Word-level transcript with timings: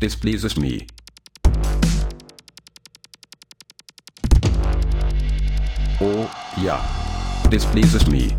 displeases 0.00 0.56
me. 0.56 0.86
Oh 6.00 6.30
ja, 6.56 6.80
displeases 7.50 8.06
me. 8.08 8.34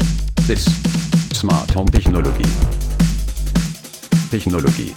This 0.47 0.65
smart 1.31 1.69
home 1.71 1.87
technology. 1.87 2.49
Technology. 4.31 4.95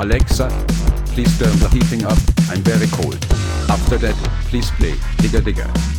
Alexa, 0.00 0.48
please 1.14 1.38
turn 1.38 1.56
the 1.60 1.68
heating 1.72 2.04
up. 2.04 2.18
I'm 2.50 2.62
very 2.62 2.88
cold. 2.88 3.24
After 3.70 3.98
that, 3.98 4.16
please 4.50 4.68
play 4.72 4.94
Digga 5.18 5.40
Digga. 5.40 5.95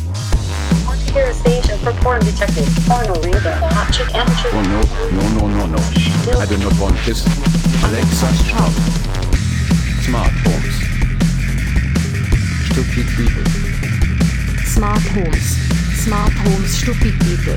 Want 1.14 1.26
to 1.26 1.34
station 1.34 1.78
for 1.78 1.92
porn 2.02 2.20
detective? 2.20 2.68
Porno 2.84 3.14
reader. 3.22 3.54
Hot 3.72 3.88
chick 3.92 4.14
amateur. 4.14 4.50
Oh 4.52 4.60
no, 4.60 4.80
no, 5.16 5.24
no, 5.40 5.48
no, 5.48 5.64
no. 5.72 5.80
I 6.38 6.44
do 6.44 6.58
not 6.58 6.78
want 6.78 6.96
this. 7.06 7.24
Alexa, 7.82 8.28
shout. 8.44 8.72
Smart 10.04 10.32
homes. 10.44 10.76
Stupid 12.68 13.08
people. 13.16 13.44
Smart 14.68 15.00
homes. 15.16 15.56
Smart 15.96 16.32
homes, 16.44 16.76
stupid 16.76 17.14
people. 17.24 17.56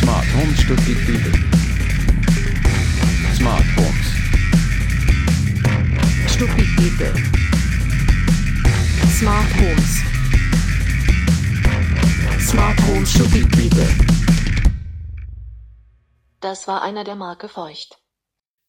Smart 0.00 0.24
homes, 0.32 0.58
stupid 0.64 0.96
people. 1.04 1.36
Smart 3.36 3.64
homes. 3.76 4.06
Stupid 6.32 6.68
people. 6.80 7.12
Smart 9.12 9.52
homes. 9.60 10.09
Smart 12.40 12.78
homes, 12.80 13.10
stupid 13.12 13.50
people. 13.52 13.84
Das 16.40 16.66
war 16.66 16.82
einer 16.82 17.04
der 17.04 17.14
Marke 17.16 17.48
Feucht. 17.48 17.96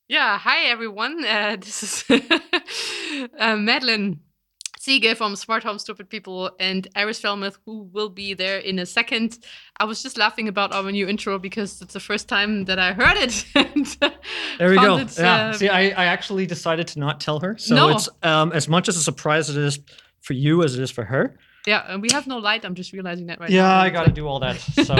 Yeah, 0.10 0.38
hi 0.44 0.70
everyone. 0.70 1.24
Uh, 1.26 1.56
this 1.58 1.82
is 1.84 2.04
uh, 3.40 3.56
Madeline 3.58 4.20
Siege 4.80 5.16
from 5.16 5.36
Smart 5.36 5.64
Home 5.64 5.80
Stupid 5.80 6.10
People 6.10 6.52
and 6.60 6.88
Iris 6.96 7.22
Felmuth, 7.22 7.58
who 7.66 7.90
will 7.94 8.10
be 8.10 8.34
there 8.34 8.58
in 8.60 8.78
a 8.80 8.86
second. 8.86 9.40
I 9.80 9.86
was 9.86 10.04
just 10.04 10.18
laughing 10.18 10.48
about 10.48 10.74
our 10.74 10.92
new 10.92 11.08
intro 11.08 11.40
because 11.40 11.82
it's 11.82 11.94
the 11.94 12.00
first 12.00 12.28
time 12.28 12.66
that 12.66 12.78
I 12.80 12.94
heard 12.94 13.18
it. 13.18 13.46
and, 13.56 13.86
There 14.60 14.70
we 14.70 14.76
go. 14.76 14.98
it, 14.98 15.18
yeah. 15.18 15.50
uh, 15.50 15.54
See, 15.54 15.70
I, 15.70 15.90
I 15.92 16.06
actually 16.06 16.46
decided 16.46 16.88
to 16.90 17.00
not 17.00 17.20
tell 17.22 17.40
her. 17.40 17.58
So 17.58 17.76
No. 17.76 17.90
it's 17.90 18.10
um, 18.24 18.52
as 18.52 18.68
much 18.68 18.90
as 18.90 18.98
a 18.98 19.02
surprise 19.04 19.50
it 19.50 19.58
is 19.58 19.80
for 20.22 20.34
you 20.34 20.64
as 20.64 20.76
it 20.78 20.82
is 20.84 20.92
for 20.92 21.06
her. 21.06 21.38
Yeah, 21.66 21.86
and 21.88 22.02
we 22.02 22.10
have 22.12 22.28
no 22.28 22.38
light. 22.38 22.66
I'm 22.66 22.76
just 22.76 22.94
realizing 22.94 23.28
that 23.28 23.40
right 23.40 23.50
now. 23.50 23.56
yeah, 23.56 23.82
I 23.82 23.90
got 23.90 24.02
to 24.02 24.06
like- 24.08 24.16
do 24.16 24.28
all 24.28 24.40
that. 24.40 24.58
So 24.86 24.96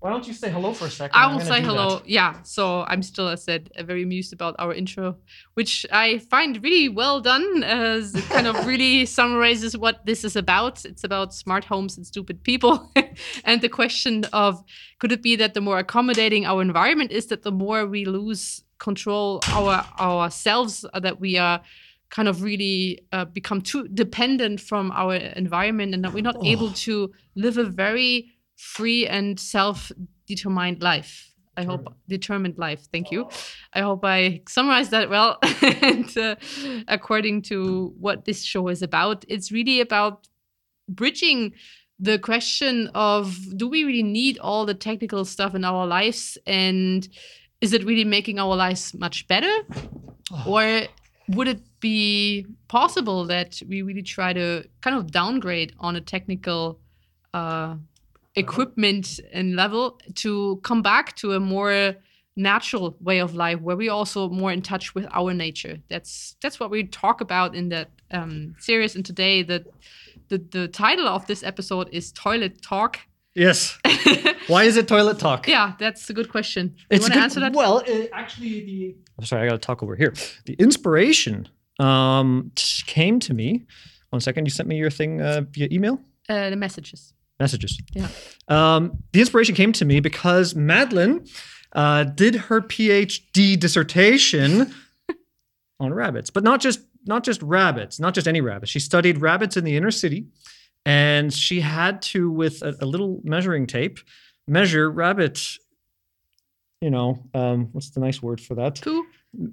why 0.00 0.08
don't 0.08 0.26
you 0.26 0.32
say 0.32 0.48
hello 0.48 0.72
for 0.72 0.86
a 0.86 0.90
second? 0.90 1.14
I 1.14 1.30
will 1.30 1.40
say 1.40 1.60
hello. 1.60 1.96
that. 1.96 2.08
Yeah, 2.08 2.40
so 2.42 2.84
I'm 2.88 3.02
still, 3.02 3.28
as 3.28 3.42
I 3.42 3.44
said, 3.44 3.70
uh, 3.76 3.82
very 3.82 4.02
amused 4.02 4.32
about 4.32 4.54
our 4.58 4.72
intro, 4.72 5.16
which 5.54 5.84
I 5.92 6.18
find 6.18 6.62
really 6.64 6.88
well 6.88 7.20
done. 7.20 7.62
As 7.62 8.14
it 8.14 8.24
kind 8.24 8.46
of 8.46 8.66
really 8.66 9.04
summarizes 9.18 9.76
what 9.76 10.06
this 10.06 10.24
is 10.24 10.36
about. 10.36 10.86
It's 10.86 11.04
about 11.04 11.34
smart 11.34 11.66
homes 11.66 11.98
and 11.98 12.06
stupid 12.06 12.42
people, 12.44 12.90
and 13.44 13.60
the 13.60 13.68
question 13.68 14.24
of 14.32 14.64
could 15.00 15.12
it 15.12 15.22
be 15.22 15.36
that 15.36 15.52
the 15.52 15.60
more 15.60 15.78
accommodating 15.78 16.46
our 16.46 16.62
environment 16.62 17.10
is, 17.10 17.26
that 17.26 17.42
the 17.42 17.52
more 17.52 17.86
we 17.86 18.06
lose 18.06 18.64
control 18.78 19.40
our 19.48 19.84
ourselves, 20.00 20.86
uh, 20.94 21.00
that 21.00 21.20
we 21.20 21.36
are 21.36 21.60
kind 22.10 22.28
of 22.28 22.42
really 22.42 23.00
uh, 23.12 23.24
become 23.24 23.60
too 23.60 23.88
dependent 23.88 24.60
from 24.60 24.90
our 24.92 25.14
environment, 25.14 25.94
and 25.94 26.04
that 26.04 26.12
we're 26.12 26.22
not 26.22 26.44
able 26.44 26.72
to 26.72 27.12
live 27.34 27.58
a 27.58 27.64
very 27.64 28.32
free 28.56 29.06
and 29.06 29.38
self-determined 29.38 30.82
life. 30.82 31.30
I 31.56 31.64
hope 31.64 31.94
determined 32.08 32.58
life. 32.58 32.86
Thank 32.92 33.10
you. 33.10 33.28
I 33.74 33.80
hope 33.80 34.04
I 34.04 34.42
summarized 34.48 34.92
that 34.92 35.10
well. 35.10 35.38
and 35.62 36.16
uh, 36.16 36.36
according 36.88 37.42
to 37.42 37.94
what 37.98 38.24
this 38.24 38.42
show 38.42 38.68
is 38.68 38.82
about, 38.82 39.24
it's 39.28 39.52
really 39.52 39.80
about 39.80 40.28
bridging 40.88 41.52
the 41.98 42.18
question 42.18 42.88
of 42.94 43.36
do 43.56 43.68
we 43.68 43.84
really 43.84 44.02
need 44.02 44.38
all 44.38 44.64
the 44.64 44.74
technical 44.74 45.24
stuff 45.24 45.54
in 45.54 45.64
our 45.64 45.86
lives 45.86 46.38
and 46.46 47.08
is 47.60 47.74
it 47.74 47.84
really 47.84 48.04
making 48.04 48.38
our 48.38 48.56
lives 48.56 48.94
much 48.94 49.28
better 49.28 49.52
or 50.46 50.82
would 51.28 51.46
it 51.46 51.60
be 51.80 52.46
possible 52.68 53.24
that 53.26 53.60
we 53.68 53.82
really 53.82 54.02
try 54.02 54.32
to 54.32 54.64
kind 54.80 54.96
of 54.96 55.10
downgrade 55.10 55.74
on 55.78 55.96
a 55.96 56.00
technical 56.00 56.78
uh, 57.34 57.74
equipment 58.34 59.18
and 59.32 59.56
level 59.56 59.98
to 60.14 60.60
come 60.62 60.82
back 60.82 61.16
to 61.16 61.32
a 61.32 61.40
more 61.40 61.94
natural 62.36 62.96
way 63.00 63.18
of 63.18 63.34
life 63.34 63.60
where 63.60 63.76
we're 63.76 63.90
also 63.92 64.28
more 64.28 64.52
in 64.52 64.62
touch 64.62 64.94
with 64.94 65.06
our 65.12 65.34
nature 65.34 65.78
that's 65.88 66.36
that's 66.40 66.60
what 66.60 66.70
we 66.70 66.84
talk 66.84 67.20
about 67.20 67.54
in 67.54 67.68
that 67.70 67.90
um, 68.12 68.54
series 68.58 68.94
and 68.94 69.04
today 69.04 69.42
the, 69.42 69.64
the 70.28 70.38
the 70.50 70.68
title 70.68 71.08
of 71.08 71.26
this 71.26 71.42
episode 71.42 71.88
is 71.92 72.12
toilet 72.12 72.62
talk 72.62 73.00
Yes. 73.34 73.78
Why 74.48 74.64
is 74.64 74.76
it 74.76 74.88
toilet 74.88 75.18
talk? 75.20 75.46
yeah 75.46 75.74
that's 75.78 76.08
a 76.10 76.12
good 76.12 76.28
question 76.30 76.74
you 76.78 76.84
It's 76.90 77.02
want 77.02 77.14
to 77.14 77.20
answer 77.20 77.40
that 77.40 77.52
Well, 77.52 77.78
it, 77.86 78.10
actually, 78.12 78.64
the 78.64 78.96
I'm 79.18 79.24
sorry, 79.24 79.42
I 79.42 79.46
got 79.50 79.52
to 79.60 79.66
talk 79.66 79.82
over 79.84 79.94
here. 79.94 80.14
The 80.46 80.54
inspiration 80.54 81.48
um, 81.80 82.52
came 82.86 83.20
to 83.20 83.34
me. 83.34 83.66
One 84.10 84.20
second, 84.20 84.44
you 84.46 84.50
sent 84.50 84.68
me 84.68 84.76
your 84.76 84.90
thing 84.90 85.20
uh, 85.20 85.42
via 85.50 85.68
email 85.70 86.00
uh, 86.28 86.50
the 86.50 86.56
messages 86.56 87.12
messages. 87.40 87.80
Yeah. 87.94 88.08
Um, 88.48 89.02
the 89.12 89.20
inspiration 89.20 89.54
came 89.54 89.72
to 89.72 89.84
me 89.84 89.98
because 89.98 90.54
Madeline 90.54 91.26
uh, 91.72 92.04
did 92.04 92.34
her 92.36 92.60
PhD 92.60 93.58
dissertation 93.58 94.72
on 95.80 95.92
rabbits, 95.94 96.30
but 96.30 96.44
not 96.44 96.60
just 96.60 96.80
not 97.06 97.24
just 97.24 97.42
rabbits, 97.42 97.98
not 97.98 98.14
just 98.14 98.28
any 98.28 98.42
rabbits. 98.42 98.70
She 98.70 98.78
studied 98.78 99.22
rabbits 99.22 99.56
in 99.56 99.64
the 99.64 99.76
inner 99.76 99.90
city, 99.90 100.26
and 100.84 101.32
she 101.32 101.60
had 101.60 102.02
to, 102.02 102.30
with 102.30 102.62
a, 102.62 102.76
a 102.80 102.86
little 102.86 103.20
measuring 103.24 103.66
tape, 103.66 103.98
measure 104.46 104.90
rabbit. 104.90 105.56
You 106.82 106.90
know, 106.90 107.24
um, 107.34 107.68
what's 107.72 107.90
the 107.90 108.00
nice 108.00 108.22
word 108.22 108.40
for 108.40 108.54
that? 108.54 108.80
poo 108.80 109.04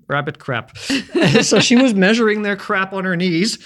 rabbit 0.07 0.39
crap. 0.39 0.77
so 1.41 1.59
she 1.59 1.75
was 1.75 1.93
measuring 1.93 2.41
their 2.41 2.55
crap 2.55 2.93
on 2.93 3.05
her 3.05 3.15
knees 3.15 3.57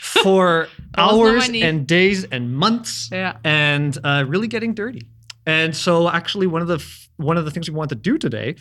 for 0.00 0.68
That 0.96 1.06
was 1.06 1.12
not 1.16 1.16
my 1.18 1.32
hours 1.34 1.48
and 1.54 1.86
days 1.86 2.24
and 2.24 2.54
months, 2.54 3.08
Yeah. 3.10 3.36
and 3.44 3.96
uh, 4.04 4.24
really 4.28 4.46
getting 4.46 4.74
dirty. 4.74 5.02
And 5.46 5.74
so, 5.76 6.08
actually, 6.08 6.46
one 6.46 6.62
of 6.62 6.68
the 6.68 6.76
f- 6.76 7.08
one 7.16 7.36
of 7.36 7.44
the 7.44 7.50
things 7.50 7.68
we 7.68 7.74
wanted 7.76 7.96
to 7.96 8.10
do 8.10 8.16
today 8.18 8.54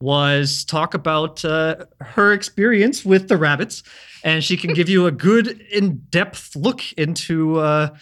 was 0.00 0.64
talk 0.64 0.92
about 0.94 1.44
uh, 1.44 1.76
her 2.00 2.32
experience 2.32 3.04
with 3.04 3.28
the 3.28 3.36
rabbits, 3.36 3.82
and 4.24 4.44
she 4.44 4.56
can 4.56 4.74
give 4.74 4.88
you 4.88 5.06
a 5.06 5.10
good 5.10 5.60
in-depth 5.72 6.54
look 6.56 6.80
into. 6.94 7.58
Uh, 7.60 7.96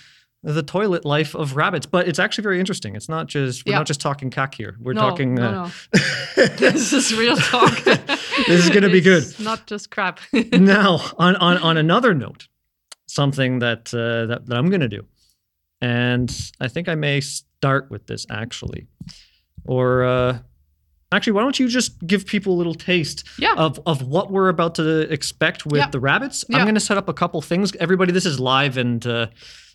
the 0.44 0.62
toilet 0.62 1.04
life 1.06 1.34
of 1.34 1.56
rabbits, 1.56 1.86
but 1.86 2.06
it's 2.06 2.18
actually 2.18 2.42
very 2.42 2.60
interesting. 2.60 2.94
It's 2.94 3.08
not 3.08 3.26
just 3.26 3.64
we're 3.64 3.72
Yeah. 3.72 3.78
not 3.78 3.86
just 3.86 4.00
talking 4.00 4.30
cack 4.30 4.54
here. 4.54 4.76
We're 4.78 4.92
no, 4.92 5.00
talking. 5.00 5.34
no, 5.34 5.42
uh, 5.42 5.70
no. 5.96 6.46
this 6.58 6.92
is 6.92 7.12
real 7.16 7.36
talk 7.36 7.74
This 8.46 8.64
is 8.64 8.70
gonna 8.70 8.90
be 8.90 9.00
good. 9.00 9.24
Not 9.40 9.66
just 9.66 9.90
crap 9.90 10.20
now 10.52 11.00
on, 11.18 11.34
on 11.36 11.56
on 11.58 11.76
another 11.78 12.12
note 12.14 12.48
something 13.06 13.60
that 13.60 13.92
uh, 13.94 14.26
that, 14.26 14.46
that 14.46 14.56
i'm 14.56 14.68
going 14.70 14.80
to 14.80 14.88
do 14.88 15.02
and 15.80 16.50
i 16.60 16.66
think 16.68 16.88
i 16.88 16.94
may 16.94 17.20
start 17.20 17.90
with 17.90 18.06
this 18.06 18.26
actually 18.30 18.86
or 19.64 20.04
uh, 20.04 20.38
actually 21.12 21.32
why 21.32 21.42
don't 21.42 21.58
you 21.60 21.68
just 21.68 22.04
give 22.06 22.26
people 22.26 22.54
a 22.54 22.58
little 22.58 22.74
taste 22.74 23.24
Yeah. 23.38 23.54
of, 23.56 23.78
of 23.86 24.02
what 24.08 24.30
we're 24.32 24.48
about 24.48 24.74
to 24.76 25.00
expect 25.12 25.64
with 25.66 25.76
Yeah. 25.80 25.90
the 25.90 26.00
rabbits 26.00 26.44
i'm 26.52 26.62
going 26.62 26.74
to 26.74 26.80
set 26.80 26.96
up 26.96 27.08
a 27.08 27.14
couple 27.14 27.40
things 27.42 27.72
everybody 27.78 28.10
this 28.12 28.26
is 28.26 28.40
live 28.40 28.76
and 28.76 29.06
uh, 29.06 29.26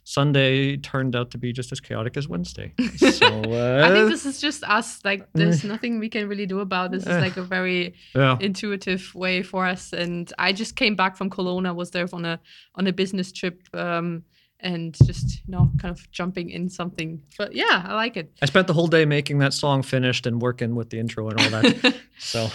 sunday 0.10 0.76
turned 0.78 1.16
out 1.16 1.30
to 1.32 1.38
be 1.38 1.54
just 1.54 1.72
as 1.72 1.80
chaotic 1.80 2.18
as 2.18 2.28
wednesday 2.28 2.74
so 2.98 3.30
uh, 3.30 3.88
I 3.88 3.92
think 3.92 4.10
this 4.10 4.26
is 4.26 4.42
just 4.42 4.64
us. 4.64 5.00
Like, 5.04 5.28
there's 5.34 5.64
nothing 5.74 6.00
we 6.00 6.10
can 6.10 6.28
really 6.28 6.46
do 6.46 6.60
about 6.60 6.92
this. 6.92 7.04
Is 7.04 7.22
like 7.22 7.38
a 7.38 7.42
very 7.42 7.96
yeah. 8.16 8.38
intuitive 8.40 9.14
way 9.16 9.44
for 9.44 9.66
us. 9.66 9.94
And 9.94 10.32
I 10.38 10.54
just 10.54 10.76
came 10.76 10.96
back 10.96 11.18
from. 11.18 11.30
I 11.40 11.72
was 11.72 11.92
there 11.92 12.08
on 12.12 12.26
a 12.26 12.40
on 12.76 12.88
a 12.88 12.94
business 12.94 13.32
trip, 13.32 13.62
um, 13.74 14.24
and 14.60 14.96
just 15.06 15.42
you 15.46 15.52
know, 15.54 15.72
kind 15.80 15.92
of 15.92 16.12
jumping 16.12 16.50
in 16.50 16.70
something. 16.70 17.22
But 17.38 17.56
yeah, 17.56 17.86
I 17.86 17.94
like 17.94 18.18
it. 18.18 18.32
i 18.42 18.46
spent 18.46 18.68
the 18.68 18.74
whole 18.74 18.88
day 18.88 19.06
making 19.06 19.40
that 19.40 19.54
song 19.54 19.84
finished 19.84 20.26
and 20.28 20.42
working 20.42 20.76
with 20.76 20.90
the 20.90 21.00
intro 21.00 21.30
and 21.30 21.40
all 21.40 21.62
that 21.62 21.96
so 22.20 22.50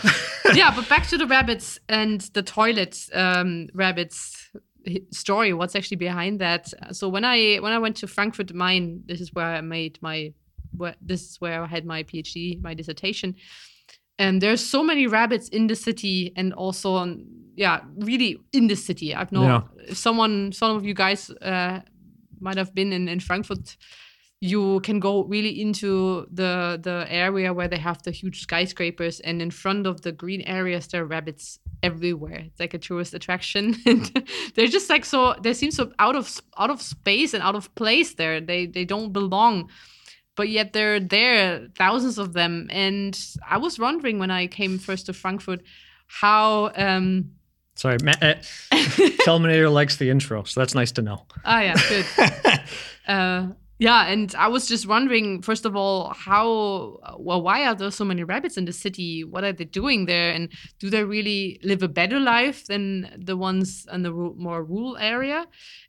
yeah, 0.55 0.75
but 0.75 0.89
back 0.89 1.07
to 1.09 1.17
the 1.17 1.27
rabbits 1.27 1.79
and 1.89 2.21
the 2.35 2.43
toilet 2.43 3.09
um, 3.15 3.69
rabbits 3.73 4.51
story. 5.11 5.53
What's 5.53 5.75
actually 5.77 5.97
behind 5.97 6.41
that? 6.41 6.73
So 6.93 7.09
when 7.09 7.25
I 7.25 7.57
when 7.57 7.73
I 7.73 7.79
went 7.79 7.97
to 7.99 8.07
Frankfurt 8.07 8.53
Main, 8.55 9.03
this 9.07 9.21
is 9.21 9.33
where 9.33 9.47
I 9.47 9.61
made 9.61 9.99
my 10.03 10.33
where, 10.77 10.95
this 11.01 11.23
is 11.23 11.41
where 11.41 11.63
I 11.63 11.67
had 11.67 11.85
my 11.87 12.03
PhD, 12.03 12.61
my 12.63 12.75
dissertation. 12.75 13.35
And 14.19 14.41
there's 14.41 14.65
so 14.65 14.83
many 14.83 15.07
rabbits 15.07 15.49
in 15.49 15.67
the 15.67 15.75
city, 15.75 16.33
and 16.37 16.53
also, 16.53 16.93
on, 16.95 17.27
yeah, 17.57 17.81
really 17.97 18.39
in 18.53 18.69
the 18.69 18.77
city. 18.77 19.13
I've 19.15 19.33
known 19.33 19.47
Yeah. 19.47 19.63
if 19.89 19.97
someone, 19.97 20.53
some 20.53 20.77
of 20.77 20.85
you 20.85 20.95
guys 20.95 21.31
uh, 21.31 21.81
might 22.41 22.57
have 22.57 22.73
been 22.75 22.93
in, 22.93 23.09
in 23.09 23.21
Frankfurt 23.21 23.77
you 24.41 24.81
can 24.81 25.01
go 25.01 25.25
really 25.25 25.61
into 25.61 26.27
the 26.31 26.79
the 26.83 27.07
area 27.09 27.53
where 27.55 27.69
they 27.69 27.79
have 27.79 28.03
the 28.03 28.11
huge 28.11 28.43
skyscrapers 28.43 29.21
and 29.21 29.41
in 29.41 29.51
front 29.51 29.87
of 29.87 30.03
the 30.03 30.13
green 30.13 30.43
areas 30.43 30.87
there 30.89 31.03
are 31.03 31.07
rabbits 31.07 31.59
everywhere. 31.85 32.41
It's 32.47 32.61
like 32.61 32.75
a 32.75 32.79
tourist 32.79 33.15
attraction. 33.15 33.77
And 33.87 34.27
they're 34.55 34.67
just 34.79 34.89
like 34.91 35.05
so 35.05 35.35
they 35.43 35.55
seem 35.55 35.71
so 35.71 35.93
out 35.99 36.17
of 36.17 36.41
out 36.59 36.71
of 36.71 36.81
space 36.83 37.35
and 37.35 37.43
out 37.43 37.55
of 37.55 37.75
place 37.75 38.15
there. 38.15 38.41
They 38.41 38.67
they 38.67 38.85
don't 38.85 39.13
belong. 39.13 39.71
But 40.37 40.49
yet 40.49 40.73
they're 40.73 40.99
there 41.01 41.69
thousands 41.79 42.19
of 42.19 42.33
them. 42.33 42.69
And 42.71 43.19
i 43.49 43.57
was 43.59 43.79
wondering 43.79 44.19
when 44.19 44.31
i 44.31 44.47
came 44.49 44.79
first 44.79 45.07
to 45.07 45.13
frankfurt 45.13 45.61
how 46.07 46.71
um 46.77 47.31
Sorry, 47.77 47.99
Ma- 48.05 48.13
uh, 48.23 48.35
Felminator 49.27 49.73
likes 49.73 49.97
the 49.97 50.09
intro, 50.09 50.45
so 50.45 50.61
that's 50.61 50.75
nice 50.77 50.93
to 50.93 51.03
know. 51.03 51.27
Oh 51.45 51.59
yeah 51.59 51.77
good. 51.89 52.07
Uh, 53.07 53.49
yeah, 53.79 54.07
and 54.07 54.33
I 54.37 54.49
was 54.49 54.69
just 54.69 54.87
wondering, 54.87 55.43
first 55.43 55.65
of 55.65 55.75
all, 55.75 56.13
how, 56.15 56.99
well, 57.19 57.43
why 57.43 57.67
are 57.67 57.75
there 57.75 57.91
so 57.91 58.05
many 58.05 58.23
rabbits 58.23 58.57
in 58.57 58.67
the 58.67 58.73
city? 58.73 59.25
What 59.25 59.43
are 59.43 59.53
they 59.53 59.65
doing 59.65 60.07
there? 60.07 60.31
And 60.31 60.51
do 60.79 60.91
they 60.91 61.03
really 61.03 61.59
live 61.65 61.83
a 61.83 61.89
better 61.89 62.21
life 62.21 62.67
than 62.67 63.11
the 63.19 63.37
ones 63.37 63.87
in 63.93 64.03
the 64.03 64.13
more 64.13 64.63
rural 64.63 64.97
area? 64.97 65.47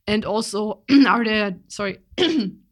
And 0.08 0.26
also, 0.26 0.82
are 1.08 1.24
there, 1.24 1.58
sorry, 1.68 2.00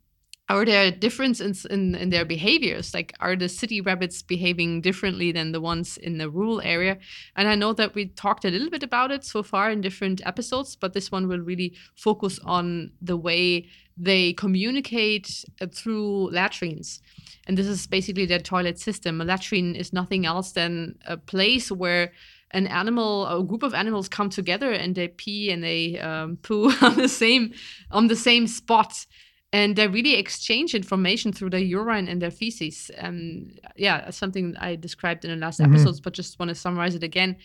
are 0.53 0.65
there 0.65 0.91
differences 0.91 1.65
in, 1.65 1.95
in 1.95 2.09
their 2.09 2.25
behaviors? 2.25 2.93
Like, 2.93 3.13
are 3.19 3.35
the 3.35 3.49
city 3.49 3.81
rabbits 3.81 4.21
behaving 4.21 4.81
differently 4.81 5.31
than 5.31 5.51
the 5.51 5.59
ones 5.59 5.97
in 5.97 6.19
the 6.19 6.29
rural 6.29 6.61
area? 6.61 6.99
And 7.35 7.47
I 7.47 7.55
know 7.55 7.73
that 7.73 7.95
we 7.95 8.09
talked 8.09 8.45
a 8.45 8.51
little 8.51 8.69
bit 8.69 8.83
about 8.83 9.09
it 9.09 9.25
so 9.25 9.41
far 9.41 9.71
in 9.71 9.81
different 9.81 10.21
episodes, 10.25 10.75
but 10.75 10.93
this 10.93 11.11
one 11.11 11.27
will 11.27 11.39
really 11.39 11.75
focus 11.95 12.39
on 12.45 12.91
the 13.01 13.17
way 13.17 13.67
they 13.97 14.33
communicate 14.33 15.43
uh, 15.59 15.65
through 15.73 16.29
latrines. 16.29 17.01
And 17.47 17.57
this 17.57 17.67
is 17.67 17.87
basically 17.87 18.27
their 18.27 18.39
toilet 18.39 18.77
system. 18.77 19.21
A 19.21 19.25
latrine 19.25 19.75
is 19.75 19.91
nothing 19.91 20.23
else 20.23 20.51
than 20.51 20.99
a 21.07 21.17
place 21.17 21.71
where 21.71 22.11
an 22.51 22.67
animal, 22.67 23.25
a 23.25 23.43
group 23.43 23.63
of 23.63 23.73
animals 23.73 24.07
come 24.07 24.29
together 24.29 24.71
and 24.71 24.93
they 24.93 25.07
pee 25.07 25.49
and 25.49 25.63
they 25.63 25.97
um, 25.97 26.37
poo 26.37 26.71
on 26.83 26.95
the 26.95 27.09
same 27.09 27.53
on 27.89 28.05
the 28.05 28.15
same 28.15 28.45
spot 28.45 29.07
and 29.53 29.75
they 29.75 29.87
really 29.87 30.15
exchange 30.15 30.73
information 30.73 31.31
through 31.31 31.51
their 31.51 31.59
urine 31.59 32.07
and 32.07 32.19
their 32.19 32.31
feces. 32.31 32.89
Um, 32.97 33.51
yeah, 33.75 34.09
something 34.09 34.57
I 34.57 34.75
described 34.75 35.23
in 35.23 35.29
the 35.29 35.37
last 35.37 35.61
episodes, 35.61 36.01
but 36.01 36.13
just 36.13 36.39
want 36.39 36.49
to 36.49 36.55
summarize 36.55 36.95
it 36.95 37.03
again. 37.03 37.37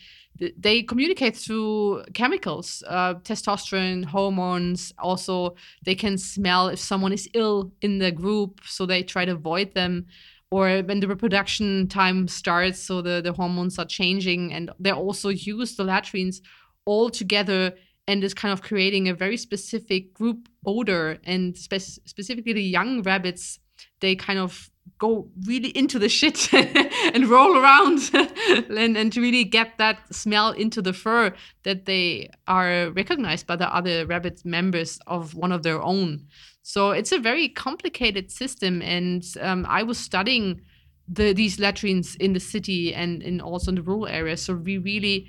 They 0.57 0.81
communicate 0.81 1.37
through 1.37 2.05
chemicals, 2.15 2.83
uh, 2.87 3.13
testosterone, 3.15 4.05
hormones. 4.05 4.91
Also, 4.97 5.55
they 5.85 5.93
can 5.93 6.17
smell 6.17 6.69
if 6.69 6.79
someone 6.79 7.13
is 7.13 7.29
ill 7.35 7.71
in 7.83 7.99
the 7.99 8.11
group, 8.11 8.61
so 8.65 8.87
they 8.87 9.03
try 9.03 9.25
to 9.25 9.33
avoid 9.33 9.75
them. 9.75 10.07
Or 10.49 10.81
when 10.81 11.01
the 11.01 11.07
reproduction 11.07 11.87
time 11.89 12.27
starts, 12.27 12.79
so 12.79 13.03
the, 13.03 13.21
the 13.21 13.33
hormones 13.33 13.77
are 13.77 13.85
changing, 13.85 14.51
and 14.51 14.71
they 14.79 14.91
also 14.91 15.29
use 15.29 15.75
the 15.75 15.83
latrines 15.83 16.41
all 16.85 17.11
together 17.11 17.75
and 18.09 18.23
is 18.23 18.33
kind 18.33 18.51
of 18.51 18.63
creating 18.63 19.07
a 19.07 19.13
very 19.13 19.37
specific 19.37 20.13
group 20.15 20.49
odor 20.65 21.19
and 21.25 21.55
spe- 21.55 22.01
specifically 22.05 22.53
the 22.53 22.63
young 22.63 23.03
rabbits 23.03 23.59
they 23.99 24.15
kind 24.15 24.39
of 24.39 24.71
go 24.97 25.29
really 25.45 25.69
into 25.69 25.99
the 25.99 26.09
shit 26.09 26.51
and 27.13 27.27
roll 27.27 27.55
around 27.55 27.99
and, 28.13 28.97
and 28.97 29.13
to 29.13 29.21
really 29.21 29.43
get 29.43 29.77
that 29.77 29.99
smell 30.11 30.49
into 30.51 30.81
the 30.81 30.91
fur 30.91 31.31
that 31.63 31.85
they 31.85 32.27
are 32.47 32.89
recognized 32.91 33.45
by 33.45 33.55
the 33.55 33.73
other 33.73 34.07
rabbit 34.07 34.41
members 34.43 34.99
of 35.05 35.35
one 35.35 35.51
of 35.51 35.61
their 35.61 35.81
own. 35.81 36.25
So 36.63 36.89
it's 36.89 37.11
a 37.11 37.19
very 37.19 37.47
complicated 37.47 38.31
system 38.31 38.81
and 38.81 39.23
um, 39.39 39.65
i 39.69 39.83
was 39.83 39.97
studying 39.99 40.61
the, 41.07 41.33
these 41.33 41.59
latrines 41.59 42.15
in 42.15 42.33
the 42.33 42.39
city 42.39 42.93
and 42.93 43.21
in 43.21 43.39
also 43.39 43.69
in 43.69 43.75
the 43.75 43.81
rural 43.83 44.07
areas 44.07 44.41
so 44.41 44.55
we 44.55 44.77
really 44.77 45.27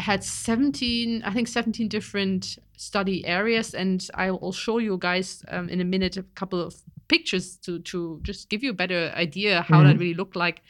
had 0.00 0.24
17 0.24 1.22
i 1.24 1.32
think 1.32 1.48
17 1.48 1.88
different 1.88 2.58
study 2.76 3.24
areas 3.26 3.74
and 3.74 4.08
i 4.14 4.30
will 4.30 4.52
show 4.52 4.78
you 4.78 4.96
guys 4.98 5.44
um, 5.48 5.68
in 5.68 5.80
a 5.80 5.84
minute 5.84 6.16
a 6.16 6.22
couple 6.34 6.60
of 6.60 6.74
pictures 7.10 7.56
to 7.56 7.80
to 7.80 8.20
just 8.22 8.48
give 8.48 8.62
you 8.62 8.70
a 8.70 8.78
better 8.82 9.12
idea 9.16 9.62
how 9.62 9.82
that 9.82 9.98
really 9.98 10.14
looked 10.14 10.36
like. 10.36 10.62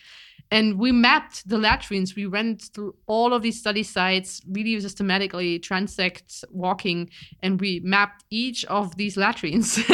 And 0.52 0.80
we 0.80 0.90
mapped 0.90 1.48
the 1.48 1.58
latrines. 1.58 2.16
We 2.16 2.26
went 2.26 2.70
through 2.74 2.96
all 3.06 3.32
of 3.32 3.42
these 3.42 3.60
study 3.60 3.84
sites 3.84 4.40
really 4.50 4.80
systematically 4.80 5.60
transect 5.60 6.42
walking 6.50 7.08
and 7.40 7.60
we 7.60 7.80
mapped 7.84 8.24
each 8.30 8.64
of 8.64 8.96
these 8.96 9.16
latrines. 9.16 9.78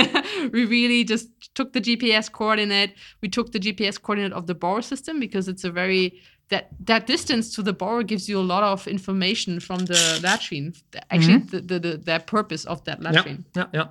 We 0.52 0.64
really 0.64 1.02
just 1.02 1.28
took 1.54 1.72
the 1.72 1.80
gps 1.80 2.30
coordinate. 2.30 2.92
We 3.22 3.28
took 3.28 3.52
the 3.52 3.58
gps 3.58 4.00
coordinate 4.00 4.32
of 4.32 4.46
the 4.46 4.54
burrow 4.54 4.82
system 4.82 5.18
because 5.18 5.48
it's 5.48 5.64
a 5.64 5.72
very 5.82 6.20
that 6.48 6.68
that 6.80 7.06
distance 7.06 7.54
to 7.54 7.62
the 7.62 7.72
burrow 7.72 8.02
gives 8.02 8.28
you 8.28 8.38
a 8.38 8.46
lot 8.54 8.62
of 8.62 8.86
information 8.86 9.60
from 9.60 9.84
the 9.86 10.20
latrine 10.22 10.74
actually 11.10 11.38
the, 11.38 11.60
the, 11.60 11.78
the, 11.80 11.96
the 11.96 12.18
purpose 12.26 12.64
of 12.64 12.84
that 12.84 12.98
Yeah, 13.02 13.10
latrine 13.10 13.44
yeah, 13.56 13.66
yeah. 13.74 13.86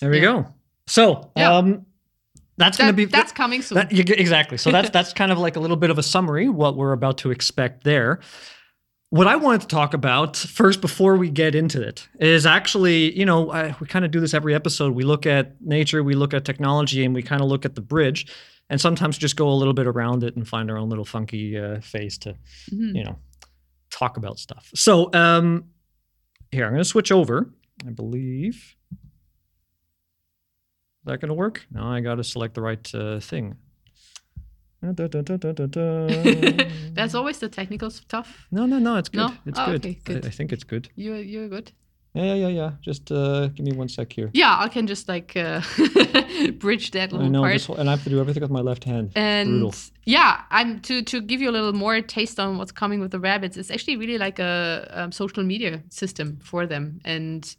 There 0.00 0.10
we 0.10 0.16
Yeah. 0.18 0.22
go. 0.22 0.46
So, 0.86 1.30
Yeah. 1.36 1.56
um, 1.56 1.86
that's 2.56 2.76
going 2.78 2.88
to 2.88 2.92
be 2.96 3.04
that's 3.04 3.30
coming 3.32 3.62
soon 3.62 3.76
That, 3.76 3.92
you, 3.92 4.02
exactly. 4.08 4.58
So 4.58 4.70
that's 4.72 4.90
that's 4.96 5.12
kind 5.12 5.30
of 5.32 5.38
like 5.38 5.56
a 5.56 5.60
little 5.60 5.76
bit 5.76 5.90
of 5.90 5.98
a 5.98 6.02
summary 6.02 6.48
what 6.48 6.76
we're 6.76 6.92
about 6.92 7.18
to 7.18 7.30
expect 7.30 7.84
there. 7.84 8.20
What 9.10 9.26
I 9.26 9.36
wanted 9.36 9.62
to 9.62 9.68
talk 9.68 9.94
about 9.94 10.36
first 10.36 10.80
before 10.82 11.16
we 11.16 11.30
get 11.30 11.54
into 11.54 11.80
it 11.80 12.06
is 12.20 12.44
actually, 12.44 13.16
you 13.18 13.24
know, 13.24 13.50
I, 13.50 13.74
we 13.80 13.86
kind 13.86 14.04
of 14.04 14.10
do 14.10 14.20
this 14.20 14.34
every 14.34 14.54
episode. 14.54 14.94
We 14.94 15.02
look 15.04 15.24
at 15.24 15.60
nature, 15.62 16.02
we 16.02 16.14
look 16.14 16.34
at 16.34 16.44
technology, 16.44 17.04
and 17.04 17.14
we 17.14 17.22
kind 17.22 17.40
of 17.40 17.48
look 17.48 17.64
at 17.64 17.74
the 17.74 17.80
bridge, 17.80 18.26
and 18.70 18.80
sometimes 18.80 19.18
just 19.18 19.36
go 19.36 19.48
a 19.48 19.54
little 19.54 19.74
bit 19.74 19.86
around 19.86 20.22
it 20.24 20.36
and 20.36 20.46
find 20.46 20.70
our 20.70 20.76
own 20.78 20.88
little 20.88 21.04
funky 21.04 21.58
uh, 21.58 21.80
phase 21.80 22.18
to, 22.18 22.34
Mhm. 22.72 22.94
you 22.96 23.04
know, 23.04 23.18
talk 23.90 24.16
about 24.16 24.38
stuff. 24.38 24.70
So 24.74 25.10
um, 25.14 25.64
here 26.52 26.64
I'm 26.64 26.72
going 26.72 26.82
to 26.82 26.88
switch 26.88 27.12
over. 27.12 27.52
I 27.86 27.90
believe. 27.90 28.76
Is 31.00 31.04
that 31.04 31.20
going 31.20 31.28
to 31.28 31.34
work? 31.34 31.66
No, 31.70 31.84
I 31.84 32.00
got 32.00 32.16
to 32.16 32.24
select 32.24 32.54
the 32.54 32.62
right 32.62 32.94
uh, 32.94 33.20
thing. 33.20 33.56
That's 34.82 35.00
always 37.14 37.38
the 37.40 37.48
technical 37.48 37.90
stuff 37.90 38.46
No, 38.52 38.64
no, 38.66 38.78
no. 38.78 38.94
It's 38.96 39.08
good. 39.08 39.18
No? 39.18 39.32
It's 39.44 39.58
Oh, 39.58 39.66
good. 39.66 39.84
okay, 39.84 39.98
good. 40.04 40.24
I, 40.24 40.28
I 40.28 40.30
think 40.30 40.52
it's 40.52 40.62
good. 40.64 40.88
you're 40.94 41.16
you're 41.18 41.48
good 41.48 41.72
Yeah, 42.18 42.34
yeah, 42.34 42.34
yeah, 42.44 42.48
yeah. 42.60 42.70
Just 42.88 43.10
uh, 43.12 43.48
give 43.54 43.64
me 43.68 43.72
one 43.82 43.88
sec 43.88 44.12
here. 44.18 44.30
yeah 44.42 44.54
i 44.64 44.68
can 44.68 44.86
just 44.86 45.08
like 45.14 45.30
uh, 45.36 45.60
bridge 46.64 46.86
that 46.96 47.08
I 47.14 47.28
know, 47.28 47.42
part 47.42 47.64
whole- 47.64 47.76
and 47.80 47.88
I 47.88 47.92
have 47.96 48.04
to 48.04 48.10
do 48.10 48.18
everything 48.20 48.42
with 48.46 48.50
my 48.50 48.64
left 48.70 48.84
hand. 48.84 49.06
and 49.14 49.48
Brutal. 49.60 49.74
yeah 50.04 50.32
i'm 50.50 50.70
to 50.88 50.94
to 51.10 51.16
give 51.30 51.40
you 51.42 51.48
a 51.52 51.54
little 51.58 51.72
more 51.84 52.00
taste 52.16 52.36
on 52.44 52.58
what's 52.58 52.72
coming 52.82 53.00
with 53.02 53.10
the 53.16 53.20
rabbits 53.20 53.56
it's 53.56 53.70
actually 53.74 53.96
really 54.02 54.18
like 54.26 54.38
a, 54.38 54.54
um 54.98 55.10
social 55.12 55.44
media 55.52 55.74
system 56.00 56.38
for 56.50 56.66
them 56.66 56.84
and 57.04 57.56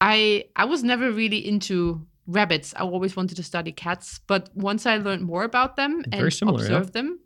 i 0.00 0.44
i 0.56 0.64
was 0.64 0.82
never 0.82 1.10
really 1.10 1.38
into 1.52 2.06
rabbits 2.26 2.74
i 2.76 2.82
always 2.82 3.16
wanted 3.16 3.36
to 3.36 3.42
study 3.42 3.72
cats 3.72 4.20
but 4.26 4.50
once 4.54 4.86
i 4.86 4.96
learned 4.96 5.22
more 5.22 5.44
about 5.44 5.76
them 5.76 5.92
Very 6.08 6.24
and 6.24 6.32
similar, 6.32 6.58
yeah. 6.60 6.64
observed 6.66 6.92
them 6.92 7.18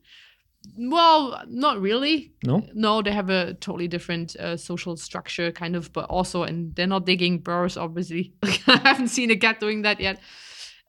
well 0.77 1.43
not 1.47 1.81
really 1.81 2.33
No? 2.45 2.67
no, 2.75 3.03
they 3.03 3.13
have 3.13 3.31
a 3.31 3.55
totally 3.55 3.89
different 3.89 4.37
uh, 4.37 4.57
social 4.57 4.97
structure, 4.97 5.53
kind 5.53 5.77
of, 5.77 5.93
but 5.93 6.07
also, 6.11 6.43
and 6.45 6.75
they're 6.75 6.87
not 6.87 7.07
digging 7.07 7.39
burrows, 7.39 7.77
obviously. 7.77 8.33
I 8.67 8.81
haven't 8.85 9.09
seen 9.09 9.31
a 9.31 9.37
cat 9.37 9.61
doing 9.61 9.83
that 9.83 10.01
yet. 10.01 10.21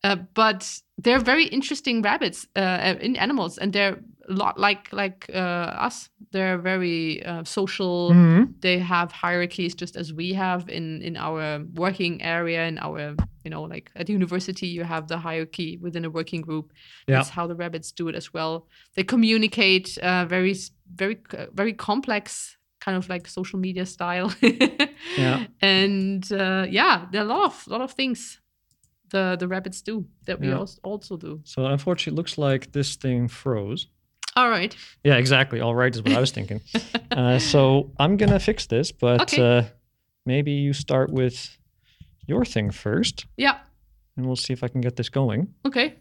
Uh, 0.03 0.17
but 0.33 0.79
they're 0.97 1.19
very 1.19 1.45
interesting 1.45 2.01
rabbits, 2.01 2.47
uh, 2.55 2.95
in 2.99 3.15
animals, 3.15 3.57
and 3.57 3.71
they're 3.71 3.97
lot 4.29 4.57
like 4.57 4.91
like 4.93 5.29
uh, 5.33 5.85
us. 5.87 6.09
They're 6.31 6.57
very 6.57 7.23
uh, 7.25 7.43
social. 7.43 8.11
Mhm. 8.11 8.53
They 8.61 8.79
have 8.79 9.11
hierarchies, 9.11 9.75
just 9.75 9.95
as 9.95 10.11
we 10.13 10.33
have 10.33 10.69
in 10.69 11.01
in 11.01 11.17
our 11.17 11.63
working 11.75 12.21
area, 12.21 12.67
in 12.67 12.77
our 12.79 13.15
you 13.45 13.49
know, 13.51 13.63
like 13.73 13.91
at 13.95 14.09
university, 14.09 14.67
you 14.67 14.85
have 14.85 15.07
the 15.07 15.17
hierarchy 15.17 15.77
within 15.81 16.05
a 16.05 16.09
working 16.09 16.41
group. 16.41 16.71
Yeah. 17.07 17.15
That's 17.17 17.29
how 17.29 17.47
the 17.47 17.55
rabbits 17.55 17.91
do 17.91 18.07
it 18.09 18.15
as 18.15 18.33
well. 18.33 18.67
They 18.95 19.03
communicate 19.03 19.97
uh, 19.97 20.25
very, 20.29 20.55
very, 20.95 21.15
c- 21.31 21.47
very 21.53 21.73
complex, 21.73 22.57
kind 22.79 22.97
of 22.97 23.09
like 23.09 23.27
social 23.27 23.59
media 23.59 23.85
style. 23.85 24.33
Yeah. 25.17 25.45
And 25.61 26.31
uh, 26.31 26.65
yeah, 26.71 27.05
there 27.11 27.21
are 27.21 27.25
a 27.25 27.27
lot 27.27 27.45
of 27.45 27.67
lot 27.67 27.81
of 27.81 27.91
things 27.91 28.39
the 29.09 29.35
the 29.39 29.47
rabbits 29.47 29.81
do 29.81 30.05
that 30.25 30.39
we 30.39 30.47
Yeah. 30.47 30.65
also 30.83 31.17
do. 31.17 31.39
So 31.43 31.65
unfortunately, 31.65 32.13
it 32.13 32.17
looks 32.17 32.37
like 32.37 32.71
this 32.71 32.95
thing 32.97 33.27
froze. 33.29 33.87
All 34.35 34.49
right. 34.49 34.75
Yeah, 35.03 35.15
exactly. 35.17 35.61
All 35.61 35.75
right 35.75 35.93
is 35.95 36.01
what 36.01 36.13
I 36.13 36.19
was 36.19 36.31
thinking. 36.31 36.61
uh, 37.11 37.39
so 37.39 37.91
I'm 37.99 38.17
gonna 38.17 38.39
fix 38.39 38.65
this, 38.67 38.91
but 38.91 39.21
Okay. 39.21 39.41
uh, 39.41 39.63
maybe 40.25 40.51
you 40.51 40.73
start 40.73 41.11
with 41.11 41.57
your 42.25 42.45
thing 42.45 42.71
first, 42.71 43.25
Yeah. 43.37 43.57
and 44.17 44.25
we'll 44.25 44.35
see 44.37 44.53
if 44.53 44.63
I 44.63 44.67
can 44.69 44.81
get 44.81 44.95
this 44.95 45.09
going. 45.09 45.53
Okay. 45.65 45.95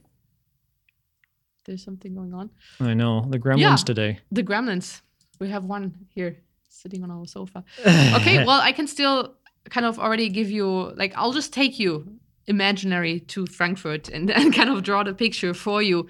There's 1.65 1.85
something 1.85 2.15
going 2.15 2.35
on. 2.35 2.51
I 2.81 2.95
know 2.95 3.25
the 3.29 3.39
gremlins 3.39 3.59
Yeah. 3.61 3.77
today. 3.77 4.19
The 4.33 4.43
gremlins. 4.43 5.01
We 5.39 5.49
have 5.51 5.65
one 5.65 5.95
here 6.15 6.37
sitting 6.69 7.03
on 7.05 7.11
our 7.11 7.27
sofa. 7.27 7.63
okay 8.17 8.45
well 8.47 8.61
i 8.61 8.73
can 8.73 8.87
still 8.87 9.35
kind 9.71 9.85
of 9.87 9.99
already 9.99 10.29
give 10.31 10.51
you 10.51 10.67
like 10.97 11.13
i'll 11.17 11.33
just 11.33 11.53
take 11.53 11.79
you 11.79 12.19
imaginary 12.47 13.21
to 13.21 13.47
Frankfurt 13.47 14.09
and, 14.09 14.31
and 14.31 14.53
kind 14.59 14.69
of 14.71 14.83
draw 14.83 15.05
the 15.05 15.15
picture 15.15 15.55
for 15.55 15.81
you. 15.83 16.09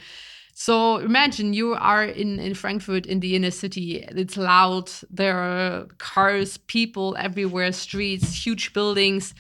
So 0.65 0.99
imagine 0.99 1.55
you 1.55 1.75
are 1.75 2.05
in, 2.05 2.39
in 2.39 2.55
Frankfurt 2.55 3.05
in 3.05 3.19
the 3.19 3.35
inner 3.35 3.51
city. 3.51 4.07
It's 4.09 4.37
loud. 4.37 4.93
There 5.11 5.37
are 5.37 5.87
cars, 5.99 6.57
people 6.57 7.17
everywhere, 7.19 7.73
streets, 7.73 8.47
huge 8.47 8.73
buildings. 8.73 9.35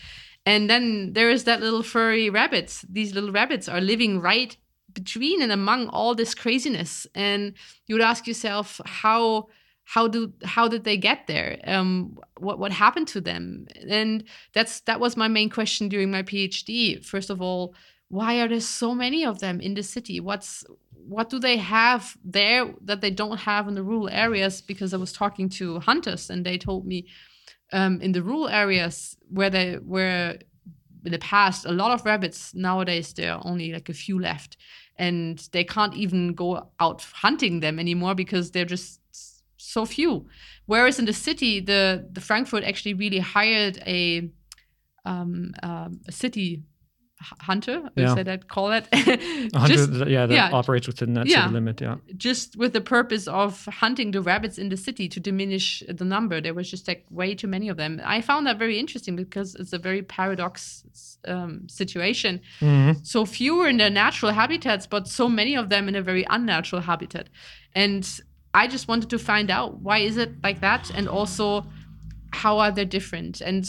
And 0.44 0.68
then 0.68 1.12
there 1.12 1.30
is 1.30 1.44
that 1.44 1.60
little 1.60 1.84
furry 1.84 2.28
rabbits. 2.28 2.84
These 2.90 3.14
little 3.14 3.30
rabbits 3.30 3.68
are 3.68 3.80
living 3.80 4.18
right 4.18 4.56
between 4.92 5.40
and 5.40 5.52
among 5.52 5.86
all 5.90 6.16
this 6.16 6.34
craziness. 6.34 7.06
And 7.14 7.54
you 7.86 7.94
would 7.94 8.02
ask 8.02 8.26
yourself, 8.26 8.80
how 8.84 9.46
how 9.84 10.08
do 10.08 10.32
how 10.44 10.68
did 10.68 10.84
they 10.84 10.96
get 10.96 11.26
there 11.26 11.58
um 11.66 12.16
what 12.38 12.58
what 12.58 12.70
happened 12.70 13.08
to 13.08 13.20
them 13.20 13.66
and 13.90 14.22
that's 14.54 14.80
that 14.82 15.00
was 15.00 15.16
my 15.16 15.26
main 15.26 15.50
question 15.50 15.88
during 15.88 16.08
my 16.08 16.22
phd 16.22 17.04
first 17.04 17.30
of 17.30 17.42
all 17.42 17.74
why 18.12 18.40
are 18.40 18.48
there 18.48 18.60
so 18.60 18.94
many 18.94 19.24
of 19.24 19.38
them 19.40 19.60
in 19.60 19.74
the 19.74 19.82
city 19.82 20.20
what's 20.20 20.64
what 21.14 21.30
do 21.30 21.38
they 21.38 21.56
have 21.56 22.16
there 22.24 22.72
that 22.80 23.00
they 23.00 23.10
don't 23.10 23.38
have 23.38 23.66
in 23.68 23.74
the 23.74 23.82
rural 23.82 24.08
areas 24.10 24.60
because 24.60 24.92
i 24.94 24.96
was 24.96 25.12
talking 25.12 25.48
to 25.48 25.80
hunters 25.80 26.30
and 26.30 26.44
they 26.44 26.58
told 26.58 26.86
me 26.86 27.06
um, 27.72 28.00
in 28.00 28.12
the 28.12 28.22
rural 28.22 28.48
areas 28.48 29.16
where 29.30 29.50
they 29.50 29.78
were 29.82 30.36
in 31.04 31.12
the 31.12 31.18
past 31.18 31.64
a 31.64 31.72
lot 31.72 31.90
of 31.90 32.04
rabbits 32.04 32.54
nowadays 32.54 33.12
there 33.14 33.32
are 33.32 33.42
only 33.44 33.72
like 33.72 33.88
a 33.88 33.94
few 33.94 34.20
left 34.20 34.56
and 34.96 35.48
they 35.52 35.64
can't 35.64 35.94
even 35.94 36.34
go 36.34 36.68
out 36.78 37.02
hunting 37.14 37.60
them 37.60 37.78
anymore 37.78 38.14
because 38.14 38.50
they're 38.50 38.64
just 38.64 39.00
so 39.56 39.86
few. 39.86 40.26
Whereas 40.66 40.98
in 40.98 41.06
the 41.06 41.12
city, 41.12 41.60
the 41.60 42.06
the 42.12 42.20
Frankfurt 42.20 42.64
actually 42.64 42.94
really 42.94 43.18
hired 43.18 43.78
a 43.86 44.30
um, 45.04 45.54
um, 45.62 46.00
a 46.06 46.12
city 46.12 46.62
hunter, 47.40 47.82
Yeah. 47.96 48.04
is 48.08 48.14
that 48.16 48.26
that 48.26 48.48
call 48.48 48.72
it? 48.72 48.86
Hunter 49.54 49.74
just, 49.76 49.90
yeah, 50.08 50.26
that 50.26 50.34
yeah. 50.34 50.50
operates 50.52 50.86
within 50.86 51.14
that 51.14 51.26
Yeah. 51.26 51.42
city 51.42 51.54
limit. 51.54 51.80
Yeah. 51.80 51.96
just 52.16 52.56
with 52.56 52.72
the 52.72 52.80
purpose 52.80 53.26
of 53.28 53.64
hunting 53.66 54.10
the 54.12 54.20
rabbits 54.20 54.58
in 54.58 54.68
the 54.68 54.76
city 54.76 55.08
to 55.08 55.20
diminish 55.20 55.82
the 55.88 56.04
number. 56.04 56.40
There 56.40 56.54
was 56.54 56.70
just 56.70 56.86
like 56.88 57.04
way 57.10 57.34
too 57.34 57.48
many 57.48 57.68
of 57.68 57.76
them. 57.76 58.00
I 58.04 58.20
found 58.20 58.46
that 58.46 58.58
very 58.58 58.78
interesting 58.78 59.16
because 59.16 59.54
it's 59.60 59.72
a 59.72 59.78
very 59.78 60.02
paradox 60.02 60.84
um, 61.28 61.68
situation. 61.68 62.40
Mhm. 62.60 63.06
So 63.06 63.24
fewer 63.24 63.68
in 63.68 63.76
their 63.76 63.90
natural 63.90 64.32
habitats, 64.32 64.86
but 64.86 65.06
so 65.08 65.28
many 65.28 65.54
of 65.56 65.68
them 65.68 65.88
in 65.88 65.94
a 65.94 66.02
very 66.02 66.24
unnatural 66.30 66.82
habitat. 66.82 67.28
And 67.74 68.02
I 68.54 68.66
just 68.66 68.88
wanted 68.88 69.08
to 69.10 69.18
find 69.18 69.50
out 69.50 69.80
why 69.80 69.98
is 69.98 70.16
it 70.16 70.30
like 70.42 70.60
that, 70.60 70.90
and 70.94 71.08
also 71.08 71.64
how 72.32 72.58
are 72.58 72.72
they 72.72 72.84
different. 72.84 73.40
And 73.40 73.64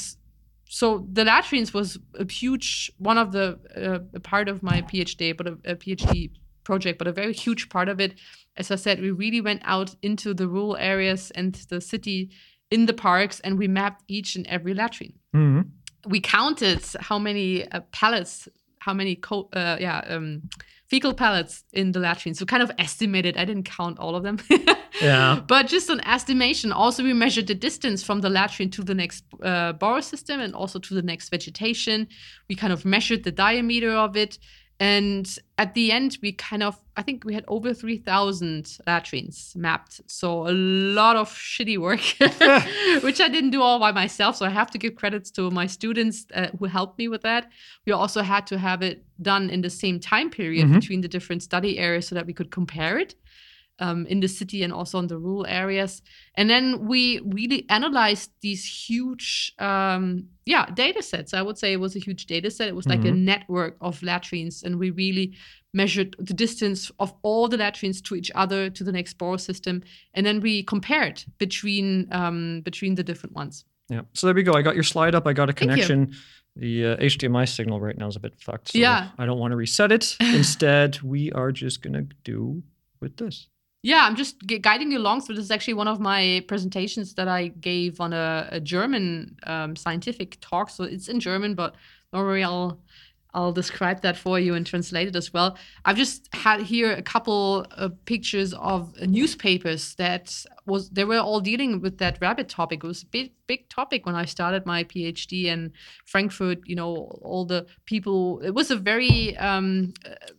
so 0.80 0.86
the 1.18 1.24
latrines 1.24 1.72
was 1.74 2.00
a 2.24 2.26
huge 2.42 2.92
one 2.98 3.20
of 3.24 3.32
the 3.32 3.46
uh, 3.78 4.00
a 4.16 4.20
part 4.32 4.48
of 4.50 4.58
my 4.64 4.82
PhD, 4.90 5.22
but 5.38 5.48
a, 5.48 5.54
a 5.74 5.76
PhD 5.76 6.32
project, 6.64 6.98
but 7.00 7.08
a 7.08 7.12
very 7.22 7.34
huge 7.46 7.64
part 7.70 7.90
of 7.90 8.00
it. 8.00 8.12
As 8.58 8.72
I 8.72 8.78
said, 8.78 9.00
we 9.00 9.12
really 9.12 9.42
went 9.50 9.62
out 9.66 9.96
into 10.02 10.34
the 10.34 10.48
rural 10.48 10.76
areas 10.78 11.32
and 11.40 11.54
the 11.70 11.80
city 11.82 12.30
in 12.72 12.86
the 12.88 12.94
parks, 12.94 13.40
and 13.42 13.60
we 13.60 13.68
mapped 13.68 14.02
each 14.08 14.36
and 14.38 14.46
every 14.48 14.74
latrine 14.74 15.14
Mhm. 15.34 15.64
we 16.14 16.20
counted 16.20 16.82
how 17.10 17.20
many 17.20 17.48
uh, 17.72 17.82
pallets, 17.92 18.48
how 18.86 18.94
many 18.94 19.16
co- 19.16 19.50
uh, 19.54 19.78
yeah 19.80 20.00
um, 20.16 20.42
fecal 20.94 21.16
pellets 21.16 21.64
in 21.74 21.92
the 21.92 22.00
latrine. 22.00 22.36
So 22.36 22.46
kind 22.46 22.62
of 22.62 22.72
estimated. 22.78 23.36
I 23.36 23.46
didn't 23.46 23.64
count 23.64 23.98
all 23.98 24.16
of 24.16 24.22
them. 24.24 24.38
Yeah. 25.02 25.42
But 25.48 25.68
just 25.68 25.90
an 25.90 26.02
estimation. 26.08 26.72
Also, 26.72 27.04
we 27.04 27.14
measured 27.14 27.48
the 27.48 27.56
distance 27.56 28.04
from 28.04 28.22
the 28.22 28.30
latrine 28.30 28.70
to 28.70 28.84
the 28.84 28.94
next 28.94 29.24
uh, 29.42 29.74
burrow 29.74 30.02
system 30.02 30.40
and 30.40 30.54
also 30.54 30.78
to 30.80 30.94
the 30.94 31.02
next 31.02 31.30
vegetation. 31.30 32.08
We 32.48 32.56
kind 32.56 32.72
of 32.72 32.86
measured 32.86 33.24
the 33.24 33.32
diameter 33.32 33.92
of 33.92 34.16
it. 34.16 34.38
And 34.80 35.28
at 35.58 35.76
the 35.76 35.92
end, 35.92 36.18
we 36.22 36.34
kind 36.34 36.62
of, 36.64 36.76
I 36.98 37.04
think 37.04 37.24
we 37.24 37.34
had 37.34 37.46
over 37.48 37.74
3,000 37.74 38.78
latrines 38.88 39.54
mapped. 39.56 40.02
So 40.08 40.48
a 40.48 40.52
lot 40.52 41.16
of 41.16 41.30
shitty 41.30 41.78
work, 41.78 42.02
which 43.04 43.22
I 43.22 43.30
didn't 43.30 43.52
do 43.52 43.62
all 43.62 43.80
by 43.80 43.92
myself. 43.92 44.36
So 44.36 44.46
I 44.46 44.50
have 44.50 44.72
to 44.72 44.78
give 44.78 44.96
credits 44.96 45.32
to 45.32 45.50
my 45.52 45.68
students 45.68 46.26
uh, 46.34 46.48
who 46.60 46.66
helped 46.66 46.98
me 46.98 47.08
with 47.08 47.22
that. 47.22 47.50
We 47.86 47.94
also 47.94 48.22
had 48.24 48.46
to 48.48 48.58
have 48.58 48.82
it 48.82 49.06
done 49.22 49.50
in 49.50 49.62
the 49.62 49.70
same 49.70 50.00
time 50.00 50.30
period 50.30 50.68
Mhm. 50.68 50.74
between 50.82 51.02
the 51.02 51.08
different 51.08 51.44
study 51.44 51.78
areas 51.80 52.08
so 52.08 52.16
that 52.16 52.26
we 52.26 52.34
could 52.34 52.52
compare 52.52 52.98
it 52.98 53.16
um, 53.84 54.06
in 54.08 54.20
the 54.22 54.28
city 54.28 54.64
and 54.64 54.72
also 54.72 54.98
in 55.00 55.08
the 55.08 55.18
rural 55.18 55.46
areas. 55.46 56.02
And 56.36 56.50
then 56.50 56.88
we 56.88 57.20
really 57.26 57.66
analyzed 57.70 58.32
these 58.42 58.64
huge, 58.66 59.54
um, 59.60 60.28
yeah, 60.46 60.66
data 60.74 61.02
sets. 61.02 61.34
I 61.34 61.42
would 61.42 61.58
say 61.58 61.74
it 61.74 61.80
was 61.80 61.96
a 61.96 62.00
huge 62.00 62.26
data 62.26 62.50
set. 62.50 62.70
It 62.70 62.76
was 62.76 62.88
like 62.88 63.04
a 63.06 63.12
network 63.12 63.76
of 63.82 64.02
latrines, 64.02 64.64
and 64.64 64.80
we 64.80 64.90
really 64.92 65.36
measured 65.74 66.16
the 66.20 66.34
distance 66.34 66.92
of 67.00 67.14
all 67.24 67.48
the 67.48 67.58
latrines 67.58 68.02
to 68.02 68.16
each 68.16 68.32
other 68.36 68.70
to 68.70 68.84
the 68.84 68.92
next 68.92 69.18
burrow 69.18 69.38
system, 69.38 69.84
and 70.14 70.26
then 70.26 70.40
we 70.40 70.64
compared 70.64 71.24
between 71.38 72.08
um, 72.12 72.62
between 72.62 72.96
the 72.96 73.04
different 73.04 73.36
ones. 73.36 73.66
Yeah. 73.90 74.02
So 74.14 74.28
there 74.28 74.36
we 74.36 74.44
go. 74.44 74.54
I 74.54 74.62
got 74.62 74.76
your 74.76 74.84
slide 74.84 75.16
up. 75.16 75.28
I 75.28 75.34
got 75.34 75.50
a 75.50 75.54
connection. 75.54 76.14
The 76.56 76.86
uh, 76.86 76.98
HDMI 76.98 77.48
signal 77.50 77.82
right 77.82 77.98
now 77.98 78.08
is 78.08 78.16
a 78.16 78.20
bit 78.20 78.36
fucked. 78.40 78.70
So 78.70 78.80
Yeah. 78.80 79.10
I 79.18 79.26
don't 79.26 79.40
want 79.40 79.52
to 79.52 79.58
reset 79.58 79.92
it. 79.92 80.16
Instead, 80.22 81.02
we 81.02 81.32
are 81.32 81.52
just 81.52 81.82
gonna 81.82 82.06
do 82.24 82.64
with 83.02 83.18
this. 83.18 83.48
Yeah, 83.84 84.06
I'm 84.06 84.16
just 84.16 84.48
gu- 84.48 84.60
guiding 84.60 84.92
you 84.92 84.98
along 84.98 85.22
So 85.22 85.34
This 85.34 85.44
is 85.44 85.52
actually 85.52 85.74
one 85.74 85.90
of 85.90 86.00
my 86.00 86.44
presentations 86.48 87.14
that 87.16 87.28
I 87.28 87.50
gave 87.50 88.00
on 88.00 88.14
a, 88.14 88.48
a 88.52 88.60
German 88.62 89.36
um, 89.46 89.76
scientific 89.76 90.38
talk. 90.40 90.70
So 90.70 90.86
it's 90.86 91.10
in 91.10 91.20
German, 91.20 91.54
but 91.54 91.76
don't 92.12 92.26
worry, 92.26 92.44
I'll 92.44 92.80
I'll 93.36 93.52
describe 93.52 94.02
that 94.04 94.16
for 94.16 94.40
you 94.40 94.54
and 94.54 94.64
translate 94.64 95.08
it 95.08 95.16
as 95.16 95.34
well. 95.34 95.58
I've 95.86 95.98
just 95.98 96.30
had 96.36 96.62
here 96.62 96.92
a 96.92 97.02
couple 97.02 97.66
of 97.72 98.06
pictures 98.06 98.54
of 98.54 98.96
newspapers 99.02 99.96
that 99.96 100.46
was 100.68 100.92
they 100.92 101.04
were 101.04 101.18
all 101.18 101.42
dealing 101.42 101.82
with 101.82 101.98
that 101.98 102.20
rabbit 102.22 102.48
topic. 102.48 102.84
It 102.84 102.88
was 102.88 103.02
a 103.02 103.08
big 103.08 103.34
big 103.48 103.68
topic 103.70 104.06
when 104.06 104.16
I 104.16 104.26
started 104.26 104.66
my 104.68 104.84
PhD 104.84 105.46
in 105.46 105.74
Frankfurt. 106.06 106.60
You 106.66 106.76
know, 106.76 107.20
all 107.24 107.46
the 107.46 107.66
people. 107.86 108.40
It 108.42 108.52
was 108.52 108.70
a 108.72 108.76
very 108.78 109.36
um, 109.38 109.94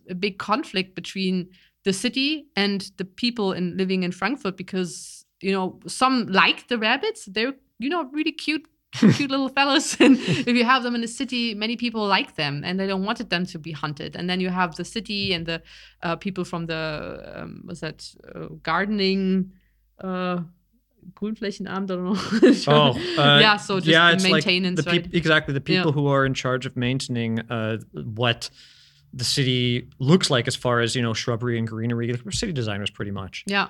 a 0.08 0.14
big 0.14 0.38
conflict 0.38 0.94
between 0.94 1.48
the 1.84 1.92
city 1.92 2.46
and 2.56 2.90
the 2.96 3.04
people 3.04 3.52
in 3.52 3.76
living 3.76 4.02
in 4.02 4.12
Frankfurt 4.12 4.56
because 4.56 5.24
you 5.40 5.52
know 5.52 5.78
some 5.86 6.26
like 6.26 6.68
the 6.68 6.78
rabbits. 6.78 7.26
They're 7.26 7.54
you 7.78 7.88
know 7.90 8.04
really 8.12 8.32
cute. 8.32 8.66
cute 9.16 9.28
little 9.28 9.48
fellows 9.48 9.96
and 10.00 10.16
if 10.20 10.54
you 10.54 10.62
have 10.64 10.84
them 10.84 10.94
in 10.94 11.00
the 11.00 11.08
city 11.08 11.52
many 11.52 11.76
people 11.76 12.06
like 12.06 12.36
them 12.36 12.62
and 12.64 12.78
they 12.78 12.86
don't 12.86 13.02
wanted 13.04 13.28
them 13.28 13.44
to 13.44 13.58
be 13.58 13.72
hunted 13.72 14.14
and 14.14 14.30
then 14.30 14.38
you 14.38 14.50
have 14.50 14.76
the 14.76 14.84
city 14.84 15.34
and 15.34 15.46
the 15.46 15.60
uh, 16.04 16.14
people 16.14 16.44
from 16.44 16.66
the 16.66 17.32
um, 17.34 17.64
was 17.66 17.80
that 17.80 18.08
uh, 18.36 18.46
gardening 18.62 19.50
uh 19.98 20.38
Grünflächenamt, 21.14 21.90
I 21.90 21.94
don't 21.96 22.04
know. 22.04 22.52
Oh, 22.68 22.90
uh, 23.18 23.38
yeah, 23.40 23.56
so 23.56 23.76
just 23.76 23.88
yeah, 23.88 24.10
the 24.10 24.14
it's 24.14 24.24
like 24.24 24.46
maintenance, 24.46 24.84
the 24.84 24.90
right? 24.90 25.14
exactly 25.14 25.52
the 25.54 25.60
people 25.60 25.90
Yeah. 25.90 25.92
who 25.92 26.06
are 26.06 26.24
in 26.24 26.34
charge 26.34 26.64
of 26.66 26.76
maintaining 26.76 27.40
uh, 27.50 27.78
what 27.92 28.48
the 29.14 29.24
city 29.24 29.88
looks 29.98 30.30
like 30.30 30.48
as 30.48 30.56
far 30.56 30.80
as 30.80 30.94
you 30.96 31.02
know 31.02 31.14
shrubbery 31.14 31.58
and 31.58 31.66
greenery. 31.68 32.10
Like, 32.12 32.24
we're 32.24 32.32
city 32.32 32.52
designers, 32.52 32.90
pretty 32.90 33.10
much. 33.10 33.44
Yeah. 33.46 33.68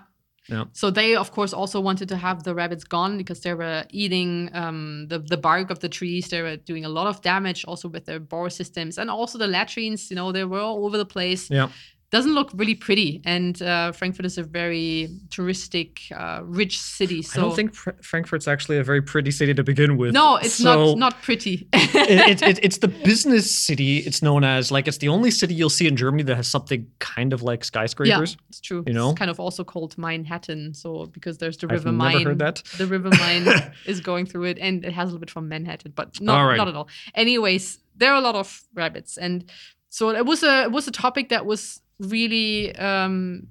Yeah. 0.48 0.64
So 0.72 0.90
they, 0.90 1.16
of 1.16 1.32
course, 1.32 1.54
also 1.54 1.80
wanted 1.80 2.08
to 2.10 2.16
have 2.16 2.42
the 2.42 2.54
rabbits 2.54 2.84
gone 2.84 3.16
because 3.16 3.40
they 3.40 3.54
were 3.54 3.84
eating 3.90 4.50
um, 4.52 5.06
the 5.08 5.18
the 5.18 5.38
bark 5.38 5.70
of 5.70 5.80
the 5.80 5.88
trees. 5.88 6.28
They 6.28 6.42
were 6.42 6.56
doing 6.56 6.84
a 6.84 6.88
lot 6.88 7.06
of 7.06 7.22
damage, 7.22 7.64
also 7.64 7.88
with 7.88 8.04
their 8.04 8.20
burrow 8.20 8.50
systems, 8.50 8.98
and 8.98 9.10
also 9.10 9.38
the 9.38 9.46
latrines. 9.46 10.10
You 10.10 10.16
know, 10.16 10.32
they 10.32 10.44
were 10.44 10.60
all 10.60 10.84
over 10.84 10.98
the 10.98 11.06
place. 11.06 11.50
Yeah. 11.50 11.68
Doesn't 12.14 12.32
look 12.32 12.52
really 12.54 12.76
pretty. 12.76 13.20
And 13.24 13.60
uh, 13.60 13.90
Frankfurt 13.90 14.24
is 14.24 14.38
a 14.38 14.44
very 14.44 15.08
touristic, 15.30 16.12
uh, 16.12 16.44
rich 16.44 16.78
city. 16.78 17.22
So 17.22 17.40
I 17.40 17.42
don't 17.42 17.56
think 17.56 17.74
Fr- 17.74 17.98
Frankfurt's 18.02 18.46
actually 18.46 18.78
a 18.78 18.84
very 18.84 19.02
pretty 19.02 19.32
city 19.32 19.52
to 19.52 19.64
begin 19.64 19.96
with. 19.96 20.14
no, 20.14 20.36
it's 20.36 20.54
So- 20.54 20.94
not 20.94 20.98
not 20.98 21.22
pretty. 21.22 21.66
it, 21.72 22.30
it, 22.30 22.42
it, 22.42 22.58
it's 22.62 22.78
the 22.78 22.86
business 22.86 23.52
city. 23.52 23.98
It's 23.98 24.22
known 24.22 24.44
as 24.44 24.70
like 24.70 24.86
it's 24.86 24.98
the 24.98 25.08
only 25.08 25.32
city 25.32 25.54
you'll 25.54 25.70
see 25.70 25.88
in 25.88 25.96
Germany 25.96 26.22
that 26.22 26.36
has 26.36 26.46
something 26.46 26.86
kind 27.00 27.32
of 27.32 27.42
like 27.42 27.64
skyscrapers. 27.64 28.32
yeah, 28.34 28.46
it's 28.48 28.60
true. 28.60 28.84
you 28.86 28.92
know? 28.92 29.10
it's 29.10 29.18
kind 29.18 29.30
of 29.32 29.40
also 29.40 29.64
called 29.64 29.98
Manhattan. 29.98 30.72
So 30.72 31.06
because 31.06 31.38
there's 31.38 31.56
the 31.56 31.66
I've 31.66 31.84
River 31.84 31.90
never 31.90 32.28
heard 32.28 32.38
that. 32.38 32.62
The 32.78 32.86
River 32.86 33.10
Main 33.18 33.72
is 33.86 34.00
going 34.00 34.26
through 34.26 34.44
it, 34.44 34.58
and 34.60 34.84
it 34.84 34.92
has 34.92 35.08
a 35.08 35.10
little 35.10 35.18
bit 35.18 35.30
from 35.30 35.48
Manhattan, 35.48 35.92
but 35.96 36.20
not 36.20 36.44
right. 36.44 36.56
not 36.56 36.68
at 36.68 36.76
all. 36.76 36.86
Anyways, 37.16 37.80
there 37.96 38.12
are 38.12 38.18
a 38.18 38.26
lot 38.28 38.36
of 38.36 38.62
rabbits, 38.72 39.18
and 39.18 39.50
so 39.88 40.10
it 40.10 40.26
was 40.26 40.44
a 40.44 40.62
it 40.62 40.70
was 40.70 40.86
a 40.86 40.92
topic 40.92 41.30
that 41.30 41.44
was 41.44 41.80
really 41.98 42.74
um, 42.76 43.46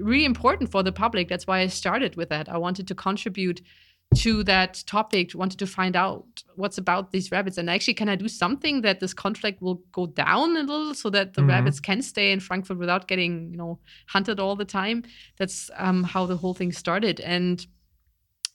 really 0.00 0.24
important 0.24 0.70
for 0.70 0.82
the 0.82 0.92
public. 0.92 1.28
That's 1.28 1.46
why 1.46 1.60
I 1.60 1.68
started 1.68 2.16
with 2.16 2.28
that. 2.30 2.48
I 2.48 2.58
wanted 2.58 2.86
to 2.88 2.94
contribute 2.94 3.60
to 4.16 4.44
that 4.44 4.82
topic. 4.86 5.34
Wanted 5.34 5.58
to 5.58 5.66
find 5.66 5.96
out 5.96 6.24
what's 6.54 6.78
about 6.78 7.10
these 7.10 7.30
rabbits, 7.32 7.58
and 7.58 7.68
actually, 7.68 7.94
can 7.94 8.08
I 8.08 8.16
do 8.16 8.28
something 8.28 8.82
that 8.82 9.00
this 9.00 9.12
conflict 9.14 9.60
will 9.60 9.82
go 9.92 10.06
down 10.06 10.56
a 10.56 10.60
little, 10.60 10.94
so 10.94 11.10
that 11.10 11.34
the 11.34 11.42
Mhm. 11.42 11.48
rabbits 11.48 11.80
can 11.80 12.02
stay 12.02 12.32
in 12.32 12.40
Frankfurt 12.40 12.78
without 12.78 13.08
getting 13.08 13.50
you 13.50 13.56
know 13.56 13.78
hunted 14.08 14.38
all 14.40 14.56
the 14.56 14.64
time? 14.64 15.02
That's 15.38 15.70
um, 15.76 16.04
how 16.04 16.26
the 16.26 16.36
whole 16.36 16.54
thing 16.54 16.72
started, 16.72 17.20
and 17.20 17.66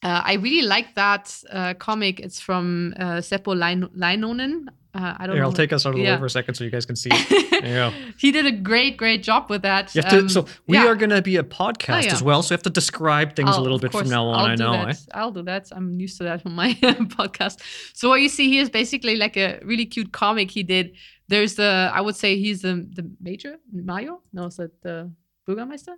uh, 0.04 0.22
I 0.26 0.34
really 0.36 0.68
like 0.68 0.96
that 0.96 1.36
uh, 1.52 1.74
comic. 1.76 2.20
It's 2.20 2.40
from 2.40 2.94
uh, 2.98 3.04
Seppo 3.22 3.56
Lein- 3.58 3.90
Leinonen. 3.98 4.68
Uh, 4.94 5.16
I 5.20 5.26
don't 5.26 5.36
Here, 5.38 5.44
know. 5.44 5.50
I'll 5.50 5.54
take 5.54 5.72
us 5.72 5.86
out 5.86 5.92
of 5.92 5.96
the 5.96 6.02
Yeah. 6.04 6.16
way 6.16 6.20
for 6.20 6.26
a 6.26 6.30
second 6.30 6.56
so 6.56 6.66
you 6.66 6.70
guys 6.70 6.86
can 6.86 6.96
see. 6.98 7.10
it. 7.14 7.48
There 7.62 7.70
you 7.70 7.76
go. 7.76 8.14
he 8.18 8.32
did 8.32 8.48
a 8.48 8.52
great, 8.52 8.98
great 8.98 9.22
job 9.22 9.48
with 9.48 9.62
that. 9.62 9.92
Have 9.94 10.10
to, 10.10 10.18
Um, 10.20 10.30
so 10.30 10.48
we 10.68 10.78
yeah. 10.78 10.88
are 10.88 10.96
going 10.96 11.12
to 11.12 11.22
be 11.22 11.36
a 11.38 11.44
podcast 11.44 12.06
yeah. 12.06 12.14
as 12.14 12.24
well, 12.24 12.42
so 12.42 12.52
you 12.52 12.56
have 12.58 12.64
to 12.64 12.72
describe 12.72 13.36
things 13.36 13.50
a 13.50 13.54
I'll- 13.54 13.62
little 13.62 13.78
bit 13.78 13.92
from 13.92 14.10
now 14.10 14.26
on. 14.26 14.40
I'll 14.40 14.46
I 14.48 14.56
know. 14.56 14.72
that. 14.74 14.90
eh? 14.90 14.94
I'll 15.14 15.32
do 15.32 15.44
that. 15.44 15.70
I'm 15.72 16.00
used 16.00 16.18
to 16.18 16.24
that 16.24 16.44
on 16.46 16.54
my 16.54 16.74
podcast. 17.20 17.60
So 17.94 18.10
what 18.10 18.20
you 18.22 18.30
see 18.30 18.50
here 18.50 18.64
is 18.64 18.70
basically 18.72 19.16
like 19.16 19.38
a 19.38 19.60
really 19.64 19.86
cute 19.86 20.12
comic 20.12 20.50
he 20.50 20.64
did. 20.64 20.96
There's 21.28 21.54
the 21.56 21.92
I 21.94 22.02
would 22.02 22.16
say 22.16 22.36
he's 22.38 22.62
the 22.64 22.74
the 22.98 23.10
major 23.22 23.58
Mayo. 23.72 24.22
No, 24.34 24.46
is 24.48 24.56
that 24.58 24.82
the 24.82 25.12
Bürgermeister? 25.48 25.96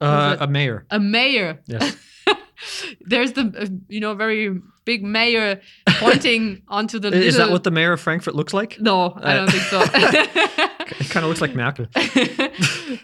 Uh, 0.00 0.36
a 0.40 0.46
mayor. 0.46 0.86
A 0.90 0.98
mayor. 0.98 1.60
Yes. 1.66 1.96
There's 3.00 3.32
the 3.32 3.52
uh, 3.58 3.66
you 3.88 4.00
know 4.00 4.14
very 4.14 4.58
big 4.84 5.02
mayor 5.04 5.60
pointing 5.98 6.62
onto 6.68 6.98
the. 6.98 7.08
Is 7.12 7.36
that 7.36 7.50
what 7.50 7.64
the 7.64 7.70
mayor 7.70 7.92
of 7.92 8.00
Frankfurt 8.00 8.34
looks 8.34 8.52
like? 8.54 8.80
No, 8.80 9.10
I 9.22 9.32
Uh, 9.32 9.36
don't 9.36 9.50
think 9.50 9.62
so. 9.64 9.80
It 11.00 11.08
kind 11.08 11.24
of 11.24 11.28
looks 11.30 11.40
like 11.40 11.54
Merkel. 11.54 11.86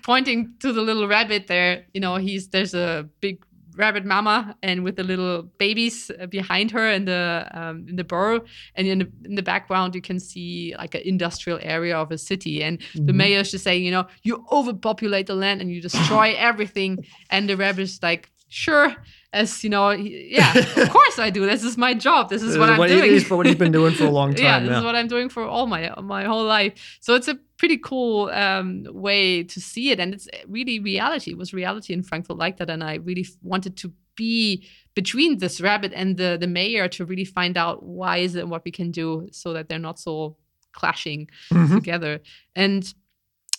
pointing 0.03 0.55
to 0.61 0.73
the 0.73 0.83
little 0.83 1.09
rabbit 1.09 1.47
there 1.47 1.85
you 1.95 2.01
know 2.01 2.17
he's 2.17 2.49
there's 2.49 2.75
a 2.75 3.09
big 3.21 3.43
rabbit 3.77 4.05
mama 4.05 4.57
and 4.63 4.83
with 4.83 4.97
the 4.97 5.05
little 5.05 5.43
babies 5.59 6.11
uh, 6.21 6.27
behind 6.27 6.71
her 6.71 6.91
in 6.91 7.05
the 7.05 7.47
um, 7.53 7.87
in 7.89 7.97
the 7.97 8.05
burrow 8.05 8.41
and 8.75 8.87
in 8.89 8.99
the, 8.99 9.09
in 9.25 9.35
the 9.37 9.43
background 9.43 9.95
you 9.95 10.01
can 10.03 10.19
see 10.19 10.75
like 10.79 10.95
an 10.95 11.03
industrial 11.05 11.59
area 11.63 11.97
of 11.97 12.11
a 12.11 12.19
city 12.19 12.63
and 12.63 12.81
the 12.95 13.13
mayor 13.13 13.41
is 13.41 13.51
just 13.53 13.65
saying 13.65 13.85
you 13.85 13.91
know 13.93 14.07
you 14.23 14.45
overpopulate 14.51 15.27
the 15.29 15.35
land 15.35 15.61
and 15.61 15.71
you 15.71 15.81
destroy 15.81 16.35
everything 16.37 16.99
and 17.31 17.49
the 17.49 17.57
rabbit's 17.57 18.03
like 18.03 18.31
sure 18.49 18.95
as 19.33 19.63
you 19.63 19.69
know 19.71 19.91
yeah 19.91 20.57
of 20.57 20.89
course 20.99 21.19
i 21.19 21.29
do 21.29 21.45
this 21.45 21.63
is 21.63 21.77
my 21.77 21.93
job 21.93 22.31
this 22.31 22.43
is 22.43 22.57
what 22.57 22.71
i'm 22.71 22.79
doing 22.89 23.05
It 23.05 23.13
is, 23.13 23.29
what 23.31 23.45
he's 23.47 23.57
been 23.57 23.73
doing 23.73 23.93
for 23.93 24.05
a 24.05 24.11
long 24.11 24.33
time. 24.35 24.43
yeah, 24.45 24.59
Yeah, 24.59 24.67
this 24.69 24.79
is 24.79 24.85
what 24.85 24.97
I'm 24.97 25.07
doing 25.09 25.29
for 25.29 25.43
all 25.45 25.67
my 25.67 25.93
my 26.01 26.25
whole 26.25 26.45
life. 26.45 26.73
So 27.01 27.15
it's 27.15 27.29
a 27.29 27.37
pretty 27.59 27.77
cool 27.79 28.31
um, 28.31 28.87
way 28.91 29.43
to 29.45 29.61
see 29.61 29.91
it, 29.91 29.99
and 30.01 30.15
it's 30.15 30.29
really 30.47 30.79
reality. 30.81 31.33
It 31.33 31.39
was 31.39 31.53
reality 31.53 31.93
in 31.93 32.03
Frankfurt 32.03 32.39
like 32.39 32.57
that, 32.59 32.71
and 32.71 32.83
I 32.83 32.95
really 33.09 33.27
wanted 33.43 33.77
to 33.83 33.93
be 34.17 34.65
between 34.95 35.39
this 35.39 35.61
rabbit 35.61 35.93
and 35.95 36.17
the 36.17 36.39
the 36.41 36.47
mayor 36.47 36.89
to 36.97 37.05
really 37.05 37.25
find 37.27 37.57
out 37.57 37.83
why 37.83 38.19
is 38.27 38.35
it 38.35 38.41
and 38.45 38.51
what 38.51 38.65
we 38.65 38.71
can 38.71 38.91
do 38.91 39.29
so 39.33 39.53
that 39.53 39.69
they're 39.69 39.87
not 39.91 39.99
so 39.99 40.37
clashing 40.73 41.29
Mhm. 41.53 41.75
together. 41.75 42.21
And 42.57 42.83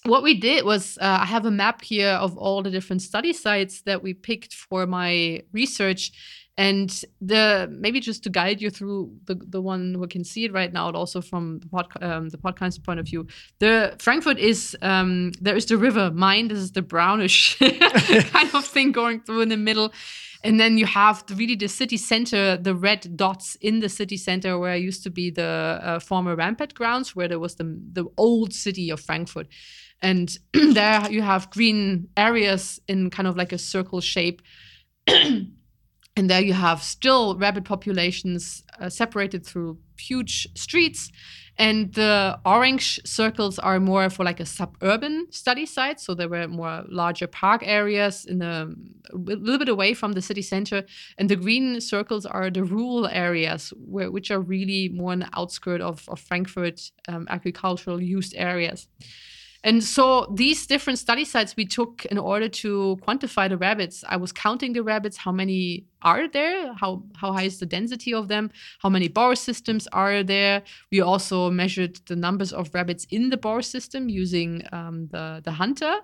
what 0.04 0.24
we 0.24 0.34
did 0.34 0.66
was 0.66 0.98
uh, 1.02 1.20
I 1.22 1.26
have 1.26 1.46
a 1.46 1.52
map 1.52 1.82
here 1.84 2.10
of 2.10 2.38
all 2.38 2.64
the 2.64 2.72
different 2.72 3.02
study 3.02 3.34
sites 3.34 3.82
that 3.82 4.02
we 4.02 4.14
picked 4.14 4.54
for 4.54 4.88
my 4.88 5.44
research. 5.52 6.12
And 6.58 6.90
the 7.22 7.70
maybe 7.72 8.02
just 8.02 8.22
to 8.24 8.30
guide 8.30 8.62
you 8.62 8.70
through 8.70 9.14
the, 9.26 9.36
the 9.36 9.62
one 9.62 9.94
who 9.94 10.06
can 10.08 10.26
see 10.26 10.44
it 10.44 10.52
right 10.52 10.74
now, 10.74 10.88
and 10.88 10.98
also 10.98 11.22
from 11.22 11.60
the, 11.60 11.68
pod, 11.68 11.88
um, 12.02 12.28
the 12.28 12.38
podcast 12.38 12.84
point 12.84 13.00
of 13.00 13.06
view, 13.06 13.28
the 13.60 13.96
Frankfurt 13.98 14.38
is 14.38 14.76
um, 14.82 15.32
there 15.40 15.56
is 15.56 15.68
the 15.68 15.78
river 15.78 16.12
Main. 16.12 16.50
This 16.50 16.58
is 16.58 16.74
the 16.74 16.82
brownish 16.82 17.58
kind 17.60 18.54
of 18.54 18.66
thing 18.66 18.92
going 18.92 19.22
through 19.22 19.40
in 19.40 19.48
the 19.48 19.56
middle, 19.56 19.94
and 20.44 20.60
then 20.60 20.78
you 20.78 20.86
have 20.86 21.26
the, 21.28 21.36
really 21.36 21.56
the 21.56 21.68
city 21.68 21.98
center, 21.98 22.56
the 22.56 22.76
red 22.76 23.18
dots 23.18 23.56
in 23.56 23.80
the 23.80 23.90
city 23.90 24.16
center 24.16 24.58
where 24.58 24.76
used 24.76 25.04
to 25.04 25.10
be 25.10 25.30
the 25.30 25.80
uh, 25.84 26.00
former 26.00 26.36
rampart 26.36 26.74
grounds, 26.74 27.16
where 27.16 27.28
there 27.28 27.40
was 27.40 27.56
the 27.56 27.80
the 27.92 28.06
old 28.18 28.54
city 28.54 28.90
of 28.90 29.00
Frankfurt, 29.02 29.48
and 30.02 30.38
there 30.54 31.12
you 31.12 31.22
have 31.22 31.50
green 31.52 32.08
areas 32.16 32.80
in 32.88 33.10
kind 33.10 33.28
of 33.28 33.36
like 33.36 33.52
a 33.52 33.58
circle 33.58 34.02
shape. 34.02 34.42
and 35.08 36.30
there 36.30 36.42
you 36.42 36.54
have 36.54 36.84
still 36.84 37.38
rabbit 37.38 37.66
populations 37.66 38.64
uh, 38.80 38.90
separated 38.90 39.46
through 39.46 39.78
huge 39.98 40.48
streets 40.56 41.12
and 41.60 41.94
the 41.94 42.40
orange 42.46 43.02
circles 43.06 43.60
are 43.60 43.82
more 43.82 44.10
for 44.10 44.24
like 44.24 44.40
a 44.40 44.46
suburban 44.46 45.28
study 45.30 45.66
site. 45.66 46.00
So 46.00 46.14
there 46.14 46.30
were 46.30 46.48
more 46.48 46.86
larger 46.88 47.28
park 47.28 47.64
areas 47.66 48.26
in 48.26 48.40
the 48.40 48.74
a 49.12 49.18
little 49.18 49.58
bit 49.58 49.68
away 49.68 49.94
from 49.94 50.14
the 50.14 50.22
city 50.22 50.42
center. 50.42 50.86
And 51.18 51.28
the 51.28 51.36
green 51.36 51.82
circles 51.82 52.26
are 52.26 52.50
the 52.50 52.64
rural 52.64 53.08
areas 53.08 53.74
where, 53.76 54.10
which 54.10 54.32
are 54.32 54.40
really 54.40 54.88
more 54.90 55.12
on 55.12 55.20
the 55.20 55.30
outskirt 55.38 55.82
of, 55.82 56.08
of 56.08 56.20
frankfurt 56.20 56.80
um, 57.10 57.28
agricultural 57.30 58.02
used 58.02 58.34
areas 58.38 58.88
and 59.64 59.84
so 59.84 60.32
these 60.34 60.66
different 60.66 61.00
study 61.00 61.26
sites 61.26 61.56
we 61.58 61.66
took 61.66 62.06
in 62.06 62.18
order 62.18 62.48
to 62.48 62.98
quantify 63.06 63.50
the 63.50 63.58
rabbits. 63.58 64.04
I 64.08 64.16
was 64.16 64.32
counting 64.32 64.72
the 64.74 64.84
rabbits, 64.84 65.18
how 65.18 65.34
many 65.34 65.86
are 66.02 66.30
there, 66.30 66.74
how 66.74 67.04
how 67.16 67.34
high 67.34 67.44
is 67.44 67.60
the 67.60 67.66
density 67.66 68.14
of 68.14 68.30
them, 68.30 68.52
how 68.80 68.90
many 68.90 69.10
burrow 69.10 69.36
systems 69.36 69.88
are 69.92 70.24
there. 70.24 70.64
We 70.92 71.02
also 71.02 71.50
measured 71.50 72.00
the 72.08 72.16
numbers 72.16 72.54
of 72.54 72.74
rabbits 72.74 73.06
in 73.10 73.30
the 73.30 73.38
burrow 73.38 73.62
system 73.62 74.08
using 74.08 74.64
um, 74.72 75.08
the 75.12 75.42
the 75.44 75.52
hunter. 75.52 75.96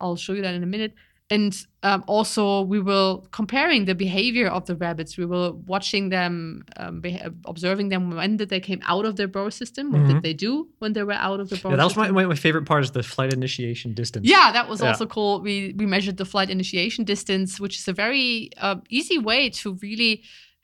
I'll 0.00 0.16
show 0.16 0.32
you 0.32 0.42
that 0.42 0.54
in 0.54 0.62
a 0.62 0.66
minute. 0.66 0.94
And 1.34 1.52
um, 1.88 2.00
also, 2.16 2.42
we 2.72 2.78
will 2.88 3.10
comparing 3.40 3.82
the 3.90 3.94
behavior 4.06 4.48
of 4.56 4.62
the 4.68 4.76
rabbits. 4.84 5.12
We 5.22 5.26
were 5.34 5.50
watching 5.74 6.04
them, 6.16 6.34
um, 6.82 6.94
beha- 7.04 7.32
observing 7.52 7.88
them. 7.92 8.02
When 8.20 8.32
did 8.40 8.48
they 8.52 8.60
came 8.70 8.80
out 8.92 9.04
of 9.08 9.12
their 9.18 9.28
burrow 9.34 9.50
system? 9.62 9.84
What 9.92 10.02
Mhm. 10.02 10.08
did 10.10 10.20
they 10.26 10.34
do 10.48 10.52
when 10.82 10.92
they 10.96 11.04
were 11.10 11.20
out 11.28 11.40
of 11.42 11.46
the 11.50 11.56
burrow 11.60 11.72
Yeah, 11.72 11.78
that 11.80 11.88
was 11.90 11.94
system? 11.94 12.14
my, 12.14 12.22
my, 12.22 12.28
my 12.34 12.40
favorite 12.46 12.66
part 12.72 12.82
is 12.86 12.90
the 12.98 13.02
flight 13.14 13.32
initiation 13.40 13.88
distance. 14.02 14.24
Yeah, 14.34 14.46
that 14.56 14.66
was 14.72 14.78
Yeah. 14.80 14.88
also 14.88 15.04
cool. 15.16 15.32
We 15.48 15.54
we 15.80 15.86
measured 15.96 16.16
the 16.22 16.28
flight 16.34 16.50
initiation 16.58 17.02
distance, 17.14 17.50
which 17.62 17.76
is 17.80 17.86
a 17.94 17.96
very 18.04 18.50
uh, 18.66 18.76
easy 18.98 19.18
way 19.30 19.40
to 19.60 19.66
really 19.86 20.14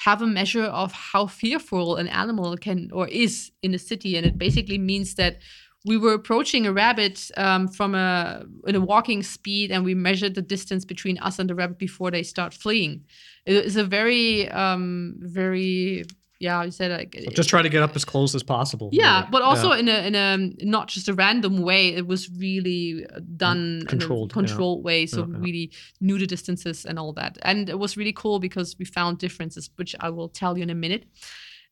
have 0.09 0.18
a 0.22 0.26
measure 0.40 0.68
of 0.83 0.88
how 1.12 1.22
fearful 1.40 1.87
an 2.02 2.09
animal 2.24 2.50
can 2.66 2.78
or 2.98 3.04
is 3.24 3.33
in 3.66 3.70
a 3.74 3.78
city, 3.90 4.11
and 4.16 4.24
it 4.31 4.37
basically 4.46 4.78
means 4.92 5.09
that 5.20 5.33
we 5.85 5.97
were 5.97 6.12
approaching 6.12 6.67
a 6.67 6.73
rabbit 6.73 7.31
um, 7.37 7.69
from 7.69 7.95
a 7.95 8.45
in 8.67 8.75
a 8.75 8.81
walking 8.81 9.23
speed, 9.23 9.71
and 9.71 9.85
we 9.85 9.95
measured 9.95 10.35
the 10.35 10.43
distance 10.43 10.85
between 10.85 11.19
us 11.19 11.38
and 11.38 11.49
the 11.49 11.55
rabbit 11.55 11.79
before 11.79 12.11
they 12.11 12.23
start 12.23 12.53
fleeing. 12.55 13.05
It 13.47 13.64
is 13.64 13.77
a 13.77 13.85
very 13.85 14.49
um, 14.51 15.14
very 15.19 16.05
yeah, 16.41 16.62
you 16.62 16.71
said 16.71 16.93
like 16.93 17.17
So 17.25 17.31
just 17.33 17.49
try 17.49 17.62
to 17.62 17.69
get 17.69 17.83
up 17.83 17.97
as 17.97 18.05
close 18.05 18.33
as 18.35 18.45
possible. 18.45 18.91
yeah, 18.93 19.21
really. 19.21 19.31
but 19.33 19.43
also 19.43 19.73
Yeah. 19.73 19.79
in 19.81 19.88
a 19.88 20.07
in 20.07 20.14
a 20.14 20.64
not 20.64 20.87
just 20.88 21.09
a 21.09 21.14
random 21.14 21.59
way. 21.62 21.88
It 21.95 22.07
was 22.07 22.31
really 22.38 23.05
uh, 23.07 23.21
done 23.37 23.83
Controlled, 23.88 24.31
in 24.33 24.37
yeah. 24.38 24.45
a 24.45 24.47
controlled 24.49 24.85
way, 24.85 25.07
so 25.07 25.27
yeah. 25.27 25.37
really 25.38 25.73
knew 26.01 26.19
the 26.19 26.27
distances 26.27 26.85
and 26.87 26.99
all 26.99 27.12
that. 27.14 27.38
And 27.43 27.69
it 27.69 27.79
was 27.79 27.97
really 27.97 28.12
cool 28.12 28.38
because 28.41 28.77
we 28.79 28.85
found 28.85 29.19
differences, 29.19 29.71
which 29.77 29.97
I 30.01 30.11
will 30.11 30.29
tell 30.29 30.57
you 30.57 30.62
in 30.62 30.71
a 30.71 30.75
minute. 30.77 31.07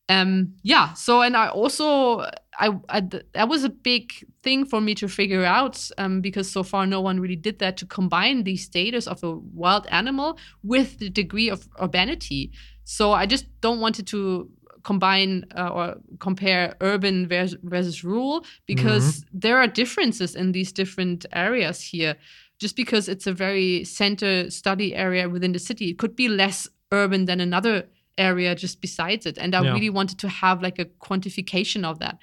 Um, 0.08 0.54
yeah. 0.62 0.94
So 0.94 1.22
and 1.22 1.36
I 1.36 1.48
also 1.48 2.28
I, 2.58 2.78
I 2.88 3.00
that 3.34 3.48
was 3.48 3.64
a 3.64 3.68
big 3.68 4.12
thing 4.42 4.64
for 4.64 4.80
me 4.80 4.94
to 4.96 5.08
figure 5.08 5.44
out 5.44 5.90
um, 5.98 6.20
because 6.20 6.50
so 6.50 6.62
far 6.62 6.86
no 6.86 7.00
one 7.00 7.20
really 7.20 7.36
did 7.36 7.58
that 7.58 7.76
to 7.78 7.86
combine 7.86 8.44
these 8.44 8.64
status 8.64 9.06
of 9.06 9.22
a 9.22 9.32
wild 9.32 9.86
animal 9.90 10.38
with 10.62 10.98
the 10.98 11.10
degree 11.10 11.50
of 11.50 11.68
urbanity. 11.80 12.52
So 12.84 13.12
I 13.12 13.26
just 13.26 13.46
don't 13.60 13.80
want 13.80 13.98
it 13.98 14.06
to 14.08 14.50
combine 14.84 15.44
uh, 15.56 15.68
or 15.68 15.96
compare 16.20 16.76
urban 16.80 17.26
vers- 17.26 17.56
versus 17.64 18.04
rural 18.04 18.44
because 18.66 19.24
there 19.32 19.58
are 19.58 19.66
differences 19.66 20.36
in 20.36 20.52
these 20.52 20.72
different 20.72 21.26
areas 21.32 21.80
here. 21.82 22.16
Just 22.58 22.76
because 22.76 23.08
it's 23.08 23.26
a 23.26 23.32
very 23.32 23.84
center 23.84 24.48
study 24.48 24.94
area 24.94 25.28
within 25.28 25.52
the 25.52 25.58
city, 25.58 25.90
it 25.90 25.98
could 25.98 26.16
be 26.16 26.28
less 26.28 26.68
urban 26.92 27.24
than 27.26 27.40
another 27.40 27.88
area 28.18 28.54
just 28.54 28.80
besides 28.80 29.26
it. 29.26 29.38
And 29.38 29.54
I 29.54 29.62
Yeah. 29.62 29.72
really 29.72 29.90
wanted 29.90 30.18
to 30.20 30.28
have 30.28 30.62
like 30.62 30.78
a 30.78 30.86
quantification 31.06 31.84
of 31.84 31.98
that. 31.98 32.18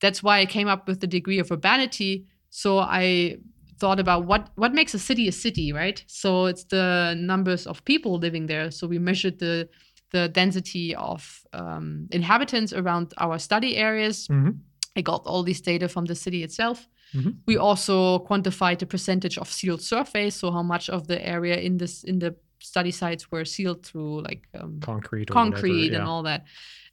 That's 0.00 0.22
why 0.22 0.40
I 0.40 0.46
came 0.46 0.68
up 0.68 0.86
with 0.88 1.00
the 1.00 1.06
degree 1.06 1.38
of 1.40 1.50
urbanity. 1.50 2.24
So 2.50 2.78
I 2.78 3.36
thought 3.80 3.98
about 4.00 4.26
what 4.26 4.50
what 4.56 4.72
makes 4.72 4.94
a 4.94 4.98
city 4.98 5.28
a 5.28 5.32
city, 5.32 5.72
right? 5.72 6.04
So 6.06 6.46
it's 6.46 6.64
the 6.64 7.14
numbers 7.18 7.66
of 7.66 7.84
people 7.84 8.18
living 8.18 8.46
there. 8.46 8.70
So 8.70 8.86
we 8.86 8.98
measured 8.98 9.38
the 9.38 9.68
the 10.10 10.28
density 10.28 10.94
of 10.94 11.40
um, 11.52 12.06
inhabitants 12.12 12.72
around 12.72 13.12
our 13.18 13.38
study 13.38 13.76
areas. 13.76 14.28
Mhm. 14.28 14.58
I 14.96 15.02
got 15.02 15.26
all 15.26 15.42
this 15.44 15.60
data 15.60 15.88
from 15.88 16.04
the 16.06 16.14
city 16.14 16.42
itself. 16.44 16.88
Mhm. 17.14 17.34
We 17.46 17.56
also 17.58 18.18
quantified 18.28 18.78
the 18.78 18.86
percentage 18.86 19.38
of 19.38 19.48
sealed 19.52 19.82
surface, 19.82 20.36
so 20.36 20.50
how 20.52 20.62
much 20.62 20.88
of 20.88 21.06
the 21.06 21.18
area 21.26 21.56
in 21.56 21.78
this 21.78 22.04
in 22.04 22.18
the 22.20 22.34
study 22.64 22.90
sites 22.90 23.30
were 23.30 23.44
sealed 23.44 23.84
through 23.84 24.22
like 24.22 24.48
um, 24.58 24.80
concrete, 24.80 25.28
concrete 25.28 25.70
whatever, 25.70 25.96
and 25.96 26.04
yeah. 26.04 26.10
all 26.10 26.22
that. 26.22 26.44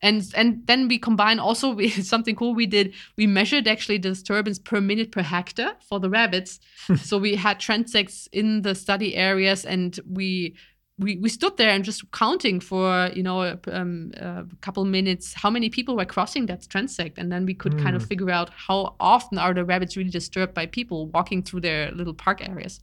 And 0.01 0.23
and 0.35 0.65
then 0.67 0.87
we 0.87 0.97
combine 0.99 1.39
also 1.39 1.73
we, 1.79 1.89
something 1.89 2.35
cool 2.35 2.53
we 2.53 2.65
did. 2.67 2.93
We 3.17 3.27
measured 3.27 3.67
actually 3.67 3.99
disturbance 3.99 4.59
per 4.59 4.81
minute 4.81 5.11
per 5.11 5.21
hectare 5.21 5.75
for 5.87 5.99
the 5.99 6.09
rabbits. 6.09 6.59
so 6.97 7.17
we 7.17 7.35
had 7.35 7.59
transects 7.59 8.27
in 8.31 8.61
the 8.61 8.75
study 8.75 9.15
areas, 9.15 9.65
and 9.65 9.99
we 10.09 10.55
we, 10.99 11.17
we 11.17 11.29
stood 11.29 11.57
there 11.57 11.69
and 11.69 11.83
just 11.83 12.11
counting 12.11 12.59
for 12.59 13.09
you 13.15 13.23
know 13.23 13.41
a, 13.41 13.59
um, 13.71 14.11
a 14.17 14.45
couple 14.61 14.85
minutes 14.85 15.33
how 15.33 15.49
many 15.49 15.69
people 15.69 15.95
were 15.95 16.05
crossing 16.05 16.45
that 16.47 16.61
transect, 16.61 17.17
and 17.17 17.31
then 17.31 17.45
we 17.45 17.53
could 17.53 17.77
kind 17.77 17.95
of 17.95 18.01
Mm. 18.03 18.07
figure 18.07 18.29
out 18.31 18.49
how 18.67 18.95
often 18.99 19.37
are 19.37 19.53
the 19.53 19.65
rabbits 19.65 19.95
really 19.97 20.09
disturbed 20.09 20.53
by 20.53 20.65
people 20.65 21.07
walking 21.07 21.43
through 21.43 21.61
their 21.61 21.91
little 21.91 22.13
park 22.13 22.47
areas. 22.47 22.81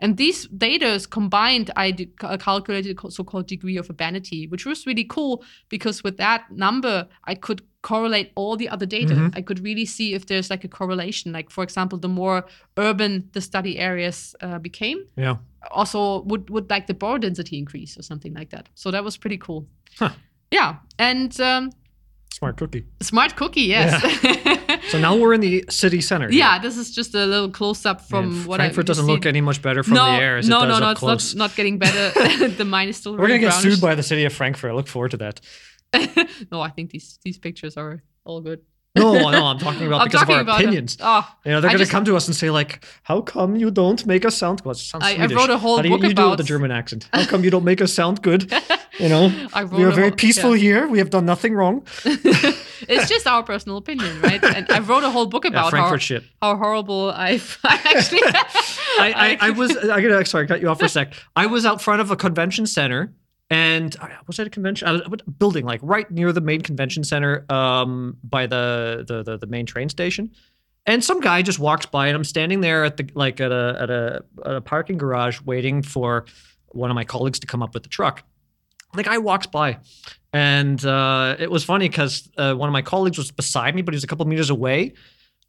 And 0.00 0.16
these 0.16 0.46
data 0.48 0.86
is 0.86 1.06
combined, 1.06 1.70
I 1.76 1.90
did, 1.92 2.18
calculated 2.18 2.98
so-called 3.10 3.46
degree 3.46 3.76
of 3.76 3.88
urbanity, 3.90 4.46
which 4.48 4.66
was 4.66 4.86
really 4.86 5.04
cool 5.04 5.44
because 5.68 6.02
with 6.04 6.16
that 6.18 6.50
number, 6.50 7.08
I 7.24 7.34
could 7.34 7.62
correlate 7.82 8.32
all 8.34 8.56
the 8.56 8.68
other 8.68 8.86
data. 8.86 9.14
Mhm. 9.14 9.36
I 9.36 9.42
could 9.42 9.60
really 9.62 9.84
see 9.84 10.14
if 10.14 10.26
there's 10.26 10.48
like 10.50 10.64
a 10.64 10.68
correlation. 10.68 11.32
Like 11.32 11.50
for 11.50 11.62
example, 11.62 11.98
the 11.98 12.08
more 12.08 12.46
urban 12.76 13.28
the 13.32 13.40
study 13.40 13.78
areas 13.78 14.34
uh, 14.40 14.58
became, 14.58 14.98
Yeah. 15.16 15.36
also 15.70 16.22
would 16.22 16.48
would 16.50 16.70
like 16.70 16.86
the 16.86 16.94
burrow 16.94 17.18
density 17.18 17.58
increase 17.58 17.98
or 17.98 18.02
something 18.02 18.34
like 18.34 18.50
that. 18.50 18.68
So 18.74 18.90
that 18.90 19.04
was 19.04 19.16
pretty 19.18 19.38
cool. 19.38 19.66
Huh. 19.98 20.10
Yeah, 20.50 20.76
and 20.98 21.38
um, 21.40 21.70
Smart 22.34 22.56
cookie. 22.56 22.84
smart 23.00 23.36
cookie, 23.36 23.62
yes. 23.62 23.92
So 24.90 24.98
now 24.98 25.14
we're 25.16 25.34
in 25.34 25.40
the 25.40 25.64
city 25.70 26.00
center. 26.00 26.28
yeah, 26.32 26.58
this 26.58 26.76
is 26.76 26.92
just 26.92 27.14
a 27.14 27.24
little 27.24 27.48
close 27.48 27.86
up 27.86 28.00
from 28.00 28.24
And 28.24 28.46
what 28.46 28.56
Frankfurt 28.56 28.86
I 28.86 28.88
doesn't 28.88 29.06
look 29.06 29.24
any 29.24 29.40
much 29.40 29.62
better 29.62 29.84
from 29.84 29.94
no, 29.94 30.04
the 30.04 30.18
air 30.20 30.36
as 30.38 30.48
no, 30.48 30.64
it 30.64 30.66
does 30.66 30.80
no, 30.80 30.84
no, 30.84 30.86
up 30.86 30.92
it's 30.92 31.00
close. 31.00 31.34
not, 31.34 31.50
not 31.50 31.56
getting 31.56 31.78
better. 31.78 32.48
the 32.60 32.64
mine 32.64 32.88
is 32.88 32.96
still 32.96 33.12
We're 33.12 33.28
gonna 33.28 33.34
really 33.34 33.40
get 33.40 33.52
sued 33.52 33.80
by 33.80 33.94
the 33.94 34.02
city 34.02 34.24
of 34.24 34.32
Frankfurt. 34.32 34.72
I 34.72 34.74
look 34.74 34.88
forward 34.88 35.12
to 35.12 35.16
that. 35.18 35.40
no, 36.50 36.60
I 36.60 36.70
think 36.70 36.90
these 36.90 37.20
these 37.22 37.38
pictures 37.38 37.76
are 37.76 38.02
all 38.24 38.40
good. 38.40 38.60
No, 38.96 39.12
no, 39.30 39.44
I'm 39.46 39.58
talking 39.58 39.88
about 39.88 40.02
I'm 40.02 40.06
because 40.06 40.20
talking 40.20 40.36
of 40.38 40.48
our 40.48 40.54
uh, 40.54 40.58
opinions. 40.58 40.96
Oh, 41.00 41.28
You 41.44 41.50
know, 41.50 41.60
they're 41.60 41.72
going 41.72 41.84
to 41.84 41.90
come 41.90 42.04
to 42.04 42.14
us 42.14 42.28
and 42.28 42.36
say 42.36 42.50
like, 42.50 42.84
"How 43.02 43.20
come 43.22 43.56
you 43.56 43.72
don't 43.72 44.06
make 44.06 44.24
us 44.24 44.36
sound 44.36 44.62
good?" 44.62 44.76
Sounds 44.76 45.04
I- 45.04 45.16
I 45.16 45.26
wrote 45.26 45.50
a 45.50 45.58
whole 45.58 45.76
How 45.76 45.82
do 45.82 45.88
you, 45.88 45.94
book 45.96 46.04
you 46.08 46.14
do 46.14 46.22
it 46.22 46.24
with 46.24 46.26
about- 46.34 46.38
the 46.38 46.44
German 46.44 46.70
accent? 46.70 47.08
How 47.12 47.26
come 47.26 47.42
you 47.42 47.50
don't 47.50 47.64
make 47.64 47.80
us 47.82 47.92
sound 47.92 48.22
good? 48.22 48.52
You 49.00 49.08
know, 49.08 49.48
I 49.52 49.62
wrote 49.64 49.72
we 49.72 49.82
are 49.82 49.90
very 49.90 50.10
whole- 50.10 50.16
peaceful 50.16 50.54
yeah. 50.54 50.62
here. 50.62 50.86
We 50.86 50.98
have 50.98 51.10
done 51.10 51.26
nothing 51.26 51.52
wrong. 51.52 51.84
it's 52.04 53.08
just 53.08 53.26
our 53.26 53.42
personal 53.42 53.76
opinion, 53.76 54.20
right? 54.20 54.42
And 54.44 54.70
I 54.70 54.78
wrote 54.78 55.02
a 55.02 55.10
whole 55.10 55.26
book 55.26 55.42
Yeah, 55.42 55.50
about 55.50 55.64
how, 55.64 55.70
Frankfurt 55.70 56.02
shit. 56.02 56.22
how 56.40 56.54
horrible 56.56 57.10
I've 57.10 57.58
I 57.64 57.74
actually. 57.96 58.20
I, 58.22 59.36
I, 59.40 59.48
I 59.48 59.50
was 59.50 59.76
I 59.76 60.00
gotta 60.00 60.24
sorry, 60.24 60.46
cut 60.46 60.60
you 60.60 60.68
off 60.68 60.78
for 60.78 60.84
a 60.84 60.88
sec. 60.88 61.14
I 61.34 61.46
was 61.46 61.66
out 61.66 61.82
front 61.82 62.02
of 62.02 62.12
a 62.12 62.16
convention 62.16 62.66
center, 62.66 63.12
and 63.54 63.96
uh, 64.00 64.08
was 64.26 64.40
it 64.40 64.48
a 64.48 64.50
convention? 64.50 64.88
I 64.88 64.94
a 64.96 65.30
building 65.30 65.64
like 65.64 65.78
right 65.82 66.10
near 66.10 66.32
the 66.32 66.40
main 66.40 66.60
convention 66.60 67.04
center, 67.04 67.46
um, 67.48 68.16
by 68.24 68.48
the, 68.48 69.04
the 69.06 69.22
the 69.22 69.38
the 69.38 69.46
main 69.46 69.64
train 69.64 69.88
station. 69.88 70.32
And 70.86 71.02
some 71.04 71.20
guy 71.20 71.40
just 71.40 71.60
walks 71.60 71.86
by, 71.86 72.08
and 72.08 72.16
I'm 72.16 72.24
standing 72.24 72.60
there 72.62 72.84
at 72.84 72.96
the 72.96 73.08
like 73.14 73.40
at 73.40 73.52
a 73.52 73.78
at 73.80 73.90
a, 73.90 74.24
at 74.44 74.56
a 74.56 74.60
parking 74.60 74.98
garage 74.98 75.40
waiting 75.42 75.82
for 75.82 76.24
one 76.68 76.90
of 76.90 76.96
my 76.96 77.04
colleagues 77.04 77.38
to 77.40 77.46
come 77.46 77.62
up 77.62 77.74
with 77.74 77.84
the 77.84 77.88
truck. 77.88 78.24
The 78.92 79.04
guy 79.04 79.18
walks 79.18 79.46
by, 79.46 79.78
and 80.32 80.84
uh, 80.84 81.36
it 81.38 81.50
was 81.50 81.62
funny 81.62 81.88
because 81.88 82.28
uh, 82.36 82.54
one 82.54 82.68
of 82.68 82.72
my 82.72 82.82
colleagues 82.82 83.18
was 83.18 83.30
beside 83.30 83.76
me, 83.76 83.82
but 83.82 83.94
he 83.94 83.96
was 83.96 84.04
a 84.04 84.08
couple 84.08 84.26
meters 84.26 84.50
away, 84.50 84.94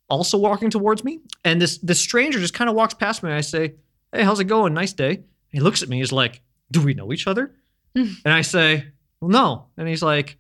also 0.10 0.38
walking 0.38 0.70
towards 0.70 1.04
me. 1.04 1.22
And 1.44 1.60
this 1.60 1.80
this 1.80 2.00
stranger 2.00 2.40
just 2.40 2.54
kind 2.54 2.70
of 2.70 2.76
walks 2.76 2.94
past 2.94 3.24
me. 3.24 3.30
And 3.30 3.38
I 3.38 3.42
say, 3.42 3.74
"Hey, 4.14 4.24
how's 4.24 4.40
it 4.40 4.46
going? 4.46 4.76
Nice 4.76 4.94
day." 4.94 5.16
And 5.16 5.26
he 5.50 5.60
looks 5.60 5.82
at 5.82 5.90
me. 5.90 5.98
He's 5.98 6.12
like, 6.12 6.42
"Do 6.70 6.82
we 6.84 6.94
know 6.94 7.12
each 7.12 7.26
other?" 7.26 7.56
and 8.26 8.34
I 8.34 8.42
say, 8.42 8.86
"Well, 9.22 9.30
no." 9.30 9.68
And 9.78 9.88
he's 9.88 10.04
like, 10.04 10.38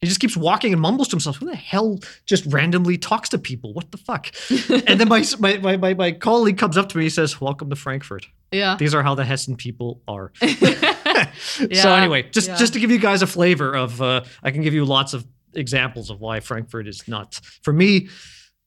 he 0.00 0.06
just 0.06 0.20
keeps 0.20 0.36
walking 0.36 0.72
and 0.72 0.80
mumbles 0.80 1.08
to 1.08 1.12
himself. 1.12 1.36
Who 1.36 1.46
the 1.46 1.56
hell 1.56 2.00
just 2.26 2.44
randomly 2.46 2.98
talks 2.98 3.30
to 3.30 3.38
people? 3.38 3.72
What 3.72 3.90
the 3.92 3.98
fuck? 3.98 4.30
and 4.86 5.00
then 5.00 5.08
my, 5.08 5.24
my 5.38 5.76
my 5.76 5.94
my 5.94 6.12
colleague 6.12 6.58
comes 6.58 6.76
up 6.76 6.88
to 6.90 6.98
me. 6.98 7.04
He 7.04 7.10
says, 7.10 7.40
"Welcome 7.40 7.70
to 7.70 7.76
Frankfurt. 7.76 8.26
yeah. 8.52 8.76
These 8.76 8.94
are 8.94 9.02
how 9.02 9.14
the 9.14 9.24
Hessen 9.24 9.56
people 9.56 10.02
are." 10.06 10.32
yeah. 10.42 11.30
so 11.72 11.94
anyway, 11.94 12.28
just 12.30 12.48
yeah. 12.48 12.56
just 12.56 12.74
to 12.74 12.80
give 12.80 12.90
you 12.90 12.98
guys 12.98 13.22
a 13.22 13.26
flavor 13.26 13.74
of, 13.74 14.02
uh, 14.02 14.24
I 14.42 14.50
can 14.50 14.62
give 14.62 14.74
you 14.74 14.84
lots 14.84 15.14
of 15.14 15.26
examples 15.54 16.10
of 16.10 16.20
why 16.20 16.40
Frankfurt 16.40 16.86
is 16.86 17.08
not 17.08 17.40
for 17.62 17.72
me 17.72 18.08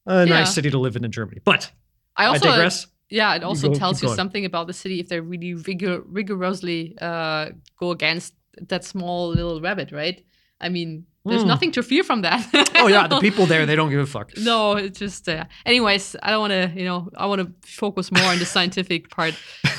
a 0.07 0.25
Yeah. 0.25 0.39
nice 0.39 0.53
city 0.55 0.71
to 0.71 0.79
live 0.79 0.95
in 0.95 1.05
in 1.05 1.11
Germany. 1.11 1.41
But 1.45 1.71
I 2.17 2.23
I, 2.23 2.27
also 2.27 2.45
digress. 2.45 2.87
Yeah, 3.09 3.35
it 3.35 3.43
also 3.43 3.69
go- 3.69 3.73
tells 3.75 4.01
you 4.01 4.07
going. 4.07 4.15
something 4.17 4.45
about 4.45 4.67
the 4.67 4.73
city 4.73 4.99
if 4.99 5.07
they 5.09 5.19
really 5.19 5.53
rigor- 5.55 6.03
rigorously 6.05 6.95
uh, 7.01 7.49
go 7.79 7.91
against 7.91 8.33
that 8.67 8.83
small 8.83 9.29
little 9.29 9.59
rabbit, 9.61 9.91
right? 9.91 10.23
I 10.61 10.69
mean, 10.69 11.05
there's 11.25 11.43
Mm. 11.43 11.47
nothing 11.47 11.71
to 11.73 11.83
fear 11.83 12.03
from 12.03 12.21
that. 12.21 12.41
Oh 12.75 12.87
yeah, 12.87 13.07
the 13.07 13.19
people 13.19 13.45
there 13.45 13.65
they 13.65 13.75
don't 13.75 13.89
give 13.89 13.99
a 13.99 14.05
fuck. 14.17 14.31
No, 14.37 14.73
it's 14.77 14.99
just. 14.99 15.27
Uh, 15.27 15.45
anyways, 15.65 16.15
I 16.23 16.31
don't 16.31 16.39
want 16.41 16.51
to. 16.53 16.71
You 16.79 16.85
know, 16.85 17.09
I 17.17 17.25
want 17.25 17.41
to 17.41 17.51
focus 17.67 18.11
more 18.11 18.23
on 18.23 18.39
the 18.39 18.45
scientific 18.45 19.09
part. 19.09 19.33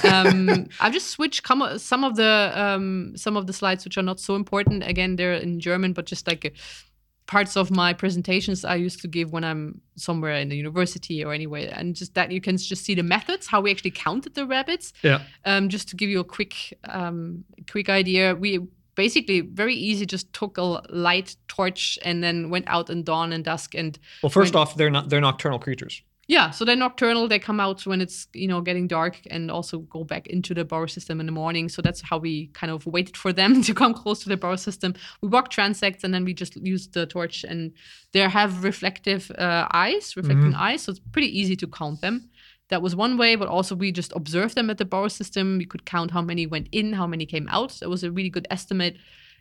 Um, 0.04 0.66
I've 0.80 0.92
just 0.92 1.08
switched 1.08 1.42
com- 1.42 1.78
some 1.78 2.04
of 2.04 2.16
the 2.16 2.52
um, 2.54 3.12
some 3.16 3.36
of 3.36 3.46
the 3.46 3.52
slides 3.52 3.84
which 3.84 3.96
are 3.98 4.02
not 4.02 4.20
so 4.20 4.34
important. 4.36 4.82
Again, 4.86 5.16
they're 5.16 5.34
in 5.34 5.60
German, 5.60 5.92
but 5.92 6.06
just 6.06 6.26
like. 6.26 6.44
Uh, 6.46 6.50
parts 7.30 7.56
of 7.56 7.70
my 7.70 7.92
presentations 7.92 8.64
I 8.64 8.74
used 8.74 9.00
to 9.02 9.08
give 9.08 9.30
when 9.32 9.44
I'm 9.44 9.80
somewhere 9.94 10.34
in 10.34 10.48
the 10.48 10.56
university 10.56 11.24
or 11.24 11.32
anywhere, 11.32 11.72
and 11.78 11.94
just 11.94 12.14
that 12.14 12.32
you 12.32 12.40
can 12.40 12.56
just 12.56 12.84
see 12.84 12.96
the 12.96 13.04
methods 13.04 13.46
how 13.46 13.60
we 13.60 13.70
actually 13.70 13.92
counted 13.92 14.34
the 14.34 14.46
rabbits. 14.46 14.92
Yeah. 15.02 15.20
Um, 15.44 15.68
just 15.68 15.88
to 15.90 15.96
give 15.96 16.10
you 16.10 16.18
a 16.20 16.24
quick 16.24 16.54
um, 16.88 17.44
quick 17.70 17.88
idea, 17.88 18.34
we 18.34 18.58
basically 18.96 19.40
very 19.42 19.74
easy 19.74 20.04
just 20.06 20.32
took 20.32 20.58
a 20.58 20.82
light 20.90 21.36
torch 21.46 21.98
and 22.04 22.22
then 22.24 22.50
went 22.50 22.66
out 22.66 22.90
in 22.90 23.04
dawn 23.04 23.32
and 23.32 23.44
dusk 23.44 23.74
and 23.76 23.98
Well, 24.22 24.30
first 24.30 24.54
When- 24.54 24.62
off, 24.62 24.74
they're 24.76 24.90
not 24.90 25.08
they're 25.08 25.20
nocturnal 25.20 25.60
creatures. 25.60 26.02
Yeah, 26.30 26.50
so 26.50 26.64
they're 26.64 26.76
nocturnal. 26.76 27.26
They 27.26 27.40
come 27.40 27.58
out 27.58 27.84
when 27.84 28.00
it's 28.00 28.28
you 28.34 28.46
know 28.46 28.60
getting 28.60 28.86
dark, 28.86 29.18
and 29.32 29.50
also 29.50 29.80
go 29.80 30.04
back 30.04 30.28
into 30.28 30.54
the 30.54 30.64
burrow 30.64 30.86
system 30.86 31.18
in 31.18 31.26
the 31.26 31.32
morning. 31.32 31.68
So 31.68 31.82
that's 31.82 32.00
how 32.00 32.18
we 32.18 32.46
kind 32.52 32.70
of 32.70 32.86
waited 32.86 33.16
for 33.16 33.32
them 33.32 33.62
to 33.66 33.74
come 33.74 33.92
close 33.92 34.20
to 34.20 34.28
the 34.28 34.36
burrow 34.36 34.54
system. 34.54 34.94
We 35.22 35.28
walk 35.28 35.50
transects, 35.50 36.04
and 36.04 36.14
then 36.14 36.24
we 36.24 36.32
just 36.32 36.54
use 36.54 36.86
the 36.86 37.04
torch, 37.04 37.42
and 37.42 37.72
they 38.12 38.20
have 38.20 38.62
reflective 38.62 39.32
uh, 39.32 39.66
eyes, 39.72 40.14
reflecting 40.16 40.54
eyes. 40.54 40.82
So 40.82 40.92
it's 40.92 41.00
pretty 41.00 41.36
easy 41.36 41.56
to 41.56 41.66
count 41.66 42.00
them. 42.00 42.30
That 42.68 42.80
was 42.80 42.94
one 42.94 43.18
way, 43.18 43.34
but 43.34 43.48
also 43.48 43.74
we 43.74 43.90
just 43.90 44.12
observed 44.14 44.54
them 44.54 44.70
at 44.70 44.78
the 44.78 44.84
burrow 44.84 45.08
system. 45.08 45.58
We 45.58 45.66
could 45.66 45.84
count 45.84 46.12
how 46.12 46.22
many 46.22 46.46
went 46.46 46.68
in, 46.70 46.92
how 46.92 47.08
many 47.08 47.26
came 47.26 47.48
out. 47.48 47.72
That 47.80 47.88
was 47.88 48.04
a 48.04 48.12
really 48.12 48.30
good 48.30 48.46
estimate, 48.50 48.98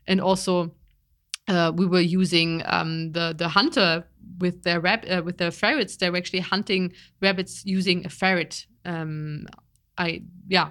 and 0.07 0.19
also 0.19 0.71
uh, 1.47 1.71
we 1.75 1.85
were 1.85 2.01
using 2.01 2.63
um, 2.65 3.11
the 3.11 3.35
the 3.37 3.47
hunter 3.47 4.05
with 4.39 4.63
their 4.63 4.79
rab- 4.79 5.05
uh, 5.09 5.21
with 5.23 5.37
their 5.37 5.51
ferrets. 5.51 5.97
They 5.97 6.09
were 6.09 6.17
actually 6.17 6.39
hunting 6.39 6.93
rabbits 7.21 7.63
using 7.65 8.05
a 8.05 8.09
ferret. 8.09 8.65
Um, 8.85 9.47
I 9.97 10.23
yeah. 10.47 10.69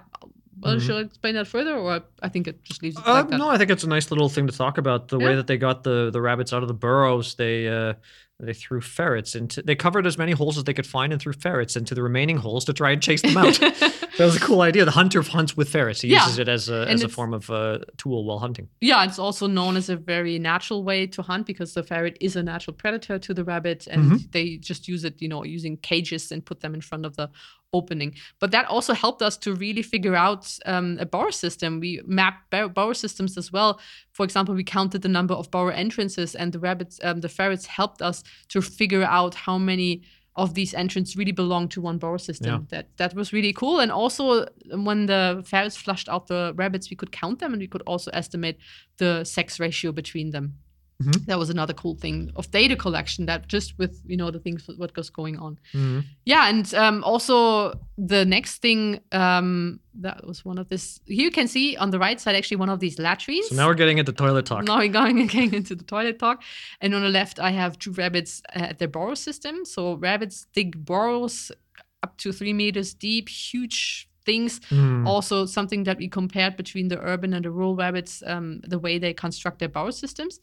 Well, 0.61 0.81
should 0.81 0.97
I 0.97 1.01
explain 1.03 1.35
that 1.37 1.47
further, 1.47 1.77
or 1.77 2.03
I 2.21 2.29
think 2.29 2.49
it 2.49 2.65
just 2.65 2.83
leaves 2.83 2.99
it 2.99 3.07
Uh, 3.07 3.13
like 3.13 3.31
no, 3.31 3.49
I 3.49 3.59
think 3.59 3.71
it's 3.71 3.85
a 3.85 3.89
nice 3.89 4.11
little 4.11 4.29
thing 4.29 4.49
to 4.49 4.57
talk 4.57 4.77
about. 4.77 5.07
The 5.07 5.19
way 5.21 5.37
that 5.37 5.47
they 5.47 5.57
got 5.57 5.85
the 5.85 6.11
the 6.11 6.21
rabbits 6.21 6.53
out 6.53 6.63
of 6.63 6.69
the 6.69 6.75
burrows, 6.75 7.37
they 7.37 7.69
uh, 7.69 7.95
they 8.41 8.55
threw 8.55 8.81
ferrets 8.81 9.35
into. 9.35 9.63
They 9.63 9.75
covered 9.75 10.07
as 10.07 10.17
many 10.17 10.33
holes 10.33 10.57
as 10.57 10.65
they 10.65 10.73
could 10.75 10.87
find 10.87 11.13
and 11.13 11.21
threw 11.21 11.33
ferrets 11.33 11.77
into 11.77 11.95
the 11.95 12.03
remaining 12.03 12.37
holes 12.37 12.65
to 12.67 12.73
try 12.73 12.93
and 12.93 13.03
chase 13.03 13.21
them 13.23 13.37
out. 13.37 13.55
that 13.61 13.95
was 14.19 14.37
a 14.37 14.41
cool 14.41 14.61
idea. 14.61 14.85
The 14.85 14.93
hunter 14.93 15.23
hunts 15.23 15.57
with 15.57 15.69
ferrets. 15.69 16.01
He 16.03 16.09
Yeah. 16.09 16.23
uses 16.25 16.39
it 16.39 16.49
as 16.49 16.69
a 16.69 16.83
And 16.83 16.91
as 16.91 17.03
a 17.03 17.09
form 17.09 17.35
of 17.35 17.51
uh, 17.51 17.81
tool 17.97 18.25
while 18.25 18.39
hunting. 18.39 18.69
Yeah, 18.81 19.05
it's 19.05 19.19
also 19.19 19.47
known 19.49 19.77
as 19.77 19.89
a 19.89 19.97
very 19.97 20.39
natural 20.39 20.85
way 20.85 21.07
to 21.09 21.23
hunt 21.23 21.47
because 21.47 21.75
the 21.75 21.83
ferret 21.83 22.17
is 22.21 22.37
a 22.37 22.43
natural 22.43 22.75
predator 22.75 23.19
to 23.19 23.35
the 23.35 23.43
rabbit, 23.45 23.89
and 23.91 24.03
Mm-hmm. 24.05 24.17
they 24.31 24.57
just 24.59 24.87
use 24.87 25.03
it, 25.05 25.21
you 25.21 25.29
know, 25.29 25.43
using 25.45 25.77
cages 25.77 26.31
and 26.33 26.45
put 26.45 26.61
them 26.61 26.75
in 26.75 26.81
front 26.81 27.07
of 27.07 27.17
the 27.17 27.29
opening. 27.73 28.15
But 28.39 28.51
that 28.51 28.67
also 28.67 28.95
helped 28.95 29.23
us 29.23 29.37
to 29.39 29.55
really 29.55 29.83
figure 29.83 30.15
out 30.15 30.59
um, 30.67 30.97
a 31.01 31.07
burrow 31.07 31.31
system. 31.31 31.81
We 31.81 32.01
mapped 32.07 32.51
burrow 32.51 32.93
systems 32.93 33.37
as 33.37 33.53
well. 33.53 33.81
For 34.13 34.25
example, 34.25 34.55
we 34.55 34.65
counted 34.65 35.03
the 35.03 35.09
number 35.09 35.35
of 35.35 35.51
burrow 35.51 35.73
entrances, 35.73 36.35
and 36.35 36.53
the 36.53 36.59
rabbits, 36.59 37.01
um, 37.03 37.21
the 37.21 37.29
ferrets, 37.29 37.67
helped 37.67 38.03
us 38.03 38.23
to 38.49 38.61
figure 38.61 39.05
out 39.05 39.35
how 39.35 39.59
many 39.59 40.03
of 40.37 40.55
these 40.55 40.73
entrances 40.73 41.17
really 41.17 41.33
belong 41.33 41.69
to 41.69 41.81
one 41.81 41.99
burrow 41.99 42.17
system. 42.17 42.47
Yeah. 42.47 42.67
That 42.69 42.97
that 42.97 43.15
was 43.15 43.33
really 43.33 43.53
cool. 43.53 43.81
And 43.81 43.91
also, 43.91 44.47
when 44.71 45.07
the 45.07 45.43
ferrets 45.45 45.77
flushed 45.77 46.09
out 46.09 46.29
the 46.29 46.53
rabbits, 46.57 46.91
we 46.91 46.97
could 46.97 47.13
count 47.13 47.41
them, 47.41 47.53
and 47.53 47.61
we 47.61 47.67
could 47.67 47.83
also 47.87 48.11
estimate 48.13 48.57
the 48.99 49.25
sex 49.25 49.61
ratio 49.61 49.93
between 49.93 50.31
them. 50.31 50.55
Mhm. 51.03 51.27
That 51.27 51.39
was 51.39 51.49
another 51.49 51.73
cool 51.75 51.95
thing 51.95 52.33
of 52.35 52.51
data 52.51 52.75
collection. 52.75 53.27
That 53.27 53.47
just 53.47 53.79
with 53.79 54.03
you 54.05 54.17
know 54.17 54.33
the 54.33 54.41
things 54.41 54.69
what 54.77 54.93
goes 54.95 55.11
going 55.11 55.39
on. 55.39 55.57
Mhm. 55.73 56.05
Yeah, 56.25 56.49
and 56.49 56.75
um, 56.75 57.05
also 57.05 57.79
the 57.97 58.25
next 58.25 58.61
thing 58.63 59.01
um, 59.13 59.79
that 59.95 60.27
was 60.27 60.45
one 60.45 60.59
of 60.59 60.69
this. 60.69 60.99
Here 61.07 61.25
you 61.25 61.31
can 61.31 61.47
see 61.47 61.77
on 61.77 61.91
the 61.91 62.01
right 62.01 62.21
side 62.21 62.35
actually 62.35 62.57
one 62.57 62.69
of 62.69 62.81
these 62.81 62.99
latrines. 62.99 63.49
So 63.49 63.55
now 63.55 63.69
we're 63.69 63.75
getting 63.75 63.99
into 63.99 64.13
toilet 64.13 64.47
talk. 64.47 64.65
Now 64.65 64.79
we're 64.79 64.89
going 64.89 65.21
again 65.29 65.55
into 65.55 65.77
the 65.77 65.85
toilet 65.85 66.19
talk. 66.19 66.43
And 66.81 66.93
on 66.95 67.03
the 67.03 67.09
left, 67.09 67.39
I 67.39 67.51
have 67.53 67.79
two 67.79 67.93
rabbits 67.93 68.43
at 68.55 68.79
their 68.79 68.89
burrow 68.89 69.15
system. 69.15 69.65
So 69.65 69.95
rabbits 69.95 70.47
dig 70.53 70.85
burrows 70.85 71.53
up 72.03 72.17
to 72.19 72.33
three 72.33 72.53
meters 72.53 72.93
deep, 72.93 73.29
huge 73.29 74.09
things. 74.25 74.61
Mm. 74.71 75.07
Also, 75.07 75.47
something 75.47 75.85
that 75.85 75.99
we 75.99 76.09
compared 76.09 76.57
between 76.57 76.89
the 76.89 76.99
urban 76.99 77.33
and 77.35 77.45
the 77.45 77.51
rural 77.51 77.77
rabbits, 77.77 78.23
um, 78.27 78.61
the 78.67 78.79
way 78.79 78.99
they 78.99 79.15
construct 79.15 79.61
their 79.61 79.69
burrow 79.69 79.91
systems. 79.93 80.41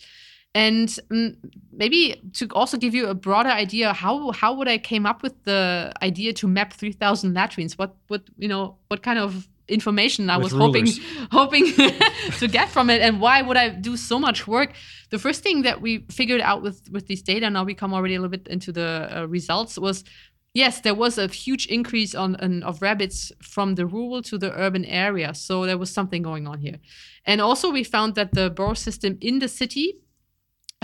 And 0.56 0.88
mm, 1.12 1.36
maybe 1.74 2.16
to 2.36 2.48
also 2.52 2.78
give 2.78 2.96
you 2.96 3.08
a 3.08 3.14
broader 3.14 3.50
idea, 3.50 3.92
how 3.92 4.32
how 4.32 4.54
would 4.54 4.70
I 4.70 4.78
came 4.78 5.06
up 5.06 5.22
with 5.22 5.44
the 5.44 5.92
idea 6.02 6.32
to 6.34 6.48
map 6.48 6.72
three 6.72 6.94
thousand 6.94 7.34
latrines? 7.34 7.78
What 7.78 7.98
what 8.08 8.24
you 8.38 8.48
know 8.48 8.78
what 8.88 9.04
kind 9.04 9.20
of 9.20 9.50
information 9.68 10.30
I 10.30 10.38
With 10.38 10.46
was 10.46 10.54
hoping 10.54 10.86
rulers. 10.86 11.00
hoping 11.32 11.66
to 12.40 12.48
get 12.48 12.70
from 12.70 12.90
it, 12.90 13.02
and 13.02 13.20
why 13.20 13.42
would 13.42 13.58
I 13.58 13.68
do 13.68 13.98
so 13.98 14.18
much 14.18 14.48
work? 14.48 14.72
The 15.10 15.20
first 15.20 15.44
thing 15.44 15.64
that 15.64 15.82
we 15.82 16.06
figured 16.10 16.40
out 16.40 16.62
with 16.62 16.90
with 16.90 17.08
these 17.08 17.22
data, 17.22 17.50
now 17.50 17.66
we 17.66 17.74
come 17.74 17.94
already 17.94 18.16
a 18.16 18.22
little 18.22 18.38
bit 18.38 18.48
into 18.48 18.72
the 18.72 19.10
uh, 19.12 19.26
results, 19.28 19.78
was 19.78 20.06
yes, 20.54 20.80
there 20.80 20.96
was 20.96 21.18
a 21.18 21.28
huge 21.28 21.66
increase 21.66 22.16
on, 22.16 22.38
on 22.38 22.64
of 22.64 22.82
rabbits 22.82 23.34
from 23.42 23.76
the 23.76 23.86
rural 23.86 24.22
to 24.22 24.38
the 24.38 24.54
urban 24.54 24.86
area. 24.86 25.34
So 25.34 25.66
there 25.66 25.78
was 25.78 25.92
something 25.92 26.22
going 26.22 26.48
on 26.48 26.60
here. 26.60 26.80
And 27.26 27.42
also, 27.42 27.72
we 27.72 27.84
found 27.84 28.16
that 28.16 28.32
the 28.34 28.50
burrow 28.50 28.76
system 28.76 29.18
in 29.20 29.40
the 29.40 29.50
city 29.50 29.96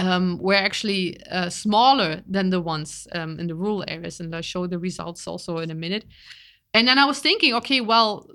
um, 0.02 0.38
were 0.40 0.56
actually 0.56 1.24
uh, 1.28 1.50
smaller 1.50 2.22
than 2.28 2.50
the 2.50 2.60
ones 2.60 3.08
um, 3.14 3.40
in 3.40 3.48
the 3.48 3.56
rural 3.56 3.84
areas. 3.88 4.20
And 4.20 4.36
I'll 4.36 4.42
show 4.42 4.68
the 4.68 4.80
results 4.80 5.28
also 5.28 5.58
in 5.60 5.70
a 5.70 5.76
minute. 5.76 6.06
And 6.74 6.88
then 6.88 6.98
I 6.98 7.06
was 7.06 7.20
thinking, 7.20 7.54
okay, 7.56 7.82
well, 7.82 8.28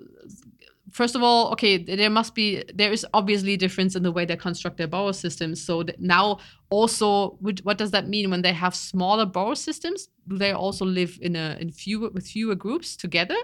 first 0.92 1.16
of 1.16 1.22
all, 1.22 1.50
okay, 1.52 1.76
there 1.76 2.10
must 2.10 2.34
be 2.34 2.62
there 2.74 2.92
is 2.92 3.04
obviously 3.12 3.54
a 3.54 3.56
difference 3.56 3.96
in 3.96 4.02
the 4.02 4.12
way 4.12 4.24
they 4.24 4.36
construct 4.36 4.76
their 4.76 4.86
burrow 4.86 5.12
systems. 5.12 5.62
So 5.62 5.84
now 5.98 6.38
also, 6.70 7.38
what 7.40 7.78
does 7.78 7.90
that 7.90 8.08
mean 8.08 8.30
when 8.30 8.42
they 8.42 8.52
have 8.52 8.74
smaller 8.74 9.26
burrow 9.26 9.54
systems? 9.54 10.08
Do 10.28 10.38
they 10.38 10.52
also 10.52 10.84
live 10.84 11.18
in 11.20 11.34
a 11.34 11.56
in 11.60 11.72
fewer 11.72 12.10
with 12.10 12.26
fewer 12.26 12.54
groups 12.54 12.96
together? 12.96 13.36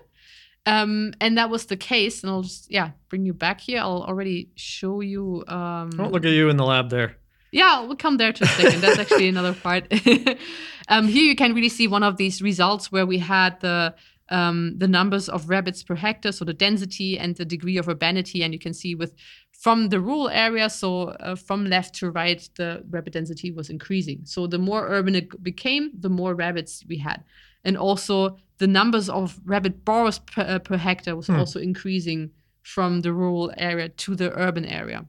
Um, 0.65 1.13
and 1.21 1.37
that 1.39 1.51
was 1.51 1.67
the 1.67 1.77
case. 1.77 2.23
And 2.23 2.31
I'll 2.31 2.43
just 2.43 2.71
yeah 2.71 2.91
bring 3.09 3.27
you 3.27 3.35
back 3.35 3.61
here. 3.61 3.81
I'll 3.81 4.05
already 4.05 4.51
show 4.55 5.01
you. 5.01 5.43
Um, 5.49 5.91
Don't 5.91 6.13
look 6.13 6.25
at 6.25 6.33
you 6.33 6.51
in 6.51 6.57
the 6.57 6.67
lab 6.67 6.91
there. 6.91 7.17
Yeah, 7.53 7.81
we'll 7.81 7.97
come 7.97 8.17
there 8.17 8.33
to 8.33 8.45
a 8.45 8.47
second. 8.47 8.81
That's 8.81 8.99
actually 8.99 9.29
another 9.29 9.53
part. 9.53 9.85
um, 10.89 11.07
here 11.07 11.23
you 11.23 11.37
can 11.37 11.55
really 11.55 11.69
see 11.69 11.87
one 11.87 12.03
of 12.03 12.17
these 12.17 12.41
results 12.43 12.91
where 12.91 13.07
we 13.07 13.19
had 13.19 13.61
the 13.61 13.95
um, 14.31 14.79
the 14.79 14.89
numbers 14.89 15.29
of 15.29 15.51
rabbits 15.51 15.83
per 15.83 15.95
hectare, 15.95 16.33
so 16.33 16.47
the 16.47 16.55
density 16.55 17.19
and 17.19 17.37
the 17.37 17.45
degree 17.45 17.77
of 17.77 17.87
urbanity, 17.89 18.43
and 18.43 18.55
you 18.55 18.59
can 18.59 18.73
see 18.73 18.95
with 18.95 19.15
from 19.51 19.91
the 19.91 20.01
rural 20.01 20.31
area, 20.31 20.71
so 20.71 21.09
uh, 21.09 21.37
from 21.37 21.67
left 21.67 21.95
to 21.97 22.11
right, 22.11 22.49
the 22.57 22.83
rabbit 22.89 23.13
density 23.13 23.53
was 23.53 23.69
increasing. 23.69 24.23
So 24.25 24.47
the 24.47 24.59
more 24.59 24.89
urban 24.89 25.15
it 25.15 25.43
became, 25.43 25.91
the 25.99 26.09
more 26.09 26.35
rabbits 26.35 26.83
we 26.89 26.97
had, 26.97 27.23
and 27.63 27.77
also 27.77 28.39
the 28.57 28.67
numbers 28.67 29.11
of 29.11 29.39
rabbit 29.45 29.85
burrows 29.85 30.19
per, 30.21 30.43
uh, 30.43 30.59
per 30.61 30.79
hectare 30.79 31.17
was 31.17 31.29
also 31.29 31.61
increasing 31.61 32.31
from 32.63 33.03
the 33.03 33.13
rural 33.13 33.53
area 33.59 33.89
to 33.89 34.17
the 34.17 34.33
urban 34.39 34.65
area. 34.65 35.05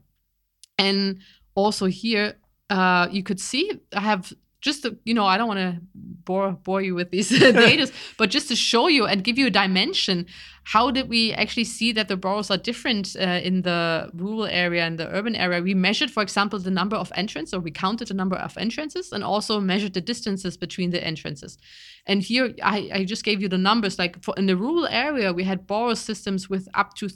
And 0.76 1.20
also 1.54 1.86
here, 1.86 2.34
uh, 2.70 3.08
you 3.10 3.22
could 3.22 3.40
see 3.40 3.80
I 3.92 4.00
have 4.00 4.32
just 4.64 4.82
to, 4.82 4.96
you 5.04 5.12
know 5.12 5.26
I 5.26 5.36
don't 5.36 5.46
want 5.46 5.60
to 5.60 5.80
bore 5.94 6.52
bore 6.52 6.80
you 6.80 6.94
with 6.94 7.10
these 7.10 7.28
data, 7.38 7.92
but 8.16 8.30
just 8.30 8.48
to 8.48 8.56
show 8.56 8.88
you 8.88 9.06
and 9.06 9.22
give 9.22 9.38
you 9.38 9.46
a 9.46 9.50
dimension. 9.50 10.26
How 10.66 10.90
did 10.90 11.10
we 11.10 11.34
actually 11.34 11.64
see 11.64 11.92
that 11.92 12.08
the 12.08 12.16
burrows 12.16 12.50
are 12.50 12.56
different 12.56 13.14
uh, 13.20 13.40
in 13.48 13.60
the 13.60 14.10
rural 14.14 14.46
area 14.46 14.86
and 14.86 14.98
the 14.98 15.06
urban 15.10 15.36
area? 15.36 15.60
We 15.60 15.74
measured, 15.74 16.10
for 16.10 16.22
example, 16.22 16.58
the 16.58 16.70
number 16.70 16.96
of 16.96 17.12
entrances, 17.14 17.52
or 17.52 17.60
we 17.60 17.70
counted 17.70 18.08
the 18.08 18.14
number 18.14 18.36
of 18.36 18.56
entrances, 18.56 19.12
and 19.12 19.22
also 19.22 19.60
measured 19.60 19.92
the 19.92 20.00
distances 20.00 20.56
between 20.56 20.88
the 20.88 21.04
entrances. 21.04 21.58
And 22.06 22.22
here 22.22 22.54
I, 22.62 22.90
I 22.94 23.04
just 23.04 23.24
gave 23.24 23.42
you 23.42 23.48
the 23.48 23.58
numbers. 23.58 23.98
Like 23.98 24.22
for 24.22 24.32
in 24.38 24.46
the 24.46 24.56
rural 24.56 24.86
area, 24.86 25.34
we 25.34 25.44
had 25.44 25.66
burrow 25.66 25.92
systems 25.92 26.48
with 26.48 26.66
up 26.72 26.94
to 26.94 27.10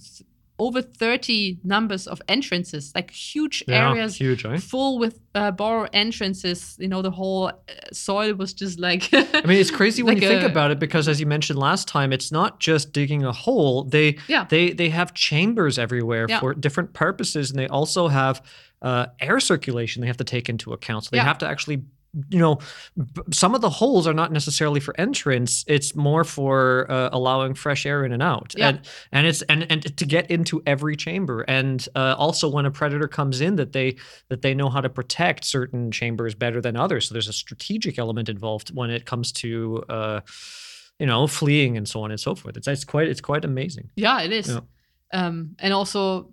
over 0.58 0.82
30 0.82 1.58
numbers 1.64 2.06
of 2.08 2.20
entrances, 2.28 2.92
like 2.94 3.10
huge 3.10 3.62
Yeah, 3.68 3.90
areas 3.90 4.16
huge, 4.16 4.44
eh? 4.44 4.58
full 4.58 4.98
with 4.98 5.20
uh, 5.34 5.50
burrow 5.52 5.86
entrances. 5.92 6.76
You 6.80 6.88
know, 6.88 7.00
the 7.02 7.10
whole 7.12 7.48
uh, 7.48 7.52
soil 7.92 8.34
was 8.34 8.52
just 8.54 8.78
like. 8.80 9.08
I 9.12 9.42
mean, 9.46 9.58
it's 9.58 9.70
crazy 9.70 10.02
when 10.02 10.14
Like 10.14 10.22
you 10.22 10.28
think 10.28 10.42
about 10.42 10.70
it 10.70 10.78
because, 10.78 11.06
as 11.08 11.20
you 11.20 11.26
mentioned 11.26 11.58
last 11.58 11.86
time, 11.88 12.12
it's 12.12 12.32
not 12.32 12.58
just 12.60 12.92
digging 12.92 13.24
a 13.24 13.32
hole. 13.32 13.84
They 13.84 14.18
Yeah. 14.28 14.46
they 14.48 14.72
they 14.72 14.88
have 14.90 15.14
chambers 15.14 15.78
everywhere 15.78 16.26
Yeah. 16.28 16.40
for 16.40 16.54
different 16.54 16.92
purposes, 16.92 17.50
and 17.50 17.58
they 17.58 17.68
also 17.68 18.08
have 18.08 18.42
uh, 18.82 19.06
air 19.20 19.40
circulation 19.40 20.00
they 20.00 20.06
have 20.06 20.16
to 20.18 20.24
take 20.24 20.48
into 20.48 20.72
account. 20.72 21.04
So 21.04 21.10
they 21.12 21.18
Yeah. 21.18 21.24
have 21.24 21.38
to 21.38 21.46
actually. 21.48 21.82
You 22.30 22.38
know, 22.38 22.58
some 23.30 23.54
of 23.54 23.60
the 23.60 23.68
holes 23.68 24.06
are 24.06 24.14
not 24.14 24.32
necessarily 24.32 24.80
for 24.80 24.98
entrance. 24.98 25.62
It's 25.68 25.94
more 25.94 26.24
for 26.24 26.90
uh, 26.90 27.10
allowing 27.12 27.52
fresh 27.54 27.84
air 27.84 28.04
in 28.04 28.12
and 28.12 28.22
out, 28.22 28.54
Yeah. 28.56 28.68
and 28.68 28.80
and 29.12 29.26
it's 29.26 29.42
and 29.42 29.70
and 29.70 29.96
to 29.96 30.04
get 30.06 30.30
into 30.30 30.62
every 30.66 30.96
chamber. 30.96 31.42
And 31.42 31.86
uh, 31.94 32.14
also, 32.16 32.48
when 32.48 32.64
a 32.64 32.70
predator 32.70 33.08
comes 33.08 33.40
in, 33.42 33.56
that 33.56 33.72
they 33.72 33.96
that 34.30 34.40
they 34.40 34.54
know 34.54 34.70
how 34.70 34.80
to 34.80 34.88
protect 34.88 35.44
certain 35.44 35.90
chambers 35.90 36.34
better 36.34 36.60
than 36.62 36.76
others. 36.76 37.08
So 37.08 37.12
there's 37.14 37.28
a 37.28 37.32
strategic 37.32 37.98
element 37.98 38.28
involved 38.30 38.74
when 38.74 38.90
it 38.90 39.04
comes 39.04 39.30
to 39.32 39.84
uh, 39.90 40.20
you 40.98 41.06
know 41.06 41.26
fleeing 41.26 41.76
and 41.76 41.86
so 41.86 42.02
on 42.02 42.10
and 42.10 42.18
so 42.18 42.34
forth. 42.34 42.56
It's 42.56 42.66
it's 42.66 42.84
quite 42.84 43.08
it's 43.08 43.20
quite 43.20 43.44
amazing. 43.44 43.90
Yeah, 43.96 44.22
it 44.22 44.32
is. 44.32 44.48
Yeah. 44.48 44.60
Um, 45.12 45.56
and 45.58 45.72
also, 45.74 46.30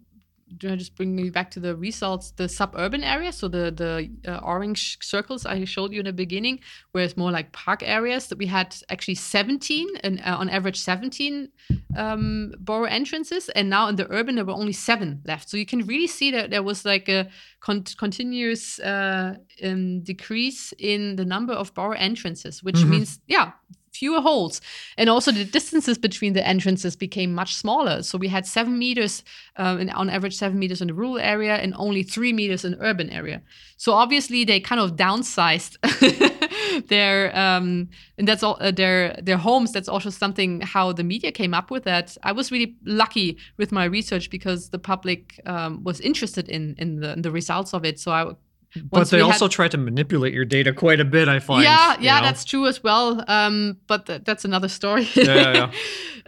just 0.60 0.96
bring 0.96 1.18
you 1.18 1.32
back 1.32 1.52
to 1.52 1.60
the 1.60 1.76
results? 1.76 2.32
The 2.32 2.48
suburban 2.50 3.04
area, 3.04 3.32
so 3.32 3.48
the 3.48 3.72
the 3.72 4.10
uh, 4.32 4.40
orange 4.44 4.98
circles 5.02 5.46
I 5.46 5.66
showed 5.66 5.92
you 5.94 6.00
in 6.00 6.06
the 6.06 6.14
beginning, 6.14 6.60
where 6.92 7.04
it's 7.04 7.18
more 7.18 7.32
like 7.32 7.52
park 7.52 7.82
areas. 7.84 8.28
That 8.28 8.38
we 8.38 8.46
had 8.48 8.76
actually 8.90 9.16
17, 9.16 9.88
and 10.04 10.20
uh, 10.26 10.38
on 10.40 10.50
average 10.50 10.80
17 10.80 11.50
um, 11.98 12.54
burrow 12.60 12.86
entrances, 12.86 13.50
and 13.50 13.70
now 13.70 13.88
in 13.90 13.96
the 13.96 14.08
urban 14.12 14.36
there 14.36 14.46
were 14.46 14.54
only 14.54 14.74
seven 14.74 15.22
left. 15.26 15.50
So 15.50 15.58
you 15.58 15.66
can 15.66 15.86
really 15.86 16.08
see 16.08 16.32
that 16.32 16.50
there 16.50 16.64
was 16.64 16.86
like 16.86 17.10
a 17.10 17.28
con- 17.60 17.86
continuous 17.98 18.80
uh, 18.80 19.36
um, 19.64 20.02
decrease 20.02 20.74
in 20.80 21.16
the 21.16 21.26
number 21.26 21.54
of 21.54 21.74
burrow 21.74 21.96
entrances, 21.98 22.64
which 22.64 22.78
Mhm. 22.78 22.90
means 22.90 23.20
yeah 23.28 23.52
fewer 23.96 24.22
holes. 24.22 24.62
And 24.98 25.10
also 25.10 25.32
the 25.32 25.46
distances 25.46 25.98
between 25.98 26.34
the 26.34 26.46
entrances 26.46 26.96
became 26.96 27.34
much 27.34 27.56
smaller. 27.56 28.04
So 28.04 28.18
we 28.18 28.28
had 28.28 28.46
seven 28.46 28.78
meters, 28.78 29.24
um, 29.58 29.90
on 29.94 30.10
average, 30.10 30.36
seven 30.36 30.60
meters 30.60 30.82
in 30.82 30.88
the 30.88 30.94
rural 30.94 31.18
area 31.18 31.56
and 31.56 31.74
only 31.78 32.04
three 32.04 32.34
meters 32.34 32.66
in 32.66 32.76
urban 32.80 33.10
area. 33.10 33.42
So 33.78 33.94
obviously 33.94 34.46
they 34.46 34.60
kind 34.60 34.80
of 34.80 34.96
downsized 34.96 35.78
their, 36.88 37.36
um, 37.38 37.90
and 38.18 38.28
that's 38.28 38.44
all 38.44 38.58
uh, 38.60 38.72
their 38.72 39.20
their 39.22 39.38
homes. 39.38 39.72
That's 39.72 39.90
also 39.90 40.10
something 40.10 40.62
how 40.62 40.94
the 40.94 41.04
media 41.04 41.32
came 41.32 41.54
up 41.54 41.72
with 41.72 41.84
that. 41.84 42.18
I 42.24 42.32
was 42.32 42.52
really 42.52 42.76
lucky 42.86 43.38
with 43.58 43.72
my 43.72 43.86
research 43.86 44.30
because 44.30 44.70
the 44.70 44.80
public 44.80 45.42
um, 45.46 45.84
was 45.84 46.00
interested 46.00 46.48
in 46.50 46.76
in 46.78 47.00
the, 47.02 47.14
in 47.14 47.22
the 47.22 47.32
results 47.32 47.74
of 47.74 47.86
it. 47.86 48.00
So 48.00 48.12
I. 48.12 48.34
But 48.92 49.10
they 49.10 49.18
had- 49.18 49.24
also 49.26 49.48
try 49.48 49.68
to 49.68 49.78
manipulate 49.78 50.34
your 50.34 50.46
data 50.46 50.74
quite 50.74 51.00
a 51.00 51.06
bit. 51.06 51.28
I 51.28 51.40
find. 51.40 51.64
yeah, 51.64 51.98
you 51.98 52.06
yeah, 52.06 52.20
know? 52.20 52.26
that's 52.26 52.44
true 52.46 52.68
as 52.68 52.84
well. 52.84 53.24
Um, 53.28 53.78
but 53.88 54.06
th- 54.06 54.24
that's 54.26 54.46
another 54.46 54.68
story. 54.68 55.08
Yeah, 55.16 55.24
yeah, 55.26 55.54
yeah. 55.54 55.72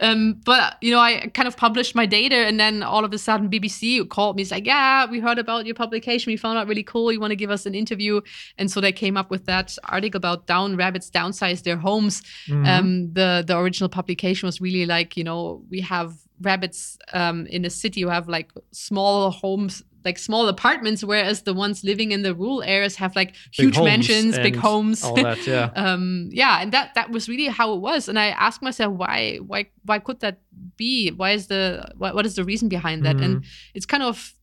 um, 0.00 0.40
but 0.44 0.76
you 0.80 0.90
know, 0.90 0.98
I 1.00 1.30
kind 1.34 1.46
of 1.48 1.56
published 1.56 1.94
my 1.94 2.06
data, 2.06 2.36
and 2.36 2.58
then 2.58 2.82
all 2.82 3.04
of 3.04 3.12
a 3.12 3.18
sudden, 3.18 3.48
BBC 3.50 4.08
called 4.08 4.36
me. 4.36 4.42
It's 4.42 4.50
like, 4.50 4.66
yeah, 4.66 5.06
we 5.10 5.20
heard 5.20 5.38
about 5.38 5.66
your 5.66 5.74
publication. 5.74 6.30
We 6.30 6.36
found 6.36 6.58
out 6.58 6.66
really 6.66 6.82
cool. 6.82 7.12
You 7.12 7.20
want 7.20 7.32
to 7.32 7.36
give 7.36 7.50
us 7.50 7.66
an 7.66 7.74
interview? 7.74 8.20
And 8.56 8.70
so 8.70 8.80
they 8.80 8.92
came 8.92 9.16
up 9.16 9.30
with 9.30 9.46
that 9.46 9.76
article 9.84 10.16
about 10.18 10.46
down 10.46 10.76
rabbits 10.76 11.10
downsize 11.10 11.62
their 11.62 11.76
homes. 11.76 12.22
Mhm. 12.48 12.66
Um, 12.66 13.12
the 13.12 13.44
the 13.46 13.56
original 13.58 13.88
publication 13.88 14.46
was 14.46 14.60
really 14.60 14.86
like, 14.86 15.16
you 15.16 15.24
know, 15.24 15.62
we 15.70 15.80
have 15.80 16.14
rabbits 16.40 16.96
um, 17.12 17.46
in 17.46 17.64
a 17.64 17.70
city 17.70 18.02
who 18.02 18.08
have 18.08 18.28
like 18.28 18.50
small 18.70 19.30
homes. 19.30 19.82
Like 20.04 20.18
small 20.18 20.48
apartments, 20.48 21.02
whereas 21.02 21.42
the 21.42 21.52
ones 21.52 21.82
living 21.84 22.12
in 22.12 22.22
the 22.22 22.32
rural 22.34 22.62
areas 22.62 22.96
have 22.96 23.14
like 23.16 23.34
Big 23.56 23.66
huge 23.66 23.78
mansions, 23.80 24.38
big 24.38 24.56
homes, 24.56 25.02
all 25.04 25.14
that. 25.16 25.44
Yeah. 25.46 25.70
um 25.84 26.28
yeah 26.32 26.62
and 26.62 26.72
that 26.72 26.94
that 26.94 27.10
was 27.10 27.28
really 27.28 27.46
how 27.48 27.74
it 27.74 27.80
was 27.80 28.08
and 28.08 28.18
i 28.18 28.28
asked 28.28 28.62
myself 28.62 28.92
why 28.94 29.38
why 29.50 29.66
why 29.84 29.98
could 29.98 30.20
that 30.20 30.36
be 30.76 31.10
why 31.10 31.30
is 31.32 31.48
the 31.48 31.62
what, 31.96 32.14
what 32.14 32.24
is 32.26 32.34
the 32.36 32.44
reason 32.44 32.68
behind 32.68 33.04
that 33.04 33.20
and 33.20 33.44
it's 33.74 33.86
kind 33.86 34.02
of 34.02 34.34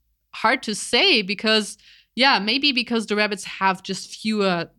hard 0.43 0.61
to 0.63 0.73
say 0.75 1.21
because 1.21 1.77
yeah 2.15 2.37
maybe 2.39 2.71
because 2.73 3.05
the 3.07 3.15
rabbits 3.15 3.45
have 3.45 3.81
just 3.81 4.13
fewer 4.21 4.69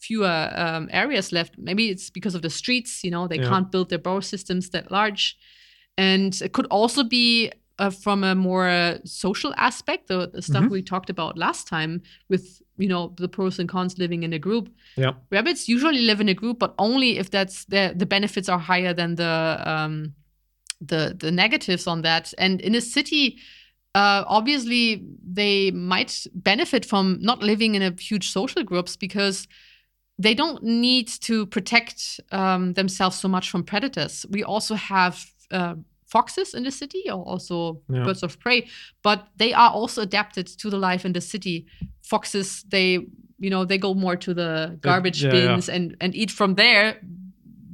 fewer 0.00 0.50
um, 0.54 0.88
areas 0.92 1.30
left 1.32 1.52
maybe 1.58 1.90
it's 1.90 2.08
because 2.10 2.34
of 2.34 2.42
the 2.42 2.50
streets 2.50 3.04
you 3.04 3.10
know 3.10 3.28
they 3.28 3.38
Yeah. 3.38 3.48
can't 3.48 3.70
build 3.70 3.88
their 3.90 3.98
burrow 3.98 4.20
systems 4.20 4.70
that 4.70 4.90
large 4.90 5.36
and 5.98 6.32
it 6.40 6.52
could 6.52 6.66
also 6.70 7.02
be 7.04 7.50
uh, 7.82 7.90
from 8.04 8.24
a 8.24 8.34
more 8.34 8.68
uh, 8.68 8.98
social 9.04 9.52
aspect 9.56 10.02
the, 10.08 10.30
the 10.34 10.42
stuff 10.42 10.64
Mhm. 10.64 10.70
we 10.70 10.82
talked 10.82 11.10
about 11.10 11.36
last 11.36 11.68
time 11.68 11.92
with 12.28 12.44
you 12.82 12.88
know 12.88 13.12
the 13.22 13.28
pros 13.28 13.58
and 13.58 13.68
cons 13.68 13.98
living 13.98 14.22
in 14.22 14.32
a 14.32 14.38
group 14.38 14.68
Yeah. 14.96 15.14
rabbits 15.30 15.68
usually 15.74 16.02
live 16.06 16.20
in 16.20 16.28
a 16.28 16.34
group 16.34 16.58
but 16.58 16.72
only 16.78 17.18
if 17.18 17.28
that's 17.30 17.64
the 17.66 17.82
the 18.00 18.06
benefits 18.06 18.48
are 18.48 18.60
higher 18.72 18.94
than 18.94 19.16
the 19.16 19.34
um 19.72 20.14
the 20.90 21.14
the 21.24 21.30
negatives 21.30 21.86
on 21.86 22.02
that 22.02 22.34
and 22.38 22.60
in 22.60 22.74
a 22.74 22.80
city 22.80 23.36
uh, 23.94 24.24
obviously 24.26 25.04
they 25.34 25.70
might 25.70 26.26
benefit 26.34 26.84
from 26.86 27.18
not 27.20 27.42
living 27.42 27.74
in 27.74 27.82
a 27.82 27.90
huge 28.00 28.30
social 28.30 28.64
groups 28.64 28.96
because 28.96 29.46
they 30.22 30.34
don't 30.34 30.62
need 30.62 31.08
to 31.20 31.46
protect 31.46 32.20
um, 32.30 32.72
themselves 32.74 33.18
so 33.20 33.28
much 33.28 33.50
from 33.50 33.62
predators. 33.64 34.26
We 34.30 34.44
also 34.44 34.74
have 34.76 35.14
uh, 35.50 35.74
foxes 36.12 36.54
in 36.54 36.62
the 36.64 36.70
city, 36.70 37.02
or 37.14 37.22
also 37.32 37.56
Yeah. 37.88 38.04
birds 38.06 38.22
of 38.22 38.32
prey, 38.44 38.60
but 39.02 39.18
they 39.36 39.52
are 39.54 39.70
also 39.80 40.00
adapted 40.02 40.46
to 40.60 40.70
the 40.70 40.78
life 40.90 41.06
in 41.08 41.12
the 41.12 41.20
city. 41.20 41.56
Foxes, 42.10 42.64
they 42.70 42.88
you 43.44 43.50
know 43.50 43.64
they 43.66 43.78
go 43.78 43.94
more 43.94 44.16
to 44.16 44.34
the 44.34 44.50
garbage 44.80 45.24
yeah, 45.24 45.34
yeah. 45.34 45.46
bins 45.48 45.68
and 45.68 45.96
and 46.00 46.14
eat 46.14 46.30
from 46.30 46.54
there 46.54 46.96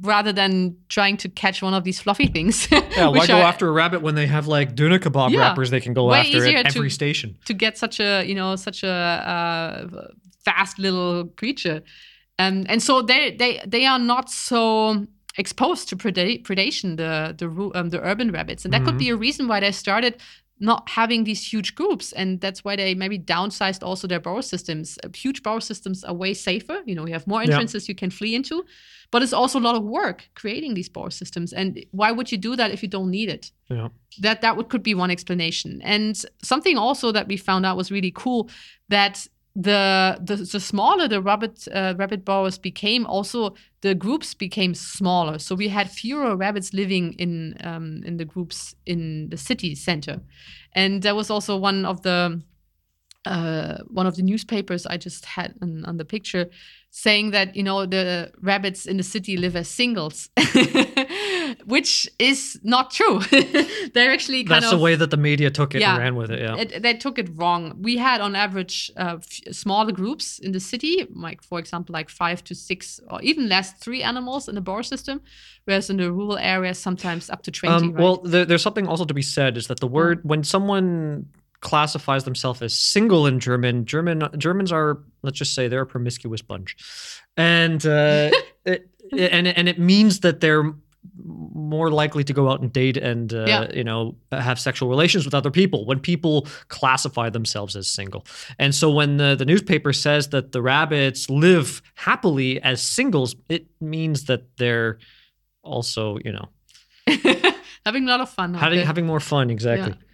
rather 0.01 0.33
than 0.33 0.75
trying 0.87 1.17
to 1.17 1.27
catch 1.29 1.61
one 1.61 1.73
of 1.77 1.83
these 1.83 1.99
fluffy 2.03 2.27
things. 2.27 2.67
Yeah, 2.97 3.07
why 3.15 3.27
go 3.27 3.33
are- 3.35 3.49
after 3.51 3.67
a 3.67 3.71
rabbit 3.81 4.01
when 4.01 4.15
they 4.15 4.27
have 4.27 4.47
like 4.57 4.69
Döner 4.75 4.99
kebab 4.99 5.29
Yeah. 5.31 5.39
wrappers 5.41 5.69
they 5.69 5.81
can 5.81 5.93
go 5.93 6.11
after 6.13 6.37
at 6.57 6.65
every 6.75 6.89
to- 6.89 6.95
station? 7.01 7.37
to 7.45 7.53
get 7.53 7.77
such 7.77 7.99
a 7.99 8.23
you 8.29 8.35
know 8.35 8.55
such 8.57 8.83
a 8.83 8.95
uh, 9.33 10.07
fast 10.45 10.79
little 10.79 11.25
creature 11.39 11.81
um, 12.43 12.65
and 12.71 12.81
so 12.81 13.01
they 13.11 13.35
they 13.41 13.51
they 13.73 13.85
are 13.91 13.99
not 13.99 14.29
so 14.29 14.61
exposed 15.39 15.89
to 15.89 15.95
preda- 15.95 16.41
predation 16.43 16.97
the 16.97 17.33
the 17.41 17.47
um, 17.79 17.89
the 17.89 17.99
urban 18.11 18.29
rabbits, 18.31 18.65
and 18.65 18.73
that 18.73 18.83
could 18.85 18.97
be 18.97 19.09
a 19.09 19.15
reason 19.15 19.47
why 19.47 19.59
they 19.59 19.71
started 19.71 20.13
not 20.61 20.89
having 20.89 21.23
these 21.25 21.53
huge 21.53 21.73
groups, 21.79 22.13
and 22.13 22.41
that's 22.41 22.61
why 22.65 22.75
they 22.75 22.93
maybe 22.95 23.17
downsized 23.17 23.81
also 23.83 24.07
their 24.07 24.19
burrow 24.19 24.41
systems. 24.41 24.97
Uh, 25.03 25.07
huge 25.25 25.39
burrow 25.41 25.61
systems 25.61 26.03
are 26.03 26.13
way 26.23 26.33
safer. 26.33 26.77
You 26.85 26.95
know, 26.95 27.07
you 27.07 27.13
have 27.13 27.25
more 27.27 27.41
Yeah. 27.41 27.51
entrances 27.51 27.87
you 27.87 27.95
can 27.95 28.09
flee 28.11 28.33
into, 28.35 28.65
but 29.11 29.21
it's 29.23 29.33
also 29.41 29.57
a 29.59 29.65
lot 29.67 29.75
of 29.79 29.83
work 29.83 30.19
creating 30.41 30.73
these 30.75 30.89
burrow 30.89 31.09
systems. 31.11 31.53
And 31.53 31.69
why 31.91 32.11
would 32.11 32.29
you 32.31 32.37
do 32.37 32.55
that 32.57 32.71
if 32.71 32.83
you 32.83 32.89
don't 32.89 33.09
need 33.09 33.29
it? 33.29 33.51
Yeah. 33.69 33.89
that 34.21 34.41
that 34.41 34.53
would 34.57 34.67
could 34.71 34.83
be 34.83 34.95
one 34.95 35.11
explanation 35.13 35.81
and 35.83 36.15
something 36.43 36.77
also 36.77 37.11
that 37.11 37.27
we 37.27 37.37
found 37.37 37.65
out 37.67 37.77
was 37.77 37.91
really 37.91 38.11
cool 38.23 38.49
that 38.89 39.27
the 39.55 40.17
the, 40.21 40.35
the 40.35 40.59
smaller 40.59 41.07
the 41.07 41.21
rabbit 41.21 41.67
uh, 41.73 41.93
rabbit 41.97 42.23
burrows 42.23 42.57
became 42.57 43.05
also 43.05 43.55
the 43.81 43.95
groups 43.95 44.33
became 44.33 44.73
smaller. 44.73 45.39
So 45.39 45.55
we 45.55 45.69
had 45.69 45.89
fewer 45.89 46.35
rabbits 46.35 46.73
living 46.73 47.13
in 47.13 47.55
um, 47.63 48.01
in 48.05 48.17
the 48.17 48.25
groups 48.25 48.75
in 48.85 49.29
the 49.29 49.37
city 49.37 49.75
center. 49.75 50.21
And 50.73 51.01
that 51.01 51.15
was 51.15 51.29
also 51.29 51.57
one 51.57 51.85
of 51.85 52.01
the 52.03 52.41
uh, 53.25 53.79
one 53.87 54.07
of 54.07 54.15
the 54.15 54.23
newspapers 54.23 54.85
I 54.85 54.97
just 54.97 55.25
had 55.25 55.55
on, 55.61 55.83
on 55.85 55.97
the 55.97 56.05
picture 56.05 56.49
saying 56.91 57.31
that 57.31 57.55
you 57.55 57.63
know 57.63 57.85
the 57.85 58.31
rabbits 58.41 58.85
in 58.85 58.97
the 58.97 59.03
city 59.03 59.37
live 59.37 59.55
as 59.55 59.67
singles, 59.69 60.29
which 61.65 62.09
is 62.19 62.59
not 62.63 62.91
true. 62.91 63.19
They're 63.93 64.11
actually 64.11 64.43
kind 64.43 64.63
That's 64.63 64.71
of 64.73 64.79
the 64.79 64.83
way 64.83 64.95
that 64.95 65.11
the 65.11 65.17
media 65.17 65.49
took 65.51 65.75
it 65.75 65.81
Yeah. 65.81 65.91
and 65.95 65.99
ran 65.99 66.15
with 66.15 66.31
it. 66.31 66.39
Yeah. 66.39 66.55
it, 66.57 66.81
they 66.81 66.93
took 66.95 67.19
it 67.19 67.29
wrong. 67.35 67.75
We 67.81 67.97
had 67.97 68.21
on 68.21 68.35
average 68.35 68.91
uh, 68.97 69.17
f- 69.19 69.53
smaller 69.55 69.91
groups 69.91 70.39
in 70.39 70.51
the 70.51 70.59
city, 70.59 71.07
like 71.13 71.43
for 71.43 71.59
example, 71.59 71.93
like 71.93 72.09
five 72.09 72.43
to 72.45 72.55
six 72.55 72.99
or 73.09 73.21
even 73.21 73.49
less, 73.49 73.73
three 73.73 74.03
animals 74.03 74.47
in 74.47 74.55
the 74.55 74.61
burrow 74.61 74.81
system, 74.81 75.21
whereas 75.65 75.89
in 75.89 75.97
the 75.97 76.11
rural 76.11 76.37
areas 76.37 76.77
sometimes 76.79 77.29
up 77.29 77.43
to 77.43 77.51
twenty. 77.51 77.75
Um, 77.75 77.91
right? 77.91 77.95
Mm. 77.95 78.03
Well, 78.03 78.17
there, 78.17 78.45
there's 78.45 78.63
something 78.63 78.87
also 78.87 79.05
to 79.05 79.13
be 79.13 79.21
said 79.21 79.57
is 79.57 79.67
that 79.67 79.79
the 79.79 79.87
word 79.87 80.21
when 80.23 80.43
someone 80.43 81.27
classifies 81.61 82.23
themselves 82.23 82.61
as 82.61 82.73
single 82.73 83.25
in 83.27 83.39
German, 83.39 83.85
German 83.85 84.27
Germans 84.37 84.71
are 84.71 84.99
let's 85.23 85.37
just 85.37 85.53
say 85.53 85.67
they're 85.67 85.81
a 85.81 85.85
promiscuous 85.85 86.41
bunch, 86.41 86.75
and 87.37 87.85
uh, 87.85 88.31
it, 88.65 88.89
and 89.11 89.47
and 89.47 89.67
it 89.69 89.79
means 89.79 90.21
that 90.21 90.39
they're 90.41 90.73
more 91.21 91.89
likely 91.91 92.23
to 92.25 92.33
go 92.33 92.49
out 92.49 92.61
and 92.61 92.71
date 92.73 92.97
and 92.97 93.33
uh, 93.33 93.45
Yeah. 93.47 93.71
you 93.73 93.83
know 93.83 94.15
have 94.31 94.59
sexual 94.59 94.89
relations 94.89 95.23
with 95.25 95.33
other 95.33 95.49
people 95.51 95.85
when 95.85 95.99
people 95.99 96.45
classify 96.67 97.29
themselves 97.29 97.75
as 97.77 97.87
single 97.87 98.25
and 98.57 98.75
so 98.75 98.89
when 98.91 99.15
the, 99.17 99.35
the 99.35 99.45
newspaper 99.45 99.93
says 99.93 100.29
that 100.29 100.51
the 100.51 100.61
rabbits 100.61 101.29
live 101.29 101.81
happily 101.95 102.61
as 102.61 102.81
singles 102.81 103.35
it 103.47 103.67
means 103.79 104.25
that 104.25 104.43
they're 104.57 104.99
also 105.63 106.17
you 106.25 106.33
know 106.33 106.49
having 107.85 108.03
a 108.05 108.07
lot 108.07 108.19
of 108.21 108.29
fun. 108.29 108.53
having 108.53 108.85
having 108.85 109.05
more 109.05 109.19
fun 109.21 109.49
exactly 109.49 109.91
Yeah. 109.97 110.05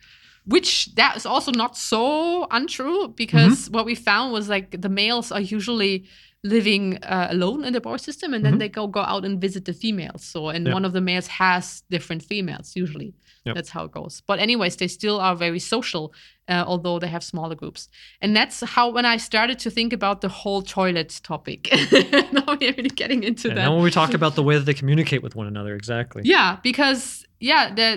Which 0.48 0.94
that 0.96 1.18
is 1.18 1.26
also 1.26 1.52
not 1.52 1.76
so 1.78 2.48
untrue 2.52 3.08
because 3.16 3.58
Mm-hmm. 3.66 3.74
what 3.76 3.86
we 3.86 3.96
found 3.96 4.32
was 4.34 4.48
like 4.50 4.80
the 4.82 4.90
males 4.90 5.32
are 5.32 5.42
usually 5.42 6.06
living 6.44 7.00
uh, 7.04 7.28
alone 7.32 7.64
in 7.66 7.74
the 7.74 7.82
burrow 7.82 7.98
system 7.98 8.32
and 8.36 8.46
then 8.46 8.54
Mhm. 8.56 8.60
they 8.60 8.70
go 8.70 8.86
go 8.88 9.02
out 9.02 9.26
and 9.26 9.42
visit 9.42 9.66
the 9.66 9.74
females. 9.74 10.24
So 10.24 10.50
and 10.50 10.72
one 10.78 10.86
of 10.86 10.94
the 10.94 11.02
males 11.02 11.28
has 11.28 11.84
different 11.90 12.22
females 12.24 12.76
usually. 12.76 13.14
Yep. 13.46 13.56
that's 13.56 13.70
how 13.76 13.84
it 13.86 13.92
goes. 13.92 14.24
But 14.30 14.40
anyways 14.40 14.76
they 14.78 14.88
still 14.88 15.20
are 15.20 15.36
very 15.36 15.60
social 15.60 16.14
uh, 16.48 16.64
although 16.72 16.98
they 17.00 17.08
have 17.08 17.24
smaller 17.24 17.56
groups. 17.56 17.88
And 18.22 18.36
that's 18.36 18.58
how 18.76 18.86
when 18.96 19.06
i 19.06 19.18
started 19.18 19.58
to 19.66 19.70
think 19.78 19.94
about 19.94 20.18
the 20.22 20.30
whole 20.30 20.62
toilet 20.62 21.20
topic 21.24 21.62
now 22.38 22.46
we're 22.60 22.74
really 22.80 22.96
getting 23.04 23.22
into 23.30 23.48
and 23.50 23.58
that. 23.58 23.64
now 23.66 23.74
when 23.76 23.84
we 23.84 23.92
talk 24.02 24.14
about 24.14 24.34
the 24.36 24.44
way 24.48 24.56
that 24.60 24.66
they 24.70 24.74
communicate 24.82 25.22
with 25.26 25.36
one 25.36 25.48
another 25.54 25.74
exactly. 25.76 26.22
Yeah, 26.26 26.50
because 26.70 27.26
yeah, 27.40 27.64
the 27.80 27.88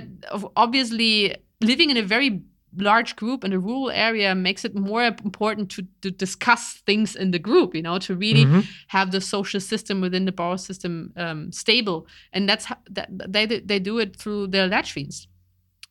obviously 0.57 1.37
living 1.61 1.91
in 1.91 1.97
a 1.97 2.03
very 2.03 2.43
large 2.77 3.17
group 3.17 3.45
in 3.45 3.53
a 3.53 3.59
rural 3.59 3.91
area 3.91 4.35
makes 4.35 4.65
it 4.65 4.75
more 4.75 5.03
important 5.05 5.71
to, 5.71 5.87
to 6.03 6.11
discuss 6.11 6.83
things 6.87 7.17
in 7.17 7.31
the 7.31 7.39
group, 7.39 7.75
you 7.75 7.83
know, 7.83 7.99
to 7.99 8.15
really 8.15 8.45
Mhm. 8.45 8.67
have 8.89 9.11
the 9.11 9.21
social 9.21 9.61
system 9.61 10.01
within 10.01 10.27
the 10.27 10.33
burrow 10.33 10.57
system 10.57 11.13
um, 11.17 11.51
stable, 11.51 12.07
and 12.33 12.49
that's 12.49 12.67
how 12.67 12.77
that 12.91 13.09
they 13.33 13.47
they 13.47 13.79
do 13.81 13.99
it 13.99 14.17
through 14.17 14.49
their 14.49 14.67
latrines. 14.69 15.27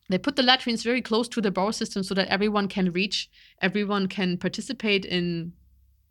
They 0.08 0.18
put 0.18 0.36
the 0.36 0.42
latrines 0.42 0.82
very 0.84 1.02
close 1.02 1.28
to 1.28 1.40
the 1.40 1.50
burrow 1.50 1.72
system 1.72 2.02
so 2.02 2.14
that 2.14 2.28
everyone 2.28 2.68
can 2.68 2.92
reach, 2.92 3.28
everyone 3.60 4.06
can 4.06 4.38
participate 4.38 5.04
in 5.04 5.52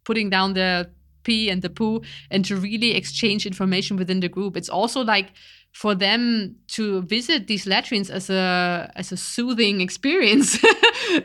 putting 0.03 0.29
down 0.29 0.53
the 0.53 0.89
pee 1.23 1.49
and 1.49 1.61
the 1.61 1.69
poo 1.69 2.01
and 2.29 2.45
to 2.45 2.55
really 2.55 2.91
exchange 2.95 3.45
information 3.45 3.97
within 3.97 4.19
the 4.19 4.29
group. 4.29 4.55
It's 4.55 4.69
also 4.69 5.01
like 5.03 5.31
for 5.77 5.93
them 5.93 6.55
to 6.67 7.03
visit 7.03 7.45
these 7.45 7.67
latrines 7.67 8.09
as 8.09 8.31
a 8.31 8.91
as 8.95 9.11
a 9.11 9.17
soothing 9.17 9.79
experience. 9.81 10.57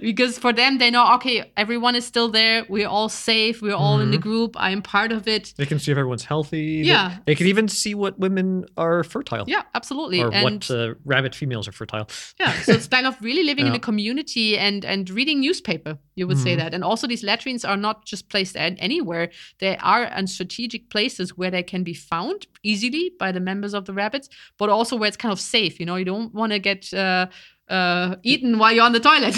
Because 0.00 0.38
for 0.38 0.52
them 0.52 0.78
they 0.78 0.90
know 0.90 1.14
okay 1.14 1.50
everyone 1.56 1.94
is 1.96 2.04
still 2.06 2.28
there. 2.30 2.64
We're 2.68 2.86
all 2.96 3.08
safe. 3.08 3.62
We're 3.62 3.80
all 3.84 3.98
in 4.00 4.10
the 4.10 4.18
group. 4.28 4.50
I'm 4.68 4.80
part 4.82 5.10
of 5.12 5.26
it. 5.26 5.54
They 5.56 5.66
can 5.66 5.78
see 5.78 5.90
if 5.92 5.98
everyone's 5.98 6.24
healthy. 6.24 6.82
Yeah. 6.84 7.16
they, 7.26 7.34
can 7.34 7.46
even 7.46 7.66
see 7.68 7.94
what 7.94 8.18
women 8.18 8.66
are 8.76 9.02
fertile. 9.04 9.44
Yeah 9.48 9.62
absolutely. 9.74 10.20
Or 10.22 10.30
and 10.32 10.44
what 10.44 10.70
uh, 10.70 10.94
rabbit 11.04 11.34
females 11.34 11.66
are 11.66 11.72
fertile. 11.72 12.06
Yeah 12.38 12.52
so 12.64 12.72
it's 12.72 12.88
kind 12.88 13.06
of 13.06 13.14
really 13.22 13.42
living 13.42 13.66
in 13.66 13.74
a 13.80 13.80
community 13.80 14.58
and 14.58 14.84
and 14.84 15.08
reading 15.18 15.40
newspaper 15.40 15.98
you 16.14 16.26
would 16.28 16.38
say 16.38 16.54
Mhm. 16.54 16.58
that. 16.60 16.74
And 16.74 16.84
also 16.84 17.06
these 17.06 17.24
latrines 17.30 17.64
are 17.64 17.80
not 17.88 18.04
just 18.12 18.28
placed 18.28 18.54
an- 18.56 18.78
anywhere. 18.88 19.30
They 19.62 19.74
are 19.78 20.04
in 20.18 20.26
strategic 20.26 20.82
places 20.90 21.26
where 21.38 21.50
they 21.50 21.62
can 21.72 21.82
be 21.84 21.94
found 21.94 22.38
easily 22.62 23.04
by 23.18 23.32
the 23.32 23.40
members 23.40 23.72
of 23.74 23.84
the 23.86 23.94
rabbits 24.02 24.28
but 24.58 24.68
also 24.68 24.96
where 24.96 25.08
it's 25.08 25.16
kind 25.16 25.32
of 25.32 25.40
safe 25.40 25.78
you 25.80 25.86
know? 25.86 25.96
You 25.96 26.04
don't 26.04 26.34
want 26.34 26.52
to 26.52 26.58
get 26.58 26.92
uh, 26.92 27.26
uh, 27.68 28.16
eaten 28.22 28.58
while 28.58 28.72
you're 28.72 28.84
on 28.84 28.92
the 28.92 29.00
toilet 29.00 29.36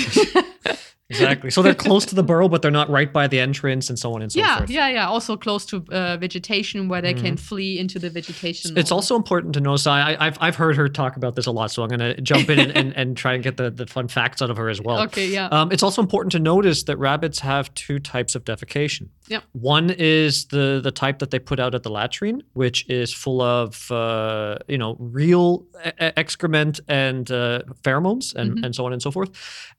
exactly 1.15 1.51
so 1.51 1.63
they're 1.63 1.75
close 1.89 2.05
to 2.07 2.15
the 2.15 2.23
burrow 2.23 2.49
but 2.49 2.61
they're 2.63 2.71
not 2.81 2.89
right 2.99 3.13
by 3.13 3.27
the 3.27 3.39
entrance 3.41 3.89
and 3.91 3.99
so 3.99 4.09
on 4.15 4.23
and 4.23 4.31
so 4.33 4.39
yeah 4.39 4.59
forth 4.59 4.71
yeah 4.71 4.89
yeah 4.89 4.95
yeah. 4.95 5.07
also 5.15 5.37
close 5.37 5.65
to 5.67 5.77
uh, 5.91 6.17
vegetation 6.27 6.89
where 6.89 7.03
they 7.03 7.15
can 7.15 7.37
flee 7.37 7.79
into 7.79 7.99
the 7.99 8.11
vegetation 8.11 8.71
Mm-hmm. 8.71 8.79
It's 8.79 8.93
also 8.93 9.17
important 9.17 9.55
to 9.55 9.61
know. 9.61 9.77
So 9.77 9.91
I, 9.91 10.17
I've 10.27 10.39
I've 10.41 10.57
heard 10.57 10.77
her 10.77 10.89
talk 10.89 11.17
about 11.17 11.35
this 11.37 11.47
a 11.47 11.51
lot. 11.51 11.71
So 11.71 11.83
I'm 11.83 11.89
going 11.89 12.01
to 12.01 12.21
jump 12.21 12.49
in 12.51 12.59
and, 12.59 12.73
and, 12.81 12.89
and 12.97 13.17
try 13.17 13.33
and 13.35 13.43
get 13.43 13.57
the, 13.57 13.71
the 13.71 13.87
fun 13.87 14.09
facts 14.09 14.41
out 14.43 14.51
of 14.51 14.57
her 14.57 14.69
as 14.69 14.81
well. 14.81 15.01
okay 15.03 15.27
yeah 15.29 15.47
Um, 15.57 15.71
it's 15.73 15.83
also 15.83 16.01
important 16.03 16.33
to 16.33 16.39
notice 16.39 16.85
that 16.85 16.97
rabbits 16.99 17.39
have 17.41 17.73
two 17.75 17.99
types 17.99 18.35
of 18.35 18.45
defecation. 18.45 19.09
Yep. 19.29 19.43
One 19.53 19.91
is 19.91 20.47
the 20.47 20.81
the 20.83 20.91
type 20.91 21.19
that 21.21 21.31
they 21.31 21.39
put 21.39 21.59
out 21.61 21.75
at 21.75 21.83
the 21.83 21.91
latrine, 21.91 22.43
which 22.55 22.89
is 22.89 23.13
full 23.13 23.41
of 23.41 23.91
uh, 23.91 24.57
you 24.69 24.79
know 24.79 24.97
real 24.99 25.65
e- 25.87 25.91
excrement 26.17 26.81
and 26.89 27.31
uh, 27.31 27.61
pheromones 27.83 28.35
and, 28.35 28.49
Mhm. 28.59 28.65
and 28.65 28.75
so 28.75 28.85
on 28.87 28.93
and 28.93 29.03
so 29.03 29.11
forth. 29.11 29.31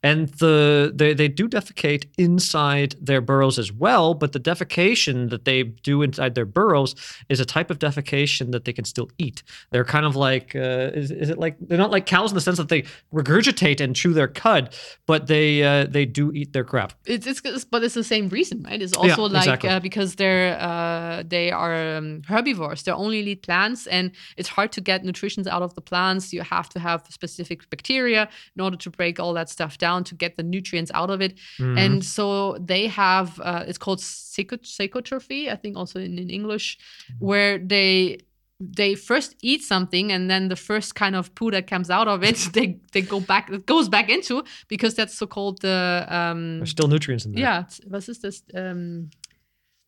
And 0.02 0.28
the 0.40 0.92
they 0.94 1.14
they 1.14 1.25
do 1.28 1.48
defecate 1.48 2.06
inside 2.18 2.94
their 3.00 3.20
burrows 3.20 3.58
as 3.58 3.72
well, 3.72 4.14
but 4.14 4.32
the 4.32 4.40
defecation 4.40 5.30
that 5.30 5.44
they 5.44 5.62
do 5.62 6.02
inside 6.02 6.34
their 6.34 6.46
burrows 6.46 6.94
is 7.28 7.40
a 7.40 7.44
type 7.44 7.70
of 7.70 7.78
defecation 7.78 8.52
that 8.52 8.64
they 8.64 8.72
can 8.72 8.84
still 8.84 9.10
eat. 9.18 9.42
They're 9.70 9.84
kind 9.84 10.06
of 10.06 10.16
like 10.16 10.54
uh, 10.54 10.90
is, 10.94 11.10
is 11.10 11.30
it 11.30 11.38
like 11.38 11.56
they're 11.60 11.78
not 11.78 11.90
like 11.90 12.06
cows 12.06 12.30
in 12.30 12.34
the 12.34 12.40
sense 12.40 12.58
that 12.58 12.68
they 12.68 12.82
regurgitate 13.12 13.80
and 13.80 13.94
chew 13.94 14.12
their 14.12 14.28
cud, 14.28 14.74
but 15.06 15.26
they 15.26 15.62
uh, 15.62 15.86
they 15.86 16.04
do 16.04 16.32
eat 16.32 16.52
their 16.52 16.64
crap. 16.64 16.92
it's, 17.06 17.26
it's 17.26 17.64
but 17.64 17.82
it's 17.82 17.94
the 17.94 18.04
same 18.04 18.28
reason 18.28 18.62
right 18.62 18.82
it's 18.82 18.96
also 18.96 19.24
like 19.24 19.44
exactly. 19.44 19.68
uh, 19.68 19.80
because 19.80 20.16
they're 20.16 20.58
uh, 20.60 21.22
they 21.26 21.50
are 21.50 21.96
um, 21.96 22.22
herbivores 22.26 22.82
they 22.82 22.92
only 22.92 23.20
eat 23.20 23.42
plants 23.42 23.86
and 23.86 24.12
it's 24.36 24.48
hard 24.48 24.72
to 24.72 24.80
get 24.80 25.04
nutrition 25.04 25.46
out 25.48 25.62
of 25.62 25.74
the 25.74 25.80
plants 25.80 26.32
you 26.32 26.42
have 26.42 26.68
to 26.68 26.78
have 26.78 27.04
specific 27.08 27.68
bacteria 27.70 28.28
in 28.56 28.62
order 28.62 28.76
to 28.76 28.90
break 28.90 29.20
all 29.20 29.32
that 29.32 29.48
stuff 29.48 29.78
down 29.78 30.04
to 30.04 30.14
get 30.14 30.36
the 30.36 30.42
nutrients 30.42 30.90
out 30.94 31.05
of 31.10 31.20
it 31.20 31.34
Mm-hmm. 31.58 31.78
and 31.78 32.04
so 32.04 32.56
they 32.58 32.86
have 32.88 33.40
uh, 33.40 33.64
it's 33.68 33.78
called 33.78 34.00
psycho- 34.00 34.56
psychotrophy 34.64 35.48
i 35.52 35.56
think 35.56 35.76
also 35.76 35.98
in, 36.00 36.18
in 36.18 36.30
english 36.30 36.78
where 37.18 37.58
they 37.58 38.18
they 38.58 38.94
first 38.94 39.34
eat 39.42 39.62
something 39.62 40.10
and 40.12 40.30
then 40.30 40.48
the 40.48 40.56
first 40.56 40.94
kind 40.94 41.14
of 41.14 41.34
poo 41.34 41.50
that 41.50 41.66
comes 41.66 41.90
out 41.90 42.08
of 42.08 42.22
it 42.22 42.36
they 42.54 42.78
they 42.92 43.02
go 43.02 43.20
back 43.20 43.50
it 43.50 43.66
goes 43.66 43.88
back 43.88 44.08
into 44.08 44.42
because 44.68 44.94
that's 44.94 45.14
so 45.18 45.26
called 45.26 45.60
the 45.60 46.06
um 46.08 46.58
There's 46.58 46.70
still 46.70 46.88
nutrients 46.88 47.26
in 47.26 47.32
there. 47.32 47.42
yeah, 47.44 47.58
it's- 47.60 47.80
this 48.08 48.24
ist? 48.24 48.44
Um, 48.54 49.10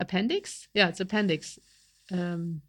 appendix? 0.01 0.69
Yeah, 0.75 0.89
it's 0.89 1.01
appendix. 1.01 1.59
Um, 2.13 2.63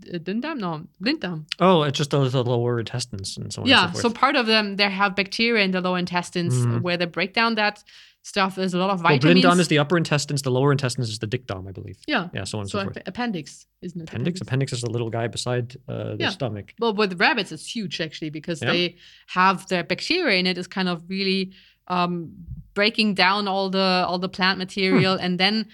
Dünndarm? 0.00 0.58
No, 0.58 0.86
Blinddarm. 1.02 1.44
Oh, 1.60 1.82
it's 1.82 1.98
just 1.98 2.10
those 2.10 2.32
the 2.32 2.42
lower 2.44 2.78
intestines 2.80 3.36
and 3.36 3.52
so 3.52 3.62
on. 3.62 3.68
Yeah, 3.68 3.86
and 3.88 3.96
so, 3.96 4.02
so 4.02 4.10
part 4.10 4.36
of 4.36 4.46
them, 4.46 4.76
they 4.76 4.88
have 4.90 5.14
bacteria 5.16 5.64
in 5.64 5.70
the 5.72 5.80
lower 5.80 5.98
intestines 5.98 6.54
Mhm. 6.54 6.82
where 6.82 6.96
they 6.96 7.06
break 7.06 7.32
down 7.34 7.54
that 7.56 7.82
stuff. 8.22 8.56
There's 8.56 8.74
a 8.74 8.78
lot 8.78 8.90
of 8.90 9.00
vitamins. 9.00 9.44
well, 9.44 9.54
blinddarm 9.54 9.60
is 9.60 9.68
the 9.68 9.78
upper 9.78 9.96
intestines. 9.96 10.42
The 10.42 10.50
lower 10.50 10.70
intestines 10.72 11.08
is 11.08 11.18
the 11.18 11.26
dickdarm, 11.26 11.66
I 11.66 11.72
believe. 11.72 11.96
yeah. 12.06 12.28
Yeah, 12.34 12.44
so 12.44 12.58
on 12.58 12.62
and 12.62 12.70
So 12.70 12.78
so, 12.78 12.84
forth. 12.84 12.96
ap- 12.98 13.08
appendix, 13.08 13.66
isn't 13.80 14.00
it? 14.00 14.08
Appendix. 14.08 14.40
Appendix 14.40 14.72
is 14.72 14.80
the 14.82 14.90
little 14.90 15.10
guy 15.10 15.26
beside 15.28 15.76
uh, 15.88 16.10
the 16.16 16.16
Yeah. 16.20 16.30
stomach. 16.30 16.74
Well, 16.78 16.94
with 16.94 17.18
rabbits, 17.20 17.52
it's 17.52 17.66
huge 17.74 18.00
actually 18.00 18.30
because 18.30 18.60
Yeah. 18.62 18.72
they 18.72 18.96
have 19.28 19.66
their 19.68 19.82
bacteria 19.84 20.38
in 20.38 20.46
it. 20.46 20.58
Is 20.58 20.66
kind 20.66 20.88
of 20.88 21.02
really 21.08 21.52
um, 21.90 22.32
breaking 22.74 23.14
down 23.14 23.48
all 23.48 23.70
the 23.70 24.04
all 24.06 24.18
the 24.18 24.28
plant 24.28 24.58
material, 24.58 25.16
Hmm. 25.16 25.24
and 25.24 25.40
then 25.40 25.66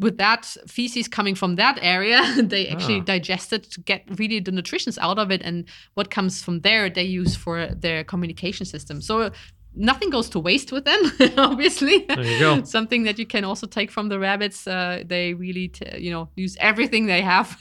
with 0.00 0.16
that 0.18 0.42
feces 0.66 1.08
coming 1.08 1.36
from 1.36 1.56
that 1.56 1.78
area, 1.82 2.20
they 2.52 2.68
actually 2.68 3.00
Ah. 3.00 3.04
digest 3.14 3.52
it 3.52 3.64
to 3.72 3.80
get 3.90 4.02
really 4.18 4.40
the 4.40 4.52
nutritions 4.52 4.98
out 4.98 5.18
of 5.18 5.30
it, 5.30 5.42
and 5.42 5.64
what 5.94 6.10
comes 6.10 6.42
from 6.44 6.60
there 6.60 6.90
they 6.90 7.04
use 7.20 7.36
for 7.36 7.56
their 7.84 8.04
communication 8.04 8.66
system. 8.66 9.00
So 9.00 9.30
nothing 9.74 10.10
goes 10.10 10.28
to 10.30 10.40
waste 10.40 10.72
with 10.72 10.84
them, 10.84 11.00
obviously. 11.38 12.04
There 12.08 12.24
you 12.24 12.38
go. 12.40 12.62
Something 12.78 13.04
that 13.04 13.18
you 13.18 13.26
can 13.26 13.44
also 13.44 13.66
take 13.68 13.90
from 13.92 14.08
the 14.08 14.18
rabbits. 14.18 14.66
Uh, 14.66 15.04
they 15.06 15.34
really, 15.34 15.68
t- 15.68 15.98
you 16.04 16.10
know, 16.10 16.28
use 16.34 16.56
everything 16.60 17.06
they 17.06 17.22
have. 17.22 17.56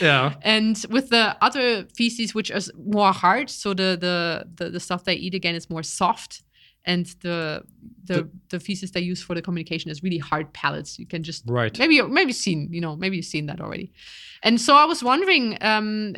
Yeah. 0.00 0.34
And 0.42 0.76
with 0.90 1.10
the 1.10 1.36
other 1.42 1.84
feces, 1.94 2.34
which 2.34 2.50
is 2.50 2.70
more 2.96 3.12
hard, 3.12 3.50
so 3.50 3.74
the 3.74 3.96
the 4.00 4.16
the, 4.58 4.70
the 4.70 4.80
stuff 4.80 5.04
they 5.04 5.14
eat 5.14 5.34
again 5.34 5.54
is 5.54 5.68
more 5.68 5.82
soft, 5.82 6.42
and 6.84 7.06
the, 7.20 7.62
the 8.04 8.28
the 8.48 8.58
feces 8.60 8.90
they 8.92 9.00
use 9.00 9.22
for 9.22 9.34
the 9.34 9.42
communication 9.42 9.90
is 9.90 10.02
really 10.02 10.18
hard 10.18 10.52
pellets. 10.52 10.98
You 10.98 11.06
can 11.06 11.22
just 11.22 11.44
Right. 11.46 11.78
maybe 11.78 12.00
maybe 12.02 12.32
seen 12.32 12.68
you 12.72 12.80
know 12.80 12.96
maybe 12.96 13.16
you've 13.16 13.26
seen 13.26 13.46
that 13.46 13.60
already. 13.60 13.92
And 14.42 14.58
so 14.58 14.74
I 14.74 14.86
was 14.86 15.02
wondering, 15.04 15.58
um, 15.60 16.16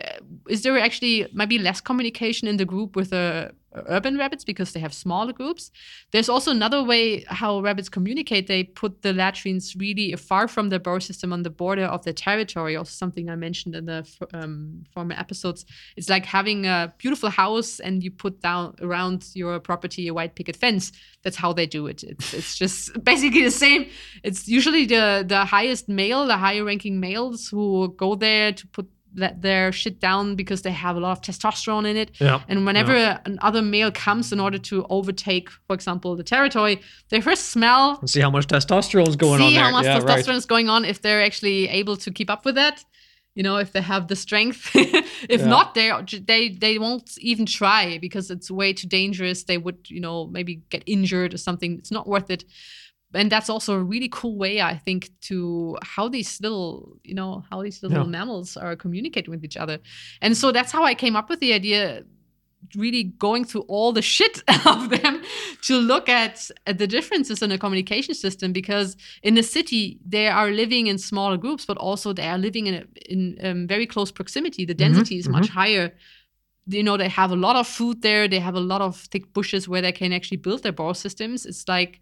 is 0.48 0.62
there 0.62 0.78
actually 0.78 1.26
maybe 1.34 1.58
less 1.58 1.80
communication 1.80 2.46
in 2.46 2.56
the 2.56 2.64
group 2.64 2.94
with 2.94 3.10
the 3.10 3.52
urban 3.74 4.18
rabbits 4.18 4.44
because 4.44 4.72
they 4.72 4.80
have 4.80 4.92
smaller 4.92 5.32
groups? 5.32 5.70
There's 6.12 6.28
also 6.28 6.50
another 6.50 6.82
way 6.82 7.24
how 7.28 7.60
rabbits 7.60 7.88
communicate. 7.88 8.46
They 8.46 8.64
put 8.64 9.02
the 9.02 9.12
latrines 9.12 9.74
really 9.76 10.14
far 10.16 10.48
from 10.48 10.68
their 10.68 10.78
burrow 10.78 10.98
system 10.98 11.32
on 11.32 11.42
the 11.42 11.50
border 11.50 11.84
of 11.84 12.04
their 12.04 12.12
territory. 12.12 12.76
Also, 12.76 12.90
something 12.90 13.28
I 13.28 13.36
mentioned 13.36 13.74
in 13.74 13.86
the 13.86 14.06
um, 14.34 14.84
former 14.92 15.14
episodes. 15.18 15.64
It's 15.96 16.08
like 16.08 16.26
having 16.26 16.66
a 16.66 16.92
beautiful 16.98 17.30
house 17.30 17.80
and 17.80 18.02
you 18.02 18.10
put 18.10 18.40
down 18.40 18.74
around 18.80 19.26
your 19.34 19.58
property 19.60 20.08
a 20.08 20.14
white 20.14 20.34
picket 20.34 20.56
fence. 20.56 20.92
That's 21.22 21.36
how 21.36 21.52
they 21.52 21.66
do 21.66 21.86
it. 21.86 22.02
It's, 22.02 22.34
it's 22.34 22.58
just 22.58 23.04
basically 23.04 23.42
the 23.42 23.50
same. 23.50 23.86
It's 24.22 24.48
usually 24.48 24.86
the 24.86 25.24
the 25.26 25.44
highest 25.44 25.88
male, 25.88 26.26
the 26.26 26.36
higher 26.36 26.64
ranking 26.64 27.00
males 27.00 27.48
who 27.48 27.94
go 27.96 28.14
there 28.14 28.52
to 28.52 28.66
put 28.68 28.88
let 29.14 29.42
their 29.42 29.72
shit 29.72 30.00
down 30.00 30.34
because 30.36 30.62
they 30.62 30.70
have 30.72 30.96
a 30.96 31.00
lot 31.00 31.12
of 31.12 31.20
testosterone 31.22 31.86
in 31.88 31.96
it. 31.96 32.10
Yeah. 32.20 32.40
And 32.48 32.64
whenever 32.66 33.20
another 33.24 33.62
male 33.62 33.90
comes 33.90 34.32
in 34.32 34.40
order 34.40 34.58
to 34.58 34.86
overtake, 34.88 35.50
for 35.66 35.74
example, 35.74 36.16
the 36.16 36.24
territory, 36.24 36.80
they 37.10 37.20
first 37.20 37.50
smell, 37.50 37.98
And 38.00 38.08
see 38.10 38.20
how 38.20 38.30
much 38.30 38.46
testosterone 38.46 39.08
is 39.08 39.16
going 39.16 39.38
see 39.38 39.46
on 39.48 39.52
there. 39.54 39.64
how 39.64 39.70
much 39.72 39.84
yeah, 39.84 39.98
testosterone 40.00 40.28
right. 40.28 40.36
is 40.36 40.46
going 40.46 40.68
on, 40.68 40.84
if 40.84 41.02
they're 41.02 41.22
actually 41.22 41.68
able 41.68 41.96
to 41.96 42.10
keep 42.10 42.30
up 42.30 42.44
with 42.44 42.54
that. 42.56 42.84
You 43.34 43.42
know, 43.42 43.56
if 43.56 43.72
they 43.72 43.80
have 43.80 44.08
the 44.08 44.16
strength. 44.16 44.70
if 44.74 45.40
Yeah. 45.40 45.46
not, 45.46 45.74
they 45.74 45.90
they 46.26 46.50
they 46.50 46.78
won't 46.78 47.16
even 47.18 47.46
try 47.46 47.98
because 47.98 48.30
it's 48.30 48.50
way 48.50 48.74
too 48.74 48.88
dangerous. 48.88 49.44
They 49.44 49.56
would, 49.56 49.78
you 49.88 50.00
know, 50.00 50.26
maybe 50.26 50.60
get 50.68 50.82
injured 50.86 51.32
or 51.32 51.38
something. 51.38 51.78
It's 51.78 51.90
not 51.90 52.06
worth 52.06 52.30
it. 52.30 52.44
And 53.14 53.30
that's 53.30 53.50
also 53.50 53.74
a 53.74 53.82
really 53.82 54.08
cool 54.10 54.36
way, 54.36 54.60
I 54.60 54.76
think, 54.76 55.10
to 55.22 55.76
how 55.82 56.08
these 56.08 56.40
little, 56.40 56.96
you 57.04 57.14
know, 57.14 57.44
how 57.50 57.62
these 57.62 57.82
little 57.82 57.98
Yeah. 58.04 58.10
mammals 58.10 58.56
are 58.56 58.76
communicating 58.76 59.30
with 59.30 59.44
each 59.44 59.56
other. 59.56 59.78
And 60.20 60.36
so 60.36 60.52
that's 60.52 60.72
how 60.72 60.84
I 60.84 60.94
came 60.94 61.14
up 61.16 61.28
with 61.28 61.40
the 61.40 61.52
idea 61.52 62.04
really 62.76 63.02
going 63.02 63.44
through 63.44 63.62
all 63.62 63.92
the 63.92 64.00
shit 64.02 64.40
of 64.66 64.88
them 64.90 65.20
to 65.62 65.76
look 65.76 66.08
at, 66.08 66.48
at 66.66 66.78
the 66.78 66.86
differences 66.86 67.42
in 67.42 67.50
the 67.50 67.58
communication 67.58 68.14
system 68.14 68.52
because 68.52 68.96
in 69.22 69.34
the 69.34 69.42
city 69.42 69.98
they 70.06 70.28
are 70.28 70.50
living 70.50 70.86
in 70.86 70.96
smaller 70.96 71.36
groups 71.36 71.66
but 71.66 71.76
also 71.76 72.12
they 72.12 72.28
are 72.28 72.38
living 72.38 72.68
in 72.68 72.74
a, 72.74 72.84
in 73.12 73.36
um, 73.42 73.66
very 73.66 73.84
close 73.86 74.12
proximity. 74.12 74.64
The 74.64 74.74
density 74.74 75.18
is 75.18 75.28
much 75.28 75.48
higher. 75.48 75.92
You 76.68 76.84
know 76.84 76.96
they 76.96 77.08
have 77.08 77.32
a 77.32 77.36
lot 77.36 77.56
of 77.56 77.66
food 77.66 78.02
there. 78.02 78.28
They 78.28 78.38
have 78.38 78.54
a 78.54 78.60
lot 78.60 78.80
of 78.80 78.96
thick 78.96 79.32
bushes 79.32 79.68
where 79.68 79.82
they 79.82 79.92
can 79.92 80.12
actually 80.12 80.36
build 80.38 80.62
their 80.62 80.72
burrow 80.72 80.92
systems. 80.92 81.44
It's 81.44 81.66
like 81.66 82.00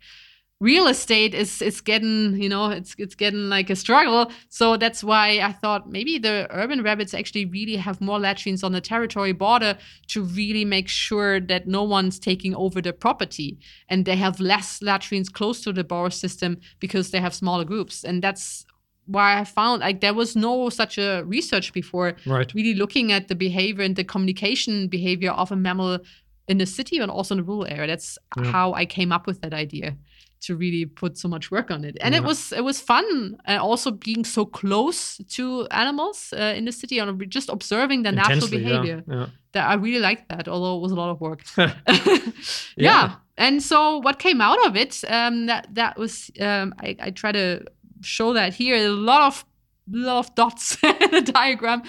real 0.61 0.87
estate 0.89 1.35
is 1.35 1.63
it's 1.63 1.81
getting 1.81 2.37
you 2.41 2.49
know 2.49 2.69
it's 2.69 2.95
it's 2.99 3.15
getting 3.15 3.49
like 3.49 3.71
a 3.71 3.77
struggle 3.77 4.31
so 4.51 4.77
that's 4.77 5.03
why 5.03 5.41
i 5.41 5.51
thought 5.53 5.89
maybe 5.89 6.19
the 6.19 6.47
urban 6.51 6.83
rabbits 6.83 7.15
actually 7.15 7.47
really 7.47 7.77
have 7.77 7.99
more 8.01 8.19
latrines 8.19 8.63
on 8.63 8.73
the 8.73 8.81
territory 8.81 9.33
border 9.33 9.77
to 10.07 10.23
really 10.23 10.67
make 10.67 10.87
sure 10.87 11.41
that 11.41 11.67
no 11.67 11.83
one's 11.83 12.19
taking 12.19 12.55
over 12.55 12.83
the 12.83 12.93
property 12.93 13.59
and 13.89 14.05
they 14.05 14.17
have 14.17 14.39
less 14.39 14.83
latrines 14.83 15.31
close 15.31 15.63
to 15.63 15.73
the 15.73 15.83
burrow 15.83 16.11
system 16.11 16.59
because 16.79 17.11
they 17.11 17.21
have 17.21 17.33
smaller 17.35 17.65
groups 17.65 18.05
and 18.05 18.23
that's 18.23 18.67
why 19.07 19.41
i 19.41 19.45
found 19.45 19.81
like 19.81 20.03
there 20.03 20.15
was 20.15 20.37
no 20.37 20.69
such 20.69 20.99
a 20.99 21.23
research 21.27 21.73
before 21.73 22.15
Right. 22.27 22.53
really 22.53 22.75
looking 22.75 23.13
at 23.13 23.29
the 23.29 23.35
behavior 23.35 23.83
and 23.83 23.97
the 23.97 24.05
communication 24.05 24.89
behavior 24.89 25.31
of 25.31 25.51
a 25.51 25.57
mammal 25.57 26.01
in 26.49 26.59
the 26.59 26.67
city 26.67 26.99
and 26.99 27.11
also 27.11 27.35
in 27.35 27.39
the 27.39 27.45
rural 27.45 27.65
area. 27.67 27.87
That's 27.87 28.19
Yeah. 28.37 28.51
how 28.51 28.73
I 28.75 28.85
came 28.85 29.13
up 29.13 29.25
with 29.29 29.41
that 29.43 29.55
idea 29.55 29.97
to 30.41 30.57
really 30.57 30.87
put 30.87 31.19
so 31.19 31.29
much 31.29 31.51
work 31.51 31.71
on 31.71 31.85
it. 31.85 31.97
And 32.01 32.15
it 32.15 32.23
was 32.23 32.53
it 32.53 32.65
was 32.65 32.81
fun, 32.81 33.37
and 33.45 33.59
also 33.59 33.91
being 33.91 34.25
so 34.25 34.45
close 34.45 35.19
to 35.37 35.67
animals 35.71 36.33
uh, 36.37 36.55
in 36.57 36.65
the 36.65 36.73
city 36.73 36.99
and 36.99 37.31
just 37.31 37.49
observing 37.49 38.03
their 38.03 38.13
natural 38.13 38.45
Intensely, 38.45 38.59
yeah, 38.59 38.69
behavior. 38.69 39.05
Yeah. 39.07 39.27
That 39.53 39.69
I 39.69 39.75
really 39.75 40.01
liked 40.01 40.29
that, 40.29 40.49
although 40.49 40.77
it 40.79 40.81
was 40.81 40.93
a 40.93 40.97
lot 40.97 41.11
of 41.11 41.21
work. 41.21 41.43
Yeah. 41.57 41.75
yeah. 42.77 43.15
And 43.37 43.63
so 43.63 43.99
what 43.99 44.19
came 44.19 44.41
out 44.41 44.65
of 44.67 44.77
it, 44.77 45.03
um, 45.09 45.47
that 45.47 45.67
that 45.75 45.99
was 45.99 46.31
um, 46.41 46.75
I, 46.81 46.97
I 47.01 47.11
try 47.11 47.33
to 47.33 47.65
show 48.03 48.33
that 48.35 48.55
here. 48.55 48.77
A 48.77 48.89
lot 48.89 49.23
of 49.23 49.45
lot 49.91 50.19
of 50.21 50.35
dots 50.35 50.77
in 50.85 51.11
the 51.11 51.23
diagram. 51.23 51.83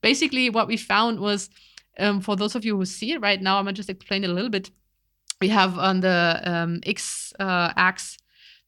Basically, 0.00 0.50
what 0.50 0.68
we 0.68 0.76
found 0.76 1.20
was 1.20 1.50
um, 1.98 2.20
for 2.20 2.36
those 2.36 2.54
of 2.54 2.64
you 2.64 2.76
who 2.76 2.84
see 2.84 3.12
it 3.12 3.20
right 3.20 3.40
now, 3.40 3.58
I'm 3.58 3.64
gonna 3.64 3.74
just 3.74 3.90
explain 3.90 4.24
it 4.24 4.30
a 4.30 4.32
little 4.32 4.50
bit. 4.50 4.70
We 5.42 5.48
have 5.50 5.78
on 5.78 6.00
the 6.00 6.40
um, 6.44 6.80
x 6.86 7.32
uh, 7.40 7.72
axis 7.76 8.18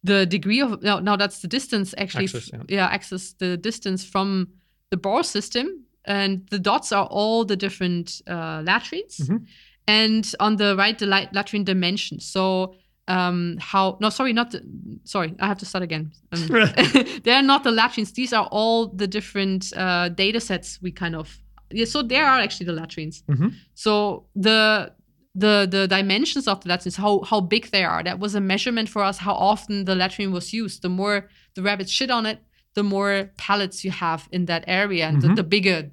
the 0.06 0.26
degree 0.26 0.60
of 0.62 0.82
no, 0.82 1.00
no, 1.00 1.16
that's 1.16 1.38
the 1.40 1.48
distance 1.48 1.94
actually. 1.96 2.24
Axis, 2.24 2.50
yeah. 2.52 2.62
yeah, 2.76 2.86
axis 2.94 3.34
the 3.38 3.56
distance 3.56 4.04
from 4.12 4.48
the 4.90 4.96
burrow 4.96 5.22
system, 5.22 5.66
and 6.04 6.46
the 6.50 6.58
dots 6.58 6.92
are 6.92 7.06
all 7.10 7.44
the 7.46 7.56
different 7.56 8.22
uh, 8.26 8.60
latrines, 8.66 9.16
Mhm. 9.18 9.46
and 9.86 10.24
on 10.40 10.56
the 10.56 10.74
right 10.76 10.98
the 10.98 11.06
lat- 11.06 11.32
latrine 11.32 11.64
dimension. 11.64 12.20
So 12.20 12.74
um 13.08 13.56
how 13.72 13.96
no 14.00 14.10
sorry 14.10 14.32
not 14.32 14.50
the, 14.50 14.60
sorry 15.04 15.34
i 15.38 15.46
have 15.46 15.58
to 15.58 15.66
start 15.66 15.84
again 15.84 16.10
um, 16.32 16.48
they're 17.24 17.42
not 17.42 17.62
the 17.62 17.70
latrines 17.70 18.12
these 18.12 18.32
are 18.36 18.48
all 18.50 18.86
the 18.96 19.06
different 19.06 19.72
uh 19.76 20.08
data 20.08 20.40
sets 20.40 20.78
we 20.82 20.90
kind 20.90 21.14
of 21.14 21.26
yeah 21.70 21.84
so 21.86 22.02
there 22.02 22.24
are 22.24 22.40
actually 22.44 22.64
the 22.66 22.72
latrines 22.72 23.22
Mhm. 23.28 23.52
so 23.74 24.24
the 24.42 24.90
the 25.34 25.66
the 25.70 25.88
dimensions 25.88 26.46
of 26.46 26.60
the 26.62 26.68
latrines 26.68 26.96
how 26.96 27.20
how 27.22 27.40
big 27.40 27.70
they 27.70 27.84
are 27.84 28.02
that 28.04 28.18
was 28.18 28.34
a 28.34 28.40
measurement 28.40 28.88
for 28.88 29.02
us 29.02 29.18
how 29.18 29.34
often 29.34 29.84
the 29.84 29.94
latrine 29.94 30.32
was 30.32 30.52
used 30.52 30.82
the 30.82 30.88
more 30.88 31.28
the 31.54 31.62
rabbits 31.62 31.90
shit 31.90 32.10
on 32.10 32.24
it 32.26 32.38
the 32.74 32.82
more 32.82 33.30
pellets 33.36 33.84
you 33.84 33.90
have 33.90 34.28
in 34.32 34.46
that 34.46 34.64
area 34.66 35.06
and 35.08 35.22
the, 35.22 35.28
Mhm. 35.28 35.36
the 35.36 35.42
bigger 35.44 35.90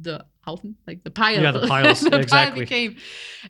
the 0.00 0.24
Haufen, 0.46 0.74
like 0.86 1.02
the 1.02 1.10
pile. 1.10 1.42
Yeah, 1.42 1.50
the 1.50 1.66
piles, 1.74 2.00
the 2.00 2.10
pile 2.10 2.20
exactly. 2.20 2.60
became. 2.64 2.96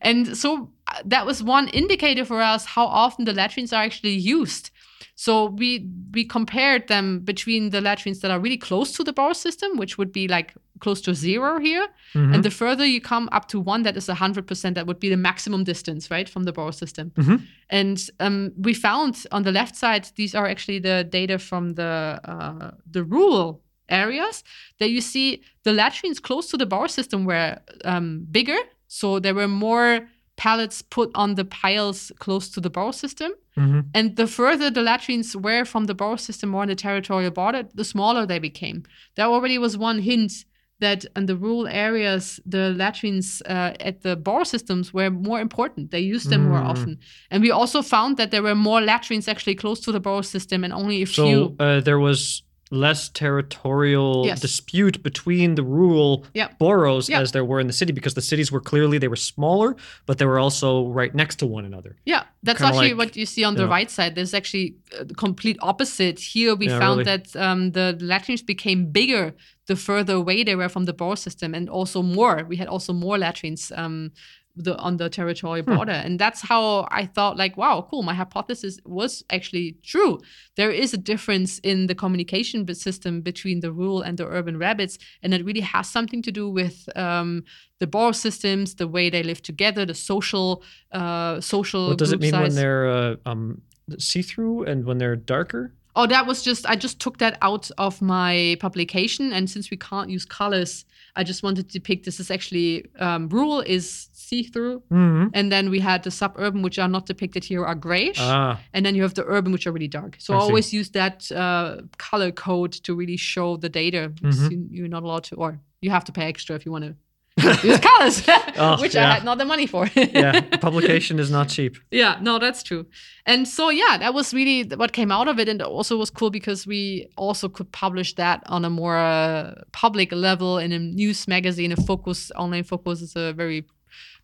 And 0.01 0.37
so 0.37 0.71
uh, 0.87 1.03
that 1.05 1.27
was 1.27 1.43
one 1.43 1.69
indicator 1.69 2.25
for 2.25 2.41
us 2.41 2.65
how 2.65 2.87
often 2.87 3.25
the 3.27 3.33
latrines 3.35 3.73
are 3.73 3.83
actually 3.83 4.15
used. 4.15 4.71
So 5.19 5.47
we 5.47 5.89
we 6.15 6.25
compared 6.25 6.89
them 6.89 7.21
between 7.25 7.71
the 7.71 7.81
latrines 7.81 8.21
that 8.21 8.31
are 8.31 8.39
really 8.39 8.59
close 8.59 8.93
to 8.93 9.03
the 9.05 9.13
burrow 9.13 9.33
system, 9.35 9.77
which 9.79 9.97
would 9.99 10.13
be 10.13 10.29
like 10.29 10.55
close 10.79 11.01
to 11.01 11.15
zero 11.15 11.59
here, 11.59 11.87
Mhm. 12.15 12.35
and 12.35 12.43
the 12.45 12.51
further 12.51 12.85
you 12.85 13.01
come 13.01 13.29
up 13.33 13.49
to 13.49 13.59
one, 13.59 13.83
that 13.85 13.97
is 13.97 14.09
hundred 14.09 14.47
percent. 14.47 14.75
That 14.75 14.87
would 14.87 15.01
be 15.01 15.09
the 15.09 15.17
maximum 15.17 15.65
distance, 15.65 16.11
right, 16.11 16.29
from 16.29 16.45
the 16.45 16.53
burrow 16.53 16.71
system. 16.73 17.11
Mhm. 17.17 17.41
And 17.71 17.99
um, 18.21 18.53
we 18.59 18.75
found 18.75 19.25
on 19.33 19.43
the 19.43 19.53
left 19.53 19.75
side, 19.75 20.05
these 20.17 20.35
are 20.39 20.47
actually 20.47 20.81
the 20.81 21.05
data 21.19 21.39
from 21.39 21.75
the 21.75 22.21
uh, 22.25 22.71
the 22.93 23.03
rural 23.05 23.63
areas 23.89 24.45
that 24.79 24.91
you 24.91 25.01
see 25.01 25.41
the 25.63 25.73
latrines 25.73 26.21
close 26.21 26.51
to 26.51 26.57
the 26.59 26.67
burrow 26.67 26.89
system 26.89 27.25
were 27.25 27.57
um, 27.85 28.27
bigger, 28.31 28.59
so 28.89 29.19
there 29.21 29.35
were 29.35 29.49
more 29.49 30.01
pallets 30.37 30.83
put 30.83 31.11
on 31.15 31.35
the 31.35 31.45
piles 31.45 32.13
close 32.19 32.49
to 32.51 32.61
the 32.61 32.71
burrow 32.71 32.93
system. 32.93 33.33
Mhm. 33.57 33.85
And 33.95 34.17
the 34.17 34.27
further 34.27 34.71
the 34.71 34.83
latrines 34.83 35.35
were 35.35 35.65
from 35.65 35.87
the 35.87 35.95
burrow 35.95 36.17
system 36.17 36.55
or 36.55 36.63
on 36.63 36.69
the 36.69 36.75
territorial 36.75 37.31
border, 37.31 37.63
the 37.75 37.85
smaller 37.85 38.27
they 38.27 38.39
became. 38.39 38.83
There 39.17 39.27
already 39.27 39.59
was 39.59 39.77
one 39.79 39.99
hint 40.01 40.33
that 40.79 41.07
in 41.17 41.25
the 41.25 41.37
rural 41.37 41.67
areas, 41.67 42.39
the 42.45 42.75
latrines 42.77 43.41
uh, 43.49 43.73
at 43.81 44.03
the 44.03 44.15
burrow 44.15 44.45
systems 44.45 44.93
were 44.93 45.09
more 45.11 45.41
important. 45.41 45.91
They 45.91 46.01
used 46.01 46.29
them 46.29 46.43
more 46.51 46.61
Mm. 46.61 46.71
often. 46.71 46.99
And 47.31 47.43
we 47.43 47.51
also 47.51 47.81
found 47.81 48.19
that 48.19 48.31
there 48.31 48.43
were 48.43 48.55
more 48.55 48.83
latrines 48.83 49.27
actually 49.27 49.55
close 49.55 49.81
to 49.81 49.93
the 49.93 50.01
burrow 50.01 50.21
system 50.23 50.65
and 50.65 50.73
only 50.75 51.01
a 51.03 51.07
So 51.07 51.25
few. 51.25 51.57
uh, 51.59 51.81
there 51.81 51.99
was 51.99 52.43
less 52.71 53.09
territorial 53.11 54.25
Yes. 54.27 54.41
dispute 54.41 55.03
between 55.03 55.55
the 55.55 55.63
rural 55.63 56.25
Yep. 56.35 56.59
burrows 56.59 57.09
Yep. 57.09 57.21
as 57.23 57.33
there 57.33 57.45
were 57.45 57.61
in 57.61 57.67
the 57.69 57.73
city 57.73 57.93
because 57.93 58.15
the 58.15 58.21
cities 58.23 58.51
were 58.51 58.61
clearly 58.61 58.99
they 58.99 59.09
were 59.09 59.17
smaller, 59.35 59.77
but 60.07 60.19
they 60.19 60.27
were 60.27 60.39
also 60.39 60.89
right 60.89 61.15
next 61.15 61.37
to 61.37 61.47
one 61.47 61.65
another. 61.65 61.97
Yeah, 62.05 62.25
that's 62.43 62.59
Kinda 62.59 62.69
actually 62.75 62.89
like- 62.95 62.99
what 62.99 63.17
you 63.17 63.27
see 63.27 63.45
on 63.45 63.55
the 63.55 63.63
yeah. 63.65 63.69
right 63.77 63.91
side. 63.91 64.15
There's 64.17 64.35
actually 64.35 64.75
uh, 64.99 65.05
the 65.05 65.15
complete 65.15 65.57
opposite. 65.61 66.19
Here 66.19 66.55
we 66.57 66.67
Yeah, 66.67 66.79
found 66.79 66.99
really. 66.99 67.17
that 67.17 67.37
um, 67.37 67.71
the 67.73 67.97
latrines 68.01 68.43
became 68.43 68.91
bigger 68.91 69.35
the 69.67 69.77
further 69.77 70.15
away 70.15 70.45
they 70.45 70.55
were 70.55 70.69
from 70.69 70.85
the 70.85 70.93
burrow 70.93 71.17
system, 71.17 71.55
and 71.55 71.69
also 71.69 72.03
more. 72.03 72.45
We 72.49 72.57
had 72.57 72.69
also 72.69 72.93
more 72.93 73.19
latrines 73.19 73.73
um, 73.77 74.13
the 74.57 74.77
on 74.79 74.97
the 74.97 75.09
territorial 75.09 75.65
Hmm. 75.65 75.77
border 75.77 75.93
and 75.93 76.19
that's 76.19 76.41
how 76.41 76.89
i 76.91 77.05
thought 77.05 77.37
like 77.37 77.57
wow 77.57 77.87
cool 77.91 78.03
my 78.03 78.15
hypothesis 78.15 78.79
was 78.85 79.23
actually 79.31 79.77
true 79.83 80.19
there 80.57 80.71
is 80.71 80.95
a 80.95 80.97
difference 80.97 81.59
in 81.61 81.87
the 81.87 81.95
communication 81.95 82.67
system 82.75 83.21
between 83.21 83.61
the 83.61 83.71
rural 83.71 84.01
and 84.03 84.17
the 84.19 84.27
urban 84.27 84.57
rabbits 84.59 84.99
and 85.23 85.35
it 85.35 85.45
really 85.45 85.61
has 85.61 85.89
something 85.89 86.23
to 86.23 86.33
do 86.33 86.49
with 86.49 86.89
um, 86.97 87.45
the 87.81 87.87
burrow 87.87 88.13
systems 88.13 88.75
the 88.77 88.89
way 88.89 89.11
they 89.11 89.23
live 89.23 89.43
together 89.43 89.85
the 89.85 89.95
social 89.95 90.63
uh, 90.93 91.41
social 91.41 91.89
What 91.89 91.99
does 91.99 92.13
it 92.13 92.21
mean 92.21 92.33
when 92.33 92.55
they're 92.55 92.89
uh, 92.89 93.17
um, 93.27 93.61
see-through 93.99 94.65
and 94.65 94.85
when 94.85 94.99
they're 94.99 95.17
darker? 95.17 95.73
Oh, 95.99 96.07
that 96.07 96.27
was 96.27 96.43
just 96.43 96.67
I 96.67 96.77
just 96.77 97.01
took 97.01 97.17
that 97.19 97.39
out 97.41 97.71
of 97.79 98.03
my 98.03 98.57
publication, 98.61 99.33
and 99.33 99.49
since 99.49 99.71
we 99.71 99.79
can't 99.79 100.11
use 100.11 100.27
colors, 100.27 100.85
I 101.19 101.25
just 101.25 101.43
wanted 101.43 101.71
to 101.71 101.79
depict 101.79 102.05
this 102.05 102.21
is 102.21 102.31
actually 102.31 102.85
um, 102.99 103.29
rural 103.31 103.61
is 103.61 104.09
see 104.29 104.43
through, 104.53 104.77
Mm-hmm. 104.91 105.27
and 105.39 105.51
then 105.53 105.71
we 105.71 105.81
had 105.81 106.03
the 106.03 106.11
suburban, 106.11 106.63
which 106.63 106.79
are 106.79 106.89
not 106.97 107.07
depicted 107.07 107.43
here, 107.51 107.63
are 107.71 107.75
grayish, 107.87 108.19
Ah, 108.21 108.59
and 108.75 108.85
then 108.85 108.95
you 108.97 109.03
have 109.03 109.15
the 109.15 109.25
urban, 109.37 109.53
which 109.53 109.67
are 109.67 109.73
really 109.77 109.93
dark. 110.01 110.13
So 110.19 110.35
I, 110.35 110.37
I 110.37 110.41
always 110.41 110.73
use 110.73 110.91
that 110.91 111.31
uh, 111.33 111.83
color 112.11 112.31
code 112.33 112.73
to 112.85 112.91
really 113.01 113.17
show 113.19 113.57
the 113.65 113.69
data. 113.83 114.03
Mhm. 114.23 114.51
You, 114.51 114.59
you're 114.77 114.89
not 114.97 115.03
allowed 115.07 115.25
to, 115.29 115.37
or 115.37 115.51
you 115.83 115.91
have 115.91 116.05
to 116.05 116.13
pay 116.13 116.27
extra 116.33 116.57
if 116.57 116.65
you 116.67 116.73
want 116.73 116.85
to 116.89 116.95
use 117.69 117.81
colors, 117.81 118.17
Oh, 118.59 118.77
which 118.81 118.97
I 118.97 119.03
had 119.15 119.23
not 119.25 119.37
the 119.39 119.45
money 119.45 119.67
for. 119.67 119.83
yeah. 119.95 120.41
Publication 120.69 121.19
is 121.19 121.31
not 121.31 121.49
cheap. 121.55 121.77
Yeah, 121.91 122.17
no, 122.23 122.39
that's 122.39 122.63
true. 122.63 122.87
And 123.27 123.47
so, 123.47 123.69
yeah, 123.71 123.99
that 123.99 124.15
was 124.15 124.33
really 124.33 124.63
what 124.81 124.93
came 124.93 125.13
out 125.13 125.29
of 125.29 125.39
it. 125.39 125.47
And 125.49 125.61
it 125.61 125.67
also 125.67 125.99
was 125.99 126.11
cool 126.11 126.31
because 126.31 126.67
we 126.67 127.09
also 127.17 127.49
could 127.51 127.71
publish 127.73 128.15
that 128.15 128.39
on 128.47 128.65
a 128.65 128.71
more 128.71 128.97
uh, 128.97 129.53
public 129.73 130.13
level 130.13 130.57
in 130.65 130.73
a 130.73 130.79
news 130.79 131.29
magazine. 131.29 131.73
A 131.73 131.77
Focus, 131.77 132.33
Online 132.37 132.65
Focus 132.65 133.03
is 133.03 133.13
a 133.17 133.35
very 133.35 133.67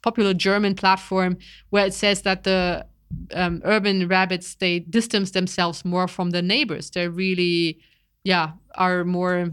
popular 0.03 0.35
German 0.35 0.75
platform 0.75 1.37
where 1.71 1.87
it 1.87 1.95
says 1.95 2.23
that 2.23 2.45
the 2.45 2.85
um, 3.35 3.61
urban 3.65 4.09
rabbits, 4.09 4.55
they 4.57 4.81
distance 4.81 5.31
themselves 5.33 5.85
more 5.85 6.09
from 6.09 6.31
the 6.31 6.43
neighbors. 6.43 6.91
They 6.91 7.09
really, 7.09 7.79
yeah, 8.25 8.53
are 8.75 9.05
more 9.05 9.51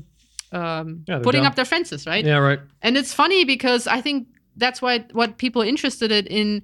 um, 0.51 1.03
Yeah, 1.07 1.19
putting 1.19 1.41
down- 1.43 1.51
up 1.51 1.55
their 1.55 1.65
fences, 1.65 2.05
right? 2.07 2.25
Yeah, 2.25 2.37
right. 2.37 2.59
And 2.81 2.97
it's 2.97 3.13
funny 3.13 3.45
because 3.45 3.85
I 3.87 4.01
think 4.01 4.27
that's 4.55 4.81
why 4.81 5.05
what 5.13 5.37
people 5.37 5.61
are 5.61 5.65
interested 5.65 6.11
in 6.11 6.61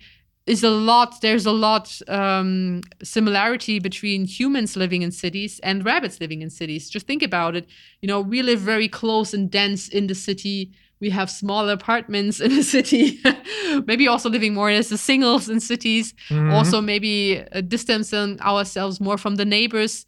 is 0.47 0.63
a 0.63 0.69
lot. 0.69 1.21
There's 1.21 1.45
a 1.45 1.51
lot 1.51 2.01
um, 2.07 2.81
similarity 3.03 3.79
between 3.79 4.25
humans 4.25 4.75
living 4.75 5.01
in 5.01 5.11
cities 5.11 5.59
and 5.63 5.83
rabbits 5.85 6.19
living 6.19 6.41
in 6.41 6.49
cities. 6.49 6.89
Just 6.89 7.07
think 7.07 7.23
about 7.23 7.55
it. 7.55 7.67
You 8.01 8.07
know, 8.07 8.21
we 8.21 8.41
live 8.43 8.59
very 8.59 8.87
close 8.87 9.33
and 9.33 9.49
dense 9.49 9.87
in 9.89 10.07
the 10.07 10.15
city. 10.15 10.71
We 11.05 11.11
have 11.11 11.29
smaller 11.29 11.73
apartments 11.73 12.39
in 12.39 12.51
the 12.55 12.63
city. 12.63 13.19
maybe 13.89 14.07
also 14.07 14.27
living 14.27 14.53
more 14.55 14.71
as 14.71 14.89
the 14.89 14.97
singles 14.97 15.49
in 15.49 15.59
cities. 15.59 16.13
Mhm. 16.29 16.51
Also, 16.51 16.81
maybe 16.81 17.43
uh, 17.51 17.61
distancing 17.61 18.41
ourselves 18.41 18.99
more 18.99 19.17
from 19.17 19.35
the 19.35 19.45
neighbors. 19.45 20.05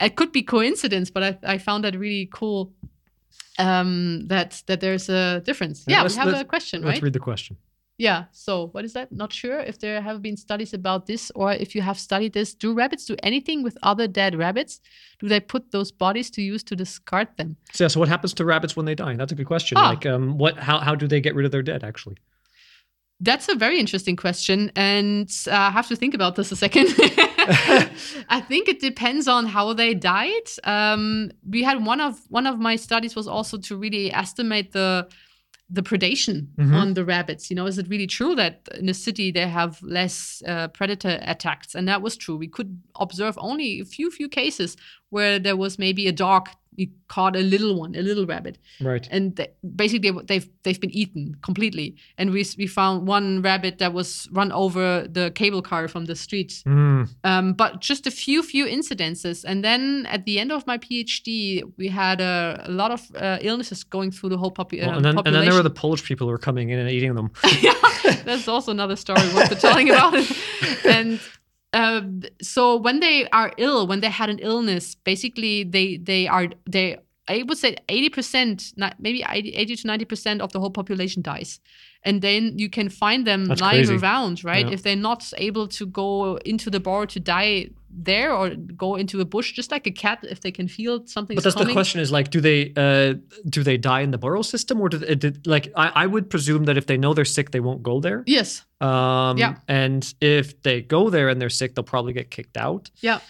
It 0.00 0.14
could 0.14 0.30
be 0.30 0.42
coincidence, 0.42 1.10
but 1.10 1.22
I, 1.28 1.54
I 1.54 1.58
found 1.58 1.82
that 1.84 1.94
really 1.98 2.28
cool 2.32 2.72
um 3.58 4.28
that 4.28 4.62
that 4.66 4.80
there's 4.80 5.08
a 5.08 5.40
difference 5.48 5.78
Yeah, 5.86 5.96
yeah, 5.96 6.08
we 6.08 6.14
have 6.14 6.34
a 6.42 6.44
question 6.44 6.82
Let's 6.82 7.02
read 7.02 7.14
the 7.14 7.24
question. 7.30 7.56
Yeah 7.98 8.24
so 8.32 8.68
what 8.68 8.84
is 8.84 8.92
that 8.92 9.10
not 9.10 9.32
sure 9.32 9.58
if 9.60 9.78
there 9.78 10.00
have 10.02 10.20
been 10.20 10.36
studies 10.36 10.74
about 10.74 11.06
this 11.06 11.32
or 11.34 11.52
if 11.52 11.74
you 11.74 11.82
have 11.82 11.98
studied 11.98 12.32
this 12.32 12.54
do 12.54 12.74
rabbits 12.74 13.04
do 13.06 13.16
anything 13.22 13.62
with 13.62 13.76
other 13.82 14.06
dead 14.06 14.34
rabbits 14.34 14.80
do 15.18 15.28
they 15.28 15.40
put 15.40 15.70
those 15.72 15.90
bodies 15.90 16.30
to 16.30 16.42
use 16.42 16.62
to 16.62 16.76
discard 16.76 17.28
them 17.36 17.56
So, 17.72 17.84
yeah, 17.84 17.88
so 17.88 18.00
what 18.00 18.08
happens 18.08 18.34
to 18.34 18.44
rabbits 18.44 18.76
when 18.76 18.86
they 18.86 18.94
die? 18.94 19.16
That's 19.16 19.32
a 19.32 19.34
good 19.34 19.46
question. 19.46 19.78
Ah. 19.78 19.90
Like, 19.90 20.04
um, 20.06 20.36
what? 20.38 20.58
How, 20.58 20.78
how 20.78 20.94
do 20.94 21.06
they 21.08 21.20
get 21.20 21.34
rid 21.34 21.46
of 21.46 21.52
their 21.52 21.62
dead? 21.62 21.82
Actually, 21.84 22.16
That's 23.20 23.48
a 23.48 23.54
very 23.54 23.78
interesting 23.80 24.16
question, 24.16 24.70
and 24.76 25.30
uh, 25.46 25.52
I 25.52 25.70
have 25.70 25.88
to 25.88 25.96
think 25.96 26.14
about 26.14 26.36
this 26.36 26.52
a 26.52 26.56
second. 26.56 26.88
I 28.28 28.42
think 28.46 28.68
it 28.68 28.80
depends 28.80 29.26
on 29.28 29.46
how 29.46 29.72
they 29.72 29.94
died. 29.94 30.48
Um, 30.64 31.30
we 31.48 31.62
had 31.62 31.84
one 31.86 32.00
of 32.00 32.20
one 32.28 32.46
of 32.46 32.58
my 32.58 32.76
studies 32.76 33.16
was 33.16 33.26
also 33.26 33.56
to 33.58 33.76
really 33.76 34.12
estimate 34.12 34.72
the 34.72 35.08
the 35.68 35.82
predation 35.82 36.46
Mhm. 36.58 36.74
on 36.74 36.94
the 36.94 37.04
rabbits. 37.04 37.50
You 37.50 37.56
know, 37.56 37.66
is 37.66 37.76
it 37.78 37.88
really 37.88 38.06
true 38.06 38.34
that 38.36 38.68
in 38.78 38.86
the 38.86 38.94
city 38.94 39.32
they 39.32 39.48
have 39.48 39.82
less 39.82 40.42
uh, 40.46 40.68
predator 40.68 41.18
attacks? 41.22 41.74
And 41.74 41.88
that 41.88 42.02
was 42.02 42.16
true. 42.16 42.36
We 42.36 42.46
could 42.48 42.78
observe 43.00 43.36
only 43.38 43.80
a 43.80 43.84
few 43.84 44.10
few 44.10 44.28
cases 44.28 44.76
where 45.10 45.38
there 45.40 45.56
was 45.56 45.78
maybe 45.78 46.06
a 46.06 46.12
dog 46.12 46.48
you 46.76 46.88
caught 47.08 47.36
a 47.36 47.40
little 47.40 47.78
one, 47.78 47.94
a 47.94 48.02
little 48.02 48.26
rabbit 48.26 48.58
right? 48.80 49.08
and 49.10 49.36
they, 49.36 49.48
basically 49.74 50.10
they've 50.26 50.48
they've 50.62 50.80
been 50.80 50.90
eaten 50.90 51.36
completely. 51.42 51.96
And 52.18 52.30
we 52.30 52.44
we 52.58 52.66
found 52.66 53.06
one 53.06 53.42
rabbit 53.42 53.78
that 53.78 53.92
was 53.92 54.28
run 54.32 54.52
over 54.52 55.06
the 55.08 55.30
cable 55.34 55.62
car 55.62 55.88
from 55.88 56.06
the 56.06 56.16
street. 56.16 56.62
Mm. 56.66 57.08
Um, 57.24 57.52
but 57.52 57.80
just 57.80 58.06
a 58.06 58.10
few 58.10 58.42
few 58.42 58.66
incidences, 58.66 59.44
and 59.44 59.64
then 59.64 60.06
at 60.06 60.24
the 60.24 60.38
end 60.38 60.52
of 60.52 60.66
my 60.66 60.78
PhD, 60.78 61.62
we 61.76 61.88
had 61.88 62.20
a, 62.20 62.64
a 62.64 62.70
lot 62.70 62.90
of 62.90 63.00
uh, 63.16 63.38
illnesses 63.40 63.84
going 63.84 64.10
through 64.10 64.30
the 64.30 64.38
whole 64.38 64.50
popu- 64.50 64.80
Well, 64.80 64.90
uh, 64.90 64.96
and 64.96 65.04
then 65.04 65.18
and 65.18 65.34
then 65.34 65.44
there 65.44 65.54
were 65.54 65.62
the 65.62 65.70
Polish 65.70 66.02
people 66.04 66.26
who 66.26 66.32
were 66.32 66.38
coming 66.38 66.70
in 66.70 66.78
and 66.78 66.90
eating 66.90 67.14
them. 67.14 67.30
yeah, 67.60 67.74
that's 68.24 68.48
also 68.48 68.70
another 68.70 68.96
story 68.96 69.22
worth 69.34 69.60
telling 69.66 69.90
about 69.90 70.14
it. 70.14 70.30
And 70.86 71.20
um, 71.76 72.22
so 72.40 72.76
when 72.76 73.00
they 73.00 73.28
are 73.30 73.52
ill, 73.58 73.86
when 73.86 74.00
they 74.00 74.08
had 74.08 74.30
an 74.30 74.38
illness, 74.38 74.94
basically 74.94 75.62
they 75.62 75.98
they 75.98 76.26
are 76.26 76.48
they 76.64 76.96
I 77.28 77.42
would 77.46 77.58
say 77.58 77.76
eighty 77.88 78.08
percent, 78.08 78.72
maybe 78.98 79.22
80, 79.28 79.50
80 79.50 79.76
to 79.76 79.86
ninety 79.86 80.04
percent 80.06 80.40
of 80.40 80.52
the 80.52 80.60
whole 80.60 80.70
population 80.70 81.20
dies, 81.22 81.60
and 82.02 82.22
then 82.22 82.58
you 82.58 82.70
can 82.70 82.88
find 82.88 83.26
them 83.26 83.44
That's 83.44 83.60
lying 83.60 83.86
crazy. 83.86 83.96
around, 84.02 84.42
right? 84.42 84.66
Yeah. 84.66 84.72
If 84.72 84.82
they're 84.84 84.96
not 85.10 85.30
able 85.36 85.68
to 85.68 85.86
go 85.86 86.36
into 86.46 86.70
the 86.70 86.80
burrow 86.80 87.04
to 87.06 87.20
die 87.20 87.68
there 87.96 88.32
or 88.32 88.50
go 88.50 88.96
into 88.96 89.20
a 89.20 89.24
bush, 89.24 89.52
just 89.52 89.70
like 89.70 89.86
a 89.86 89.90
cat, 89.90 90.18
if 90.22 90.40
they 90.40 90.52
can 90.52 90.68
feel 90.68 91.06
something. 91.06 91.34
But 91.34 91.44
that's 91.44 91.56
coming. 91.56 91.68
the 91.68 91.72
question: 91.72 92.00
is 92.00 92.12
like, 92.12 92.30
do 92.30 92.40
they 92.40 92.72
uh, 92.76 93.14
do 93.48 93.62
they 93.62 93.78
die 93.78 94.00
in 94.00 94.10
the 94.10 94.18
burrow 94.18 94.42
system, 94.42 94.80
or 94.80 94.88
do 94.88 94.98
they, 94.98 95.14
did, 95.14 95.46
like 95.46 95.72
I, 95.74 95.92
I 96.02 96.06
would 96.06 96.28
presume 96.28 96.64
that 96.64 96.76
if 96.76 96.86
they 96.86 96.96
know 96.96 97.14
they're 97.14 97.24
sick, 97.24 97.50
they 97.50 97.60
won't 97.60 97.82
go 97.82 98.00
there. 98.00 98.22
Yes. 98.26 98.64
Um, 98.80 99.38
Yeah. 99.38 99.56
And 99.66 100.14
if 100.20 100.62
they 100.62 100.82
go 100.82 101.10
there 101.10 101.28
and 101.28 101.40
they're 101.40 101.50
sick, 101.50 101.74
they'll 101.74 101.84
probably 101.84 102.12
get 102.12 102.30
kicked 102.30 102.56
out. 102.56 102.90
Yeah. 103.00 103.20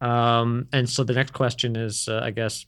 Um, 0.00 0.68
and 0.72 0.90
so 0.90 1.04
the 1.04 1.14
next 1.14 1.32
question 1.32 1.76
is, 1.76 2.08
uh, 2.08 2.20
I 2.22 2.30
guess, 2.30 2.66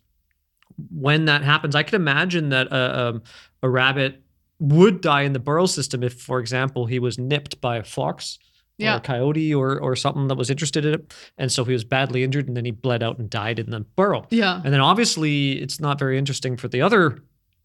when 0.90 1.26
that 1.26 1.42
happens, 1.42 1.74
I 1.74 1.82
could 1.82 1.94
imagine 1.94 2.50
that 2.50 2.68
a, 2.68 3.08
um, 3.08 3.22
a 3.62 3.68
rabbit 3.68 4.22
would 4.60 5.00
die 5.00 5.22
in 5.22 5.32
the 5.32 5.38
burrow 5.38 5.66
system 5.66 6.02
if, 6.02 6.20
for 6.20 6.40
example, 6.40 6.86
he 6.86 6.98
was 6.98 7.18
nipped 7.18 7.60
by 7.60 7.76
a 7.76 7.84
fox 7.84 8.38
or 8.80 8.96
a 8.96 9.00
coyote 9.00 9.54
or 9.54 9.78
or 9.80 9.96
something 9.96 10.28
that 10.28 10.36
was 10.36 10.50
interested 10.50 10.84
in 10.84 10.94
it, 10.94 11.14
and 11.36 11.50
so 11.50 11.64
he 11.64 11.72
was 11.72 11.84
badly 11.84 12.22
injured, 12.22 12.46
and 12.48 12.56
then 12.56 12.64
he 12.64 12.70
bled 12.70 13.02
out 13.02 13.18
and 13.18 13.28
died 13.30 13.58
in 13.58 13.70
the 13.70 13.80
burrow. 13.80 14.26
Yeah. 14.30 14.60
And 14.64 14.72
then 14.72 14.80
obviously, 14.80 15.52
it's 15.60 15.80
not 15.80 15.98
very 15.98 16.16
interesting 16.18 16.56
for 16.56 16.68
the 16.68 16.82
other 16.82 17.18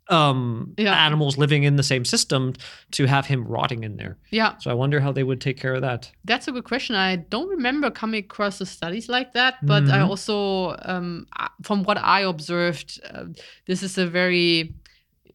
um, 0.10 0.74
Yeah. 0.78 0.94
animals 1.06 1.38
living 1.38 1.64
in 1.64 1.78
the 1.78 1.84
same 1.84 2.04
system 2.04 2.54
to 2.92 3.06
have 3.06 3.26
him 3.26 3.46
rotting 3.46 3.86
in 3.86 3.96
there. 3.96 4.18
Yeah. 4.32 4.58
So 4.58 4.70
I 4.70 4.74
wonder 4.74 5.00
how 5.00 5.14
they 5.14 5.24
would 5.24 5.40
take 5.40 5.58
care 5.58 5.74
of 5.76 5.82
that. 5.82 6.12
That's 6.26 6.46
a 6.50 6.52
good 6.52 6.66
question. 6.66 6.98
I 6.98 7.16
don't 7.16 7.48
remember 7.48 7.90
coming 7.90 8.20
across 8.22 8.58
the 8.60 8.66
studies 8.66 9.08
like 9.08 9.32
that, 9.34 9.66
but 9.66 9.84
I 9.90 10.00
Mhm. 10.00 10.10
also, 10.10 10.76
um, 10.84 11.26
from 11.62 11.84
what 11.84 11.98
I 11.98 12.20
observed, 12.24 13.00
uh, 13.14 13.28
this 13.66 13.82
is 13.82 13.98
a 13.98 14.06
very, 14.06 14.74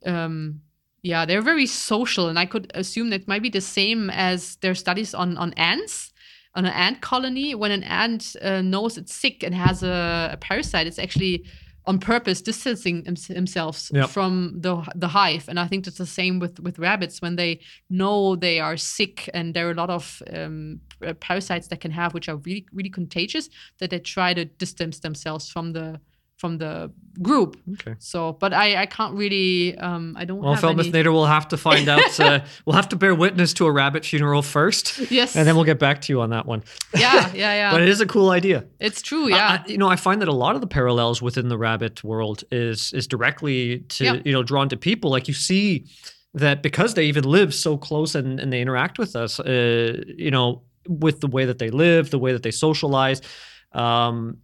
um, 0.04 0.60
yeah, 1.02 1.24
they're 1.24 1.42
very 1.42 1.66
social, 1.66 2.28
and 2.28 2.38
I 2.38 2.46
could 2.46 2.70
assume 2.74 3.10
that 3.10 3.28
might 3.28 3.42
be 3.42 3.50
the 3.50 3.60
same 3.60 4.10
as 4.10 4.56
their 4.56 4.74
studies 4.74 5.14
on 5.14 5.36
on 5.36 5.52
ants. 5.54 6.12
On 6.54 6.64
an 6.64 6.72
ant 6.72 7.00
colony, 7.02 7.54
when 7.54 7.70
an 7.70 7.84
ant 7.84 8.34
uh, 8.42 8.62
knows 8.62 8.98
it's 8.98 9.14
sick 9.14 9.44
and 9.44 9.54
has 9.54 9.82
a, 9.82 10.30
a 10.32 10.36
parasite, 10.38 10.86
it's 10.88 10.98
actually 10.98 11.44
on 11.86 11.98
purpose 11.98 12.42
distancing 12.42 13.04
them- 13.04 13.14
themselves 13.28 13.90
Yep. 13.94 14.08
from 14.10 14.54
the 14.60 14.82
the 14.94 15.08
hive. 15.08 15.48
And 15.48 15.58
I 15.60 15.68
think 15.68 15.84
that's 15.84 15.98
the 15.98 16.06
same 16.06 16.38
with 16.40 16.58
with 16.60 16.78
rabbits 16.78 17.22
when 17.22 17.36
they 17.36 17.60
know 17.88 18.36
they 18.36 18.60
are 18.60 18.76
sick 18.76 19.30
and 19.34 19.54
there 19.54 19.68
are 19.68 19.72
a 19.72 19.74
lot 19.74 19.90
of 19.90 20.22
um, 20.34 20.80
parasites 21.20 21.68
that 21.68 21.80
can 21.80 21.92
have 21.92 22.12
which 22.12 22.28
are 22.28 22.36
really 22.36 22.66
really 22.72 22.90
contagious 22.90 23.48
that 23.78 23.90
they 23.90 24.00
try 24.00 24.34
to 24.34 24.44
distance 24.44 25.00
themselves 25.00 25.50
from 25.50 25.72
the 25.72 26.00
from 26.38 26.56
the 26.58 26.90
group. 27.20 27.56
Okay. 27.74 27.94
So, 27.98 28.32
but 28.40 28.52
I 28.54 28.82
I 28.82 28.86
can't 28.86 29.14
really 29.14 29.76
um 29.78 30.14
I 30.16 30.24
don't 30.24 30.40
Well, 30.40 30.54
have 30.54 30.62
Felmouth 30.62 30.86
any. 30.86 30.92
Nader 31.04 31.12
will 31.12 31.26
have 31.26 31.48
to 31.48 31.56
find 31.56 31.88
out. 31.88 32.20
Uh, 32.20 32.40
we'll 32.64 32.76
have 32.76 32.88
to 32.90 32.96
bear 32.96 33.12
witness 33.14 33.52
to 33.54 33.66
a 33.66 33.72
rabbit 33.72 34.04
funeral 34.04 34.42
first, 34.42 35.10
Yes. 35.10 35.34
and 35.36 35.46
then 35.46 35.54
we'll 35.56 35.64
get 35.72 35.78
back 35.80 36.00
to 36.02 36.12
you 36.12 36.20
on 36.20 36.30
that 36.30 36.46
one. 36.46 36.62
yeah 36.94 37.30
yeah 37.34 37.54
yeah. 37.60 37.70
But 37.72 37.82
it 37.82 37.88
is 37.88 38.00
a 38.00 38.06
cool 38.06 38.30
idea. 38.30 38.64
it's 38.80 39.02
true. 39.02 39.26
I- 39.26 39.36
Yeah. 39.36 39.48
I- 39.66 39.68
you 39.68 39.78
know, 39.78 39.88
I 39.88 39.96
find 39.96 40.20
that 40.22 40.28
a 40.28 40.38
lot 40.44 40.54
of 40.54 40.60
the 40.60 40.68
parallels 40.68 41.20
within 41.20 41.48
the 41.48 41.58
rabbit 41.58 42.02
world 42.04 42.44
is 42.52 42.92
is 42.92 43.06
directly 43.08 43.80
to 43.96 44.04
Yeah. 44.04 44.22
you 44.24 44.32
know 44.32 44.42
drawn 44.44 44.68
to 44.68 44.76
people. 44.76 45.10
Like 45.10 45.26
you 45.28 45.34
see 45.34 45.86
that 46.34 46.62
because 46.62 46.94
they 46.94 47.06
even 47.06 47.24
live 47.24 47.52
so 47.52 47.76
close 47.76 48.14
and, 48.18 48.38
and 48.40 48.52
they 48.52 48.60
interact 48.60 48.98
with 48.98 49.16
us, 49.16 49.40
uh, 49.40 50.02
you 50.16 50.30
know, 50.30 50.62
with 50.86 51.18
the 51.20 51.26
way 51.26 51.46
that 51.46 51.58
they 51.58 51.70
live, 51.70 52.10
the 52.10 52.18
way 52.18 52.32
that 52.32 52.42
they 52.42 52.52
socialize. 52.52 53.20
Um, 53.72 54.36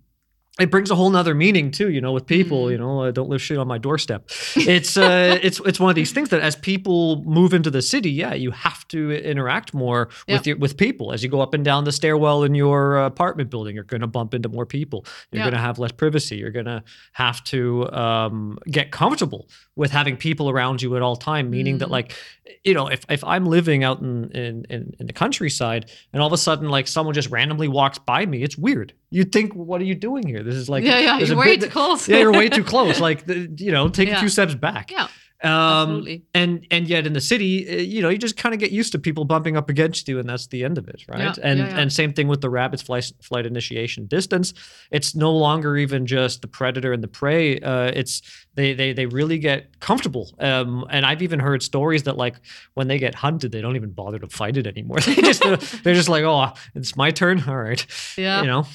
it 0.61 0.71
brings 0.71 0.89
a 0.89 0.95
whole 0.95 1.11
nother 1.11 1.35
meaning 1.35 1.73
too 1.73 1.91
you 1.91 2.01
know 2.01 2.13
with 2.13 2.27
people 2.27 2.67
Mm. 2.67 2.71
you 2.73 2.79
know 2.79 3.01
uh, 3.03 3.11
don't 3.11 3.29
live 3.29 3.43
shit 3.43 3.59
on 3.59 3.67
my 3.67 3.77
doorstep 3.79 4.31
it's 4.55 4.97
uh 4.97 5.37
it's 5.43 5.59
it's 5.67 5.81
one 5.81 5.91
of 5.91 5.97
these 5.97 6.13
things 6.13 6.29
that 6.29 6.41
as 6.43 6.55
people 6.55 7.25
move 7.25 7.53
into 7.53 7.71
the 7.71 7.83
city 7.83 8.11
yeah 8.11 8.35
you 8.35 8.53
have 8.53 8.87
to 8.89 9.11
interact 9.11 9.75
more 9.75 10.07
with 10.29 10.47
Yeah. 10.47 10.51
your 10.51 10.57
with 10.59 10.77
people 10.77 11.13
as 11.13 11.25
you 11.25 11.29
go 11.29 11.41
up 11.41 11.55
and 11.55 11.65
down 11.65 11.83
the 11.85 11.91
stairwell 11.93 12.45
in 12.45 12.55
your 12.55 12.99
uh, 12.99 13.07
apartment 13.07 13.51
building 13.51 13.75
you're 13.75 13.83
going 13.85 14.01
to 14.03 14.07
bump 14.07 14.33
into 14.33 14.49
more 14.49 14.65
people 14.65 15.05
you're 15.33 15.41
Yeah. 15.41 15.47
going 15.47 15.55
to 15.55 15.61
have 15.69 15.81
less 15.81 15.91
privacy 15.93 16.37
you're 16.37 16.53
going 16.53 16.67
to 16.67 16.85
have 17.15 17.43
to 17.45 17.91
um, 17.93 18.59
get 18.71 18.93
comfortable 18.93 19.49
with 19.77 19.91
having 19.91 20.17
people 20.17 20.49
around 20.49 20.81
you 20.83 20.95
at 20.97 21.03
all 21.03 21.17
time 21.17 21.51
meaning 21.51 21.79
that 21.79 21.89
Mm. 21.89 21.93
like 21.93 22.15
you 22.63 22.75
know 22.75 22.87
if, 22.87 23.05
if 23.09 23.25
i'm 23.25 23.45
living 23.47 23.83
out 23.83 24.01
in, 24.01 24.31
in 24.31 24.65
in 24.71 24.95
in 25.01 25.07
the 25.07 25.13
countryside 25.13 25.91
and 26.13 26.23
all 26.23 26.27
of 26.29 26.33
a 26.33 26.39
sudden 26.39 26.69
like 26.69 26.87
someone 26.87 27.15
just 27.15 27.29
randomly 27.31 27.67
walks 27.69 27.99
by 27.99 28.25
me 28.25 28.43
it's 28.43 28.57
weird 28.57 28.93
you'd 29.11 29.33
think 29.33 29.53
what 29.55 29.81
are 29.81 29.85
you 29.85 29.95
doing 29.95 30.27
here 30.27 30.43
this 30.43 30.55
is 30.55 30.69
like 30.69 30.85
yeah, 30.85 30.99
yeah, 30.99 31.19
you're 31.19 31.33
a 31.35 31.37
way 31.37 31.57
bit 31.57 31.63
too 31.67 31.71
close. 31.71 32.09
yeah, 32.09 32.19
you're 32.19 32.33
way 32.33 32.49
too 32.59 32.65
close. 32.65 33.01
Like, 33.01 33.27
the, 33.27 33.49
you 33.57 33.71
know, 33.73 33.89
take 33.89 34.09
a 34.11 34.19
few 34.19 34.29
steps 34.29 34.55
back. 34.55 34.91
Yeah, 34.91 35.07
Um, 35.45 35.51
absolutely. 35.91 36.25
and 36.35 36.67
and 36.71 36.89
yet 36.89 37.07
in 37.07 37.13
the 37.13 37.21
city, 37.21 37.69
uh, 37.69 37.83
you 37.83 38.01
know, 38.03 38.09
you 38.09 38.19
just 38.19 38.37
kind 38.37 38.55
of 38.55 38.61
get 38.61 38.71
used 38.73 38.93
to 38.93 38.99
people 38.99 39.25
bumping 39.25 39.57
up 39.57 39.69
against 39.69 40.09
you, 40.09 40.19
and 40.19 40.29
that's 40.29 40.47
the 40.47 40.65
end 40.65 40.79
of 40.79 40.89
it, 40.89 41.05
right? 41.09 41.21
Yeah, 41.21 41.35
and 41.43 41.59
yeah, 41.59 41.69
yeah. 41.69 41.79
and 41.79 41.93
same 41.93 42.13
thing 42.13 42.29
with 42.29 42.41
the 42.41 42.51
rabbit's 42.51 42.83
flight 42.83 43.13
flight 43.23 43.45
initiation 43.47 44.07
distance. 44.07 44.55
It's 44.91 45.15
no 45.15 45.33
longer 45.33 45.77
even 45.77 46.07
just 46.07 46.41
the 46.43 46.49
predator 46.49 46.93
and 46.93 47.03
the 47.03 47.09
prey. 47.09 47.59
Uh, 47.61 47.91
it's 47.95 48.23
they 48.55 48.73
they 48.73 48.93
they 48.93 49.07
really 49.07 49.39
get 49.39 49.81
comfortable. 49.81 50.31
Um, 50.39 50.87
and 50.91 51.05
I've 51.05 51.23
even 51.23 51.41
heard 51.41 51.63
stories 51.63 52.05
that 52.05 52.17
like 52.17 52.37
when 52.75 52.89
they 52.89 52.99
get 52.99 53.15
hunted, 53.15 53.53
they 53.53 53.61
don't 53.61 53.77
even 53.77 53.91
bother 53.91 54.19
to 54.19 54.29
fight 54.29 54.57
it 54.57 54.67
anymore. 54.67 54.99
they 55.01 55.15
just 55.17 55.43
they're 55.85 55.95
just 55.95 56.09
like, 56.09 56.25
oh, 56.25 56.53
it's 56.75 56.97
my 56.97 57.11
turn. 57.11 57.43
All 57.47 57.57
right, 57.57 57.85
Yeah. 58.17 58.41
you 58.41 58.47
know. 58.47 58.67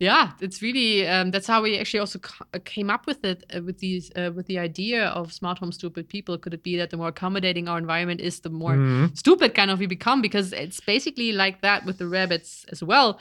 Yeah, 0.00 0.30
it's 0.40 0.62
really 0.62 1.08
um, 1.08 1.32
that's 1.32 1.48
how 1.48 1.60
we 1.60 1.76
actually 1.76 1.98
also 1.98 2.20
uh, 2.54 2.58
came 2.64 2.88
up 2.88 3.06
with 3.08 3.24
it 3.24 3.44
uh, 3.52 3.62
with 3.62 3.78
these 3.78 4.12
uh, 4.14 4.30
with 4.32 4.46
the 4.46 4.56
idea 4.58 5.06
of 5.08 5.32
smart 5.32 5.58
home 5.58 5.72
stupid 5.72 6.08
people. 6.08 6.38
Could 6.38 6.54
it 6.54 6.62
be 6.62 6.76
that 6.76 6.90
the 6.90 6.96
more 6.96 7.08
accommodating 7.08 7.68
our 7.68 7.78
environment 7.78 8.20
is, 8.20 8.38
the 8.40 8.50
more 8.50 8.76
Mhm. 8.76 9.16
stupid 9.18 9.54
kind 9.54 9.70
of 9.72 9.80
we 9.80 9.86
become? 9.86 10.22
Because 10.22 10.52
it's 10.52 10.80
basically 10.80 11.32
like 11.32 11.62
that 11.62 11.84
with 11.84 11.98
the 11.98 12.06
rabbits 12.06 12.64
as 12.70 12.80
well. 12.82 13.18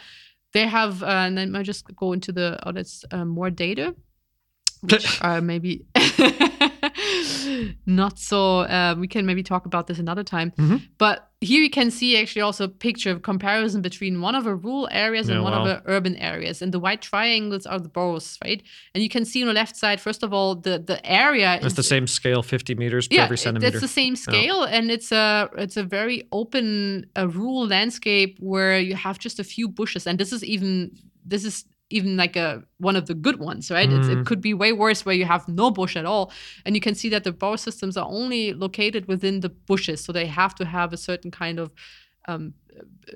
They 0.54 0.68
have, 0.68 1.02
uh, 1.02 1.08
and 1.26 1.36
then 1.38 1.56
I 1.56 1.64
just 1.64 1.84
go 1.96 2.14
into 2.14 2.32
the 2.32 2.60
oh, 2.64 2.72
that's 2.72 3.04
uh, 3.12 3.26
more 3.26 3.50
data, 3.50 3.96
which 4.82 5.22
are 5.22 5.42
maybe 5.52 5.86
not 7.86 8.20
so. 8.20 8.60
Uh, 8.62 8.96
we 8.98 9.08
can 9.08 9.26
maybe 9.26 9.44
talk 9.44 9.66
about 9.66 9.88
this 9.88 10.00
another 10.00 10.24
time. 10.24 10.52
Mhm. 10.58 10.82
But 10.98 11.30
here 11.42 11.62
you 11.62 11.70
can 11.70 11.92
see 11.92 12.18
actually 12.18 12.42
also 12.42 12.64
a 12.66 12.70
picture 12.70 13.12
of 13.12 13.22
comparison 13.22 13.82
between 13.82 14.22
one 14.22 14.34
of 14.36 14.44
the 14.44 14.56
rural 14.56 14.88
areas 14.92 15.30
and 15.30 15.38
Yeah, 15.38 15.44
one 15.44 15.54
wow. 15.54 15.62
of 15.62 15.68
the 15.68 15.82
urban 15.86 16.16
areas. 16.16 16.62
And 16.62 16.74
the 16.74 16.80
white 16.80 17.02
triangles 17.02 17.66
are 17.68 17.80
the 17.80 17.90
burrows, 17.90 18.38
right? 18.44 18.64
And 18.96 19.04
you 19.04 19.10
can 19.10 19.24
see 19.26 19.42
on 19.44 19.48
the 19.48 19.54
left 19.54 19.76
side, 19.76 20.02
first 20.02 20.24
of 20.24 20.34
all, 20.34 20.56
the 20.56 20.80
the 20.80 21.00
area 21.06 21.56
It's 21.56 21.66
is 21.68 21.74
the 21.76 21.84
same 21.84 22.08
scale, 22.08 22.42
50 22.44 22.76
meters 22.76 23.08
per 23.08 23.16
yeah, 23.16 23.24
every 23.26 23.38
centimeter. 23.38 23.68
It's 23.78 23.82
the 23.82 23.88
same 24.02 24.16
scale, 24.16 24.64
and 24.64 24.90
it's 24.92 25.12
a 25.12 25.50
it's 25.58 25.78
a 25.78 25.84
very 25.84 26.28
open, 26.32 27.06
a 27.16 27.28
rural 27.28 27.68
landscape 27.68 28.38
where 28.40 28.80
you 28.80 28.96
have 28.96 29.20
just 29.20 29.40
a 29.40 29.44
few 29.44 29.68
bushes, 29.70 30.08
and 30.08 30.18
this 30.20 30.32
is 30.32 30.44
even 30.44 30.92
this 31.26 31.44
is 31.44 31.66
even 31.90 32.18
like 32.18 32.36
a 32.36 32.64
one 32.80 32.96
of 32.98 33.06
the 33.06 33.14
good 33.14 33.40
ones, 33.40 33.72
right? 33.72 33.92
It's, 33.92 34.08
Mm. 34.08 34.20
it 34.22 34.26
could 34.26 34.42
be 34.42 34.54
way 34.54 34.74
worse 34.74 35.06
where 35.06 35.16
you 35.16 35.26
have 35.26 35.48
no 35.48 35.72
bush 35.72 35.96
at 35.96 36.06
all, 36.06 36.32
and 36.66 36.76
you 36.76 36.82
can 36.82 36.96
see 36.96 37.10
that 37.10 37.24
the 37.24 37.32
burrow 37.32 37.56
systems 37.58 37.96
are 37.98 38.08
only 38.10 38.54
located 38.54 39.08
within 39.08 39.40
the 39.42 39.50
bushes, 39.50 40.04
so 40.04 40.12
they 40.12 40.26
have 40.28 40.54
to 40.56 40.66
have 40.66 40.94
a 40.94 40.98
certain 40.98 41.32
kind 41.32 41.60
of 41.60 41.72
um, 42.28 42.54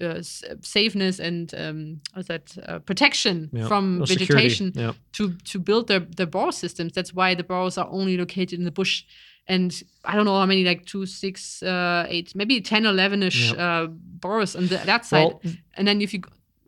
uh, 0.01 0.21
safeness 0.61 1.19
and 1.19 1.53
um, 1.55 1.99
what's 2.13 2.27
that 2.29 2.57
uh, 2.65 2.79
protection 2.79 3.49
Yeah. 3.53 3.67
from 3.67 4.05
vegetation 4.05 4.71
Yeah. 4.75 4.93
to 5.13 5.33
to 5.51 5.59
build 5.59 5.87
their 5.87 5.99
their 6.17 6.27
burrow 6.27 6.51
systems. 6.51 6.93
That's 6.93 7.13
why 7.13 7.35
the 7.35 7.43
burrows 7.43 7.77
are 7.77 7.89
only 7.91 8.17
located 8.17 8.53
in 8.59 8.63
the 8.65 8.71
bush. 8.71 9.03
And 9.47 9.83
I 10.05 10.15
don't 10.15 10.25
know 10.25 10.39
how 10.39 10.45
many, 10.45 10.63
like 10.63 10.85
two, 10.85 11.05
six, 11.05 11.61
uh, 11.63 12.05
eight, 12.07 12.33
maybe 12.35 12.61
10, 12.61 12.85
11 12.85 13.23
ish 13.23 13.51
uh, 13.53 13.87
burrows 14.21 14.55
on 14.55 14.67
the, 14.67 14.77
that 14.85 15.05
side. 15.05 15.33
Well, 15.33 15.41
and 15.77 15.87
then 15.87 16.01
if 16.01 16.13
you 16.13 16.21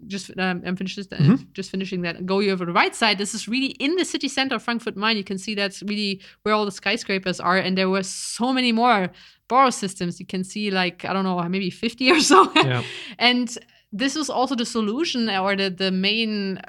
just 0.08 0.30
um, 0.38 0.62
I'm 0.66 0.76
finished 0.76 0.98
this, 0.98 1.08
Mhm. 1.08 1.52
just 1.54 1.72
finishing 1.72 2.02
that 2.02 2.26
go 2.26 2.42
over 2.42 2.66
the 2.66 2.72
right 2.74 2.96
side. 2.96 3.18
This 3.18 3.34
is 3.34 3.48
really 3.48 3.72
in 3.80 3.96
the 3.96 4.06
city 4.06 4.28
center 4.28 4.56
of 4.56 4.64
Frankfurt 4.64 4.96
Main. 4.98 5.18
You 5.18 5.24
can 5.24 5.38
see 5.38 5.56
that's 5.56 5.82
really 5.84 6.22
where 6.44 6.54
all 6.56 6.66
the 6.66 6.72
skyscrapers 6.72 7.40
are, 7.40 7.58
and 7.58 7.78
there 7.78 7.90
were 7.90 8.04
so 8.04 8.54
many 8.54 8.72
more 8.72 9.10
burrow 9.48 9.70
systems. 9.72 10.20
You 10.20 10.26
can 10.26 10.44
see 10.44 10.72
like 10.72 11.06
I 11.06 11.14
don't 11.14 11.24
know, 11.24 11.42
maybe 11.50 11.70
50 11.70 12.12
or 12.12 12.20
so. 12.20 12.52
Yeah. 12.56 12.84
and 13.20 13.58
this 13.96 14.16
was 14.16 14.30
also 14.30 14.56
the 14.56 14.66
solution 14.66 15.30
or 15.30 15.56
the, 15.56 15.70
the 15.70 15.92
main 15.92 16.60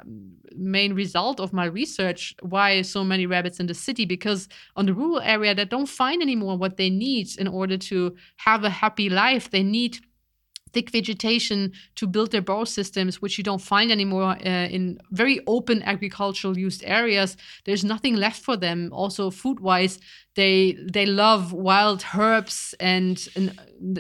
main 0.57 0.93
result 0.95 1.41
of 1.41 1.53
my 1.53 1.64
research 1.64 2.35
why 2.43 2.80
so 2.82 3.03
many 3.03 3.26
rabbits 3.26 3.59
in 3.59 3.66
the 3.66 3.74
city 3.74 4.05
because 4.05 4.49
on 4.76 4.87
the 4.87 4.95
rural 4.95 5.20
area 5.20 5.53
they 5.55 5.64
don't 5.64 5.89
find 5.89 6.22
anymore 6.22 6.57
what 6.57 6.76
they 6.76 6.89
need 6.91 7.26
in 7.39 7.49
order 7.49 7.76
to 7.76 8.14
have 8.37 8.62
a 8.62 8.70
happy 8.70 9.09
life 9.09 9.51
they 9.51 9.64
need 9.64 9.99
thick 10.75 10.91
vegetation 10.91 11.72
to 11.95 12.07
build 12.07 12.33
their 12.33 12.43
burrow 12.43 12.64
systems, 12.64 13.22
which 13.22 13.39
you 13.39 13.45
don't 13.45 13.62
find 13.62 13.91
anymore 13.91 14.37
uh, 14.45 14.77
in 14.77 14.99
very 15.11 15.41
open 15.47 15.83
agricultural 15.85 16.59
used 16.59 16.83
areas. 16.85 17.37
There's 17.64 17.85
nothing 17.85 18.16
left 18.16 18.43
for 18.43 18.57
them. 18.57 18.91
Also, 18.93 19.31
food 19.31 19.61
wise, 19.61 19.99
they 20.35 20.76
they 20.93 21.07
love 21.07 21.53
wild 21.53 22.05
herbs, 22.16 22.74
and 22.80 23.16
in, 23.37 23.53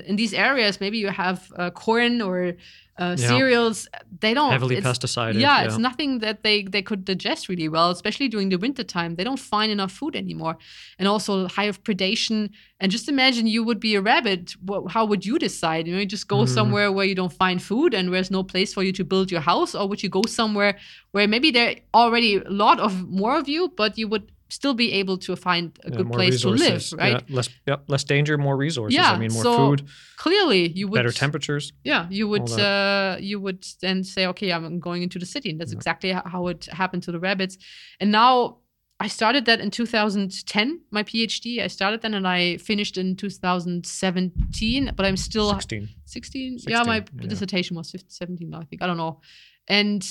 in 0.06 0.16
these 0.16 0.34
areas, 0.34 0.80
maybe 0.80 0.98
you 0.98 1.08
have 1.10 1.38
uh, 1.58 1.70
corn 1.70 2.20
or 2.22 2.54
uh, 2.98 3.16
Yeah. 3.18 3.28
cereals. 3.28 3.88
They 4.20 4.34
don't 4.34 4.50
Heavily 4.52 4.80
pesticided, 4.80 5.40
Yeah, 5.40 5.58
yeah. 5.60 5.64
it's 5.66 5.78
nothing 5.78 6.20
that 6.20 6.42
they 6.42 6.62
they 6.64 6.82
could 6.82 7.04
digest 7.04 7.48
really 7.48 7.68
well, 7.68 7.90
especially 7.90 8.28
during 8.28 8.50
the 8.50 8.58
winter 8.58 8.84
time. 8.84 9.14
They 9.16 9.24
don't 9.24 9.40
find 9.40 9.70
enough 9.72 9.92
food 9.92 10.14
anymore, 10.16 10.56
and 10.98 11.08
also 11.08 11.46
high 11.48 11.68
of 11.68 11.78
predation. 11.82 12.50
And 12.80 12.92
just 12.92 13.08
imagine 13.08 13.46
you 13.46 13.64
would 13.64 13.80
be 13.80 13.94
a 13.96 14.00
rabbit. 14.00 14.54
Wha 14.66 14.88
how 14.88 15.04
would 15.06 15.24
you 15.26 15.38
decide? 15.38 15.86
You 15.86 15.94
know, 15.94 16.00
you 16.00 16.06
just 16.06 16.28
go 16.28 16.38
Mm-hmm. 16.44 16.54
somewhere 16.54 16.90
where 16.92 17.06
you 17.06 17.14
don't 17.14 17.32
find 17.44 17.60
food 17.62 17.94
and 17.94 18.12
there's 18.12 18.30
no 18.30 18.42
place 18.44 18.74
for 18.74 18.82
you 18.82 18.92
to 18.92 19.04
build 19.04 19.30
your 19.30 19.42
house, 19.42 19.74
or 19.78 19.88
would 19.88 20.02
you 20.02 20.10
go 20.10 20.22
somewhere 20.26 20.78
where 21.12 21.28
maybe 21.28 21.50
there 21.52 21.68
are 21.70 21.76
already 22.06 22.36
a 22.36 22.50
lot 22.64 22.78
of 22.80 22.92
more 23.08 23.36
of 23.40 23.48
you, 23.48 23.72
but 23.76 23.98
you 23.98 24.08
would 24.08 24.30
still 24.58 24.74
be 24.84 24.88
able 25.00 25.16
to 25.26 25.32
find 25.36 25.66
a 25.84 25.90
Yeah, 25.90 25.96
good 25.98 26.10
place 26.18 26.40
to 26.42 26.50
live, 26.50 26.82
right? 27.04 27.22
Yeah, 27.28 27.36
less, 27.36 27.48
yep, 27.66 27.80
less 27.92 28.04
danger, 28.04 28.34
more 28.38 28.56
resources. 28.66 28.96
Yeah, 28.98 29.10
I 29.16 29.18
mean, 29.18 29.32
more 29.32 29.42
so 29.48 29.54
food, 29.56 29.78
Clearly, 30.16 30.62
you 30.78 30.84
would 30.88 30.98
better 31.00 31.12
temperatures. 31.24 31.64
yeah, 31.92 32.02
you 32.18 32.24
would 32.32 32.50
uh, 32.50 33.16
you 33.30 33.36
would 33.44 33.62
then 33.84 34.04
say, 34.04 34.22
okay, 34.32 34.48
I'm 34.54 34.80
going 34.88 35.02
into 35.06 35.18
the 35.18 35.26
city, 35.34 35.48
and 35.50 35.58
that's 35.60 35.74
exactly 35.78 36.10
how 36.34 36.42
it 36.52 36.62
happened 36.80 37.02
to 37.06 37.12
the 37.12 37.20
rabbits. 37.28 37.54
And 38.00 38.10
now 38.12 38.58
I 39.00 39.08
started 39.08 39.44
that 39.46 39.60
in 39.60 39.70
2010, 39.70 40.80
my 40.90 41.02
PhD. 41.02 41.60
I 41.66 41.68
started 41.68 42.00
then, 42.02 42.14
and 42.14 42.26
I 42.28 42.58
finished 42.58 42.96
in 42.96 43.16
2017. 43.16 44.92
But 44.96 45.06
I'm 45.06 45.16
still 45.16 45.50
16. 45.52 45.88
16. 46.04 46.58
Yeah, 46.68 46.82
my 46.84 46.96
yeah. 46.96 47.26
dissertation 47.28 47.76
was 47.76 47.90
15, 47.90 48.10
17, 48.10 48.54
I 48.54 48.64
think. 48.64 48.82
I 48.82 48.86
don't 48.86 48.96
know. 48.96 49.20
And 49.68 50.02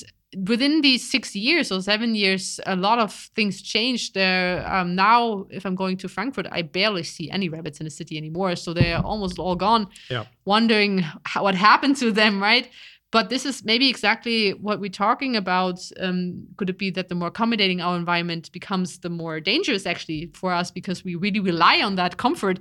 within 0.47 0.81
these 0.81 1.09
six 1.09 1.35
years 1.35 1.71
or 1.71 1.81
seven 1.81 2.15
years, 2.15 2.59
a 2.65 2.75
lot 2.75 2.99
of 2.99 3.13
things 3.35 3.61
changed. 3.61 4.13
There 4.13 4.65
um, 4.71 4.95
now, 4.95 5.45
if 5.49 5.65
I'm 5.65 5.75
going 5.75 5.97
to 5.97 6.09
Frankfurt, 6.09 6.47
I 6.51 6.61
barely 6.61 7.03
see 7.03 7.29
any 7.29 7.49
rabbits 7.49 7.79
in 7.79 7.85
the 7.85 7.89
city 7.89 8.17
anymore. 8.17 8.55
So 8.55 8.73
they're 8.73 8.99
almost 8.99 9.39
all 9.39 9.55
gone. 9.55 9.87
Yeah. 10.09 10.25
Wondering 10.45 11.05
how, 11.25 11.43
what 11.43 11.55
happened 11.55 11.97
to 11.97 12.11
them, 12.11 12.41
right? 12.41 12.69
But 13.11 13.29
this 13.29 13.45
is 13.45 13.63
maybe 13.63 13.89
exactly 13.89 14.53
what 14.55 14.79
we're 14.79 14.89
talking 14.89 15.35
about. 15.35 15.79
Um, 15.99 16.47
could 16.57 16.69
it 16.69 16.79
be 16.79 16.89
that 16.91 17.09
the 17.09 17.15
more 17.15 17.27
accommodating 17.27 17.79
our 17.79 17.95
environment 17.95 18.51
becomes, 18.51 18.97
the 18.97 19.09
more 19.09 19.39
dangerous 19.39 19.85
actually 19.85 20.31
for 20.33 20.51
us 20.51 20.71
because 20.71 21.03
we 21.03 21.13
really 21.13 21.39
rely 21.39 21.81
on 21.81 21.95
that 21.95 22.17
comfort. 22.17 22.59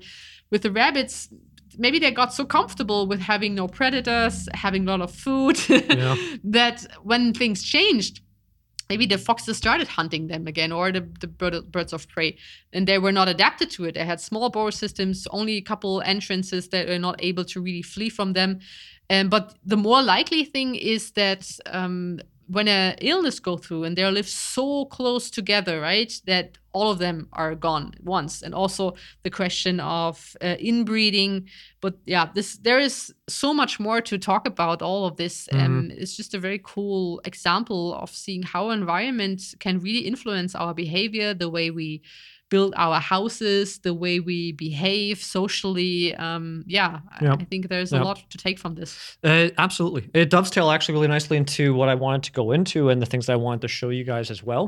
With 0.50 0.60
the 0.60 0.70
rabbits, 0.70 1.30
maybe 1.78 1.98
they 1.98 2.10
got 2.10 2.32
so 2.34 2.44
comfortable 2.44 3.06
with 3.06 3.20
having 3.20 3.54
no 3.54 3.68
predators, 3.68 4.48
having 4.54 4.86
a 4.86 4.90
lot 4.90 5.00
of 5.00 5.10
food, 5.10 5.58
Yeah. 5.68 6.16
that 6.44 6.86
when 7.02 7.32
things 7.32 7.62
changed, 7.62 8.20
maybe 8.90 9.06
the 9.06 9.16
foxes 9.18 9.56
started 9.56 9.88
hunting 9.88 10.26
them 10.26 10.46
again 10.46 10.70
or 10.70 10.92
the, 10.92 11.08
the 11.20 11.26
bird, 11.26 11.72
birds 11.72 11.92
of 11.94 12.06
prey 12.08 12.36
and 12.74 12.86
they 12.86 12.98
were 12.98 13.12
not 13.12 13.26
adapted 13.26 13.70
to 13.70 13.84
it 13.86 13.94
they 13.94 14.04
had 14.04 14.20
small 14.20 14.50
burrow 14.50 14.68
systems 14.70 15.26
only 15.30 15.56
a 15.56 15.62
couple 15.62 16.02
entrances 16.04 16.68
that 16.68 16.86
were 16.88 16.98
not 16.98 17.16
able 17.24 17.44
to 17.44 17.58
really 17.60 17.80
flee 17.80 18.10
from 18.10 18.34
them 18.34 18.60
um, 19.08 19.28
but 19.30 19.54
the 19.64 19.78
more 19.78 20.02
likely 20.02 20.44
thing 20.44 20.74
is 20.74 21.12
that 21.12 21.48
um, 21.66 22.20
when 22.46 22.68
a 22.68 22.96
illness 23.00 23.40
go 23.40 23.56
through 23.56 23.84
and 23.84 23.96
they 23.96 24.10
live 24.10 24.28
so 24.28 24.84
close 24.86 25.30
together 25.30 25.80
right 25.80 26.20
that 26.26 26.58
all 26.72 26.90
of 26.90 26.98
them 26.98 27.28
are 27.32 27.54
gone 27.54 27.92
at 27.94 28.02
once. 28.02 28.42
And 28.42 28.54
also 28.54 28.94
the 29.22 29.30
question 29.30 29.78
of 29.80 30.34
uh, 30.40 30.56
inbreeding. 30.58 31.48
But 31.80 31.94
yeah 32.06 32.30
this 32.34 32.58
there 32.58 32.78
is 32.78 33.14
so 33.28 33.52
much 33.52 33.78
more 33.78 34.00
to 34.00 34.18
talk 34.18 34.46
about 34.46 34.82
all 34.82 35.06
of 35.06 35.16
this. 35.16 35.48
Um, 35.52 35.90
it's 35.92 36.16
just 36.16 36.34
a 36.34 36.38
very 36.38 36.60
cool 36.62 37.20
example 37.24 37.94
of 37.94 38.10
seeing 38.10 38.42
how 38.42 38.70
environment 38.70 39.54
can 39.58 39.78
really 39.78 40.06
influence 40.06 40.54
our 40.54 40.74
behavior 40.74 41.34
the 41.34 41.48
way 41.50 41.70
we 41.70 42.02
build 42.54 42.72
our 42.76 43.00
houses, 43.14 43.78
the 43.88 43.94
way 44.04 44.14
we 44.30 44.38
behave 44.66 45.16
socially. 45.38 46.14
Um, 46.26 46.44
yeah, 46.78 47.00
I- 47.14 47.24
Yeah. 47.24 47.36
I 47.42 47.44
think 47.50 47.62
there's 47.72 47.92
Yeah. 47.92 48.02
a 48.02 48.04
lot 48.08 48.18
to 48.32 48.38
take 48.46 48.58
from 48.62 48.72
this. 48.74 48.90
Uh, 49.24 49.48
absolutely. 49.66 50.02
It 50.22 50.28
dovetail 50.36 50.70
actually 50.70 50.94
really 50.96 51.08
nicely 51.16 51.36
into 51.42 51.64
what 51.78 51.88
I 51.88 51.96
wanted 52.04 52.22
to 52.28 52.32
go 52.40 52.52
into 52.56 52.90
and 52.90 53.00
the 53.04 53.06
things 53.12 53.24
that 53.26 53.32
I 53.38 53.40
wanted 53.46 53.62
to 53.62 53.68
show 53.68 53.88
you 53.98 54.04
guys 54.04 54.30
as 54.30 54.42
well 54.42 54.64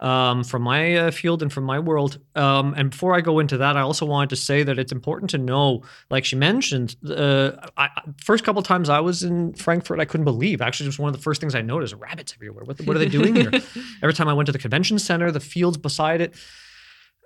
um, 0.00 0.42
from 0.44 0.62
my 0.62 0.82
uh, 0.96 1.10
field 1.20 1.40
and 1.42 1.50
from 1.52 1.64
my 1.64 1.78
world. 1.78 2.12
Um, 2.34 2.74
and 2.76 2.90
before 2.90 3.12
I 3.18 3.20
go 3.30 3.38
into 3.42 3.56
that, 3.58 3.74
I 3.76 3.80
also 3.80 4.04
wanted 4.14 4.30
to 4.30 4.36
say 4.36 4.58
that 4.64 4.76
it's 4.78 4.92
important 4.92 5.30
to 5.30 5.38
know, 5.38 5.82
like 6.10 6.24
she 6.30 6.36
mentioned, 6.36 6.96
uh, 7.08 7.52
I, 7.84 7.88
first 8.28 8.44
couple 8.44 8.60
times 8.62 8.88
I 8.88 9.00
was 9.00 9.22
in 9.22 9.54
Frankfurt, 9.54 10.00
I 10.00 10.04
couldn't 10.04 10.28
believe. 10.32 10.60
Actually, 10.60 10.86
it 10.86 10.92
was 10.94 10.98
one 10.98 11.10
of 11.12 11.16
the 11.18 11.22
first 11.22 11.40
things 11.40 11.54
I 11.54 11.62
noticed: 11.62 11.94
rabbits 12.08 12.34
everywhere. 12.36 12.64
What, 12.68 12.76
what 12.86 12.96
are 12.96 13.02
they 13.04 13.08
doing 13.18 13.34
here? 13.36 13.52
Every 14.02 14.14
time 14.18 14.28
I 14.28 14.34
went 14.34 14.46
to 14.46 14.52
the 14.52 14.58
convention 14.66 14.98
center, 14.98 15.30
the 15.30 15.46
fields 15.54 15.78
beside 15.78 16.20
it. 16.20 16.34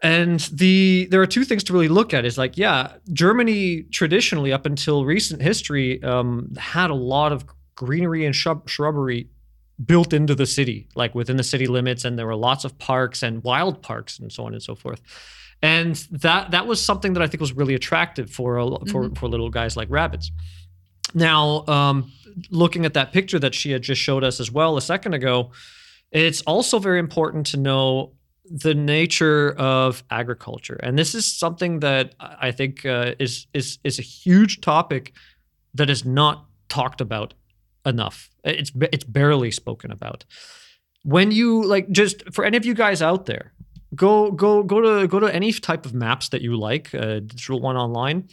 And 0.03 0.40
the 0.53 1.09
there 1.11 1.20
are 1.20 1.26
two 1.26 1.44
things 1.44 1.64
to 1.64 1.72
really 1.72 1.88
look 1.88 2.14
at. 2.14 2.24
Is 2.24 2.38
like, 2.38 2.57
yeah, 2.57 2.92
Germany 3.12 3.82
traditionally, 3.90 4.53
up 4.53 4.64
until 4.64 5.05
recent 5.05 5.42
history, 5.42 6.03
um, 6.03 6.55
had 6.57 6.90
a 6.90 6.94
lot 6.94 7.32
of 7.32 7.44
greenery 7.74 8.24
and 8.24 8.34
shrub- 8.34 8.68
shrubbery 8.68 9.28
built 9.84 10.12
into 10.12 10.34
the 10.34 10.46
city, 10.46 10.88
like 10.94 11.14
within 11.14 11.36
the 11.36 11.44
city 11.44 11.66
limits, 11.66 12.05
and 12.05 12.18
there 12.18 12.26
were 12.26 12.36
lots 12.36 12.64
of 12.64 12.78
parks 12.78 13.22
and 13.22 13.42
wild 13.44 13.82
parks 13.82 14.18
and 14.18 14.32
so 14.32 14.44
on 14.44 14.53
and 14.53 14.62
so 14.62 14.74
forth. 14.74 15.01
And 15.62 15.96
that 16.12 16.53
that 16.53 16.66
was 16.66 16.84
something 16.84 17.14
that 17.14 17.22
I 17.22 17.26
think 17.26 17.40
was 17.40 17.53
really 17.53 17.74
attractive 17.74 18.30
for 18.30 18.59
a, 18.59 18.86
for 18.86 19.11
for 19.16 19.28
little 19.28 19.51
guys 19.51 19.76
like 19.76 19.88
rabbits. 19.90 20.30
Now, 21.14 21.64
um, 21.66 22.12
looking 22.51 22.84
at 22.84 22.94
that 22.94 23.12
picture 23.12 23.38
that 23.38 23.55
she 23.55 23.72
had 23.72 23.82
just 23.82 24.01
showed 24.01 24.22
us 24.22 24.38
as 24.40 24.53
well 24.53 24.76
a 24.76 24.82
second 24.82 25.14
ago, 25.14 25.51
it's 26.12 26.42
also 26.42 26.78
very 26.78 26.99
important 26.99 27.46
to 27.49 27.57
know 27.57 28.12
the 28.51 28.74
nature 28.74 29.53
of 29.59 30.03
agriculture, 30.11 30.78
and 30.82 30.99
this 30.99 31.14
is 31.14 31.26
something 31.26 31.80
that 31.80 32.14
I 32.18 32.51
think 32.51 32.84
uh, 32.84 33.14
is 33.18 33.46
is 33.53 33.78
is 33.84 33.99
a 33.99 34.03
huge 34.03 34.61
topic 34.61 35.12
that 35.74 35.90
is 35.90 36.05
not 36.05 36.46
talked 36.68 37.01
about 37.01 37.34
enough. 37.84 38.30
It's 38.44 38.72
it's 38.92 39.05
barely 39.05 39.51
spoken 39.51 39.90
about. 39.90 40.24
When 41.05 41.30
you 41.30 41.64
like, 41.64 41.90
just 41.90 42.22
for 42.32 42.44
any 42.44 42.57
of 42.57 42.66
you 42.66 42.74
guys 42.74 43.03
out 43.03 43.26
there, 43.26 43.53
go 43.94 44.30
go 44.30 44.62
go 44.62 44.80
to 44.80 45.07
go 45.09 45.20
to 45.20 45.34
any 45.34 45.53
type 45.53 45.86
of 45.86 45.94
maps 45.94 46.28
that 46.30 46.42
you 46.42 46.57
like, 46.57 46.94
uh, 46.94 47.20
digital 47.20 47.61
one 47.61 47.76
online. 47.76 48.28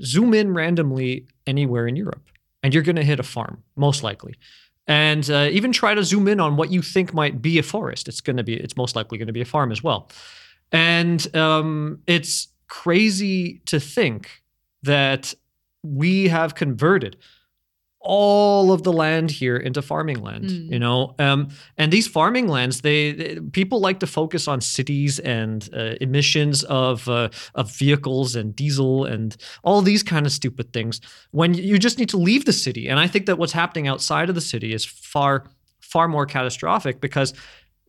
Zoom 0.00 0.34
in 0.34 0.52
randomly 0.52 1.26
anywhere 1.46 1.86
in 1.86 1.96
Europe, 1.96 2.28
and 2.62 2.74
you're 2.74 2.82
going 2.82 2.96
to 2.96 3.04
hit 3.04 3.18
a 3.18 3.22
farm 3.22 3.62
most 3.76 4.02
likely. 4.02 4.34
And 4.88 5.28
uh, 5.30 5.48
even 5.50 5.72
try 5.72 5.94
to 5.94 6.04
zoom 6.04 6.28
in 6.28 6.38
on 6.38 6.56
what 6.56 6.70
you 6.70 6.80
think 6.80 7.12
might 7.12 7.42
be 7.42 7.58
a 7.58 7.62
forest. 7.62 8.08
It's 8.08 8.20
going 8.20 8.36
to 8.36 8.44
be. 8.44 8.54
It's 8.54 8.76
most 8.76 8.94
likely 8.94 9.18
going 9.18 9.26
to 9.26 9.32
be 9.32 9.40
a 9.40 9.46
farm 9.46 9.72
as 9.72 9.82
well. 9.82 10.10
And 10.70 11.34
um, 11.34 12.00
it's 12.06 12.48
crazy 12.68 13.62
to 13.66 13.80
think 13.80 14.42
that 14.82 15.34
we 15.82 16.28
have 16.28 16.54
converted 16.54 17.16
all 18.06 18.72
of 18.72 18.82
the 18.82 18.92
land 18.92 19.30
here 19.30 19.56
into 19.56 19.82
farming 19.82 20.20
land 20.22 20.44
Mm. 20.44 20.72
you 20.72 20.78
know 20.78 21.14
um, 21.18 21.48
and 21.76 21.92
these 21.92 22.06
farming 22.08 22.46
lands 22.48 22.80
they, 22.82 23.12
they- 23.12 23.40
people 23.52 23.80
like 23.80 23.98
to 24.00 24.06
focus 24.06 24.46
on 24.48 24.60
cities 24.60 25.18
and 25.18 25.68
uh, 25.74 25.94
emissions 26.00 26.62
of 26.64 27.08
uh, 27.08 27.28
of 27.54 27.70
vehicles 27.72 28.36
and 28.36 28.54
diesel 28.54 29.04
and 29.04 29.36
all 29.64 29.82
these 29.82 30.02
kind 30.02 30.24
of 30.26 30.32
stupid 30.32 30.72
things 30.72 31.00
when 31.32 31.54
you 31.54 31.78
just 31.78 31.98
need 31.98 32.08
to 32.08 32.16
leave 32.28 32.44
the 32.44 32.52
city 32.52 32.88
and 32.88 32.98
i 33.00 33.06
think 33.08 33.26
that 33.26 33.38
what's 33.38 33.52
happening 33.62 33.88
outside 33.88 34.28
of 34.28 34.34
the 34.34 34.40
city 34.40 34.72
is 34.72 34.84
far 34.84 35.44
far 35.80 36.06
more 36.08 36.26
catastrophic 36.26 37.00
because 37.00 37.34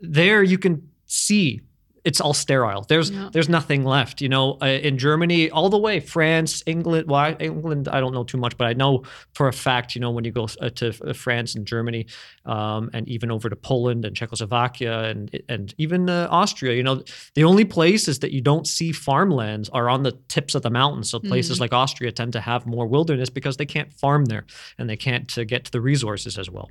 there 0.01 0.41
you 0.43 0.57
can 0.57 0.82
see 1.05 1.61
it's 2.08 2.22
all 2.22 2.34
sterile. 2.34 2.84
There's 2.91 3.10
Yeah. 3.10 3.30
there's 3.34 3.49
nothing 3.49 3.82
left. 3.84 4.22
You 4.22 4.30
know, 4.36 4.45
uh, 4.62 4.88
in 4.88 4.97
Germany, 4.97 5.41
all 5.58 5.70
the 5.70 5.82
way, 5.88 5.95
France, 5.99 6.64
England. 6.66 7.03
Well, 7.12 7.36
England, 7.39 7.84
I 7.95 7.99
don't 8.01 8.14
know 8.18 8.24
too 8.24 8.39
much, 8.43 8.53
but 8.60 8.66
I 8.72 8.74
know 8.82 8.91
for 9.38 9.45
a 9.47 9.53
fact. 9.53 9.88
You 9.95 10.01
know, 10.03 10.12
when 10.16 10.24
you 10.28 10.32
go 10.41 10.45
uh, 10.62 10.70
to 10.80 10.86
uh, 10.88 11.14
France 11.14 11.58
and 11.58 11.68
Germany, 11.74 12.03
um, 12.45 12.89
and 12.95 13.03
even 13.16 13.30
over 13.36 13.49
to 13.49 13.55
Poland 13.55 14.05
and 14.05 14.16
Czechoslovakia 14.16 14.95
and 15.12 15.22
and 15.49 15.74
even 15.78 16.10
uh, 16.10 16.28
Austria, 16.41 16.74
you 16.80 16.84
know, 16.84 17.03
the 17.34 17.43
only 17.43 17.66
places 17.66 18.20
that 18.20 18.32
you 18.32 18.41
don't 18.41 18.66
see 18.68 18.91
farmlands 18.93 19.70
are 19.70 19.89
on 19.89 20.03
the 20.03 20.14
tips 20.36 20.55
of 20.55 20.62
the 20.62 20.70
mountains. 20.70 21.10
So 21.10 21.20
places 21.20 21.60
like 21.60 21.74
Austria 21.76 22.12
tend 22.12 22.34
to 22.34 22.39
have 22.39 22.66
more 22.66 22.88
wilderness 22.88 23.30
because 23.30 23.58
they 23.58 23.66
can't 23.66 23.91
farm 24.01 24.26
there 24.26 24.45
and 24.78 24.89
they 24.89 24.97
can't 24.97 25.38
uh, 25.38 25.43
get 25.43 25.66
to 25.66 25.72
the 25.72 25.82
resources 25.82 26.38
as 26.38 26.49
well. 26.49 26.70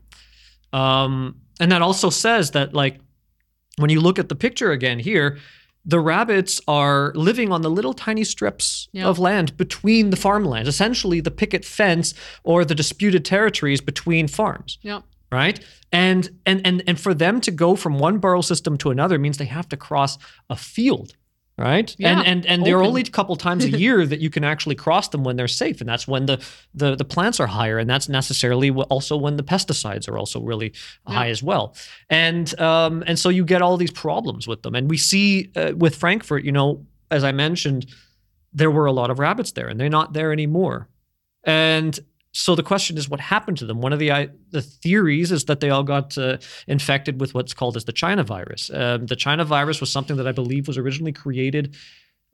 Um, 0.73 1.37
and 1.61 1.71
that 1.73 1.83
also 1.83 2.11
says 2.11 2.51
that 2.51 2.75
like 2.75 2.99
when 3.79 3.91
you 3.91 4.01
look 4.01 4.19
at 4.19 4.29
the 4.29 4.35
picture 4.37 4.73
again 4.73 4.99
here, 4.99 5.39
the 5.85 6.01
rabbits 6.01 6.61
are 6.67 7.13
living 7.15 7.53
on 7.53 7.63
the 7.63 7.71
little 7.71 7.95
tiny 7.95 8.25
strips 8.25 8.89
of 9.09 9.19
land 9.19 9.57
between 9.57 10.11
the 10.11 10.17
farmlands, 10.17 10.69
essentially 10.69 11.21
the 11.21 11.31
picket 11.31 11.65
fence 11.65 12.13
or 12.43 12.65
the 12.65 12.75
disputed 12.75 13.25
territories 13.25 13.81
between 13.81 14.27
farms, 14.27 14.79
Yeah. 14.83 15.03
right? 15.31 15.61
And 15.93 16.29
and 16.45 16.61
and 16.67 16.83
and 16.89 16.99
for 16.99 17.15
them 17.15 17.41
to 17.43 17.51
go 17.53 17.77
from 17.77 17.99
one 17.99 18.19
burrow 18.19 18.41
system 18.41 18.77
to 18.79 18.91
another 18.91 19.19
means 19.19 19.39
they 19.39 19.45
have 19.45 19.69
to 19.69 19.77
cross 19.77 20.19
a 20.51 20.57
field, 20.57 21.13
right? 21.59 21.95
Yeah, 21.99 22.19
and 22.19 22.27
and 22.27 22.47
and 22.47 22.67
there 22.67 22.77
are 22.79 22.83
only 22.83 23.03
a 23.03 23.05
couple 23.05 23.35
times 23.37 23.65
a 23.65 23.71
year 23.79 24.07
that 24.07 24.21
you 24.21 24.31
can 24.31 24.45
actually 24.45 24.75
cross 24.75 25.09
them 25.09 25.25
when 25.25 25.37
they're 25.37 25.49
safe, 25.49 25.81
and 25.81 25.89
that's 25.89 26.07
when 26.07 26.27
the 26.27 26.45
the 26.75 26.97
the 26.97 27.05
plants 27.05 27.41
are 27.41 27.47
higher, 27.47 27.79
and 27.79 27.89
that's 27.89 28.09
necessarily 28.09 28.71
also 28.71 29.17
when 29.17 29.37
the 29.37 29.43
pesticides 29.43 30.09
are 30.09 30.19
also 30.19 30.41
really 30.41 30.73
high 31.07 31.29
as 31.29 31.43
well. 31.43 31.75
And 32.11 32.59
um 32.61 33.03
and 33.07 33.19
so 33.19 33.29
you 33.29 33.45
get 33.45 33.63
all 33.63 33.77
these 33.77 33.93
problems 33.93 34.47
with 34.47 34.63
them, 34.63 34.75
and 34.75 34.91
we 34.91 34.97
see 34.97 35.51
uh, 35.57 35.73
with 35.77 35.97
Frankfurt, 35.97 36.45
you 36.45 36.53
know, 36.53 36.85
as 37.11 37.25
I 37.25 37.33
mentioned, 37.33 37.87
there 38.53 38.71
were 38.71 38.87
a 38.87 38.93
lot 38.93 39.11
of 39.11 39.19
rabbits 39.19 39.53
there, 39.53 39.69
and 39.69 39.81
they're 39.81 39.89
not 39.89 40.13
there 40.13 40.33
anymore. 40.33 40.89
And 41.45 41.99
so 42.37 42.55
the 42.55 42.63
question 42.63 42.99
is, 42.99 43.09
what 43.09 43.19
happened 43.19 43.57
to 43.59 43.67
them? 43.67 43.81
One 43.81 43.95
of 43.95 43.99
the 43.99 44.13
I 44.13 44.29
the 44.51 44.61
theories 44.61 45.33
is 45.33 45.47
that 45.47 45.61
they 45.61 45.71
all 45.71 45.83
got 45.83 46.19
uh, 46.19 46.37
infected 46.67 47.19
with 47.19 47.33
what's 47.33 47.55
called 47.55 47.79
as 47.79 47.87
the 47.87 47.93
China 47.93 48.25
virus. 48.25 48.71
Um, 48.73 49.07
the 49.07 49.17
China 49.17 49.43
virus 49.43 49.81
was 49.81 49.91
something 49.91 50.17
that 50.17 50.27
I 50.27 50.33
believe 50.33 50.69
was 50.69 50.77
originally 50.77 51.13
created. 51.13 51.77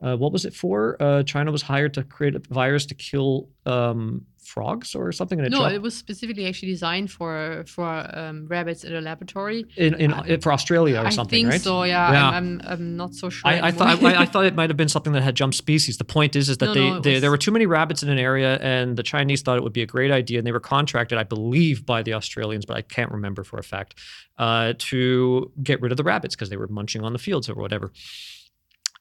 Uh, 0.01 0.17
what 0.17 0.33
was 0.33 0.43
it 0.43 0.53
for? 0.53 1.01
Uh, 1.01 1.23
China 1.23 1.53
was 1.53 1.61
hired 1.61 1.93
to 1.93 2.03
create 2.03 2.35
a 2.35 2.39
virus 2.39 2.85
to 2.87 2.95
kill 2.95 3.47
um, 3.65 4.25
frogs 4.45 4.95
or 4.95 5.11
something. 5.11 5.39
And 5.39 5.45
it 5.47 5.51
No, 5.51 5.59
dropped- 5.59 5.73
it 5.75 5.81
was 5.81 5.95
specifically 5.95 6.45
actually 6.47 6.69
designed 6.71 7.09
for 7.11 7.63
for 7.67 7.87
um, 8.17 8.47
rabbits 8.47 8.83
in 8.83 8.93
a 8.95 9.01
laboratory. 9.01 9.65
in, 9.77 9.93
in, 9.95 10.41
for 10.41 10.51
Australia 10.53 10.97
or 11.01 11.07
I 11.07 11.09
something, 11.09 11.45
think 11.45 11.51
right? 11.51 11.61
so. 11.61 11.83
Yeah, 11.83 12.11
Yeah. 12.11 12.27
I'm, 12.29 12.61
I'm 12.61 12.61
I'm 12.73 12.97
not 12.97 13.13
so 13.15 13.29
sure. 13.29 13.49
I, 13.51 13.67
I 13.67 13.71
thought 13.71 14.03
I, 14.03 14.21
I 14.21 14.25
thought 14.31 14.45
it 14.45 14.55
might 14.55 14.69
have 14.69 14.77
been 14.77 14.89
something 14.89 15.13
that 15.13 15.23
had 15.23 15.35
jumped 15.35 15.55
species. 15.55 15.97
The 15.97 16.03
point 16.05 16.35
is, 16.35 16.49
is 16.49 16.57
that 16.59 16.67
No, 16.67 16.73
they, 16.73 16.89
no, 16.89 16.99
they 16.99 17.13
was- 17.13 17.21
there 17.21 17.31
were 17.31 17.37
too 17.37 17.51
many 17.51 17.65
rabbits 17.65 18.03
in 18.03 18.09
an 18.09 18.17
area, 18.19 18.57
and 18.59 18.97
the 18.97 19.03
Chinese 19.03 19.41
thought 19.41 19.57
it 19.57 19.63
would 19.63 19.73
be 19.73 19.81
a 19.81 19.85
great 19.95 20.11
idea, 20.11 20.37
and 20.39 20.45
they 20.47 20.51
were 20.51 20.59
contracted, 20.59 21.17
I 21.17 21.23
believe, 21.23 21.85
by 21.85 22.03
the 22.03 22.13
Australians, 22.13 22.65
but 22.65 22.77
I 22.77 22.81
can't 22.81 23.11
remember 23.11 23.43
for 23.43 23.57
a 23.59 23.63
fact, 23.63 23.95
uh, 24.37 24.73
to 24.77 25.51
get 25.61 25.81
rid 25.81 25.91
of 25.91 25.97
the 25.97 26.03
rabbits 26.03 26.35
because 26.35 26.49
they 26.49 26.57
were 26.57 26.67
munching 26.67 27.03
on 27.03 27.13
the 27.13 27.19
fields 27.19 27.49
or 27.49 27.55
whatever. 27.55 27.91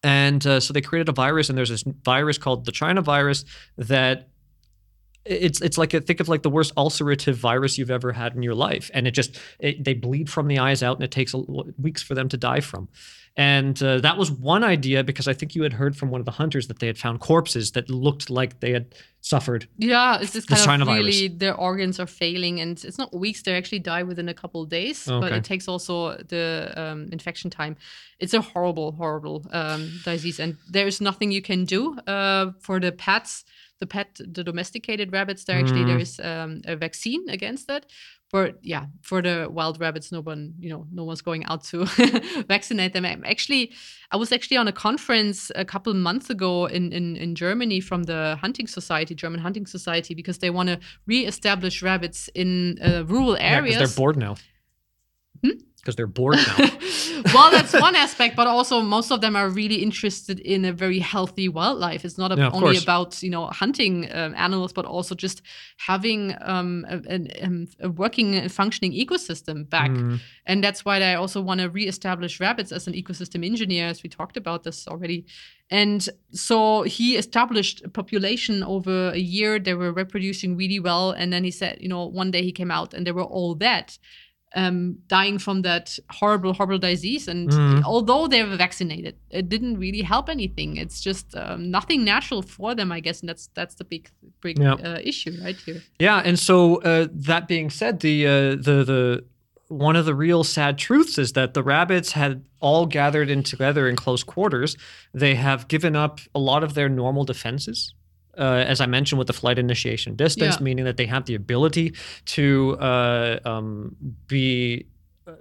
And 0.05 0.45
uh, 0.47 0.59
so 0.59 0.73
they 0.73 0.81
created 0.81 1.09
a 1.09 1.13
virus, 1.13 1.49
and 1.49 1.57
there's 1.57 1.69
this 1.71 1.85
virus 2.05 2.37
called 2.39 2.65
the 2.65 2.73
China 2.73 3.03
virus 3.03 3.45
that 3.79 4.29
it's 5.25 5.61
it's 5.61 5.79
like 5.79 5.95
a, 5.95 6.01
think 6.01 6.21
of 6.21 6.29
like 6.29 6.43
the 6.43 6.51
worst 6.51 6.75
ulcerative 6.75 7.35
virus 7.35 7.79
you've 7.79 7.91
ever 7.91 8.13
had 8.13 8.35
in 8.35 8.43
your 8.43 8.55
life, 8.55 8.91
and 8.93 9.07
it 9.07 9.13
just 9.13 9.39
it, 9.59 9.85
they 9.85 9.95
bleed 9.95 10.29
from 10.29 10.49
the 10.49 10.59
eyes 10.59 10.83
out, 10.83 10.97
and 10.97 11.05
it 11.05 11.11
takes 11.11 11.35
a, 11.35 11.39
weeks 11.39 12.03
for 12.03 12.15
them 12.15 12.29
to 12.29 12.37
die 12.37 12.61
from. 12.61 12.89
And 13.35 13.83
uh, 13.83 13.99
that 14.01 14.19
was 14.19 14.31
one 14.31 14.63
idea 14.63 15.03
because 15.03 15.27
I 15.27 15.33
think 15.33 15.55
you 15.55 15.63
had 15.63 15.73
heard 15.73 15.97
from 15.97 16.11
one 16.11 16.21
of 16.21 16.27
the 16.27 16.33
hunters 16.33 16.69
that 16.69 16.81
they 16.81 16.87
had 16.87 16.99
found 16.99 17.21
corpses 17.21 17.73
that 17.73 17.89
looked 17.89 18.29
like 18.29 18.61
they 18.61 18.73
had 18.73 18.95
suffered. 19.23 19.67
Yeah, 19.79 20.19
it's 20.21 20.35
just 20.35 20.49
kind 20.49 20.83
of 20.83 20.89
virus. 20.89 21.07
really 21.07 21.29
their 21.29 21.55
organs 21.55 21.99
are 21.99 22.07
failing, 22.07 22.61
and 22.61 22.73
it's 22.85 22.99
not 22.99 23.15
weeks; 23.15 23.43
they 23.43 23.55
actually 23.55 23.79
die 23.79 24.03
within 24.03 24.29
a 24.29 24.35
couple 24.35 24.63
of 24.63 24.69
days. 24.69 25.07
But 25.07 25.33
it 25.33 25.45
takes 25.45 25.67
also 25.67 26.17
the 26.17 26.73
um, 26.77 27.09
infection 27.11 27.49
time. 27.49 27.77
It's 28.19 28.35
a 28.35 28.43
horrible, 28.43 28.93
horrible 28.93 29.47
um, 29.51 30.01
disease, 30.05 30.39
and 30.39 30.59
there's 30.69 31.01
nothing 31.01 31.33
you 31.33 31.43
can 31.43 31.65
do 31.65 31.99
uh, 32.01 32.53
for 32.61 32.81
the 32.81 32.93
pets. 32.93 33.45
The 33.83 33.87
pet, 33.87 34.09
the 34.37 34.45
domesticated 34.45 35.09
rabbits, 35.13 35.45
there 35.45 35.59
actually 35.61 35.83
Mm. 35.85 35.87
there 35.91 36.03
is 36.07 36.13
um, 36.21 36.51
a 36.73 36.75
vaccine 36.77 37.23
against 37.37 37.67
that. 37.67 37.83
But 38.31 38.51
yeah, 38.73 38.85
for 39.09 39.23
the 39.23 39.47
wild 39.59 39.77
rabbits, 39.85 40.11
no 40.13 40.21
one, 40.23 40.55
you 40.65 40.71
know, 40.73 40.87
no 40.99 41.05
one's 41.09 41.23
going 41.23 41.45
out 41.51 41.65
to 41.71 41.85
vaccinate 42.55 42.93
them. 42.93 43.05
I'm 43.05 43.25
Actually, 43.25 43.65
I 44.15 44.17
was 44.17 44.33
actually 44.33 44.59
on 44.63 44.69
a 44.69 44.73
conference 44.73 45.51
a 45.57 45.65
couple 45.65 45.93
months 45.95 46.31
ago 46.31 46.67
in, 46.77 46.93
in, 46.93 47.17
in 47.17 47.35
Germany 47.35 47.81
from 47.81 48.05
the 48.05 48.37
Hunting 48.41 48.69
Society, 48.69 49.15
German 49.15 49.41
Hunting 49.41 49.67
Society, 49.67 50.15
because 50.15 50.39
they 50.39 50.51
want 50.51 50.69
to 50.69 50.79
re-establish 51.07 51.83
rabbits 51.83 52.31
in 52.35 52.79
uh, 52.81 53.05
rural 53.13 53.35
Yeah, 53.37 53.57
areas. 53.59 53.79
they're 53.79 53.97
bored 54.03 54.17
now. 54.17 54.35
Hmm? 55.45 55.59
Because 55.83 55.97
they're 55.97 56.07
bored 56.07 56.37
now. 56.37 56.57
well, 57.35 57.51
that's 57.51 57.73
one 57.73 57.97
aspect, 57.97 58.37
but 58.37 58.47
also 58.47 58.81
most 58.83 59.11
of 59.11 59.21
them 59.21 59.35
are 59.35 59.49
really 59.49 59.83
interested 59.83 60.39
in 60.39 60.65
a 60.65 60.73
very 60.73 61.01
healthy 61.01 61.49
wildlife. 61.49 62.05
It's 62.05 62.17
not 62.19 62.31
a- 62.31 62.37
Yeah, 62.37 62.51
only 62.51 62.75
course. 62.75 62.83
about 62.83 63.23
you 63.23 63.31
know 63.31 63.47
hunting 63.47 64.09
um, 64.13 64.33
animals, 64.37 64.73
but 64.73 64.85
also 64.85 65.15
just 65.17 65.43
having 65.79 66.35
um, 66.41 66.87
a, 66.89 66.97
an- 67.13 67.29
um, 67.43 67.67
a 67.81 67.89
working, 67.91 68.37
and 68.37 68.53
functioning 68.53 68.93
ecosystem 68.93 69.69
back. 69.69 69.91
Mm. 69.91 70.21
And 70.47 70.63
that's 70.63 70.85
why 70.85 71.03
I 71.03 71.15
also 71.15 71.41
want 71.41 71.61
to 71.61 71.69
reestablish 71.69 72.39
rabbits 72.39 72.71
as 72.73 72.87
an 72.87 72.93
ecosystem 72.95 73.45
engineer, 73.45 73.87
as 73.89 74.03
we 74.05 74.09
talked 74.09 74.37
about 74.37 74.63
this 74.63 74.87
already. 74.87 75.27
And 75.71 76.09
so 76.33 76.83
he 76.83 77.17
established 77.17 77.83
a 77.85 77.89
population 77.89 78.63
over 78.63 79.11
a 79.11 79.19
year. 79.19 79.59
They 79.59 79.75
were 79.75 79.93
reproducing 79.93 80.57
really 80.57 80.79
well. 80.81 81.11
And 81.13 81.33
then 81.33 81.45
he 81.45 81.51
said, 81.51 81.79
you 81.81 81.89
know, 81.89 82.07
one 82.07 82.31
day 82.31 82.43
he 82.43 82.53
came 82.53 82.71
out 82.71 82.93
and 82.95 83.07
they 83.07 83.13
were 83.13 83.25
all 83.25 83.55
dead, 83.55 83.97
um, 84.55 84.99
dying 85.09 85.39
from 85.39 85.63
that 85.63 85.99
horrible, 86.11 86.53
horrible 86.53 86.79
disease. 86.79 87.27
And 87.29 87.49
Mhm. 87.51 87.83
although 87.85 88.27
they 88.29 88.43
were 88.45 88.57
vaccinated, 88.57 89.15
it 89.31 89.49
didn't 89.49 89.79
really 89.79 90.03
help 90.03 90.29
anything. 90.29 90.77
It's 90.77 91.01
just 91.01 91.35
um, 91.37 91.71
nothing 91.71 92.05
natural 92.05 92.43
for 92.43 92.75
them, 92.75 92.93
I 92.93 93.01
guess. 93.01 93.21
And 93.21 93.29
that's 93.29 93.49
that's 93.55 93.75
the 93.77 93.85
big, 93.85 94.11
big 94.41 94.59
Yeah. 94.59 94.75
uh, 94.75 94.99
issue 95.03 95.33
right 95.45 95.57
here. 95.67 95.83
Yeah, 95.99 96.19
and 96.25 96.39
so 96.39 96.83
uh, 96.83 97.07
that 97.13 97.49
being 97.49 97.71
said, 97.71 98.01
the 98.01 98.27
uh, 98.27 98.51
the 98.69 98.85
the 98.85 99.25
one 99.69 99.97
of 99.97 100.05
the 100.05 100.15
real 100.15 100.45
sad 100.45 100.77
truths 100.77 101.17
is 101.19 101.33
that 101.33 101.55
the 101.55 101.63
rabbits 101.63 102.13
had 102.13 102.45
all 102.61 102.85
gathered 102.85 103.31
in 103.31 103.43
together 103.43 103.89
in 103.89 103.97
close 103.97 104.23
quarters. 104.23 104.77
They 105.15 105.35
have 105.37 105.67
given 105.67 105.97
up 105.97 106.21
a 106.35 106.39
lot 106.39 106.63
of 106.63 106.75
their 106.75 106.91
normal 106.91 107.25
defenses. 107.25 107.95
Uh, 108.39 108.65
as 108.67 108.81
I 108.81 108.87
mentioned, 108.87 109.19
with 109.19 109.27
the 109.27 109.35
flight 109.35 109.59
initiation 109.59 110.17
distance, 110.17 110.57
Yeah. 110.57 110.63
meaning 110.65 110.85
that 110.87 110.97
they 110.97 111.07
have 111.07 111.27
the 111.27 111.35
ability 111.35 111.93
to 112.37 112.77
uh, 112.81 113.39
um, 113.45 113.95
be 114.27 114.87
uh, 115.27 115.33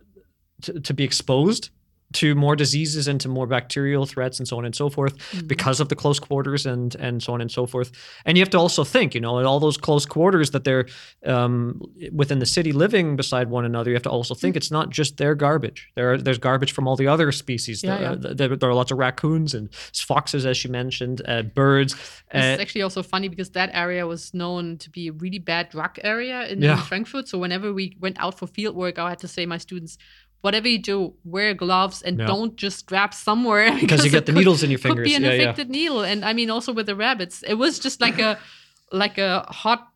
to, 0.63 0.79
to 0.81 0.93
be 0.93 1.03
exposed 1.05 1.69
to 2.13 2.35
more 2.35 2.55
diseases 2.55 3.07
and 3.07 3.19
to 3.21 3.29
more 3.29 3.47
bacterial 3.47 4.05
threats 4.05 4.39
and 4.39 4.47
so 4.47 4.57
on 4.57 4.65
and 4.65 4.75
so 4.75 4.89
forth 4.89 5.15
because 5.47 5.79
of 5.79 5.89
the 5.89 5.95
close 5.95 6.19
quarters 6.19 6.65
and 6.65 6.95
and 6.95 7.21
so 7.23 7.33
on 7.33 7.41
and 7.41 7.51
so 7.51 7.65
forth. 7.65 7.91
And 8.25 8.37
you 8.37 8.41
have 8.41 8.49
to 8.51 8.57
also 8.57 8.83
think, 8.83 9.13
you 9.15 9.21
know, 9.21 9.39
in 9.39 9.45
all 9.45 9.59
those 9.59 9.77
close 9.77 10.05
quarters 10.05 10.51
that 10.51 10.63
they're 10.63 10.87
um, 11.25 11.81
within 12.11 12.39
the 12.39 12.45
city 12.45 12.71
living 12.71 13.15
beside 13.15 13.49
one 13.49 13.65
another. 13.65 13.89
You 13.91 13.95
have 13.95 14.03
to 14.03 14.09
also 14.09 14.35
think 14.35 14.55
it's 14.55 14.71
not 14.71 14.89
just 14.89 15.17
their 15.17 15.35
garbage. 15.35 15.89
There 15.95 16.13
are, 16.13 16.17
there's 16.17 16.37
garbage 16.37 16.71
from 16.71 16.87
all 16.87 16.95
the 16.95 17.07
other 17.07 17.31
species. 17.31 17.83
Yeah, 17.83 17.97
there, 17.97 18.17
yeah. 18.29 18.33
There, 18.33 18.55
there 18.55 18.69
are 18.69 18.73
lots 18.73 18.91
of 18.91 18.97
raccoons 18.97 19.53
and 19.53 19.69
foxes, 19.93 20.45
as 20.45 20.57
she 20.57 20.67
mentioned, 20.67 21.21
uh, 21.27 21.43
birds. 21.43 21.93
It's 21.93 22.59
Uh, 22.59 22.61
actually 22.61 22.81
also 22.81 23.03
funny 23.03 23.27
because 23.29 23.51
that 23.51 23.69
area 23.73 24.05
was 24.07 24.33
known 24.33 24.77
to 24.77 24.89
be 24.89 25.07
a 25.07 25.13
really 25.13 25.39
bad 25.39 25.69
drug 25.69 25.97
area 26.03 26.47
in, 26.47 26.61
Yeah. 26.61 26.73
in 26.73 26.83
Frankfurt. 26.83 27.27
So 27.27 27.37
whenever 27.37 27.73
we 27.73 27.95
went 27.99 28.17
out 28.19 28.37
for 28.37 28.47
field 28.47 28.75
work, 28.75 28.97
I 28.99 29.09
had 29.09 29.19
to 29.19 29.27
say 29.27 29.45
my 29.45 29.57
students, 29.57 29.97
whatever 30.41 30.67
you 30.67 30.79
do, 30.79 31.13
wear 31.23 31.53
gloves 31.53 32.01
and 32.01 32.17
Yeah. 32.19 32.25
don't 32.27 32.55
just 32.55 32.85
grab 32.85 33.13
somewhere 33.13 33.71
because 33.79 34.03
you 34.05 34.11
get 34.11 34.25
the 34.25 34.31
could- 34.33 34.39
needles 34.39 34.63
in 34.63 34.69
your 34.71 34.79
fingers. 34.79 35.03
Could 35.05 35.09
be 35.11 35.15
an 35.15 35.23
Yeah, 35.23 35.29
yeah. 35.29 35.39
infected 35.41 35.69
needle, 35.69 36.01
and 36.01 36.25
I 36.25 36.33
mean 36.33 36.49
also 36.49 36.73
with 36.73 36.85
the 36.87 36.95
rabbits, 36.95 37.43
it 37.47 37.55
was 37.55 37.79
just 37.79 38.01
like 38.01 38.19
a 38.19 38.37
like 38.91 39.17
a 39.17 39.45
hot 39.49 39.87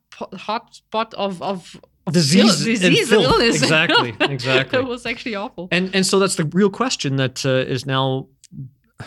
hot 0.48 0.76
spot 0.76 1.14
of 1.16 1.42
of 1.42 1.76
Disease 2.12 2.44
ill- 2.44 2.48
disease 2.74 2.84
and 2.84 2.96
filth. 3.10 3.26
illness. 3.26 3.56
Exactly, 3.64 4.14
exactly. 4.36 4.80
it 4.80 4.86
was 4.86 5.06
actually 5.06 5.36
awful. 5.36 5.68
And 5.72 5.90
and 5.96 6.06
so 6.06 6.20
that's 6.20 6.36
the 6.36 6.46
real 6.46 6.70
question 6.70 7.16
that 7.18 7.44
uh, 7.46 7.50
is 7.74 7.86
now 7.86 8.28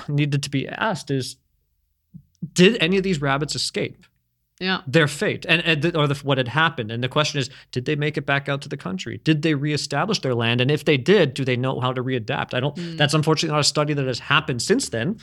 needed 0.08 0.42
to 0.42 0.50
be 0.50 0.66
asked: 0.68 1.08
is 1.10 1.36
did 2.52 2.76
any 2.82 2.96
of 2.96 3.04
these 3.04 3.20
rabbits 3.20 3.54
escape? 3.54 4.04
Yeah. 4.60 4.80
their 4.86 5.08
fate. 5.08 5.46
And, 5.48 5.62
and 5.64 5.82
th- 5.82 5.94
or 5.94 6.06
the, 6.06 6.14
what 6.16 6.38
had 6.38 6.48
happened. 6.48 6.90
And 6.90 7.02
the 7.02 7.08
question 7.08 7.38
is 7.38 7.50
did 7.72 7.84
they 7.84 7.96
make 7.96 8.16
it 8.16 8.26
back 8.26 8.48
out 8.48 8.62
to 8.62 8.68
the 8.68 8.76
country? 8.76 9.20
Did 9.24 9.42
they 9.42 9.54
reestablish 9.54 10.20
their 10.20 10.34
land? 10.34 10.60
And 10.60 10.70
if 10.70 10.84
they 10.84 10.96
did 10.96 11.34
do 11.34 11.44
they 11.44 11.56
know 11.56 11.80
how 11.80 11.92
to 11.92 12.02
readapt? 12.02 12.54
I 12.54 12.60
don't 12.60 12.76
that's 12.96 13.14
unfortunately 13.14 13.54
not 13.54 13.60
a 13.60 13.64
study 13.64 13.94
that 13.94 14.06
has 14.06 14.18
happened 14.18 14.62
since 14.62 14.88
then. 14.88 15.18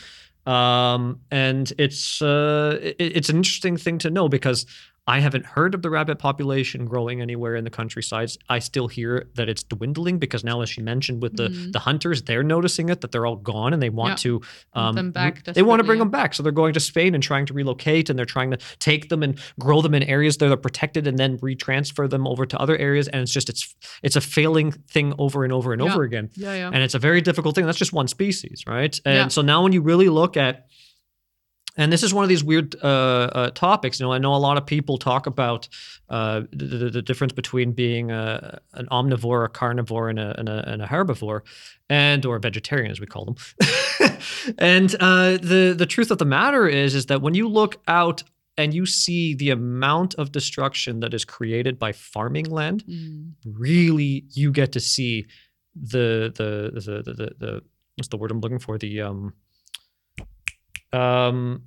Um, 0.45 1.21
and 1.31 1.73
it's 1.77 2.21
uh, 2.21 2.79
it, 2.81 2.95
it's 2.99 3.29
an 3.29 3.37
interesting 3.37 3.77
thing 3.77 3.97
to 3.99 4.09
know 4.11 4.29
because 4.29 4.65
I 5.07 5.19
haven't 5.19 5.45
heard 5.45 5.75
of 5.75 5.83
the 5.83 5.89
rabbit 5.91 6.17
population 6.17 6.85
growing 6.85 7.21
anywhere 7.21 7.55
in 7.55 7.63
the 7.63 7.69
countrysides. 7.69 8.39
I 8.49 8.57
still 8.57 8.87
hear 8.87 9.27
that 9.35 9.47
it's 9.47 9.61
dwindling 9.61 10.17
because 10.17 10.43
now, 10.43 10.61
as 10.61 10.69
she 10.69 10.81
mentioned, 10.81 11.21
with 11.21 11.37
the 11.37 11.49
the 11.49 11.77
hunters, 11.79 12.23
they're 12.23 12.41
noticing 12.43 12.89
it 12.89 13.01
that 13.01 13.11
they're 13.11 13.27
all 13.27 13.35
gone 13.35 13.71
and 13.73 13.81
they 13.83 13.91
want 13.91 14.13
Yeah. 14.13 14.15
to 14.39 14.41
um, 14.73 14.95
them 14.95 15.11
back 15.11 15.43
they 15.43 15.61
want 15.61 15.79
to 15.79 15.83
bring 15.83 15.99
them 15.99 16.09
back. 16.09 16.33
So 16.33 16.41
they're 16.41 16.51
going 16.51 16.73
to 16.73 16.79
Spain 16.79 17.13
and 17.13 17.21
trying 17.23 17.45
to 17.45 17.53
relocate 17.53 18.09
and 18.09 18.17
they're 18.17 18.25
trying 18.25 18.49
to 18.51 18.57
take 18.79 19.09
them 19.09 19.21
and 19.21 19.37
grow 19.59 19.81
them 19.81 19.93
in 19.93 20.01
areas 20.03 20.37
that 20.37 20.51
are 20.51 20.57
protected 20.57 21.05
and 21.05 21.19
then 21.19 21.37
retransfer 21.37 22.09
them 22.09 22.25
over 22.25 22.45
to 22.47 22.57
other 22.59 22.75
areas. 22.77 23.07
And 23.07 23.21
it's 23.21 23.31
just 23.31 23.47
it's 23.49 23.75
it's 24.01 24.15
a 24.15 24.21
failing 24.21 24.71
thing 24.71 25.13
over 25.19 25.43
and 25.43 25.53
over 25.53 25.71
and 25.71 25.83
Yeah. 25.83 25.91
over 25.93 26.01
again. 26.03 26.29
Yeah, 26.35 26.55
yeah. 26.55 26.71
And 26.73 26.81
it's 26.83 26.95
a 26.95 26.99
very 26.99 27.21
difficult 27.21 27.53
thing. 27.53 27.65
That's 27.67 27.77
just 27.77 27.93
one 27.93 28.07
species, 28.07 28.63
right? 28.67 28.99
And 29.05 29.15
Yeah. 29.15 29.27
so 29.27 29.43
now 29.43 29.61
when 29.61 29.71
you 29.71 29.81
really 29.81 30.09
look 30.09 30.35
at 30.35 30.65
and 31.77 31.91
this 31.91 32.03
is 32.03 32.13
one 32.13 32.23
of 32.23 32.29
these 32.29 32.43
weird 32.43 32.75
uh, 32.83 32.87
uh, 32.87 33.49
topics. 33.51 33.99
You 33.99 34.05
know, 34.05 34.13
I 34.13 34.17
know 34.17 34.33
a 34.33 34.37
lot 34.37 34.57
of 34.57 34.65
people 34.65 34.97
talk 34.97 35.27
about 35.27 35.67
uh, 36.09 36.41
the, 36.51 36.65
the, 36.65 36.89
the 36.89 37.01
difference 37.01 37.33
between 37.33 37.73
being 37.73 38.11
a, 38.11 38.59
an 38.73 38.87
omnivore, 38.91 39.45
a 39.45 39.49
carnivore, 39.49 40.09
and 40.09 40.19
a, 40.19 40.39
and, 40.39 40.47
a, 40.49 40.69
and 40.69 40.81
a 40.81 40.87
herbivore, 40.87 41.41
and 41.89 42.25
or 42.25 42.39
vegetarian, 42.39 42.91
as 42.91 42.99
we 42.99 43.05
call 43.07 43.25
them. 43.25 43.35
and 44.57 44.95
uh, 44.99 45.37
the 45.37 45.75
the 45.77 45.85
truth 45.85 46.11
of 46.11 46.17
the 46.17 46.25
matter 46.25 46.67
is, 46.67 46.95
is 46.95 47.07
that 47.07 47.21
when 47.21 47.33
you 47.33 47.47
look 47.47 47.81
out 47.87 48.23
and 48.57 48.73
you 48.73 48.85
see 48.85 49.33
the 49.35 49.49
amount 49.49 50.15
of 50.15 50.31
destruction 50.31 51.01
that 51.01 51.13
is 51.13 51.25
created 51.25 51.77
by 51.77 51.91
farming 51.91 52.45
land, 52.45 52.83
Mm. 52.87 53.33
really 53.45 54.25
you 54.31 54.51
get 54.51 54.71
to 54.73 54.79
see 54.79 55.25
the 55.75 56.31
the 56.35 56.71
the 56.73 57.01
the, 57.03 57.13
the, 57.13 57.35
the 57.37 57.61
what's 57.95 58.07
the 58.07 58.17
word 58.17 58.31
I'm 58.31 58.39
looking 58.39 58.59
for 58.59 58.77
the 58.77 59.01
um 59.01 59.33
um 60.93 61.63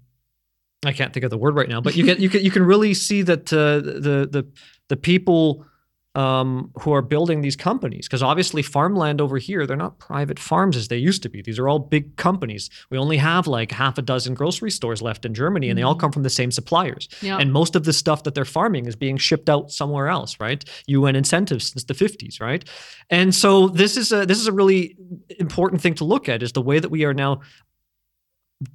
I 0.86 0.92
can't 0.92 1.12
think 1.12 1.24
of 1.24 1.30
the 1.30 1.38
word 1.38 1.56
right 1.56 1.68
now, 1.68 1.80
but 1.80 1.96
you 1.96 2.04
get 2.04 2.20
you 2.20 2.28
can 2.28 2.44
you 2.44 2.50
can 2.50 2.62
really 2.62 2.94
see 2.94 3.22
that 3.22 3.52
uh, 3.52 3.80
the 3.80 4.28
the 4.30 4.46
the 4.88 4.96
people 4.96 5.66
um, 6.14 6.70
who 6.80 6.92
are 6.92 7.02
building 7.02 7.42
these 7.42 7.54
companies 7.54 8.08
because 8.08 8.22
obviously 8.22 8.62
farmland 8.62 9.20
over 9.20 9.38
here 9.38 9.66
they're 9.66 9.76
not 9.76 9.98
private 9.98 10.38
farms 10.38 10.76
as 10.76 10.88
they 10.88 10.96
used 10.96 11.22
to 11.22 11.28
be. 11.28 11.42
These 11.42 11.58
are 11.58 11.68
all 11.68 11.78
big 11.78 12.16
companies. 12.16 12.70
We 12.90 12.98
only 12.98 13.18
have 13.18 13.46
like 13.46 13.72
half 13.72 13.98
a 13.98 14.02
dozen 14.02 14.34
grocery 14.34 14.70
stores 14.70 15.02
left 15.02 15.24
in 15.24 15.34
Germany, 15.34 15.68
and 15.68 15.78
they 15.78 15.82
all 15.82 15.94
come 15.94 16.10
from 16.10 16.22
the 16.22 16.30
same 16.30 16.50
suppliers. 16.50 17.08
Yeah. 17.22 17.38
And 17.38 17.52
most 17.52 17.76
of 17.76 17.84
the 17.84 17.92
stuff 17.92 18.22
that 18.22 18.34
they're 18.34 18.44
farming 18.44 18.86
is 18.86 18.96
being 18.96 19.16
shipped 19.16 19.48
out 19.48 19.70
somewhere 19.70 20.08
else, 20.08 20.40
right? 20.40 20.64
UN 20.86 21.14
incentives 21.14 21.72
since 21.72 21.84
the 21.84 21.94
50s, 21.94 22.40
right? 22.40 22.64
And 23.10 23.34
so 23.34 23.68
this 23.68 23.96
is 23.96 24.10
a 24.10 24.26
this 24.26 24.38
is 24.38 24.46
a 24.46 24.52
really 24.52 24.96
important 25.38 25.82
thing 25.82 25.94
to 25.94 26.04
look 26.04 26.28
at 26.28 26.42
is 26.42 26.52
the 26.52 26.62
way 26.62 26.78
that 26.78 26.90
we 26.90 27.04
are 27.04 27.14
now 27.14 27.40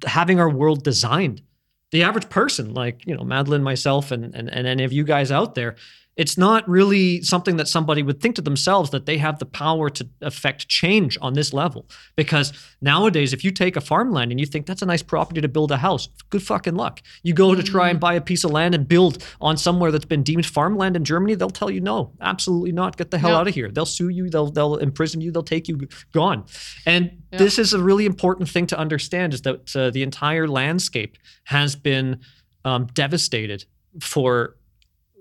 having 0.06 0.40
our 0.40 0.50
world 0.50 0.82
designed. 0.84 1.42
The 1.90 2.02
average 2.02 2.28
person, 2.28 2.74
like 2.74 3.06
you 3.06 3.16
know, 3.16 3.24
Madeline, 3.24 3.62
myself, 3.62 4.10
and 4.10 4.34
and, 4.34 4.48
and 4.48 4.66
any 4.66 4.84
of 4.84 4.92
you 4.92 5.04
guys 5.04 5.30
out 5.30 5.54
there, 5.54 5.76
it's 6.16 6.38
not 6.38 6.68
really 6.68 7.20
something 7.22 7.56
that 7.56 7.66
somebody 7.66 8.00
would 8.02 8.20
think 8.20 8.36
to 8.36 8.42
themselves 8.42 8.90
that 8.90 9.04
they 9.04 9.18
have 9.18 9.40
the 9.40 9.46
power 9.46 9.90
to 9.90 10.08
affect 10.22 10.68
change 10.68 11.18
on 11.20 11.32
this 11.34 11.52
level. 11.52 11.88
Because 12.14 12.52
nowadays, 12.80 13.32
if 13.32 13.42
you 13.44 13.50
take 13.50 13.74
a 13.74 13.80
farmland 13.80 14.30
and 14.30 14.38
you 14.38 14.46
think 14.46 14.66
that's 14.66 14.80
a 14.82 14.86
nice 14.86 15.02
property 15.02 15.40
to 15.40 15.48
build 15.48 15.72
a 15.72 15.76
house, 15.78 16.08
good 16.30 16.42
fucking 16.42 16.76
luck. 16.76 17.00
You 17.24 17.34
go 17.34 17.54
to 17.56 17.62
try 17.64 17.88
and 17.90 17.98
buy 17.98 18.14
a 18.14 18.20
piece 18.20 18.44
of 18.44 18.52
land 18.52 18.76
and 18.76 18.86
build 18.86 19.24
on 19.40 19.56
somewhere 19.56 19.90
that's 19.90 20.04
been 20.04 20.22
deemed 20.22 20.46
farmland 20.46 20.94
in 20.94 21.04
Germany, 21.04 21.34
they'll 21.34 21.50
tell 21.50 21.70
you 21.70 21.80
no, 21.80 22.12
absolutely 22.20 22.70
not. 22.72 22.96
Get 22.96 23.10
the 23.10 23.18
hell 23.18 23.30
Yeah. 23.30 23.38
out 23.38 23.48
of 23.48 23.54
here. 23.54 23.70
They'll 23.70 23.84
sue 23.84 24.08
you. 24.10 24.30
They'll 24.30 24.50
they'll 24.52 24.76
imprison 24.76 25.20
you. 25.20 25.32
They'll 25.32 25.42
take 25.42 25.66
you 25.66 25.88
gone. 26.12 26.44
And 26.86 27.10
Yeah. 27.32 27.38
this 27.38 27.58
is 27.58 27.72
a 27.72 27.82
really 27.82 28.06
important 28.06 28.48
thing 28.48 28.68
to 28.68 28.78
understand: 28.78 29.34
is 29.34 29.42
that 29.42 29.74
uh, 29.74 29.90
the 29.90 30.02
entire 30.04 30.46
landscape 30.46 31.16
has 31.44 31.74
been 31.74 32.20
um, 32.64 32.86
devastated 32.94 33.64
for 34.00 34.56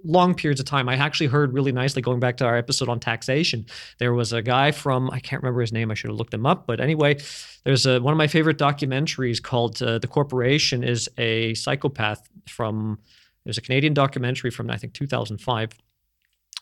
long 0.03 0.35
periods 0.35 0.59
of 0.59 0.65
time. 0.65 0.89
I 0.89 0.95
actually 0.95 1.27
heard 1.27 1.53
really 1.53 1.71
nicely 1.71 2.01
going 2.01 2.19
back 2.19 2.37
to 2.37 2.45
our 2.45 2.57
episode 2.57 2.89
on 2.89 2.99
taxation. 2.99 3.65
There 3.99 4.13
was 4.13 4.33
a 4.33 4.41
guy 4.41 4.71
from 4.71 5.09
I 5.11 5.19
can't 5.19 5.41
remember 5.41 5.61
his 5.61 5.71
name. 5.71 5.91
I 5.91 5.93
should 5.93 6.09
have 6.09 6.17
looked 6.17 6.33
him 6.33 6.45
up. 6.45 6.67
But 6.67 6.79
anyway, 6.79 7.17
there's 7.63 7.85
a, 7.85 7.99
one 7.99 8.13
of 8.13 8.17
my 8.17 8.27
favorite 8.27 8.57
documentaries 8.57 9.41
called 9.41 9.81
uh, 9.81 9.99
"The 9.99 10.07
Corporation 10.07 10.83
is 10.83 11.09
a 11.17 11.53
Psychopath." 11.53 12.27
From 12.47 12.99
there's 13.45 13.57
a 13.57 13.61
Canadian 13.61 13.93
documentary 13.93 14.51
from 14.51 14.69
I 14.69 14.77
think 14.77 14.93
2005, 14.93 15.69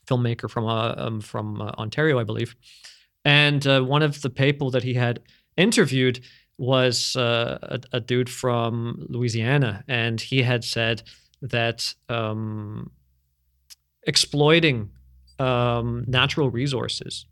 filmmaker 0.07 0.49
from 0.49 0.65
uh, 0.65 0.93
um, 0.97 1.21
from 1.21 1.61
uh, 1.61 1.71
Ontario, 1.77 2.19
I 2.19 2.23
believe. 2.23 2.55
And 3.23 3.65
uh, 3.67 3.81
one 3.81 4.01
of 4.01 4.21
the 4.21 4.29
people 4.29 4.71
that 4.71 4.83
he 4.83 4.95
had 4.95 5.21
interviewed 5.57 6.21
was 6.57 7.15
uh, 7.15 7.57
a, 7.61 7.97
a 7.97 7.99
dude 7.99 8.29
from 8.29 9.05
Louisiana, 9.09 9.83
and 9.87 10.19
he 10.19 10.43
had 10.43 10.63
said 10.63 11.03
that 11.41 11.93
um, 12.09 12.91
exploiting 14.07 14.89
um, 15.39 16.03
natural 16.07 16.49
resources 16.49 17.25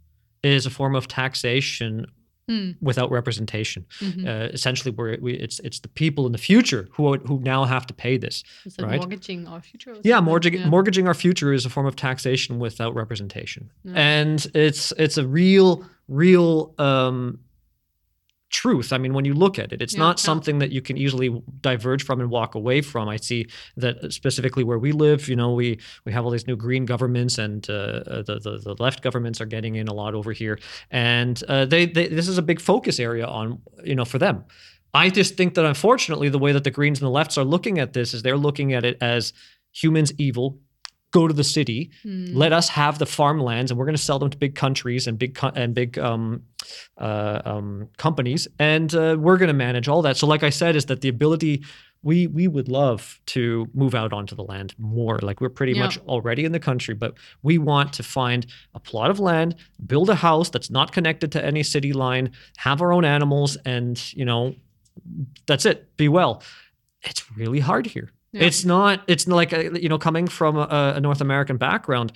is 0.43 0.65
a 0.65 0.69
form 0.69 0.95
of 0.95 1.07
taxation 1.07 2.05
Hmm. 2.47 2.71
without 2.81 3.11
representation. 3.11 3.85
Mhm. 3.99 4.25
Uh, 4.27 4.49
essentially, 4.51 4.89
we're, 4.89 5.17
we, 5.21 5.33
it's 5.33 5.59
it's 5.59 5.79
the 5.81 5.87
people 5.87 6.25
in 6.25 6.31
the 6.31 6.39
future 6.39 6.87
who 6.93 7.15
who 7.17 7.39
now 7.41 7.63
have 7.65 7.85
to 7.85 7.93
pay 7.93 8.17
this. 8.17 8.43
Right. 8.79 8.97
mortgaging 8.97 9.45
our 9.47 9.61
future? 9.61 9.95
Yeah, 10.03 10.19
mortgaging, 10.19 10.61
Yeah. 10.61 10.67
mortgaging 10.69 11.05
our 11.07 11.13
future 11.13 11.53
is 11.53 11.67
a 11.67 11.69
form 11.69 11.85
of 11.85 11.95
taxation 11.95 12.57
without 12.57 12.95
representation, 12.95 13.69
and 13.93 14.47
it's 14.55 14.91
it's 14.97 15.17
a 15.19 15.27
real 15.27 15.85
real 16.07 16.73
um, 16.79 17.37
truth. 18.49 18.91
I 18.91 18.97
mean, 18.97 19.13
when 19.13 19.25
you 19.25 19.33
look 19.33 19.59
at 19.59 19.71
it, 19.71 19.81
it's 19.81 19.93
Yeah, 19.93 19.99
not 19.99 20.19
something 20.19 20.59
that 20.59 20.71
you 20.71 20.81
can 20.81 20.97
easily 20.97 21.29
diverge 21.61 22.03
from 22.03 22.19
and 22.19 22.29
walk 22.29 22.55
away 22.55 22.81
from. 22.81 23.07
I 23.07 23.17
see 23.17 23.47
that 23.77 24.11
specifically 24.11 24.63
where 24.63 24.79
we 24.79 24.91
live, 24.91 25.29
you 25.29 25.35
know, 25.35 25.53
we 25.53 25.79
we 26.05 26.11
have 26.11 26.25
all 26.25 26.31
these 26.31 26.47
new 26.47 26.55
green 26.55 26.85
governments, 26.85 27.37
and 27.37 27.67
uh, 27.69 27.73
uh, 27.73 28.21
the, 28.23 28.39
the 28.39 28.57
the 28.63 28.75
left 28.83 29.01
governments 29.01 29.39
are 29.41 29.45
getting 29.45 29.75
in 29.75 29.87
a 29.87 29.93
lot 29.93 30.15
over 30.15 30.31
here, 30.31 30.59
and 30.91 31.41
uh, 31.47 31.65
they, 31.65 31.85
they 31.85 32.07
this 32.07 32.27
is 32.27 32.37
a 32.37 32.41
big 32.43 32.59
focus 32.59 32.99
area 32.99 33.25
on 33.25 33.61
you 33.83 33.95
know 33.95 34.05
for 34.05 34.17
them. 34.19 34.43
I 34.93 35.09
just 35.09 35.35
think 35.37 35.53
that 35.53 35.65
unfortunately, 35.65 36.29
the 36.29 36.39
way 36.39 36.51
that 36.51 36.63
the 36.63 36.71
Greens 36.71 36.99
and 36.99 37.05
the 37.05 37.11
lefts 37.11 37.37
are 37.37 37.43
looking 37.45 37.77
at 37.79 37.93
this 37.93 38.13
is 38.13 38.23
they're 38.23 38.37
looking 38.37 38.73
at 38.73 38.83
it 38.85 38.97
as 39.01 39.33
humans 39.71 40.11
evil. 40.17 40.59
Go 41.11 41.27
to 41.27 41.33
the 41.33 41.43
city, 41.43 41.89
Hmm. 42.03 42.35
let 42.35 42.53
us 42.53 42.69
have 42.69 42.99
the 42.99 43.05
farmlands, 43.05 43.71
and 43.71 43.77
we're 43.79 43.85
going 43.85 43.95
to 43.95 44.01
sell 44.01 44.19
them 44.19 44.29
to 44.29 44.37
big 44.37 44.53
countries 44.55 45.07
and 45.07 45.17
big 45.17 45.33
co- 45.33 45.51
and 45.55 45.73
big 45.73 45.97
um, 45.97 46.43
uh, 46.99 47.41
um, 47.45 47.89
companies, 47.97 48.47
and 48.59 48.93
uh, 48.93 49.15
we're 49.19 49.37
going 49.37 49.47
to 49.47 49.53
manage 49.53 49.87
all 49.87 50.01
that. 50.03 50.17
So, 50.17 50.27
like 50.27 50.43
I 50.43 50.51
said, 50.51 50.75
is 50.75 50.85
that 50.85 51.01
the 51.01 51.09
ability 51.09 51.63
we 52.03 52.27
we 52.27 52.47
would 52.47 52.69
love 52.69 53.19
to 53.25 53.67
move 53.73 53.95
out 53.95 54.13
onto 54.13 54.35
the 54.35 54.43
land 54.43 54.73
more. 54.77 55.17
Like 55.21 55.41
we're 55.41 55.49
pretty 55.49 55.73
Yeah. 55.73 55.83
much 55.83 55.97
already 56.07 56.45
in 56.45 56.51
the 56.51 56.59
country, 56.59 56.93
but 56.93 57.15
we 57.41 57.57
want 57.57 57.91
to 57.93 58.03
find 58.03 58.45
a 58.75 58.79
plot 58.79 59.09
of 59.09 59.19
land, 59.19 59.55
build 59.85 60.09
a 60.09 60.15
house 60.15 60.49
that's 60.49 60.69
not 60.69 60.91
connected 60.91 61.31
to 61.33 61.43
any 61.43 61.63
city 61.63 61.91
line, 61.91 62.31
have 62.57 62.81
our 62.81 62.93
own 62.93 63.03
animals, 63.03 63.57
and 63.65 64.13
you 64.13 64.25
know, 64.25 64.55
that's 65.47 65.65
it. 65.65 65.97
Be 65.97 66.07
well. 66.07 66.41
It's 67.01 67.25
really 67.35 67.59
hard 67.61 67.85
here. 67.87 68.11
Yeah. 68.31 68.43
It's 68.43 68.63
not. 68.65 69.01
It's 69.07 69.27
like 69.27 69.53
a, 69.53 69.81
you 69.81 69.89
know, 69.89 69.97
coming 69.97 70.27
from 70.27 70.57
a, 70.57 70.93
a 70.95 70.99
North 71.01 71.21
American 71.21 71.57
background, 71.57 72.11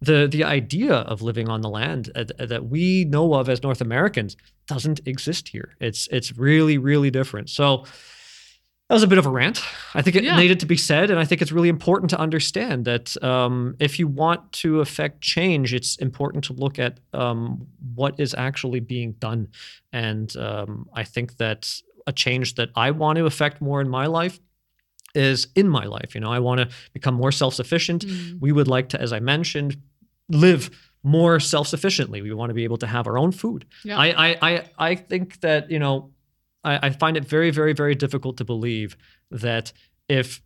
the 0.00 0.26
the 0.26 0.44
idea 0.44 0.94
of 0.94 1.22
living 1.22 1.48
on 1.48 1.60
the 1.60 1.68
land 1.68 2.10
uh, 2.14 2.24
that 2.46 2.66
we 2.70 3.04
know 3.04 3.34
of 3.34 3.48
as 3.48 3.62
North 3.62 3.80
Americans 3.80 4.36
doesn't 4.66 5.00
exist 5.06 5.48
here. 5.48 5.74
It's 5.80 6.08
it's 6.10 6.36
really 6.38 6.78
really 6.78 7.10
different. 7.10 7.50
So 7.50 7.84
that 8.88 8.94
was 8.94 9.02
a 9.02 9.06
bit 9.06 9.18
of 9.18 9.26
a 9.26 9.30
rant. 9.30 9.60
I 9.94 10.00
think 10.00 10.16
it 10.16 10.24
Yeah. 10.24 10.36
needed 10.36 10.60
to 10.60 10.66
be 10.66 10.76
said, 10.78 11.10
and 11.10 11.18
I 11.20 11.26
think 11.26 11.42
it's 11.42 11.52
really 11.52 11.68
important 11.68 12.08
to 12.10 12.18
understand 12.18 12.86
that 12.86 13.22
um, 13.22 13.74
if 13.78 13.98
you 13.98 14.08
want 14.08 14.50
to 14.62 14.80
affect 14.80 15.20
change, 15.20 15.74
it's 15.74 15.96
important 15.96 16.44
to 16.44 16.54
look 16.54 16.78
at 16.78 16.98
um, 17.12 17.66
what 17.94 18.18
is 18.18 18.34
actually 18.34 18.80
being 18.80 19.12
done. 19.18 19.48
And 19.92 20.34
um, 20.38 20.88
I 20.94 21.04
think 21.04 21.36
that 21.36 21.70
a 22.06 22.12
change 22.12 22.54
that 22.54 22.70
I 22.74 22.90
want 22.92 23.18
to 23.18 23.26
affect 23.26 23.60
more 23.60 23.82
in 23.82 23.90
my 23.90 24.06
life 24.06 24.40
is 25.14 25.48
in 25.54 25.68
my 25.68 25.84
life. 25.84 26.14
You 26.14 26.20
know, 26.20 26.30
I 26.30 26.38
want 26.38 26.60
to 26.60 26.68
become 26.92 27.14
more 27.14 27.32
self-sufficient. 27.32 28.06
Mm. 28.06 28.40
We 28.40 28.52
would 28.52 28.68
like 28.68 28.90
to, 28.90 29.00
as 29.00 29.12
I 29.12 29.20
mentioned, 29.20 29.76
live 30.28 30.70
more 31.02 31.40
self-sufficiently. 31.40 32.22
We 32.22 32.32
want 32.34 32.50
to 32.50 32.54
be 32.54 32.64
able 32.64 32.76
to 32.78 32.86
have 32.86 33.06
our 33.06 33.16
own 33.16 33.32
food. 33.32 33.64
Yeah. 33.84 33.98
I, 33.98 34.28
I, 34.28 34.38
I, 34.42 34.64
I 34.78 34.94
think 34.94 35.40
that 35.40 35.70
you 35.70 35.78
know, 35.78 36.10
I, 36.64 36.88
I 36.88 36.90
find 36.90 37.16
it 37.16 37.24
very, 37.24 37.50
very, 37.50 37.72
very 37.72 37.94
difficult 37.94 38.36
to 38.38 38.44
believe 38.44 38.96
that 39.30 39.72
if 40.08 40.42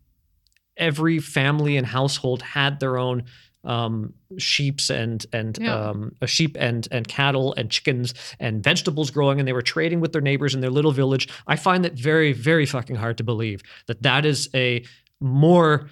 every 0.77 1.19
family 1.19 1.77
and 1.77 1.87
household 1.87 2.43
had 2.43 2.81
their 2.81 2.97
own 2.97 3.25
um, 3.65 4.15
sheeps 4.39 4.91
and 4.91 5.25
and 5.33 5.59
Yeah. 5.61 5.75
um, 5.91 6.13
a 6.21 6.27
sheep 6.27 6.57
and 6.59 6.87
and 6.91 7.07
cattle 7.07 7.55
and 7.57 7.71
chickens 7.71 8.15
and 8.41 8.63
vegetables 8.63 9.11
growing, 9.11 9.39
and 9.39 9.47
they 9.47 9.53
were 9.53 9.63
trading 9.63 10.01
with 10.01 10.13
their 10.13 10.21
neighbors 10.21 10.55
in 10.55 10.61
their 10.61 10.71
little 10.71 10.93
village. 10.93 11.29
I 11.47 11.57
find 11.57 11.85
that 11.85 11.95
very, 11.95 12.33
very 12.33 12.67
fucking 12.67 12.97
hard 12.97 13.19
to 13.19 13.25
believe 13.25 13.63
that 13.87 14.03
that 14.03 14.25
is 14.27 14.49
a 14.55 14.85
more, 15.21 15.89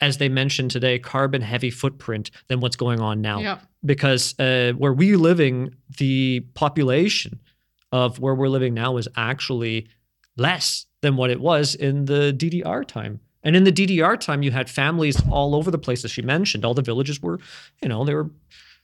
as 0.00 0.16
they 0.16 0.28
mentioned 0.30 0.70
today, 0.70 0.98
carbon 0.98 1.42
heavy 1.42 1.70
footprint 1.70 2.30
than 2.48 2.60
what's 2.60 2.76
going 2.76 3.00
on 3.00 3.20
now 3.20 3.40
Yeah. 3.40 3.58
because 3.84 4.34
uh, 4.40 4.72
where 4.78 4.92
we're 4.94 5.18
living, 5.18 5.74
the 5.98 6.40
population 6.54 7.40
of 7.92 8.18
where 8.18 8.34
we're 8.34 8.48
living 8.48 8.72
now 8.72 8.96
is 8.96 9.08
actually 9.16 9.88
less 10.36 10.86
than 11.02 11.16
what 11.16 11.28
it 11.30 11.40
was 11.40 11.74
in 11.74 12.06
the 12.06 12.32
DDR 12.32 12.84
time. 12.86 13.20
And 13.42 13.56
in 13.56 13.64
the 13.64 13.72
DDR 13.72 14.18
time, 14.20 14.42
you 14.42 14.50
had 14.50 14.68
families 14.68 15.16
all 15.30 15.54
over 15.54 15.70
the 15.70 15.78
place, 15.78 16.04
as 16.04 16.10
she 16.10 16.22
mentioned. 16.22 16.64
All 16.64 16.74
the 16.74 16.82
villages 16.82 17.22
were, 17.22 17.38
you 17.82 17.88
know, 17.88 18.04
they 18.04 18.14
were 18.14 18.30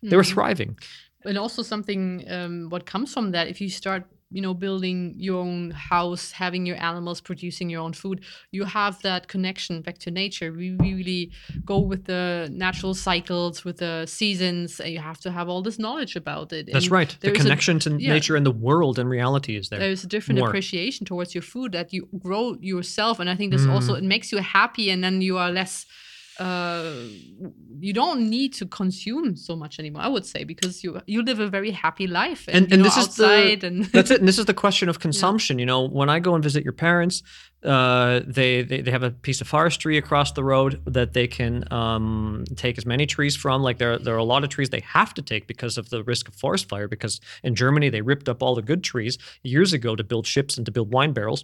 they 0.02 0.16
were 0.16 0.22
Mhm. 0.22 0.32
thriving. 0.34 0.78
and 1.24 1.36
also 1.38 1.62
something 1.62 2.24
um, 2.30 2.68
what 2.70 2.86
comes 2.86 3.12
from 3.12 3.32
that 3.32 3.48
if 3.48 3.60
you 3.60 3.68
start 3.68 4.04
you 4.30 4.42
know 4.42 4.52
building 4.54 5.14
your 5.16 5.38
own 5.40 5.70
house 5.70 6.32
having 6.32 6.66
your 6.66 6.76
animals 6.82 7.20
producing 7.20 7.70
your 7.70 7.80
own 7.80 7.92
food 7.92 8.24
you 8.50 8.64
have 8.64 9.00
that 9.02 9.28
connection 9.28 9.80
back 9.82 9.98
to 9.98 10.10
nature 10.10 10.52
we 10.52 10.70
really 10.80 11.30
go 11.64 11.78
with 11.78 12.04
the 12.06 12.48
natural 12.50 12.92
cycles 12.92 13.64
with 13.64 13.76
the 13.78 14.04
seasons 14.06 14.80
and 14.80 14.90
you 14.92 14.98
have 14.98 15.18
to 15.20 15.30
have 15.30 15.48
all 15.48 15.62
this 15.62 15.78
knowledge 15.78 16.16
about 16.16 16.52
it 16.52 16.66
That's 16.72 16.86
And 16.86 16.92
right. 16.92 17.16
The 17.20 17.30
is 17.30 17.38
a- 17.38 17.42
connection 17.42 17.78
to 17.80 17.90
yeah. 17.98 18.12
nature 18.14 18.34
and 18.34 18.44
the 18.44 18.50
world 18.68 18.98
and 18.98 19.08
reality 19.08 19.56
is 19.56 19.68
there. 19.68 19.78
there's 19.78 20.02
a 20.02 20.08
different 20.08 20.40
More. 20.40 20.48
appreciation 20.48 21.06
towards 21.06 21.32
your 21.34 21.42
food 21.42 21.70
that 21.72 21.92
you 21.92 22.08
grow 22.18 22.56
yourself 22.60 23.20
and 23.20 23.30
i 23.30 23.36
think 23.36 23.52
this 23.52 23.66
also 23.66 23.94
Mm. 23.94 23.98
it 23.98 24.04
makes 24.04 24.32
you 24.32 24.38
happy 24.38 24.90
and 24.90 25.04
then 25.04 25.20
you 25.28 25.38
are 25.38 25.50
less 25.52 25.86
uh 26.38 26.92
you 27.80 27.92
don't 27.92 28.28
need 28.28 28.52
to 28.52 28.66
consume 28.66 29.36
so 29.36 29.56
much 29.56 29.78
anymore 29.78 30.02
i 30.02 30.08
would 30.08 30.24
say 30.26 30.44
because 30.44 30.84
you 30.84 31.00
you 31.06 31.22
live 31.22 31.40
a 31.40 31.48
very 31.48 31.70
happy 31.70 32.06
life 32.06 32.44
and, 32.48 32.56
And- 32.64 32.72
and 32.72 32.82
know, 32.82 32.84
this 32.88 32.96
is 32.98 33.16
the- 33.16 33.24
outside 33.24 33.64
and 33.64 33.84
That's 33.96 34.10
it. 34.10 34.18
And 34.20 34.28
this 34.28 34.38
is 34.38 34.44
the 34.46 34.54
question 34.54 34.88
of 34.88 34.98
consumption. 35.00 35.58
You 35.58 35.66
know, 35.66 35.88
when 35.88 36.08
I 36.10 36.18
go 36.20 36.34
and 36.34 36.42
visit 36.44 36.62
your 36.64 36.72
parents, 36.74 37.22
uh, 37.64 38.20
they, 38.26 38.62
they 38.62 38.80
they 38.82 38.90
have 38.90 39.02
a 39.02 39.10
piece 39.10 39.40
of 39.40 39.48
forestry 39.48 39.96
across 39.98 40.32
the 40.32 40.44
road 40.44 40.80
that 40.86 41.12
they 41.12 41.26
can 41.26 41.64
um, 41.72 42.44
take 42.56 42.76
as 42.78 42.84
many 42.86 43.06
trees 43.06 43.34
from. 43.36 43.62
Like 43.62 43.78
there, 43.78 43.98
there 43.98 44.14
are 44.14 44.18
a 44.28 44.30
lot 44.34 44.44
of 44.44 44.50
trees 44.50 44.68
they 44.70 44.80
have 44.98 45.14
to 45.14 45.22
take 45.22 45.46
because 45.46 45.78
of 45.78 45.88
the 45.90 46.02
risk 46.04 46.28
of 46.28 46.34
forest 46.34 46.68
fire. 46.68 46.88
Because 46.88 47.20
in 47.42 47.54
Germany, 47.54 47.88
they 47.90 48.02
ripped 48.02 48.28
up 48.28 48.42
all 48.42 48.54
the 48.54 48.62
good 48.62 48.82
trees 48.84 49.18
years 49.42 49.72
ago 49.72 49.96
to 49.96 50.04
build 50.04 50.26
ships 50.26 50.56
and 50.56 50.66
to 50.66 50.72
build 50.72 50.92
wine 50.92 51.12
barrels, 51.12 51.42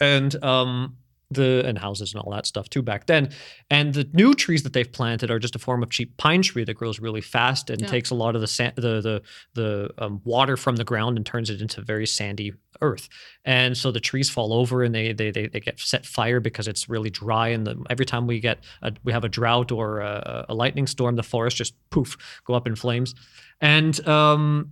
and 0.00 0.42
um, 0.44 0.96
the 1.30 1.62
and 1.66 1.76
houses 1.78 2.14
and 2.14 2.22
all 2.22 2.32
that 2.32 2.46
stuff 2.46 2.70
too 2.70 2.80
back 2.82 3.06
then. 3.06 3.28
And 3.70 3.92
the 3.92 4.08
new 4.14 4.34
trees 4.34 4.62
that 4.62 4.72
they've 4.72 4.90
planted 4.90 5.30
are 5.30 5.38
just 5.38 5.54
a 5.54 5.58
form 5.58 5.82
of 5.82 5.90
cheap 5.90 6.16
pine 6.16 6.40
tree 6.42 6.64
that 6.64 6.74
grows 6.74 7.00
really 7.00 7.20
fast 7.20 7.68
and 7.68 7.82
Yeah. 7.82 7.86
takes 7.88 8.10
a 8.10 8.14
lot 8.14 8.34
of 8.34 8.40
the 8.40 8.46
sand, 8.46 8.74
the 8.76 9.00
the 9.02 9.22
the 9.54 9.90
um, 9.98 10.20
water 10.24 10.56
from 10.56 10.76
the 10.76 10.84
ground 10.84 11.16
and 11.18 11.26
turns 11.26 11.50
it 11.50 11.60
into 11.60 11.82
very 11.82 12.06
sandy 12.06 12.54
earth. 12.80 13.08
And 13.44 13.76
so 13.76 13.90
the 13.90 14.00
trees 14.00 14.30
fall 14.30 14.52
over 14.54 14.82
and 14.82 14.94
they 14.94 15.12
they 15.12 15.30
they, 15.30 15.48
they 15.48 15.60
get 15.60 15.78
set 15.78 16.06
fire 16.06 16.40
because 16.40 16.66
it's 16.66 16.88
really 16.88 17.10
dry. 17.10 17.48
And 17.48 17.66
the, 17.66 17.84
every 17.90 18.06
time 18.06 18.26
we 18.26 18.40
get 18.40 18.58
a, 18.80 18.92
we 19.04 19.12
have 19.12 19.24
a 19.24 19.28
drought 19.28 19.70
or 19.70 20.00
a, 20.00 20.46
a 20.48 20.54
lightning 20.54 20.86
storm, 20.86 21.16
the 21.16 21.22
forest 21.22 21.58
just 21.58 21.74
poof 21.90 22.16
go 22.46 22.54
up 22.54 22.66
in 22.66 22.74
flames. 22.74 23.14
And 23.60 24.06
um, 24.08 24.70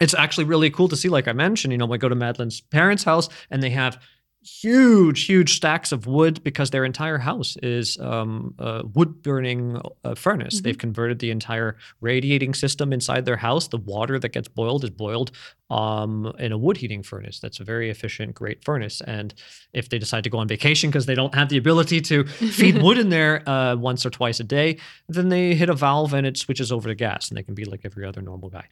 it's 0.00 0.14
actually 0.14 0.44
really 0.44 0.70
cool 0.70 0.88
to 0.88 0.96
see. 0.96 1.08
Like 1.08 1.28
I 1.28 1.32
mentioned, 1.32 1.72
you 1.72 1.78
know, 1.78 1.92
I 1.92 1.96
go 1.96 2.08
to 2.08 2.14
Madeline's 2.14 2.60
parents' 2.60 3.04
house 3.04 3.28
and 3.50 3.62
they 3.62 3.70
have 3.70 4.00
huge, 4.46 5.24
huge 5.24 5.56
stacks 5.56 5.92
of 5.92 6.06
wood 6.06 6.42
because 6.44 6.70
their 6.70 6.84
entire 6.84 7.18
house 7.18 7.56
is 7.62 7.98
um, 7.98 8.54
a 8.58 8.86
wood 8.86 9.22
burning 9.22 9.80
uh, 10.04 10.14
furnace. 10.14 10.60
They've 10.60 10.78
converted 10.78 11.18
the 11.18 11.30
entire 11.30 11.76
radiating 12.00 12.54
system 12.54 12.92
inside 12.92 13.24
their 13.24 13.36
house. 13.36 13.68
The 13.68 13.78
water 13.78 14.18
that 14.18 14.30
gets 14.30 14.48
boiled 14.48 14.84
is 14.84 14.90
boiled 14.90 15.32
um, 15.70 16.32
in 16.38 16.52
a 16.52 16.58
wood 16.58 16.76
heating 16.76 17.02
furnace. 17.02 17.40
That's 17.40 17.58
a 17.60 17.64
very 17.64 17.90
efficient, 17.90 18.34
great 18.34 18.64
furnace. 18.64 19.00
And 19.00 19.34
if 19.72 19.88
they 19.88 19.98
decide 19.98 20.22
to 20.24 20.30
go 20.30 20.38
on 20.38 20.46
vacation 20.48 20.90
because 20.90 21.06
they 21.06 21.14
don't 21.14 21.34
have 21.34 21.48
the 21.48 21.56
ability 21.56 22.00
to 22.02 22.24
feed 22.24 22.80
wood 22.82 22.98
in 22.98 23.08
there 23.08 23.46
uh, 23.48 23.74
once 23.76 24.06
or 24.06 24.10
twice 24.10 24.38
a 24.40 24.44
day, 24.44 24.78
then 25.08 25.28
they 25.28 25.54
hit 25.54 25.68
a 25.68 25.74
valve 25.74 26.14
and 26.14 26.26
it 26.26 26.36
switches 26.36 26.70
over 26.70 26.88
to 26.88 26.94
gas 26.94 27.28
and 27.28 27.36
they 27.36 27.42
can 27.42 27.54
be 27.54 27.64
like 27.64 27.80
every 27.84 28.04
other 28.06 28.22
normal 28.22 28.48
guy. 28.48 28.66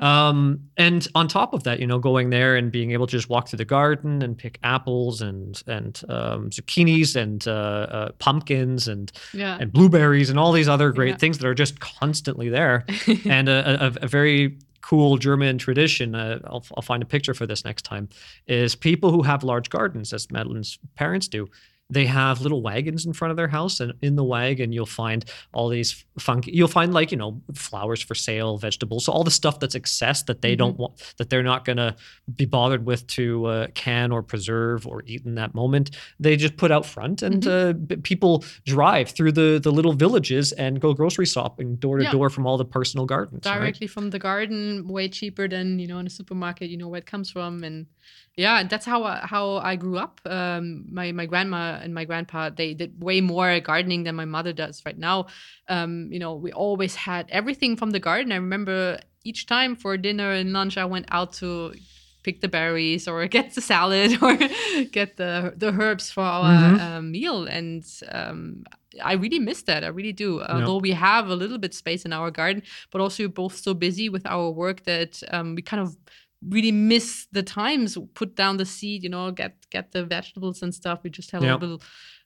Um, 0.00 0.68
and 0.76 1.06
on 1.14 1.28
top 1.28 1.54
of 1.54 1.62
that, 1.64 1.80
you 1.80 1.86
know, 1.86 1.98
going 1.98 2.30
there 2.30 2.56
and 2.56 2.70
being 2.72 2.90
able 2.92 3.06
to 3.06 3.12
just 3.16 3.28
walk 3.28 3.48
through 3.48 3.58
the 3.58 3.64
garden 3.64 4.22
and 4.22 4.36
pick 4.36 4.58
apples 4.62 5.22
and 5.22 5.62
and 5.66 6.02
um, 6.08 6.50
zucchinis 6.50 7.14
and 7.16 7.46
uh, 7.46 7.50
uh, 7.52 8.12
pumpkins 8.18 8.88
and 8.88 9.12
yeah 9.32 9.58
and 9.60 9.72
blueberries 9.72 10.30
and 10.30 10.38
all 10.38 10.52
these 10.52 10.68
other 10.68 10.90
great 10.92 11.10
Yeah. 11.10 11.16
things 11.16 11.38
that 11.38 11.46
are 11.46 11.54
just 11.54 11.78
constantly 11.80 12.48
there, 12.48 12.84
and 13.28 13.48
a, 13.48 13.86
a, 13.86 14.04
a 14.04 14.08
very 14.08 14.58
cool 14.82 15.16
German 15.16 15.58
tradition. 15.58 16.14
Uh, 16.14 16.38
I'll, 16.44 16.64
I'll 16.76 16.82
find 16.82 17.02
a 17.02 17.06
picture 17.06 17.34
for 17.34 17.46
this 17.46 17.64
next 17.64 17.82
time. 17.82 18.08
Is 18.46 18.74
people 18.74 19.10
who 19.10 19.22
have 19.22 19.42
large 19.42 19.70
gardens, 19.70 20.12
as 20.12 20.30
Madeline's 20.30 20.78
parents 20.96 21.28
do. 21.28 21.48
They 21.90 22.06
have 22.06 22.40
little 22.40 22.62
wagons 22.62 23.04
in 23.04 23.12
front 23.12 23.30
of 23.30 23.36
their 23.36 23.48
house, 23.48 23.78
and 23.80 23.92
in 24.00 24.16
the 24.16 24.24
wagon 24.24 24.72
you'll 24.72 24.86
find 24.86 25.24
all 25.52 25.68
these 25.68 26.04
funky. 26.18 26.50
You'll 26.52 26.68
find 26.68 26.94
like 26.94 27.10
you 27.10 27.18
know 27.18 27.42
flowers 27.54 28.00
for 28.00 28.14
sale, 28.14 28.56
vegetables, 28.56 29.04
so 29.04 29.12
all 29.12 29.24
the 29.24 29.30
stuff 29.30 29.60
that's 29.60 29.74
excess 29.74 30.22
that 30.24 30.40
they 30.40 30.56
don't 30.56 30.78
want, 30.78 31.14
that 31.18 31.28
they're 31.28 31.42
not 31.42 31.64
gonna 31.66 31.94
be 32.34 32.46
bothered 32.46 32.86
with 32.86 33.06
to 33.08 33.44
uh, 33.46 33.66
can 33.74 34.10
or 34.10 34.22
preserve 34.22 34.86
or 34.86 35.02
eat 35.06 35.26
in 35.26 35.34
that 35.34 35.54
moment. 35.54 35.90
They 36.18 36.36
just 36.36 36.56
put 36.56 36.70
out 36.70 36.86
front, 36.86 37.20
and 37.22 37.46
uh, 37.46 37.74
b- 37.74 37.96
people 37.96 38.44
drive 38.64 39.10
through 39.10 39.32
the 39.32 39.60
the 39.62 39.70
little 39.70 39.92
villages 39.92 40.52
and 40.52 40.80
go 40.80 40.94
grocery 40.94 41.26
shopping 41.26 41.76
door 41.76 41.98
to 41.98 42.04
door 42.10 42.30
from 42.30 42.46
all 42.46 42.56
the 42.56 42.64
personal 42.64 43.04
gardens. 43.06 43.44
right? 43.44 43.58
directly 43.58 43.86
from 43.86 44.10
the 44.10 44.18
garden, 44.18 44.88
way 44.88 45.08
cheaper 45.08 45.46
than 45.46 45.78
you 45.78 45.86
know 45.86 45.98
in 45.98 46.06
a 46.06 46.10
supermarket. 46.10 46.70
You 46.70 46.78
know 46.78 46.88
where 46.88 46.98
it 46.98 47.06
comes 47.06 47.30
from, 47.30 47.64
and 47.64 47.86
yeah, 48.36 48.58
and 48.60 48.70
that's 48.70 48.86
how 48.86 49.04
I, 49.04 49.20
how 49.24 49.56
I 49.56 49.76
grew 49.76 49.98
up. 49.98 50.20
Um, 50.24 50.84
my 50.90 51.12
my 51.12 51.26
grandma 51.26 51.78
and 51.82 51.92
my 51.94 52.04
grandpa 52.04 52.50
they 52.50 52.74
did 52.74 53.02
way 53.02 53.20
more 53.20 53.60
gardening 53.60 54.04
than 54.04 54.14
my 54.14 54.24
mother 54.24 54.52
does 54.52 54.82
right 54.86 54.98
now. 54.98 55.26
Um, 55.68 56.08
you 56.10 56.18
know, 56.18 56.34
we 56.34 56.52
always 56.52 56.94
had 56.94 57.26
everything 57.30 57.76
from 57.76 57.90
the 57.90 58.00
garden. 58.00 58.32
I 58.32 58.36
remember 58.36 58.98
each 59.24 59.46
time 59.46 59.76
for 59.76 59.96
dinner 59.96 60.32
and 60.32 60.52
lunch, 60.52 60.76
I 60.76 60.84
went 60.84 61.06
out 61.10 61.32
to 61.34 61.74
pick 62.22 62.40
the 62.40 62.48
berries 62.48 63.08
or 63.08 63.26
get 63.36 63.54
the 63.54 63.60
salad 63.60 64.16
or 64.22 64.36
get 64.90 65.16
the 65.16 65.52
the 65.56 65.70
herbs 65.78 66.10
for 66.10 66.22
our 66.22 66.52
Mhm. 66.54 66.80
uh, 66.80 67.02
meal 67.02 67.44
and 67.46 67.84
um, 68.10 68.64
I 69.02 69.14
really 69.14 69.38
miss 69.38 69.62
that. 69.62 69.84
I 69.84 69.88
really 69.88 70.12
do. 70.12 70.42
Although 70.42 70.76
we 70.78 70.90
have 70.92 71.28
a 71.30 71.34
little 71.34 71.56
bit 71.58 71.72
space 71.74 72.04
in 72.04 72.12
our 72.12 72.30
garden, 72.30 72.62
but 72.90 73.00
also 73.00 73.22
we're 73.22 73.28
both 73.30 73.56
so 73.56 73.72
busy 73.74 74.10
with 74.10 74.26
our 74.26 74.50
work 74.50 74.84
that 74.84 75.22
um, 75.32 75.54
we 75.54 75.62
kind 75.62 75.82
of 75.82 75.96
really 76.48 76.72
miss 76.72 77.26
the 77.32 77.42
times. 77.42 77.96
Put 78.14 78.34
down 78.36 78.56
the 78.56 78.64
seed, 78.66 79.02
you 79.02 79.08
know, 79.08 79.30
get 79.30 79.56
get 79.70 79.92
the 79.92 80.04
vegetables 80.04 80.62
and 80.62 80.74
stuff. 80.74 81.00
We 81.02 81.10
just 81.10 81.30
have 81.30 81.42
Yeah. 81.42 81.54
a 81.54 81.58
little 81.58 81.82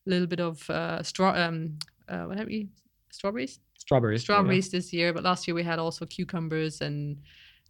little 0.07 0.27
bit 0.27 0.41
of 0.41 0.69
uh, 0.71 1.03
straw. 1.03 1.33
Um, 1.35 1.79
uh, 2.09 2.25
what 2.25 2.39
have 2.39 2.47
we? 2.47 2.69
Strawberries. 3.11 3.61
Strawberries. 3.79 4.21
yeah, 4.23 4.35
yeah. 4.35 4.39
Strawberries 4.39 4.71
this 4.71 4.93
year, 4.93 5.12
but 5.12 5.23
last 5.25 5.47
year 5.47 5.55
we 5.55 5.62
had 5.62 5.79
also 5.79 6.07
cucumbers 6.07 6.81
and 6.81 7.19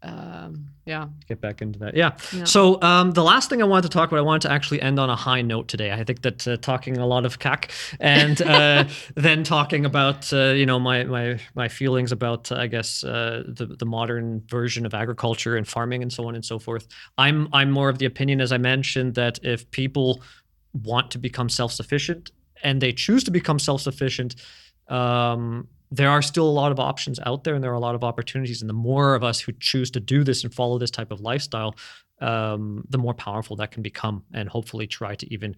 um, 0.02 0.68
yeah. 0.84 1.08
Get 1.26 1.40
back 1.40 1.62
into 1.62 1.78
that. 1.80 1.96
Yeah. 1.96 2.16
Yeah. 2.32 2.44
So 2.44 2.80
um, 2.82 3.10
the 3.12 3.24
last 3.24 3.50
thing 3.50 3.60
I 3.60 3.64
wanted 3.64 3.82
to 3.82 3.88
talk 3.88 4.08
about, 4.08 4.18
I 4.18 4.22
wanted 4.22 4.42
to 4.42 4.52
actually 4.52 4.80
end 4.80 5.00
on 5.00 5.10
a 5.10 5.16
high 5.16 5.42
note 5.42 5.68
today. 5.68 5.90
I 5.90 6.04
think 6.04 6.22
that 6.22 6.46
uh, 6.46 6.56
talking 6.58 6.96
a 6.98 7.06
lot 7.06 7.24
of 7.24 7.38
cack 7.38 7.72
and 7.98 8.40
uh, 8.42 8.84
then 9.14 9.42
talking 9.42 9.84
about 9.84 10.32
uh, 10.32 10.50
you 10.50 10.66
know 10.66 10.78
my 10.78 11.04
my 11.04 11.40
my 11.54 11.68
feelings 11.68 12.12
about 12.12 12.52
uh, 12.52 12.56
I 12.56 12.66
guess 12.66 13.02
uh, 13.02 13.42
the 13.48 13.66
the 13.66 13.86
modern 13.86 14.42
version 14.48 14.86
of 14.86 14.94
agriculture 14.94 15.56
and 15.56 15.66
farming 15.66 16.02
and 16.02 16.12
so 16.12 16.28
on 16.28 16.34
and 16.34 16.44
so 16.44 16.58
forth. 16.58 16.86
I'm 17.18 17.48
I'm 17.52 17.70
more 17.70 17.88
of 17.88 17.98
the 17.98 18.06
opinion, 18.06 18.40
as 18.40 18.52
I 18.52 18.58
mentioned, 18.58 19.14
that 19.14 19.40
if 19.42 19.68
people 19.70 20.22
want 20.72 21.10
to 21.12 21.18
become 21.18 21.48
self 21.48 21.72
sufficient 21.72 22.30
and 22.62 22.80
they 22.80 22.92
choose 22.92 23.24
to 23.24 23.30
become 23.30 23.58
self 23.58 23.80
sufficient. 23.80 24.36
Um, 24.88 25.66
there 25.90 26.10
are 26.10 26.22
still 26.22 26.48
a 26.48 26.50
lot 26.50 26.72
of 26.72 26.80
options 26.80 27.18
out 27.24 27.44
there 27.44 27.54
and 27.54 27.62
there 27.62 27.70
are 27.70 27.74
a 27.74 27.80
lot 27.80 27.94
of 27.94 28.02
opportunities. 28.04 28.60
And 28.60 28.68
the 28.68 28.74
more 28.74 29.14
of 29.14 29.22
us 29.22 29.38
who 29.40 29.52
choose 29.60 29.90
to 29.92 30.00
do 30.00 30.24
this 30.24 30.42
and 30.44 30.52
follow 30.52 30.78
this 30.78 30.90
type 30.90 31.10
of 31.12 31.20
lifestyle 31.20 31.74
um, 32.20 32.84
the 32.88 32.96
more 32.98 33.12
powerful 33.14 33.56
that 33.56 33.70
can 33.72 33.82
become 33.82 34.24
and 34.32 34.48
hopefully 34.48 34.86
try 34.86 35.14
to 35.14 35.30
even 35.32 35.54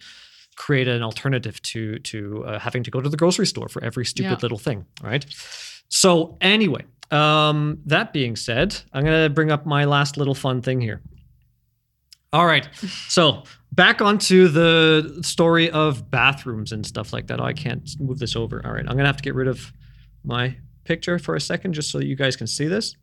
create 0.57 0.89
an 0.89 1.03
alternative 1.05 1.63
to 1.63 2.01
to 2.01 2.45
uh, 2.45 2.59
having 2.59 2.83
to 2.83 2.91
go 2.91 3.01
to 3.01 3.09
the 3.09 3.17
grocery 3.17 3.47
store 3.47 3.69
for 3.69 3.83
every 3.85 4.05
stupid 4.05 4.31
Yeah. 4.31 4.39
little 4.43 4.59
thing 4.59 4.85
right? 5.03 5.25
So 5.89 6.37
anyway 6.41 6.85
um, 7.13 7.79
that 7.87 8.13
being 8.13 8.35
said 8.37 8.77
i'm 8.93 9.05
going 9.05 9.23
to 9.25 9.31
bring 9.33 9.51
up 9.53 9.65
my 9.67 9.85
last 9.85 10.17
little 10.17 10.35
fun 10.35 10.61
thing 10.61 10.81
here. 10.81 11.01
All 12.33 12.45
right 12.45 12.69
so 13.09 13.45
back 13.73 14.03
onto 14.03 14.49
the 14.49 15.21
story 15.23 15.71
of 15.71 16.11
bathrooms 16.11 16.73
and 16.73 16.85
stuff 16.85 17.13
like 17.13 17.29
that. 17.29 17.41
Oh, 17.41 17.45
i 17.45 17.53
can't 17.53 17.89
move 18.01 18.19
this 18.19 18.35
over. 18.37 18.61
All 18.67 18.73
right 18.73 18.81
i'm 18.81 18.95
going 18.97 18.99
to 18.99 19.07
have 19.07 19.17
to 19.19 19.23
get 19.23 19.35
rid 19.37 19.47
of 19.49 19.73
my 20.29 20.57
picture 20.85 21.19
for 21.19 21.35
a 21.35 21.41
second 21.41 21.73
just 21.73 21.91
so 21.91 21.99
you 21.99 22.15
guys 22.15 22.37
can 22.37 22.47
see 22.47 22.69
this 22.69 22.95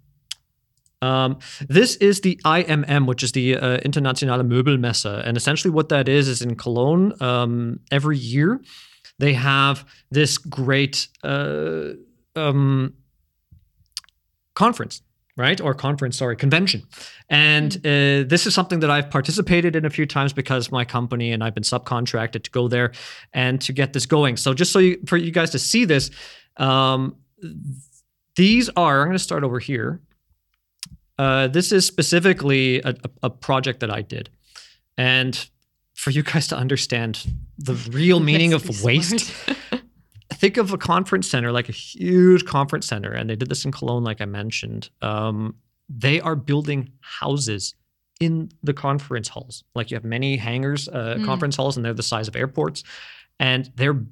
um, 1.02 1.40
this 1.68 1.96
is 1.98 2.22
the 2.22 2.40
IMM, 2.46 3.06
which 3.06 3.24
is 3.24 3.32
the 3.34 3.58
uh, 3.58 3.78
Internationale 3.78 4.42
Möbelmesse. 4.44 5.24
And 5.26 5.38
essentially, 5.38 5.72
what 5.72 5.90
that 5.90 6.08
is, 6.08 6.28
is 6.28 6.42
in 6.42 6.56
Cologne, 6.56 7.14
um, 7.22 7.80
every 7.92 8.18
year 8.18 8.62
they 9.20 9.34
have 9.34 9.86
this 10.12 10.38
great 10.38 11.08
uh, 11.24 11.92
um, 12.36 12.94
conference, 14.56 15.02
right? 15.38 15.62
Or 15.62 15.74
conference, 15.74 16.18
sorry, 16.18 16.36
convention. 16.36 16.84
And 17.30 17.78
uh, 17.78 18.28
this 18.28 18.46
is 18.46 18.54
something 18.54 18.80
that 18.82 18.90
I've 18.90 19.10
participated 19.10 19.76
in 19.76 19.86
a 19.86 19.90
few 19.90 20.06
times 20.06 20.34
because 20.34 20.72
my 20.72 20.84
company 20.84 21.32
and 21.32 21.44
I've 21.44 21.54
been 21.54 21.64
subcontracted 21.64 22.44
to 22.44 22.52
go 22.52 22.68
there 22.68 22.92
and 23.34 23.62
to 23.62 23.72
get 23.72 23.94
this 23.94 24.06
going. 24.06 24.38
So, 24.38 24.54
just 24.54 24.72
so 24.72 24.80
you, 24.80 25.00
for 25.06 25.18
you 25.18 25.32
guys 25.32 25.52
to 25.52 25.60
see 25.60 25.86
this, 25.86 26.12
um, 26.58 27.16
these 28.36 28.70
are, 28.76 29.02
I'm 29.02 29.08
going 29.08 29.18
to 29.18 29.24
start 29.24 29.44
over 29.44 29.60
here. 29.60 30.02
Uh, 31.18 31.48
this 31.48 31.72
is 31.72 31.86
specifically 31.86 32.82
a, 32.82 32.94
a, 33.24 33.30
project 33.30 33.80
that 33.80 33.90
I 33.90 34.02
did. 34.02 34.30
And 34.98 35.48
for 35.94 36.10
you 36.10 36.24
guys 36.24 36.48
to 36.50 36.58
understand 36.58 37.26
the 37.58 37.74
real 37.92 38.20
meaning 38.32 38.52
of 38.52 38.84
waste, 38.84 39.32
think 40.34 40.58
of 40.58 40.74
a 40.74 40.78
conference 40.78 41.30
center, 41.30 41.54
like 41.54 41.70
a 41.70 41.74
huge 41.74 42.44
conference 42.46 42.86
center. 42.88 43.12
And 43.12 43.30
they 43.30 43.38
did 43.38 43.50
this 43.50 43.64
in 43.64 43.72
Cologne, 43.72 44.04
like 44.04 44.20
I 44.20 44.26
mentioned. 44.26 44.90
Um, 45.02 45.56
they 45.88 46.20
are 46.20 46.36
building 46.36 46.92
houses 47.00 47.76
in 48.20 48.52
the 48.64 48.74
conference 48.74 49.30
halls. 49.30 49.64
Like 49.74 49.92
you 49.92 49.96
have 49.96 50.06
many 50.06 50.38
hangars, 50.38 50.88
uh, 50.90 51.16
Mm. 51.20 51.26
conference 51.26 51.56
halls, 51.56 51.78
and 51.78 51.86
they're 51.86 51.94
the 51.94 52.04
size 52.04 52.28
of 52.28 52.36
airports. 52.36 52.84
And 53.40 53.72
they're 53.76 54.06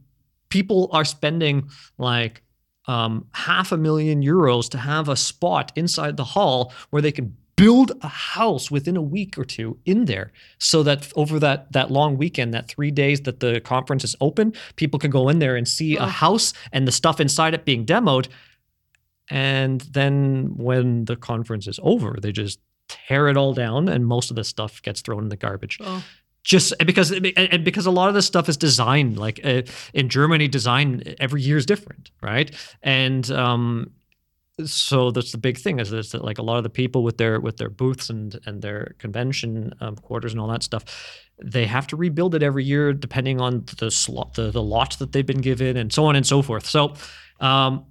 people 0.54 0.88
are 0.91 1.04
spending 1.04 1.68
like 1.97 2.43
um, 2.86 3.26
half 3.32 3.72
a 3.72 3.78
million 3.78 4.22
euros 4.22 4.70
to 4.70 4.78
have 4.78 5.10
a 5.10 5.16
spot 5.16 5.72
inside 5.76 6.16
the 6.16 6.24
hall 6.36 6.72
where 6.91 7.01
they 7.01 7.12
can 7.12 7.36
build 7.56 7.91
a 8.01 8.08
house 8.08 8.70
within 8.70 8.95
a 8.95 9.01
week 9.01 9.36
or 9.36 9.45
two 9.45 9.80
in 9.86 10.06
there 10.06 10.32
so 10.60 10.84
that 10.84 11.12
over 11.16 11.39
that 11.39 11.72
that 11.72 11.89
long 11.89 12.18
weekend 12.18 12.54
that 12.54 12.68
3 12.68 12.91
days 12.91 13.22
that 13.22 13.39
the 13.39 13.62
conference 13.62 14.04
is 14.04 14.16
open 14.22 14.54
people 14.76 14.99
can 14.99 15.10
go 15.10 15.28
in 15.28 15.39
there 15.39 15.56
and 15.56 15.68
see 15.68 15.95
a 15.97 16.06
house 16.06 16.54
and 16.72 16.88
the 16.88 16.91
stuff 16.91 17.20
inside 17.20 17.54
it 17.56 17.66
being 17.66 17.84
demoed. 17.84 18.28
And 19.32 19.82
then 19.82 20.56
when 20.70 21.06
the 21.06 21.16
conference 21.16 21.66
is 21.68 21.80
over 21.82 22.18
they 22.22 22.32
just 22.32 22.60
tear 22.89 23.28
it 23.28 23.38
all 23.38 23.54
down 23.54 23.89
and 23.89 24.06
most 24.06 24.30
of 24.30 24.36
the 24.36 24.43
stuff 24.43 24.82
gets 24.84 25.01
thrown 25.01 25.24
in 25.24 25.30
the 25.30 25.43
garbage. 25.45 25.80
Oh, 25.82 26.04
just 26.43 26.73
because 26.85 27.11
and 27.11 27.63
because 27.63 27.85
a 27.85 27.91
lot 27.91 28.09
of 28.09 28.13
this 28.13 28.25
stuff 28.25 28.49
is 28.49 28.57
designed 28.57 29.17
like 29.17 29.39
uh, 29.43 29.61
in 29.93 30.09
Germany 30.09 30.47
design 30.47 31.15
every 31.19 31.41
year 31.41 31.57
is 31.57 31.65
different 31.65 32.11
right? 32.21 32.51
And 32.81 33.29
um 33.31 33.91
so 34.65 35.09
that's 35.09 35.31
the 35.31 35.37
big 35.39 35.57
thing 35.57 35.79
is 35.79 35.89
that 35.89 36.23
like 36.23 36.37
a 36.37 36.43
lot 36.43 36.57
of 36.57 36.63
the 36.63 36.69
people 36.69 37.03
with 37.03 37.17
their 37.17 37.39
with 37.39 37.57
their 37.57 37.69
booths 37.69 38.09
and 38.09 38.39
and 38.45 38.61
their 38.61 38.93
convention 38.99 39.73
um, 39.81 39.95
quarters 39.95 40.31
and 40.31 40.39
all 40.39 40.47
that 40.47 40.61
stuff 40.61 40.83
they 41.43 41.65
have 41.65 41.87
to 41.87 41.95
rebuild 41.95 42.35
it 42.35 42.43
every 42.43 42.63
year 42.63 42.93
depending 42.93 43.41
on 43.41 43.65
the 43.79 43.89
slot 43.89 44.35
the, 44.35 44.51
the 44.51 44.61
lot 44.61 44.99
that 44.99 45.11
they've 45.11 45.25
been 45.25 45.41
given 45.41 45.75
and 45.75 45.91
so 45.91 46.05
on 46.05 46.15
and 46.15 46.27
so 46.27 46.41
forth. 46.41 46.65
So 46.65 46.93
um 47.39 47.85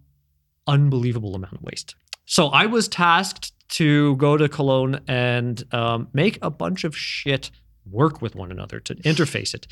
unbelievable 0.66 1.34
amount 1.34 1.54
of 1.54 1.62
waste. 1.62 1.96
So 2.26 2.48
i 2.48 2.66
was 2.66 2.86
tasked 2.86 3.52
to 3.70 4.14
go 4.16 4.36
to 4.36 4.48
cologne 4.48 5.00
and 5.08 5.64
um, 5.72 6.08
make 6.12 6.38
a 6.42 6.50
bunch 6.50 6.84
of 6.84 6.94
shit 6.96 7.50
work 7.90 8.22
with 8.22 8.34
one 8.34 8.50
another 8.50 8.80
to 8.80 8.94
interface 8.96 9.54
it. 9.54 9.66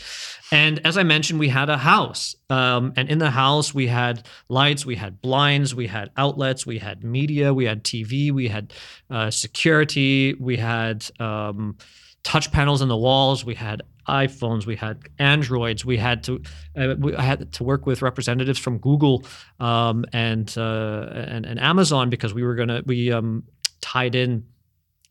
And 0.50 0.84
as 0.84 0.98
I 0.98 1.02
mentioned, 1.02 1.38
we 1.38 1.48
had 1.48 1.70
a 1.70 1.78
house. 1.78 2.34
Um, 2.48 2.92
and 2.96 3.08
in 3.08 3.18
the 3.18 3.30
house, 3.30 3.72
we 3.72 3.86
had 3.86 4.26
lights, 4.48 4.84
we 4.84 4.96
had 4.96 5.20
blinds, 5.20 5.74
we 5.74 5.86
had 5.86 6.10
outlets, 6.16 6.66
we 6.66 6.78
had 6.78 7.04
media, 7.04 7.54
we 7.54 7.64
had 7.64 7.84
TV, 7.84 8.32
we 8.32 8.48
had 8.48 8.72
uh, 9.10 9.30
security, 9.30 10.34
we 10.34 10.56
had 10.56 11.08
um, 11.20 11.76
touch 12.22 12.50
panels 12.52 12.82
on 12.82 12.88
the 12.88 12.96
walls, 12.96 13.44
we 13.44 13.54
had 13.54 13.82
iPhones, 14.08 14.66
we 14.66 14.76
had 14.76 15.08
Androids, 15.18 15.84
we 15.84 15.96
had 15.96 16.24
to 16.24 16.42
uh, 16.76 16.94
we 16.98 17.12
had 17.14 17.52
to 17.52 17.64
work 17.64 17.86
with 17.86 18.02
representatives 18.02 18.58
from 18.58 18.78
Google 18.78 19.24
um, 19.60 20.04
and, 20.12 20.52
uh, 20.56 21.06
and 21.12 21.46
and 21.46 21.60
Amazon 21.60 22.10
because 22.10 22.34
we 22.34 22.42
were 22.42 22.56
gonna 22.56 22.82
we 22.84 23.12
um, 23.12 23.44
tied 23.80 24.14
in 24.14 24.44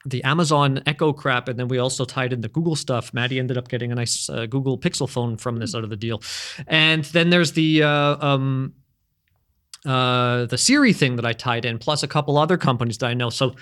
the 0.06 0.24
Amazon 0.24 0.82
Echo 0.86 1.12
crap, 1.12 1.48
and 1.48 1.60
then 1.60 1.68
we 1.68 1.78
also 1.78 2.06
tied 2.06 2.32
in 2.32 2.42
the 2.42 2.48
Google 2.48 2.76
stuff. 2.76 3.14
Maddie 3.14 3.40
ended 3.40 3.58
up 3.58 3.68
getting 3.68 3.92
a 3.92 3.96
nice 3.96 4.30
uh, 4.30 4.46
Google 4.46 4.78
Pixel 4.78 5.10
phone 5.10 5.38
from 5.38 5.60
this 5.60 5.76
out 5.76 5.84
of 5.84 5.90
the 5.90 5.98
deal, 5.98 6.22
and 6.68 7.04
then 7.06 7.30
there's 7.30 7.52
the 7.52 7.84
uh, 7.84 8.26
um, 8.26 8.74
uh, 9.86 10.46
the 10.46 10.58
Siri 10.58 10.94
thing 10.94 11.16
that 11.18 11.26
I 11.26 11.34
tied 11.34 11.66
in, 11.66 11.78
plus 11.80 12.04
a 12.04 12.08
couple 12.08 12.38
other 12.38 12.58
companies 12.58 12.98
that 13.00 13.08
I 13.08 13.14
know. 13.14 13.30
So 13.30 13.56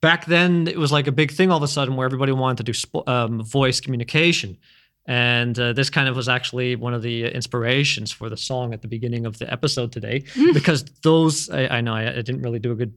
back 0.00 0.26
then, 0.26 0.66
it 0.66 0.78
was 0.78 0.92
like 0.92 1.06
a 1.06 1.12
big 1.12 1.30
thing 1.30 1.50
all 1.50 1.58
of 1.58 1.62
a 1.62 1.68
sudden 1.68 1.96
where 1.96 2.04
everybody 2.04 2.32
wanted 2.32 2.58
to 2.58 2.64
do 2.64 2.72
sp- 2.74 3.06
um, 3.06 3.42
voice 3.42 3.80
communication. 3.80 4.58
And 5.06 5.58
uh, 5.58 5.74
this 5.74 5.90
kind 5.90 6.08
of 6.08 6.16
was 6.16 6.28
actually 6.28 6.76
one 6.76 6.94
of 6.94 7.02
the 7.02 7.26
inspirations 7.26 8.10
for 8.10 8.30
the 8.30 8.38
song 8.38 8.72
at 8.72 8.80
the 8.80 8.88
beginning 8.88 9.26
of 9.26 9.38
the 9.38 9.52
episode 9.52 9.92
today, 9.92 10.24
because 10.54 10.84
those 11.02 11.50
I, 11.50 11.66
I 11.66 11.80
know 11.82 11.94
I, 11.94 12.08
I 12.08 12.22
didn't 12.22 12.40
really 12.40 12.58
do 12.58 12.72
a 12.72 12.74
good 12.74 12.94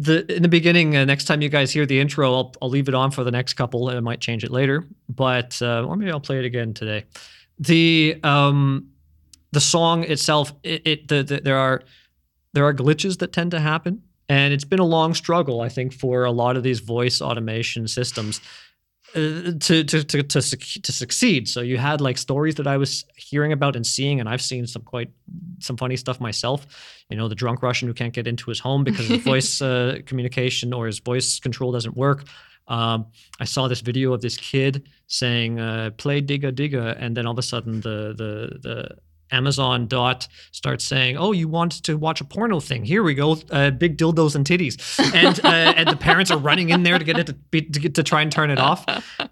the 0.00 0.34
in 0.34 0.42
the 0.42 0.48
beginning 0.48 0.96
uh, 0.96 1.04
next 1.04 1.24
time 1.24 1.42
you 1.42 1.50
guys 1.50 1.70
hear 1.70 1.84
the 1.84 2.00
intro 2.00 2.34
I'll, 2.34 2.54
I'll 2.62 2.70
leave 2.70 2.88
it 2.88 2.94
on 2.94 3.10
for 3.10 3.22
the 3.22 3.30
next 3.30 3.54
couple 3.54 3.88
and 3.90 3.98
i 3.98 4.00
might 4.00 4.20
change 4.20 4.44
it 4.44 4.50
later 4.50 4.86
but 5.10 5.60
uh, 5.60 5.84
or 5.84 5.94
maybe 5.94 6.10
i'll 6.10 6.20
play 6.20 6.38
it 6.38 6.44
again 6.44 6.72
today. 6.74 7.04
The 7.58 8.18
um 8.24 8.88
the 9.52 9.60
song 9.60 10.04
itself 10.04 10.54
it, 10.62 10.86
it 10.86 11.08
the, 11.08 11.22
the 11.22 11.40
there 11.42 11.58
are 11.58 11.82
there 12.54 12.64
are 12.64 12.72
glitches 12.72 13.18
that 13.18 13.34
tend 13.34 13.50
to 13.50 13.60
happen 13.60 14.02
and 14.30 14.54
it's 14.54 14.64
been 14.64 14.78
a 14.78 14.86
long 14.86 15.12
struggle 15.12 15.60
i 15.60 15.68
think 15.68 15.92
for 15.92 16.24
a 16.24 16.32
lot 16.32 16.56
of 16.56 16.62
these 16.62 16.80
voice 16.80 17.20
automation 17.20 17.86
systems 17.86 18.40
to 19.12 19.58
to 19.58 19.84
to 19.84 20.04
to, 20.04 20.22
to 20.22 20.92
succeed. 20.92 21.48
So 21.48 21.60
you 21.60 21.78
had 21.78 22.00
like 22.00 22.18
stories 22.18 22.54
that 22.56 22.66
i 22.66 22.76
was 22.76 23.04
hearing 23.16 23.52
about 23.52 23.76
and 23.76 23.86
seeing 23.86 24.20
and 24.20 24.28
i've 24.28 24.42
seen 24.42 24.66
some 24.66 24.82
quite 24.82 25.10
some 25.58 25.76
funny 25.76 25.96
stuff 25.96 26.20
myself. 26.20 26.66
You 27.10 27.16
know 27.16 27.28
the 27.28 27.34
drunk 27.34 27.62
russian 27.62 27.88
who 27.88 27.94
can't 27.94 28.12
get 28.12 28.26
into 28.26 28.50
his 28.50 28.60
home 28.60 28.84
because 28.84 29.08
his 29.08 29.22
voice 29.32 29.60
uh, 29.60 29.98
communication 30.06 30.72
or 30.72 30.86
his 30.86 30.98
voice 30.98 31.40
control 31.40 31.72
doesn't 31.72 31.96
work. 31.96 32.24
Um, 32.68 33.06
I 33.40 33.44
saw 33.44 33.66
this 33.66 33.80
video 33.80 34.12
of 34.12 34.20
this 34.20 34.36
kid 34.36 34.88
saying 35.08 35.58
uh, 35.58 35.90
"play 35.96 36.22
Digga 36.22 36.52
Digga," 36.52 36.96
and 36.98 37.16
then 37.16 37.26
all 37.26 37.32
of 37.32 37.38
a 37.38 37.42
sudden 37.42 37.80
the 37.80 38.14
the 38.16 38.58
the 38.60 38.96
Amazon 39.32 39.86
dot 39.86 40.28
starts 40.52 40.84
saying, 40.84 41.16
"Oh, 41.16 41.32
you 41.32 41.48
want 41.48 41.82
to 41.84 41.96
watch 41.96 42.20
a 42.20 42.24
porno 42.24 42.60
thing? 42.60 42.84
Here 42.84 43.02
we 43.02 43.14
go, 43.14 43.38
uh, 43.50 43.70
big 43.70 43.96
dildos 43.96 44.34
and 44.34 44.44
titties," 44.46 44.76
and 45.14 45.38
uh, 45.44 45.48
and 45.76 45.88
the 45.88 45.96
parents 45.96 46.30
are 46.30 46.38
running 46.38 46.70
in 46.70 46.82
there 46.82 46.98
to 46.98 47.04
get 47.04 47.18
it 47.18 47.26
to, 47.26 47.34
be, 47.34 47.62
to 47.62 47.80
get 47.80 47.94
to 47.94 48.02
try 48.02 48.22
and 48.22 48.30
turn 48.30 48.50
it 48.50 48.58
off. 48.58 48.84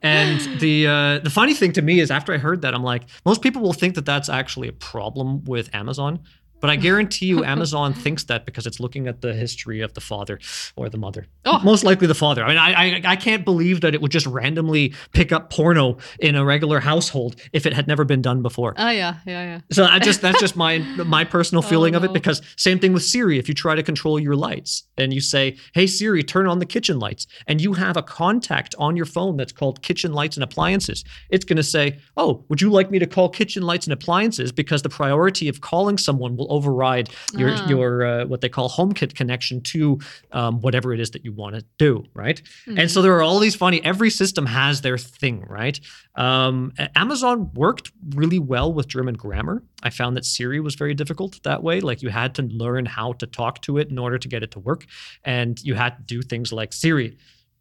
And 0.03 0.61
the 0.61 0.87
uh, 0.87 1.19
the 1.19 1.31
funny 1.31 1.55
thing 1.55 1.73
to 1.73 1.83
me 1.83 2.01
is, 2.01 2.11
after 2.11 2.33
I 2.33 2.39
heard 2.39 2.63
that, 2.63 2.75
I'm 2.75 2.83
like, 2.83 3.05
most 3.25 3.43
people 3.43 3.63
will 3.63 3.73
think 3.73 3.95
that 3.95 4.07
that's 4.07 4.29
actually 4.29 4.69
a 4.69 4.73
problem 4.73 5.45
with 5.45 5.75
Amazon. 5.75 6.21
But 6.61 6.71
I 6.71 6.77
guarantee 6.89 7.27
you, 7.27 7.45
Amazon 7.45 7.95
thinks 7.95 8.25
that 8.25 8.45
because 8.47 8.67
it's 8.67 8.81
looking 8.81 9.07
at 9.09 9.21
the 9.21 9.35
history 9.35 9.81
of 9.81 9.95
the 9.95 10.01
father 10.01 10.39
or 10.77 10.89
the 10.89 10.99
mother. 10.99 11.27
Oh. 11.45 11.61
Most 11.65 11.85
likely 11.85 12.07
the 12.07 12.15
father. 12.15 12.45
I 12.45 12.49
mean, 12.49 12.59
I, 12.59 12.73
I 12.73 13.03
I 13.13 13.17
can't 13.17 13.45
believe 13.45 13.81
that 13.81 13.95
it 13.95 14.01
would 14.03 14.11
just 14.13 14.27
randomly 14.27 14.95
pick 15.13 15.33
up 15.33 15.51
porno 15.51 15.99
in 16.21 16.35
a 16.37 16.45
regular 16.45 16.81
household 16.81 17.37
if 17.53 17.67
it 17.67 17.73
had 17.73 17.87
never 17.87 18.05
been 18.05 18.23
done 18.23 18.43
before. 18.43 18.75
Oh 18.77 18.91
yeah, 18.91 19.17
yeah, 19.27 19.43
yeah. 19.45 19.61
So 19.71 19.85
I 19.85 19.99
just 19.99 20.21
that's 20.21 20.41
just 20.41 20.57
my 20.65 20.79
my 21.05 21.25
personal 21.25 21.63
Oh, 21.65 21.69
feeling 21.69 21.95
of 21.95 22.05
it 22.05 22.13
because 22.13 22.43
same 22.57 22.79
thing 22.79 22.93
with 22.93 23.03
Siri. 23.03 23.39
If 23.39 23.49
you 23.49 23.55
try 23.55 23.75
to 23.75 23.83
control 23.83 24.19
your 24.21 24.37
lights 24.37 24.85
and 24.97 25.13
you 25.13 25.21
say, 25.21 25.57
"Hey 25.75 25.87
Siri, 25.87 26.23
turn 26.23 26.47
on 26.47 26.59
the 26.59 26.67
kitchen 26.67 26.99
lights," 26.99 27.27
and 27.47 27.61
you 27.61 27.73
have 27.75 27.97
a 27.97 28.03
contact 28.03 28.75
on 28.79 28.97
your 28.97 29.07
phone 29.07 29.37
that's 29.37 29.53
called 29.53 29.83
kitchen 29.83 30.13
lights 30.13 30.37
and 30.37 30.45
appliances, 30.45 31.05
it's 31.31 31.45
going 31.45 31.57
to 31.57 31.63
say, 31.63 31.99
"Oh, 32.17 32.45
would 32.49 32.61
you 32.61 32.71
like 32.71 32.91
me 32.91 32.99
to 32.99 33.07
call 33.07 33.29
kitchen 33.29 33.63
lights 33.63 33.87
and 33.87 33.93
appliances?" 33.93 34.53
Because 34.53 34.83
the 34.83 34.89
priority 34.89 35.49
of 35.49 35.61
calling 35.61 35.99
someone 35.99 36.37
will 36.37 36.48
override 36.49 37.11
your 37.35 37.51
Ah. 37.51 37.69
your 37.69 38.05
uh, 38.07 38.25
what 38.27 38.41
they 38.41 38.49
call 38.49 38.69
HomeKit 38.69 39.15
connection 39.15 39.61
to 39.63 39.99
um, 40.33 40.61
whatever 40.61 40.93
it 40.93 41.01
is 41.01 41.11
that 41.13 41.25
you 41.25 41.33
want 41.33 41.57
to 41.57 41.65
do, 41.79 42.05
right? 42.15 42.41
And 42.67 42.91
so 42.91 43.03
there 43.03 43.15
are 43.17 43.23
all 43.23 43.39
these 43.39 43.55
funny. 43.57 43.85
Every 43.85 44.11
system 44.11 44.47
has 44.47 44.81
their 44.81 44.99
thing, 44.99 45.45
right? 45.49 45.79
Um, 46.17 46.73
Amazon 46.97 47.51
worked 47.55 47.93
really 48.15 48.39
well 48.39 48.73
with 48.73 48.89
German 48.89 49.15
grammar. 49.15 49.63
I 49.83 49.91
found 49.91 50.17
that 50.17 50.25
Siri 50.25 50.61
was 50.61 50.75
very 50.75 50.95
difficult 50.95 51.41
that 51.45 51.63
way. 51.63 51.81
Like 51.81 52.03
you 52.03 52.09
had 52.09 52.35
to 52.37 52.43
learn 52.43 52.87
how 52.87 53.13
to 53.15 53.27
talk 53.27 53.63
to 53.63 53.79
it 53.79 53.89
in 53.91 53.99
order 53.99 54.19
to 54.19 54.29
get 54.29 54.43
it 54.43 54.51
to 54.53 54.59
work, 54.59 54.87
and 55.25 55.61
you 55.63 55.75
had 55.75 55.97
to 55.97 56.03
do 56.03 56.23
things 56.23 56.53
like 56.53 56.73
Siri, 56.73 57.17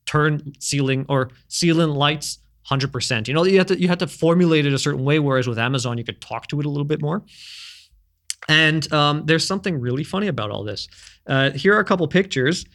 turn 0.05 0.53
ceiling 0.59 1.05
or 1.09 1.29
ceiling 1.47 1.89
lights. 1.91 2.39
Hundred 2.63 2.91
percent. 2.91 3.29
You 3.29 3.33
know, 3.33 3.45
you 3.45 3.59
had 3.59 3.69
to 3.69 3.79
you 3.79 3.87
had 3.87 3.99
to 3.99 4.07
formulate 4.07 4.65
it 4.65 4.73
a 4.73 4.77
certain 4.79 5.05
way. 5.05 5.19
Whereas 5.19 5.47
with 5.47 5.57
Amazon, 5.57 5.97
you 5.97 6.03
could 6.03 6.19
talk 6.19 6.47
to 6.47 6.59
it 6.59 6.65
a 6.65 6.69
little 6.69 6.83
bit 6.83 7.01
more. 7.01 7.23
And 8.47 8.91
um, 8.93 9.25
there's 9.25 9.45
something 9.45 9.79
really 9.79 10.03
funny 10.03 10.27
about 10.27 10.51
all 10.51 10.63
this. 10.63 10.87
Uh, 11.25 11.51
here 11.51 11.75
are 11.75 11.79
a 11.79 11.85
couple 11.85 12.07
pictures. 12.07 12.65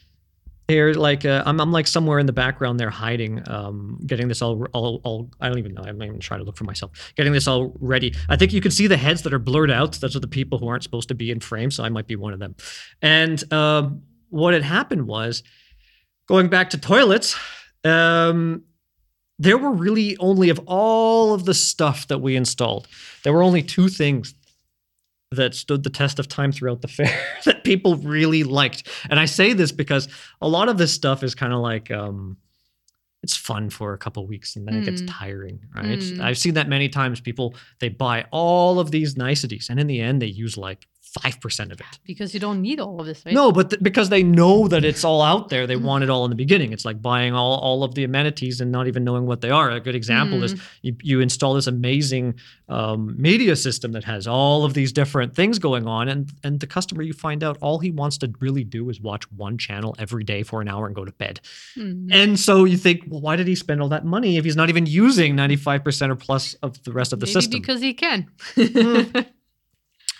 Here, 0.68 0.92
like 0.94 1.24
uh, 1.24 1.42
I'm, 1.44 1.60
I'm 1.60 1.72
like 1.72 1.86
somewhere 1.86 2.18
in 2.18 2.26
the 2.26 2.32
background 2.32 2.78
there, 2.78 2.88
hiding, 2.88 3.42
um, 3.48 3.98
getting 4.06 4.28
this 4.28 4.40
all, 4.40 4.64
all, 4.72 5.00
all. 5.02 5.30
I 5.40 5.48
don't 5.48 5.58
even 5.58 5.74
know. 5.74 5.82
I'm 5.82 6.00
even 6.02 6.20
trying 6.20 6.40
to 6.40 6.44
look 6.44 6.56
for 6.56 6.64
myself. 6.64 7.12
Getting 7.16 7.32
this 7.32 7.48
all 7.48 7.74
ready. 7.80 8.14
I 8.28 8.36
think 8.36 8.52
you 8.52 8.60
can 8.60 8.70
see 8.70 8.86
the 8.86 8.96
heads 8.96 9.22
that 9.22 9.34
are 9.34 9.38
blurred 9.38 9.70
out. 9.70 9.94
Those 9.94 10.14
are 10.14 10.20
the 10.20 10.28
people 10.28 10.58
who 10.58 10.68
aren't 10.68 10.82
supposed 10.82 11.08
to 11.08 11.14
be 11.14 11.30
in 11.30 11.40
frame. 11.40 11.70
So 11.70 11.82
I 11.84 11.88
might 11.88 12.06
be 12.06 12.16
one 12.16 12.32
of 12.32 12.38
them. 12.38 12.54
And 13.02 13.52
um, 13.52 14.02
what 14.30 14.54
had 14.54 14.62
happened 14.62 15.06
was, 15.06 15.42
going 16.26 16.48
back 16.48 16.70
to 16.70 16.78
toilets, 16.78 17.36
um, 17.84 18.62
there 19.38 19.58
were 19.58 19.72
really 19.72 20.16
only 20.18 20.48
of 20.48 20.60
all 20.66 21.34
of 21.34 21.44
the 21.44 21.54
stuff 21.54 22.06
that 22.08 22.18
we 22.18 22.36
installed, 22.36 22.86
there 23.24 23.32
were 23.32 23.42
only 23.42 23.62
two 23.62 23.88
things 23.88 24.34
that 25.36 25.54
stood 25.54 25.82
the 25.82 25.90
test 25.90 26.18
of 26.18 26.28
time 26.28 26.52
throughout 26.52 26.80
the 26.82 26.88
fair 26.98 27.18
that 27.44 27.64
people 27.64 27.96
really 27.96 28.44
liked. 28.44 28.88
And 29.10 29.18
I 29.20 29.24
say 29.26 29.52
this 29.52 29.72
because 29.72 30.08
a 30.40 30.48
lot 30.48 30.68
of 30.68 30.78
this 30.78 30.92
stuff 30.92 31.22
is 31.22 31.34
kind 31.34 31.52
of 31.52 31.60
like 31.60 31.90
um 31.90 32.36
it's 33.22 33.36
fun 33.36 33.70
for 33.70 33.92
a 33.92 33.98
couple 33.98 34.26
weeks 34.26 34.56
and 34.56 34.66
then 34.66 34.74
it 34.74 34.84
gets 34.84 35.00
Mm. 35.02 35.06
tiring, 35.08 35.60
right? 35.76 35.98
Mm. 36.00 36.20
I've 36.20 36.36
seen 36.38 36.54
that 36.54 36.68
many 36.68 36.88
times 36.88 37.20
people 37.20 37.54
they 37.78 37.88
buy 37.88 38.26
all 38.32 38.80
of 38.80 38.90
these 38.90 39.16
niceties 39.16 39.68
and 39.70 39.78
in 39.78 39.86
the 39.86 40.00
end 40.00 40.20
they 40.20 40.26
use 40.26 40.56
like 40.56 40.88
5% 41.20 41.72
of 41.72 41.80
it. 41.80 41.86
Because 42.04 42.32
you 42.32 42.40
don't 42.40 42.62
need 42.62 42.80
all 42.80 42.98
of 43.00 43.06
this, 43.06 43.22
right? 43.26 43.34
No, 43.34 43.52
but 43.52 43.70
th- 43.70 43.82
because 43.82 44.08
they 44.08 44.22
know 44.22 44.66
that 44.68 44.84
it's 44.84 45.04
all 45.04 45.20
out 45.20 45.50
there, 45.50 45.66
they 45.66 45.76
want 45.76 46.04
it 46.04 46.10
all 46.10 46.24
in 46.24 46.30
the 46.30 46.36
beginning. 46.36 46.72
It's 46.72 46.84
like 46.84 47.02
buying 47.02 47.34
all, 47.34 47.58
all 47.58 47.84
of 47.84 47.94
the 47.94 48.04
amenities 48.04 48.60
and 48.60 48.72
not 48.72 48.86
even 48.86 49.04
knowing 49.04 49.26
what 49.26 49.42
they 49.42 49.50
are. 49.50 49.70
A 49.70 49.80
good 49.80 49.94
example 49.94 50.42
is 50.42 50.60
you, 50.80 50.96
you 51.02 51.20
install 51.20 51.54
this 51.54 51.66
amazing 51.66 52.36
um, 52.68 53.14
media 53.20 53.56
system 53.56 53.92
that 53.92 54.04
has 54.04 54.26
all 54.26 54.64
of 54.64 54.72
these 54.72 54.92
different 54.92 55.34
things 55.34 55.58
going 55.58 55.86
on, 55.86 56.08
and 56.08 56.32
and 56.42 56.60
the 56.60 56.66
customer 56.66 57.02
you 57.02 57.12
find 57.12 57.44
out 57.44 57.58
all 57.60 57.78
he 57.78 57.90
wants 57.90 58.16
to 58.18 58.32
really 58.40 58.64
do 58.64 58.88
is 58.88 59.00
watch 59.00 59.30
one 59.32 59.58
channel 59.58 59.94
every 59.98 60.24
day 60.24 60.42
for 60.42 60.62
an 60.62 60.68
hour 60.68 60.86
and 60.86 60.94
go 60.94 61.04
to 61.04 61.12
bed. 61.12 61.40
Mm. 61.76 62.08
And 62.10 62.40
so 62.40 62.64
you 62.64 62.78
think, 62.78 63.02
well, 63.08 63.20
why 63.20 63.36
did 63.36 63.46
he 63.46 63.54
spend 63.54 63.82
all 63.82 63.88
that 63.90 64.06
money 64.06 64.38
if 64.38 64.44
he's 64.44 64.56
not 64.56 64.70
even 64.70 64.86
using 64.86 65.36
ninety 65.36 65.56
five 65.56 65.84
percent 65.84 66.10
or 66.10 66.16
plus 66.16 66.54
of 66.62 66.82
the 66.84 66.92
rest 66.92 67.12
of 67.12 67.20
the 67.20 67.26
Maybe 67.26 67.32
system? 67.32 67.60
because 67.60 67.82
he 67.82 67.92
can. 67.92 68.30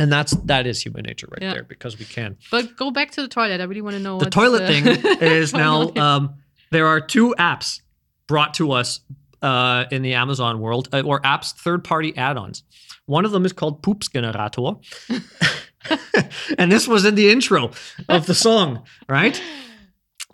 and 0.02 0.10
that's 0.12 0.32
that 0.46 0.66
is 0.66 0.82
human 0.84 1.04
nature 1.04 1.28
right 1.30 1.42
Yeah. 1.42 1.54
there 1.54 1.62
because 1.74 1.98
we 1.98 2.04
can. 2.04 2.36
but 2.50 2.76
go 2.76 2.90
back 2.90 3.10
to 3.12 3.22
the 3.22 3.28
toilet. 3.28 3.60
I 3.60 3.64
really 3.64 3.80
want 3.82 3.96
to 3.96 4.02
know. 4.02 4.18
the 4.18 4.30
toilet 4.30 4.62
uh, 4.62 4.66
thing 4.66 4.84
is 5.20 5.52
now 5.52 5.92
um, 5.94 6.34
there 6.70 6.86
are 6.86 7.00
two 7.00 7.34
apps 7.38 7.80
brought 8.26 8.54
to 8.54 8.72
us 8.72 9.00
uh, 9.42 9.84
in 9.90 10.02
the 10.02 10.14
Amazon 10.14 10.60
world, 10.60 10.88
uh, 10.92 11.02
or 11.02 11.20
apps 11.22 11.52
third 11.54 11.84
party 11.84 12.16
add 12.16 12.36
ons. 12.36 12.64
One 13.06 13.24
of 13.24 13.30
them 13.32 13.44
is 13.44 13.52
called 13.52 13.82
Poops 13.82 14.08
Generator. 14.08 14.74
and 16.58 16.70
this 16.70 16.86
was 16.88 17.04
in 17.04 17.14
the 17.14 17.30
intro 17.30 17.70
of 18.08 18.26
the 18.26 18.34
song, 18.34 18.84
right? 19.08 19.40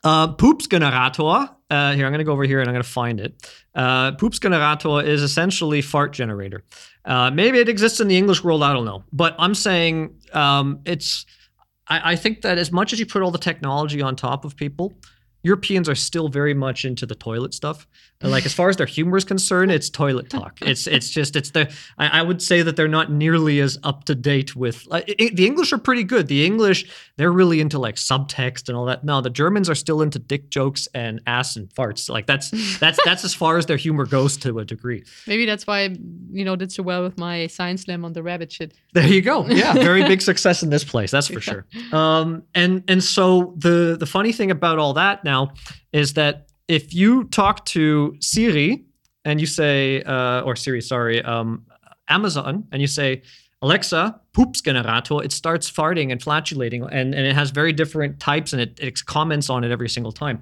Uh, 0.05 0.29
Poops 0.29 0.69
Generator. 0.69 1.51
Uh, 1.71 1.93
here, 1.93 2.07
I'm 2.07 2.13
going 2.13 2.19
to 2.19 2.25
go 2.25 2.33
over 2.33 2.45
here 2.45 2.61
and 2.61 2.69
I'm 2.69 2.75
going 2.75 2.83
to 2.83 2.89
find 2.89 3.21
it. 3.21 3.51
Uh, 3.75 4.13
Poops 4.13 4.39
Generator 4.39 5.03
is 5.03 5.23
essentially 5.23 5.83
fart 5.83 6.13
generator. 6.13 6.65
Uh, 7.05 7.31
maybe 7.31 7.59
it 7.59 7.69
exists 7.69 8.01
in 8.01 8.09
the 8.09 8.17
English 8.17 8.43
world. 8.43 8.63
I 8.63 8.73
don't 8.73 8.87
know, 8.87 9.05
but 9.13 9.35
I'm 9.39 9.55
saying 9.55 10.15
um, 10.33 10.81
it's. 10.85 11.27
I, 11.89 12.13
I 12.13 12.17
think 12.17 12.43
that 12.43 12.59
as 12.59 12.73
much 12.73 12.93
as 12.93 13.01
you 13.01 13.07
put 13.07 13.23
all 13.23 13.31
the 13.31 13.39
technology 13.39 14.01
on 14.01 14.17
top 14.17 14.45
of 14.45 14.57
people, 14.57 14.95
Europeans 15.43 15.89
are 15.89 15.95
still 15.95 16.29
very 16.29 16.55
much 16.55 16.85
into 16.85 17.07
the 17.07 17.15
toilet 17.15 17.55
stuff. 17.55 17.87
And, 18.21 18.33
Like 18.33 18.45
as 18.47 18.53
far 18.53 18.69
as 18.69 18.77
their 18.77 18.87
humor 18.87 19.17
is 19.17 19.25
concerned, 19.25 19.71
it's 19.71 19.89
toilet 19.89 20.29
talk. 20.29 20.59
It's 20.63 20.87
it's 20.89 21.09
just 21.11 21.37
it's 21.37 21.51
the 21.51 21.73
I, 21.99 22.21
I 22.21 22.23
would 22.23 22.43
say 22.43 22.63
that 22.63 22.75
they're 22.75 22.89
not 22.89 23.13
nearly 23.13 23.61
as 23.61 23.79
up 23.85 24.05
to 24.05 24.15
date 24.17 24.57
with 24.57 24.87
like, 24.87 25.09
i- 25.21 25.31
the 25.33 25.47
English 25.47 25.73
are 25.73 25.79
pretty 25.79 26.03
good. 26.05 26.27
The 26.27 26.45
English 26.45 26.91
they're 27.17 27.31
really 27.31 27.61
into 27.61 27.79
like 27.79 27.95
subtext 27.95 28.69
and 28.69 28.77
all 28.77 28.87
that. 28.87 29.05
No, 29.05 29.21
the 29.21 29.31
Germans 29.31 29.71
are 29.71 29.77
still 29.77 30.03
into 30.03 30.19
dick 30.19 30.51
jokes 30.51 30.89
and 30.95 31.21
ass 31.29 31.55
and 31.57 31.69
farts. 31.71 32.11
Like 32.11 32.27
that's 32.27 32.51
that's 32.81 32.99
that's 33.05 33.25
as 33.25 33.35
far 33.35 33.57
as 33.57 33.67
their 33.67 33.77
humor 33.77 34.05
goes 34.05 34.37
to 34.39 34.59
a 34.59 34.65
degree. 34.65 35.05
Maybe 35.29 35.47
that's 35.47 35.65
why 35.67 35.83
I, 35.85 35.97
you 36.33 36.45
know, 36.45 36.57
did 36.57 36.73
so 36.73 36.83
well 36.83 37.05
with 37.05 37.19
my 37.19 37.47
science 37.47 37.83
slam 37.83 38.05
on 38.05 38.15
the 38.15 38.23
rabbit 38.25 38.51
shit. 38.51 38.75
There 38.95 39.07
you 39.07 39.23
go. 39.23 39.47
Yeah, 39.47 39.73
very 39.91 40.03
big 40.03 40.23
success 40.23 40.63
in 40.65 40.71
this 40.71 40.83
place, 40.83 41.13
that's 41.13 41.29
for 41.29 41.41
sure. 41.41 41.67
Um, 41.93 42.43
and 42.55 42.83
and 42.89 43.03
so 43.05 43.55
the 43.57 43.97
the 43.99 44.07
funny 44.07 44.33
thing 44.33 44.51
about 44.51 44.79
all 44.81 44.95
that 44.95 45.23
now 45.23 45.53
is 45.93 46.15
that 46.15 46.48
if 46.69 46.95
you 46.95 47.25
talk 47.25 47.65
to 47.67 48.17
Siri 48.21 48.85
and 49.25 49.41
you 49.41 49.47
say, 49.47 50.03
uh, 50.03 50.43
or 50.43 50.55
Siri, 50.55 50.81
sorry, 50.81 51.23
um, 51.23 51.65
Amazon, 52.09 52.67
and 52.71 52.81
you 52.81 52.87
say, 52.87 53.23
Alexa, 53.61 54.21
poops 54.33 54.61
generator, 54.61 55.23
it 55.23 55.33
starts 55.33 55.71
farting 55.71 56.13
and 56.13 56.23
flatulating, 56.23 56.85
and, 56.85 57.15
and 57.15 57.27
it 57.27 57.35
has 57.35 57.51
very 57.51 57.73
different 57.73 58.21
types, 58.21 58.53
and 58.53 58.63
it, 58.63 58.79
it 58.81 59.05
comments 59.05 59.51
on 59.51 59.65
it 59.65 59.73
every 59.73 59.89
single 59.89 60.13
time. 60.13 60.41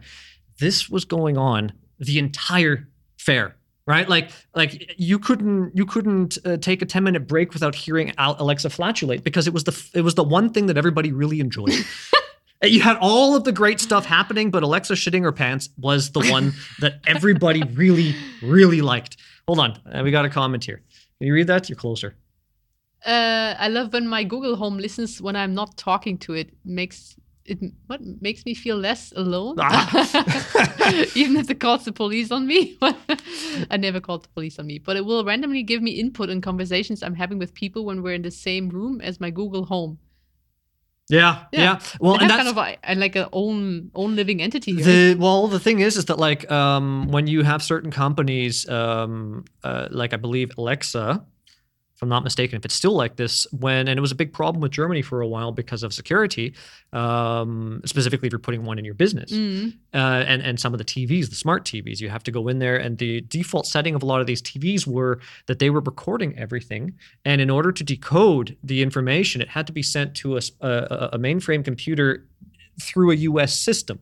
This 0.58 0.90
was 0.90 1.04
going 1.04 1.38
on 1.38 1.72
the 1.98 2.18
entire 2.18 2.88
fair 3.18 3.56
right 3.86 4.08
like 4.08 4.30
like 4.54 4.94
you 4.98 5.18
couldn't 5.18 5.74
you 5.74 5.86
couldn't 5.86 6.38
uh, 6.44 6.56
take 6.58 6.82
a 6.82 6.86
10 6.86 7.02
minute 7.02 7.26
break 7.26 7.52
without 7.54 7.74
hearing 7.74 8.12
alexa 8.18 8.68
flatulate 8.68 9.24
because 9.24 9.46
it 9.46 9.54
was 9.54 9.64
the 9.64 9.90
it 9.94 10.02
was 10.02 10.14
the 10.14 10.24
one 10.24 10.50
thing 10.50 10.66
that 10.66 10.76
everybody 10.76 11.12
really 11.12 11.40
enjoyed 11.40 11.72
you 12.62 12.80
had 12.80 12.96
all 13.00 13.36
of 13.36 13.44
the 13.44 13.52
great 13.52 13.80
stuff 13.80 14.04
happening 14.06 14.50
but 14.50 14.62
alexa 14.62 14.94
shitting 14.94 15.22
her 15.22 15.32
pants 15.32 15.68
was 15.78 16.10
the 16.12 16.20
one 16.30 16.52
that 16.80 17.00
everybody 17.06 17.62
really 17.74 18.14
really 18.42 18.80
liked 18.80 19.16
hold 19.46 19.58
on 19.58 19.70
uh, 19.92 20.02
we 20.02 20.10
got 20.10 20.24
a 20.24 20.30
comment 20.30 20.64
here 20.64 20.82
can 21.18 21.26
you 21.28 21.34
read 21.34 21.46
that 21.46 21.68
you're 21.68 21.76
closer 21.76 22.14
Uh, 23.06 23.54
I 23.58 23.68
love 23.68 23.92
when 23.92 24.08
my 24.08 24.24
Google 24.24 24.56
Home 24.56 24.78
listens 24.78 25.22
when 25.22 25.36
I'm 25.36 25.54
not 25.54 25.76
talking 25.76 26.18
to 26.26 26.32
it. 26.34 26.48
Makes 26.64 27.14
it 27.44 27.58
what 27.86 28.00
makes 28.20 28.42
me 28.44 28.52
feel 28.54 28.76
less 28.80 29.12
alone. 29.14 29.56
Ah. 29.60 29.86
Even 31.14 31.36
if 31.36 31.48
it 31.50 31.60
calls 31.60 31.84
the 31.84 31.92
police 31.92 32.32
on 32.32 32.46
me. 32.46 32.76
I 33.70 33.76
never 33.78 34.00
called 34.00 34.24
the 34.24 34.28
police 34.34 34.58
on 34.58 34.66
me, 34.66 34.78
but 34.80 34.96
it 34.96 35.04
will 35.04 35.24
randomly 35.24 35.62
give 35.62 35.82
me 35.82 35.92
input 35.92 36.30
in 36.30 36.40
conversations 36.40 37.02
I'm 37.02 37.14
having 37.14 37.38
with 37.38 37.52
people 37.54 37.84
when 37.84 38.02
we're 38.02 38.14
in 38.16 38.22
the 38.22 38.30
same 38.48 38.68
room 38.70 39.00
as 39.00 39.20
my 39.20 39.30
Google 39.30 39.64
Home. 39.66 39.98
Yeah, 41.08 41.44
yeah. 41.52 41.62
Yeah. 41.62 41.80
Well, 42.00 42.18
and 42.18 42.28
that's 42.28 42.42
kind 42.42 42.48
of 42.48 42.56
a, 42.56 42.76
a- 42.92 42.94
like 42.96 43.14
a 43.14 43.28
own 43.32 43.90
own 43.94 44.16
living 44.16 44.42
entity. 44.42 44.74
Right? 44.74 44.84
the 44.84 45.16
well. 45.18 45.46
The 45.46 45.60
thing 45.60 45.78
is, 45.80 45.96
is 45.96 46.06
that 46.06 46.18
like 46.18 46.50
um, 46.50 47.08
when 47.08 47.26
you 47.28 47.42
have 47.44 47.62
certain 47.62 47.90
companies, 47.92 48.68
um, 48.68 49.44
uh, 49.62 49.86
like 49.90 50.12
I 50.12 50.16
believe 50.16 50.50
Alexa, 50.58 51.24
if 51.96 52.02
I'm 52.02 52.10
not 52.10 52.24
mistaken, 52.24 52.58
if 52.58 52.64
it's 52.66 52.74
still 52.74 52.92
like 52.92 53.16
this, 53.16 53.46
when 53.52 53.88
and 53.88 53.96
it 53.96 54.02
was 54.02 54.12
a 54.12 54.14
big 54.14 54.34
problem 54.34 54.60
with 54.60 54.70
Germany 54.70 55.00
for 55.00 55.22
a 55.22 55.26
while 55.26 55.50
because 55.50 55.82
of 55.82 55.94
security, 55.94 56.54
um, 56.92 57.80
specifically 57.86 58.26
if 58.26 58.32
you're 58.32 58.38
putting 58.38 58.64
one 58.64 58.78
in 58.78 58.84
your 58.84 58.92
business. 58.92 59.32
Mm. 59.32 59.72
uh, 59.94 59.96
and 59.96 60.42
and 60.42 60.60
some 60.60 60.74
of 60.74 60.78
the 60.78 60.84
TVs, 60.84 61.30
the 61.30 61.36
smart 61.36 61.64
TVs, 61.64 61.98
you 61.98 62.10
have 62.10 62.22
to 62.24 62.30
go 62.30 62.48
in 62.48 62.58
there, 62.58 62.76
and 62.76 62.98
the 62.98 63.22
default 63.22 63.66
setting 63.66 63.94
of 63.94 64.02
a 64.02 64.06
lot 64.06 64.20
of 64.20 64.26
these 64.26 64.42
TVs 64.42 64.86
were 64.86 65.20
that 65.46 65.58
they 65.58 65.70
were 65.70 65.80
recording 65.80 66.38
everything, 66.38 66.92
and 67.24 67.40
in 67.40 67.48
order 67.48 67.72
to 67.72 67.82
decode 67.82 68.58
the 68.62 68.82
information, 68.82 69.40
it 69.40 69.48
had 69.48 69.66
to 69.66 69.72
be 69.72 69.82
sent 69.82 70.14
to 70.16 70.36
a 70.36 70.40
a 70.60 71.18
mainframe 71.18 71.64
computer 71.64 72.26
through 72.80 73.10
a 73.10 73.14
U.S. 73.16 73.58
system. 73.58 73.98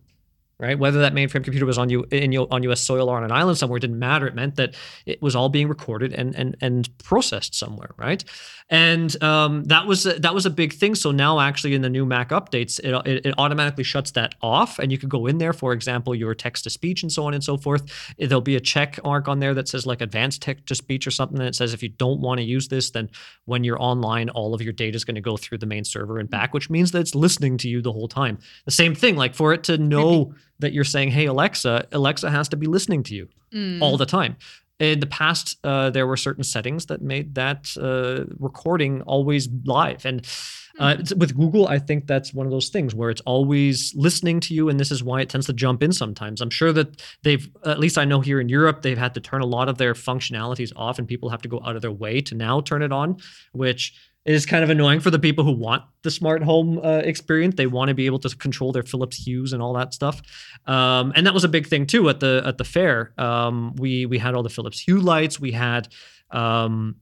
Right, 0.56 0.78
whether 0.78 1.00
that 1.00 1.12
mainframe 1.14 1.42
computer 1.42 1.66
was 1.66 1.78
on 1.78 1.90
you 1.90 2.06
in 2.12 2.36
on 2.36 2.62
U.S. 2.62 2.80
soil 2.80 3.08
or 3.08 3.16
on 3.16 3.24
an 3.24 3.32
island 3.32 3.58
somewhere 3.58 3.80
didn't 3.80 3.98
matter. 3.98 4.28
It 4.28 4.36
meant 4.36 4.54
that 4.54 4.76
it 5.04 5.20
was 5.20 5.34
all 5.34 5.48
being 5.48 5.66
recorded 5.66 6.12
and 6.12 6.34
and 6.36 6.56
and 6.60 6.88
processed 6.98 7.56
somewhere, 7.56 7.90
right? 7.96 8.22
And 8.70 9.22
um, 9.22 9.64
that 9.64 9.86
was 9.86 10.06
a, 10.06 10.14
that 10.20 10.32
was 10.32 10.46
a 10.46 10.50
big 10.50 10.72
thing. 10.72 10.94
So 10.94 11.10
now, 11.10 11.38
actually, 11.38 11.74
in 11.74 11.82
the 11.82 11.90
new 11.90 12.06
Mac 12.06 12.30
updates, 12.30 12.80
it, 12.80 12.94
it, 13.06 13.26
it 13.26 13.34
automatically 13.36 13.84
shuts 13.84 14.12
that 14.12 14.34
off, 14.40 14.78
and 14.78 14.90
you 14.90 14.96
could 14.96 15.10
go 15.10 15.26
in 15.26 15.36
there, 15.36 15.52
for 15.52 15.74
example, 15.74 16.14
your 16.14 16.34
text 16.34 16.64
to 16.64 16.70
speech 16.70 17.02
and 17.02 17.12
so 17.12 17.26
on 17.26 17.34
and 17.34 17.44
so 17.44 17.58
forth. 17.58 18.14
There'll 18.18 18.40
be 18.40 18.56
a 18.56 18.60
check 18.60 18.98
mark 19.04 19.28
on 19.28 19.38
there 19.38 19.52
that 19.54 19.68
says 19.68 19.84
like 19.86 20.00
advanced 20.00 20.40
text 20.40 20.66
to 20.66 20.74
speech 20.74 21.06
or 21.06 21.10
something, 21.10 21.38
and 21.38 21.46
it 21.46 21.54
says 21.54 21.74
if 21.74 21.82
you 21.82 21.90
don't 21.90 22.20
want 22.20 22.38
to 22.38 22.44
use 22.44 22.68
this, 22.68 22.90
then 22.90 23.10
when 23.44 23.64
you're 23.64 23.80
online, 23.80 24.30
all 24.30 24.54
of 24.54 24.62
your 24.62 24.72
data 24.72 24.96
is 24.96 25.04
going 25.04 25.14
to 25.16 25.20
go 25.20 25.36
through 25.36 25.58
the 25.58 25.66
main 25.66 25.84
server 25.84 26.18
and 26.18 26.30
back, 26.30 26.54
which 26.54 26.70
means 26.70 26.90
that 26.92 27.00
it's 27.00 27.14
listening 27.14 27.58
to 27.58 27.68
you 27.68 27.82
the 27.82 27.92
whole 27.92 28.08
time. 28.08 28.38
The 28.64 28.70
same 28.70 28.94
thing, 28.94 29.14
like 29.16 29.34
for 29.34 29.52
it 29.52 29.62
to 29.64 29.76
know 29.76 30.34
that 30.60 30.72
you're 30.72 30.84
saying, 30.84 31.10
"Hey 31.10 31.26
Alexa," 31.26 31.88
Alexa 31.92 32.30
has 32.30 32.48
to 32.48 32.56
be 32.56 32.66
listening 32.66 33.02
to 33.04 33.14
you 33.14 33.28
Mm. 33.52 33.80
all 33.80 33.96
the 33.96 34.06
time. 34.06 34.36
In 34.80 34.98
the 34.98 35.06
past, 35.06 35.56
uh, 35.62 35.90
there 35.90 36.06
were 36.06 36.16
certain 36.16 36.42
settings 36.42 36.86
that 36.86 37.00
made 37.00 37.36
that 37.36 37.76
uh, 37.80 38.24
recording 38.38 39.02
always 39.02 39.48
live. 39.64 40.04
And 40.04 40.26
uh, 40.80 40.96
it's- 40.98 41.14
with 41.14 41.36
Google, 41.36 41.68
I 41.68 41.78
think 41.78 42.08
that's 42.08 42.34
one 42.34 42.44
of 42.46 42.50
those 42.50 42.70
things 42.70 42.92
where 42.92 43.08
it's 43.08 43.20
always 43.20 43.94
listening 43.94 44.40
to 44.40 44.54
you, 44.54 44.68
and 44.68 44.80
this 44.80 44.90
is 44.90 45.04
why 45.04 45.20
it 45.20 45.28
tends 45.28 45.46
to 45.46 45.52
jump 45.52 45.82
in 45.84 45.92
sometimes. 45.92 46.40
I'm 46.40 46.50
sure 46.50 46.72
that 46.72 47.00
they've, 47.22 47.48
at 47.64 47.78
least 47.78 47.96
I 47.98 48.04
know 48.04 48.20
here 48.20 48.40
in 48.40 48.48
Europe, 48.48 48.82
they've 48.82 48.98
had 48.98 49.14
to 49.14 49.20
turn 49.20 49.42
a 49.42 49.46
lot 49.46 49.68
of 49.68 49.78
their 49.78 49.94
functionalities 49.94 50.72
off, 50.74 50.98
and 50.98 51.06
people 51.06 51.28
have 51.28 51.42
to 51.42 51.48
go 51.48 51.60
out 51.64 51.76
of 51.76 51.82
their 51.82 51.92
way 51.92 52.20
to 52.22 52.34
now 52.34 52.60
turn 52.60 52.82
it 52.82 52.90
on, 52.90 53.18
which 53.52 53.94
is 54.24 54.46
kind 54.46 54.64
of 54.64 54.70
annoying 54.70 55.00
for 55.00 55.10
the 55.10 55.18
people 55.18 55.44
who 55.44 55.52
want 55.52 55.82
the 56.02 56.10
smart 56.10 56.42
home 56.42 56.78
uh, 56.78 57.02
experience. 57.04 57.56
They 57.56 57.66
want 57.66 57.88
to 57.88 57.94
be 57.94 58.06
able 58.06 58.18
to 58.20 58.34
control 58.36 58.72
their 58.72 58.82
Philips 58.82 59.16
Hues 59.16 59.52
and 59.52 59.62
all 59.62 59.74
that 59.74 59.92
stuff. 59.92 60.22
Um, 60.66 61.12
and 61.14 61.26
that 61.26 61.34
was 61.34 61.44
a 61.44 61.48
big 61.48 61.66
thing 61.66 61.86
too 61.86 62.08
at 62.08 62.20
the 62.20 62.42
at 62.44 62.58
the 62.58 62.64
fair. 62.64 63.12
Um, 63.18 63.74
we 63.76 64.06
we 64.06 64.18
had 64.18 64.34
all 64.34 64.42
the 64.42 64.48
Philips 64.50 64.80
Hue 64.80 64.98
lights. 64.98 65.38
We 65.38 65.52
had 65.52 65.88
um, 66.30 66.96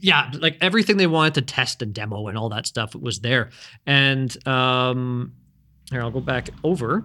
yeah, 0.00 0.30
like 0.38 0.56
everything 0.60 0.96
they 0.96 1.06
wanted 1.06 1.34
to 1.34 1.42
test 1.42 1.82
and 1.82 1.92
demo 1.92 2.28
and 2.28 2.38
all 2.38 2.48
that 2.50 2.66
stuff 2.66 2.94
was 2.94 3.20
there. 3.20 3.50
And 3.86 4.36
um, 4.46 5.32
here 5.90 6.00
I'll 6.00 6.10
go 6.10 6.20
back 6.20 6.50
over. 6.62 7.04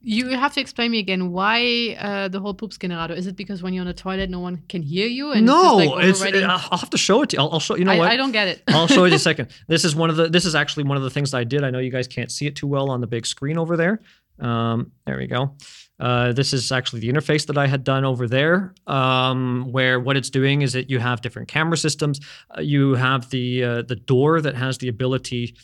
You 0.00 0.28
have 0.28 0.54
to 0.54 0.60
explain 0.60 0.92
me 0.92 1.00
again 1.00 1.32
why 1.32 1.96
uh, 1.98 2.28
the 2.28 2.38
whole 2.38 2.54
poops 2.54 2.78
generator. 2.78 3.14
Is 3.14 3.26
it 3.26 3.34
because 3.34 3.62
when 3.62 3.74
you're 3.74 3.80
on 3.80 3.88
the 3.88 3.94
toilet, 3.94 4.30
no 4.30 4.38
one 4.38 4.62
can 4.68 4.80
hear 4.80 5.08
you? 5.08 5.32
And 5.32 5.44
no, 5.44 5.80
it's, 5.98 6.20
like, 6.20 6.34
it's 6.34 6.44
I'll 6.44 6.78
have 6.78 6.90
to 6.90 6.98
show 6.98 7.22
it 7.22 7.30
to 7.30 7.36
you. 7.36 7.42
I'll, 7.42 7.50
I'll 7.54 7.60
show 7.60 7.74
you 7.74 7.84
know 7.84 7.92
I, 7.92 7.98
what 7.98 8.10
I 8.10 8.16
don't 8.16 8.30
get 8.30 8.46
it. 8.46 8.62
I'll 8.68 8.86
show 8.86 9.04
you 9.04 9.06
in 9.06 9.14
a 9.14 9.18
second. 9.18 9.48
This 9.66 9.84
is 9.84 9.96
one 9.96 10.08
of 10.08 10.16
the. 10.16 10.28
This 10.28 10.44
is 10.44 10.54
actually 10.54 10.84
one 10.84 10.96
of 10.96 11.02
the 11.02 11.10
things 11.10 11.32
that 11.32 11.38
I 11.38 11.44
did. 11.44 11.64
I 11.64 11.70
know 11.70 11.80
you 11.80 11.90
guys 11.90 12.06
can't 12.06 12.30
see 12.30 12.46
it 12.46 12.54
too 12.54 12.68
well 12.68 12.90
on 12.90 13.00
the 13.00 13.08
big 13.08 13.26
screen 13.26 13.58
over 13.58 13.76
there. 13.76 14.00
Um, 14.38 14.92
there 15.04 15.16
we 15.16 15.26
go. 15.26 15.56
Uh, 15.98 16.32
this 16.32 16.52
is 16.52 16.70
actually 16.70 17.00
the 17.00 17.12
interface 17.12 17.46
that 17.46 17.58
I 17.58 17.66
had 17.66 17.82
done 17.82 18.04
over 18.04 18.28
there, 18.28 18.72
um, 18.86 19.72
where 19.72 19.98
what 19.98 20.16
it's 20.16 20.30
doing 20.30 20.62
is 20.62 20.74
that 20.74 20.88
you 20.88 21.00
have 21.00 21.22
different 21.22 21.48
camera 21.48 21.76
systems. 21.76 22.20
Uh, 22.56 22.60
you 22.60 22.94
have 22.94 23.30
the 23.30 23.64
uh, 23.64 23.82
the 23.82 23.96
door 23.96 24.40
that 24.40 24.54
has 24.54 24.78
the 24.78 24.88
ability 24.88 25.56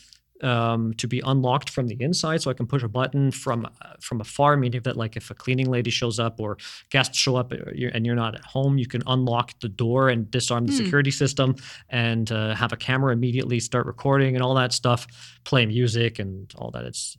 um, 0.43 0.93
to 0.95 1.07
be 1.07 1.21
unlocked 1.25 1.69
from 1.69 1.87
the 1.87 1.95
inside, 1.99 2.41
so 2.41 2.51
I 2.51 2.53
can 2.53 2.67
push 2.67 2.83
a 2.83 2.87
button 2.89 3.31
from 3.31 3.65
uh, 3.65 3.93
from 4.01 4.19
afar, 4.21 4.57
meaning 4.57 4.81
that 4.83 4.97
like 4.97 5.15
if 5.15 5.31
a 5.31 5.33
cleaning 5.33 5.69
lady 5.69 5.89
shows 5.89 6.19
up 6.19 6.39
or 6.39 6.57
guests 6.89 7.17
show 7.17 7.35
up 7.37 7.53
uh, 7.53 7.57
and 7.93 8.05
you're 8.05 8.15
not 8.15 8.35
at 8.35 8.43
home, 8.45 8.77
you 8.77 8.87
can 8.87 9.01
unlock 9.07 9.57
the 9.61 9.69
door 9.69 10.09
and 10.09 10.29
disarm 10.29 10.65
the 10.67 10.73
Hmm. 10.73 10.77
security 10.83 11.11
system 11.11 11.55
and 11.89 12.31
uh, 12.31 12.53
have 12.55 12.73
a 12.73 12.77
camera 12.77 13.13
immediately 13.13 13.59
start 13.59 13.85
recording 13.85 14.35
and 14.35 14.43
all 14.43 14.55
that 14.55 14.73
stuff, 14.73 15.07
play 15.45 15.65
music 15.65 16.19
and 16.19 16.53
all 16.57 16.69
that. 16.71 16.83
It's 16.85 17.17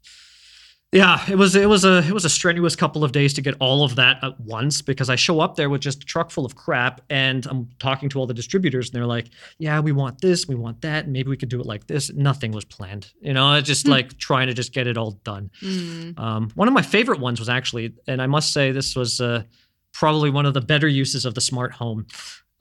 yeah, 0.93 1.21
it 1.29 1.37
was 1.37 1.57
it 1.57 1.69
was 1.69 1.85
a 1.85 1.99
it 1.99 2.13
was 2.13 2.25
a 2.25 2.31
strenuous 2.31 2.77
couple 2.77 3.03
of 3.03 3.11
days 3.11 3.35
to 3.35 3.43
get 3.43 3.57
all 3.59 3.85
of 3.85 3.97
that 3.97 4.23
at 4.23 4.41
once 4.41 4.83
because 4.83 5.11
I 5.11 5.17
show 5.17 5.41
up 5.41 5.57
there 5.57 5.69
with 5.69 5.81
just 5.81 6.05
a 6.05 6.07
truck 6.07 6.31
full 6.31 6.47
of 6.47 6.55
crap 6.55 7.01
and 7.11 7.45
I'm 7.47 7.69
talking 7.81 8.09
to 8.11 8.21
all 8.21 8.27
the 8.27 8.33
distributors 8.35 8.89
and 8.89 8.95
they're 8.95 9.07
like, 9.07 9.29
"Yeah, 9.59 9.81
we 9.81 9.91
want 9.91 10.21
this, 10.21 10.47
we 10.47 10.55
want 10.55 10.81
that, 10.83 11.05
and 11.05 11.13
maybe 11.13 11.29
we 11.29 11.37
could 11.37 11.49
do 11.49 11.61
it 11.61 11.67
like 11.67 11.89
this." 11.89 12.13
Nothing 12.13 12.53
was 12.53 12.65
planned. 12.65 13.13
You 13.21 13.33
know, 13.35 13.55
it's 13.55 13.67
just 13.67 13.89
like 13.89 14.17
trying 14.19 14.47
to 14.47 14.55
just 14.55 14.73
get 14.73 14.87
it 14.87 14.97
all 14.97 15.13
done. 15.25 15.51
Mm. 15.61 16.19
Um, 16.19 16.51
one 16.55 16.69
of 16.69 16.75
my 16.75 16.83
favorite 16.83 17.19
ones 17.19 17.41
was 17.41 17.49
actually, 17.49 17.93
and 18.07 18.23
I 18.23 18.27
must 18.27 18.53
say 18.53 18.71
this 18.71 18.95
was 18.95 19.21
uh, 19.21 19.43
probably 19.93 20.31
one 20.31 20.47
of 20.47 20.55
the 20.55 20.61
better 20.61 20.87
uses 20.87 21.25
of 21.25 21.35
the 21.35 21.41
smart 21.41 21.73
home. 21.73 22.07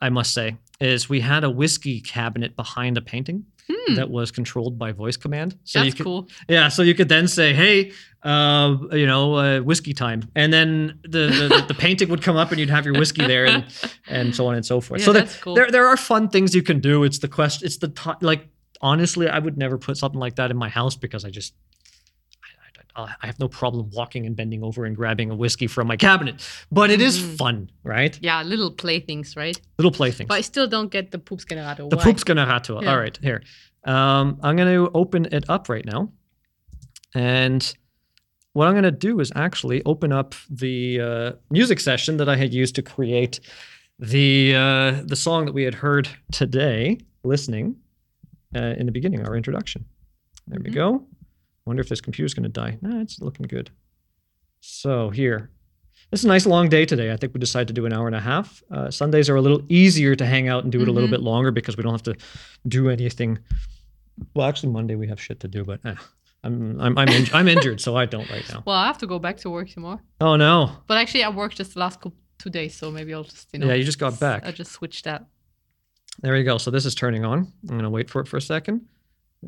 I 0.00 0.10
must 0.10 0.34
say, 0.34 0.56
is 0.80 1.08
we 1.08 1.20
had 1.20 1.44
a 1.44 1.48
whiskey 1.48 2.00
cabinet 2.00 2.56
behind 2.56 2.98
a 2.98 3.00
painting 3.00 3.46
Hmm. 3.68 3.94
that 3.94 4.10
was 4.10 4.30
controlled 4.30 4.78
by 4.78 4.92
voice 4.92 5.16
command. 5.16 5.58
So 5.64 5.80
That's 5.80 5.86
you 5.86 5.92
could, 5.94 6.04
cool. 6.04 6.28
yeah, 6.48 6.68
so 6.68 6.82
you 6.82 6.94
could 6.94 7.08
then 7.08 7.26
say, 7.26 7.52
"Hey, 7.52 7.92
uh, 8.22 8.76
you 8.92 9.06
know, 9.06 9.34
uh, 9.34 9.60
whiskey 9.60 9.92
time," 9.92 10.30
and 10.36 10.52
then 10.52 11.00
the, 11.02 11.26
the 11.48 11.64
the 11.66 11.74
painting 11.74 12.08
would 12.08 12.22
come 12.22 12.36
up, 12.36 12.52
and 12.52 12.60
you'd 12.60 12.70
have 12.70 12.84
your 12.84 12.94
whiskey 12.94 13.26
there, 13.26 13.44
and 13.44 13.64
and 14.08 14.36
so 14.36 14.46
on 14.46 14.54
and 14.54 14.64
so 14.64 14.80
forth. 14.80 15.00
Yeah, 15.00 15.06
so 15.06 15.12
there, 15.12 15.22
that's 15.22 15.36
cool. 15.38 15.54
there 15.54 15.70
there 15.70 15.86
are 15.86 15.96
fun 15.96 16.28
things 16.28 16.54
you 16.54 16.62
can 16.62 16.78
do. 16.78 17.02
It's 17.02 17.18
the 17.18 17.28
question. 17.28 17.66
It's 17.66 17.78
the 17.78 17.88
ti 17.88 18.12
like 18.20 18.46
honestly, 18.80 19.28
I 19.28 19.38
would 19.40 19.58
never 19.58 19.78
put 19.78 19.96
something 19.96 20.20
like 20.20 20.36
that 20.36 20.50
in 20.52 20.56
my 20.56 20.68
house 20.68 20.94
because 20.96 21.24
I 21.24 21.30
just. 21.30 21.54
I- 22.96 23.14
I, 23.22 23.26
have 23.26 23.38
no 23.38 23.48
problem 23.48 23.90
walking 23.90 24.26
and 24.26 24.34
bending 24.36 24.62
over 24.62 24.84
and 24.86 24.96
grabbing 24.96 25.30
a 25.30 25.34
whiskey 25.36 25.66
from 25.66 25.86
my 25.86 25.96
cabinet, 25.96 26.36
but 26.72 26.90
it 26.90 27.00
is 27.00 27.18
Mhm. 27.18 27.36
fun, 27.36 27.70
right? 27.84 28.18
Yeah, 28.22 28.42
little 28.42 28.70
playthings, 28.70 29.36
right? 29.36 29.60
Little 29.78 29.90
playthings. 29.92 30.28
But 30.28 30.38
I 30.38 30.40
still 30.42 30.66
don't 30.66 30.90
get 30.90 31.10
the 31.10 31.18
poops 31.18 31.44
generator. 31.44 31.86
The 31.88 31.96
Why? 31.96 32.02
poop's 32.04 32.24
to. 32.24 32.78
Yeah. 32.82 32.90
All 32.90 32.98
right, 32.98 33.18
here. 33.22 33.42
Um, 33.84 34.38
I'm 34.42 34.56
gonna 34.56 34.88
open 34.94 35.26
it 35.32 35.44
up 35.48 35.68
right 35.68 35.84
now, 35.84 36.10
and 37.14 37.74
what 38.52 38.66
I'm 38.66 38.74
gonna 38.74 38.90
do 38.90 39.20
is 39.20 39.30
actually 39.36 39.82
open 39.84 40.12
up 40.12 40.34
the 40.50 41.00
uh, 41.00 41.32
music 41.50 41.80
session 41.80 42.16
that 42.16 42.28
I 42.28 42.36
had 42.36 42.52
used 42.54 42.74
to 42.76 42.82
create 42.82 43.40
the 43.98 44.54
uh, 44.54 45.02
the 45.04 45.16
song 45.16 45.44
that 45.46 45.52
we 45.52 45.62
had 45.62 45.74
heard 45.74 46.08
today, 46.32 46.98
listening 47.24 47.76
uh, 48.54 48.74
in 48.78 48.86
the 48.86 48.92
beginning, 48.92 49.26
our 49.26 49.36
introduction. 49.36 49.84
There 50.46 50.60
we 50.62 50.70
Mhm. 50.70 50.74
go. 50.74 51.06
Wonder 51.66 51.80
if 51.82 51.88
this 51.88 52.00
computer's 52.00 52.32
gonna 52.34 52.48
die. 52.48 52.78
Nah, 52.80 53.00
it's 53.00 53.20
looking 53.20 53.46
good. 53.46 53.70
So 54.60 55.10
here. 55.10 55.50
It's 56.12 56.22
a 56.22 56.28
nice 56.28 56.46
long 56.46 56.68
day 56.68 56.86
today. 56.86 57.12
I 57.12 57.16
think 57.16 57.34
we 57.34 57.40
decided 57.40 57.66
to 57.68 57.74
do 57.74 57.84
an 57.84 57.92
hour 57.92 58.06
and 58.06 58.14
a 58.14 58.20
half. 58.20 58.62
Uh, 58.70 58.90
Sundays 58.90 59.28
are 59.28 59.34
a 59.36 59.40
little 59.42 59.62
easier 59.68 60.14
to 60.14 60.24
hang 60.24 60.48
out 60.48 60.62
and 60.62 60.70
do 60.70 60.80
it 60.80 60.88
a 60.88 60.92
little 60.92 61.08
Mhm. 61.08 61.12
bit 61.12 61.20
longer 61.22 61.50
because 61.50 61.76
we 61.76 61.82
don't 61.82 61.92
have 61.92 62.02
to 62.04 62.14
do 62.68 62.88
anything. 62.88 63.38
Well, 64.34 64.46
actually, 64.46 64.72
Monday 64.72 64.94
we 64.94 65.08
have 65.08 65.20
shit 65.20 65.40
to 65.40 65.48
do, 65.48 65.64
but 65.64 65.80
eh, 65.84 65.96
I'm 66.44 66.80
I'm 66.80 66.96
I'm, 66.96 67.08
in, 67.08 67.26
I'm 67.32 67.48
injured, 67.48 67.80
so 67.80 67.96
I 67.96 68.06
don't 68.06 68.30
right 68.30 68.48
now. 68.48 68.62
Well, 68.66 68.76
I 68.76 68.86
have 68.86 68.98
to 68.98 69.06
go 69.06 69.18
back 69.18 69.38
to 69.38 69.50
work 69.50 69.68
tomorrow. 69.68 70.00
Oh 70.20 70.36
no! 70.36 70.70
But 70.86 70.98
actually, 70.98 71.24
I 71.24 71.28
worked 71.30 71.56
just 71.56 71.74
the 71.74 71.80
last 71.80 71.96
couple, 72.00 72.14
two 72.38 72.50
days, 72.50 72.74
so 72.76 72.90
maybe 72.92 73.12
I'll 73.12 73.24
just 73.24 73.48
you 73.52 73.58
know. 73.58 73.66
Yeah, 73.66 73.74
you 73.74 73.82
just 73.84 73.98
got 73.98 74.20
back. 74.20 74.46
I'll 74.46 74.52
just 74.52 74.70
switched 74.72 75.04
that. 75.04 75.26
There 76.22 76.36
you 76.36 76.44
go. 76.44 76.56
So 76.58 76.70
this 76.70 76.86
is 76.86 76.94
turning 76.94 77.24
on. 77.24 77.52
I'm 77.68 77.76
gonna 77.76 77.90
wait 77.90 78.08
for 78.10 78.20
it 78.20 78.28
for 78.28 78.36
a 78.36 78.40
second. 78.42 78.82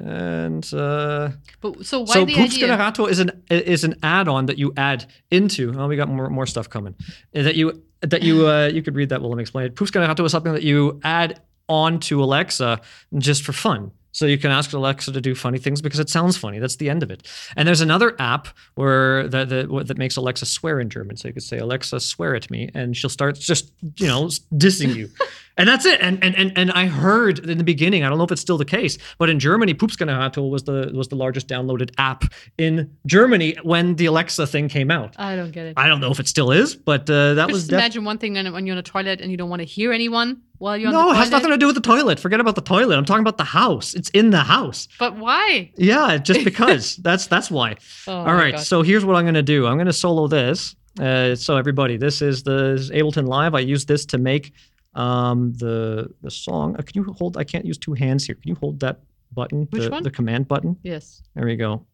And 0.00 0.68
uh, 0.74 1.30
But 1.60 1.84
so 1.86 2.00
why 2.00 2.14
so 2.14 2.24
the 2.24 2.34
Poops 2.34 2.54
idea? 2.54 2.66
Generator 2.68 3.08
is 3.08 3.18
an 3.18 3.30
is 3.50 3.84
an 3.84 3.94
add-on 4.02 4.46
that 4.46 4.58
you 4.58 4.72
add 4.76 5.06
into. 5.30 5.74
Oh, 5.76 5.86
we 5.88 5.96
got 5.96 6.08
more 6.08 6.28
more 6.30 6.46
stuff 6.46 6.68
coming. 6.68 6.94
Uh, 7.34 7.42
That 7.42 7.56
you 7.56 7.82
that 8.00 8.22
you 8.22 8.46
uh, 8.48 8.66
you 8.66 8.82
could 8.82 8.94
read 8.94 9.08
that 9.10 9.20
while 9.22 9.32
I'm 9.32 9.38
explaining. 9.40 9.72
Poops 9.72 9.90
Generator 9.90 10.24
is 10.24 10.32
something 10.32 10.52
that 10.52 10.62
you 10.62 11.00
add 11.04 11.40
onto 11.68 12.22
Alexa 12.22 12.80
just 13.18 13.42
for 13.44 13.52
fun. 13.52 13.90
So 14.12 14.26
you 14.26 14.38
can 14.38 14.50
ask 14.50 14.72
Alexa 14.72 15.12
to 15.12 15.20
do 15.20 15.34
funny 15.34 15.58
things 15.58 15.80
because 15.80 16.00
it 16.00 16.08
sounds 16.08 16.36
funny. 16.36 16.58
That's 16.58 16.76
the 16.76 16.90
end 16.90 17.02
of 17.02 17.10
it. 17.10 17.26
And 17.56 17.68
there's 17.68 17.80
another 17.80 18.16
app 18.18 18.48
where 18.74 19.28
that 19.28 19.48
that, 19.48 19.86
that 19.86 19.98
makes 19.98 20.16
Alexa 20.16 20.46
swear 20.46 20.80
in 20.80 20.90
German. 20.90 21.16
So 21.16 21.28
you 21.28 21.34
could 21.34 21.42
say 21.42 21.58
Alexa 21.58 22.00
swear 22.00 22.34
at 22.34 22.50
me, 22.50 22.70
and 22.74 22.96
she'll 22.96 23.10
start 23.10 23.38
just 23.38 23.72
you 23.96 24.06
know 24.06 24.26
dissing 24.54 24.94
you, 24.94 25.08
and 25.56 25.68
that's 25.68 25.84
it. 25.84 26.00
And 26.00 26.22
and 26.24 26.34
and 26.36 26.56
and 26.56 26.72
I 26.72 26.86
heard 26.86 27.40
in 27.40 27.58
the 27.58 27.64
beginning, 27.64 28.04
I 28.04 28.08
don't 28.08 28.18
know 28.18 28.24
if 28.24 28.32
it's 28.32 28.40
still 28.40 28.58
the 28.58 28.64
case, 28.64 28.98
but 29.18 29.28
in 29.28 29.38
Germany, 29.38 29.74
Pupsgeneration 29.74 30.50
was 30.50 30.64
the 30.64 30.90
was 30.94 31.08
the 31.08 31.16
largest 31.16 31.48
downloaded 31.48 31.90
app 31.98 32.24
in 32.56 32.90
Germany 33.06 33.56
when 33.62 33.96
the 33.96 34.06
Alexa 34.06 34.46
thing 34.46 34.68
came 34.68 34.90
out. 34.90 35.14
I 35.18 35.36
don't 35.36 35.50
get 35.50 35.66
it. 35.66 35.74
I 35.76 35.86
don't 35.86 36.00
know 36.00 36.10
if 36.10 36.20
it 36.20 36.28
still 36.28 36.50
is, 36.50 36.74
but 36.74 37.08
uh, 37.10 37.34
that 37.34 37.48
was 37.48 37.62
Just 37.62 37.70
def- 37.70 37.78
imagine 37.78 38.04
one 38.04 38.18
thing 38.18 38.32
then 38.32 38.52
when 38.52 38.66
you're 38.66 38.74
in 38.74 38.78
a 38.78 38.82
toilet 38.82 39.20
and 39.20 39.30
you 39.30 39.36
don't 39.36 39.50
want 39.50 39.60
to 39.60 39.66
hear 39.66 39.92
anyone 39.92 40.42
while 40.58 40.76
you're 40.76 40.90
no, 40.90 41.10
on 41.10 41.14
it 41.14 41.18
has 41.18 41.30
nothing 41.30 41.50
to 41.50 41.56
do 41.56 41.66
with 41.66 41.76
the 41.76 41.80
toilet. 41.80 42.18
Forget 42.18 42.40
about 42.40 42.56
the 42.56 42.60
toilet. 42.60 42.96
I'm 42.96 43.04
talking 43.04 43.20
about 43.20 43.38
the 43.38 43.44
house. 43.44 43.94
It's 43.98 44.10
in 44.10 44.30
the 44.30 44.38
house. 44.38 44.88
But 44.98 45.16
why? 45.16 45.72
Yeah, 45.76 46.16
just 46.16 46.44
because. 46.50 46.96
that's 46.96 47.26
that's 47.26 47.50
why. 47.50 47.76
Oh 48.06 48.24
All. 48.24 48.52
God. 48.52 48.60
So 48.60 48.82
here's 48.82 49.04
what 49.04 49.16
I'm 49.16 49.24
going 49.24 49.34
to 49.34 49.42
do. 49.42 49.66
I'm 49.66 49.76
going 49.76 49.86
to 49.86 49.92
solo 49.92 50.28
this. 50.28 50.76
Uh, 50.98 51.34
so 51.34 51.56
everybody, 51.56 51.96
this 51.96 52.22
is 52.22 52.42
the 52.42 52.72
this 52.72 52.82
is 52.82 52.90
Ableton 52.90 53.26
Live. 53.26 53.54
I 53.54 53.60
use 53.60 53.84
this 53.84 54.06
to 54.06 54.18
make 54.18 54.52
um, 54.94 55.52
the 55.54 56.08
the 56.22 56.30
song. 56.30 56.76
Uh, 56.76 56.82
can 56.82 57.02
you 57.02 57.12
hold? 57.12 57.36
I 57.36 57.44
can't 57.44 57.64
use 57.64 57.78
two 57.78 57.92
hands 57.92 58.24
here. 58.24 58.36
Can 58.36 58.48
you 58.48 58.54
hold 58.54 58.80
that 58.80 59.00
button? 59.32 59.66
Which 59.70 59.82
the, 59.82 59.90
one? 59.90 60.02
The 60.02 60.10
command 60.10 60.48
button. 60.48 60.76
Yes. 60.82 61.22
There 61.34 61.44
we 61.44 61.56
go. 61.56 61.84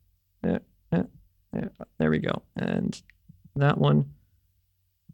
Yeah, 0.45 0.59
yeah, 0.93 1.03
yeah, 1.55 1.69
there 1.99 2.11
we 2.11 2.19
go. 2.19 2.43
And 2.57 3.01
that 3.57 3.79
one. 3.79 4.05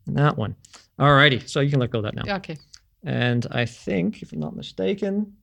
And 0.06 0.16
that 0.16 0.36
one. 0.36 0.56
All 0.98 1.12
righty. 1.14 1.40
So 1.46 1.60
you 1.60 1.70
can 1.70 1.80
let 1.80 1.90
go 1.90 1.98
of 1.98 2.04
that 2.04 2.14
now. 2.14 2.36
Okay. 2.36 2.56
And 3.04 3.46
I 3.50 3.64
think, 3.64 4.22
if 4.22 4.32
I'm 4.32 4.40
not 4.40 4.54
mistaken, 4.56 5.34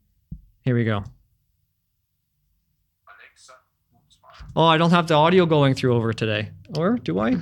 here 0.62 0.76
we 0.76 0.84
go. 0.84 1.04
Oh, 4.56 4.66
I 4.66 4.78
don't 4.78 4.92
have 4.92 5.08
the 5.08 5.14
audio 5.14 5.46
going 5.46 5.76
through 5.76 5.94
over 5.96 6.14
today. 6.14 6.50
Or 6.76 6.98
do 6.98 7.20
I? 7.20 7.36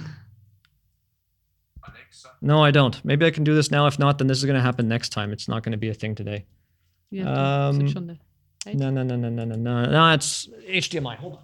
No, 2.41 2.63
I 2.63 2.71
don't. 2.71 3.03
Maybe 3.03 3.25
I 3.25 3.31
can 3.31 3.43
do 3.43 3.55
this 3.55 3.71
now. 3.71 3.87
If 3.87 3.97
not, 3.97 4.17
then 4.17 4.27
this 4.27 4.37
is 4.37 4.45
going 4.45 4.55
to 4.57 4.61
happen 4.61 4.87
next 4.87 5.09
time. 5.09 5.31
It's 5.31 5.47
not 5.47 5.63
going 5.63 5.71
to 5.71 5.77
be 5.77 5.89
a 5.89 5.93
thing 5.93 6.13
today. 6.15 6.45
You 7.09 7.23
have 7.23 7.73
to 7.73 7.79
switch 7.79 7.95
Um, 7.95 8.07
the. 8.07 8.17
Right? 8.65 8.75
No, 8.75 8.89
no, 8.89 9.03
no, 9.03 9.15
no, 9.15 9.29
no, 9.29 9.45
no, 9.45 9.55
no. 9.55 9.85
No, 9.85 10.13
it's 10.13 10.47
HDMI. 10.67 11.15
Hold 11.17 11.39
on. 11.39 11.41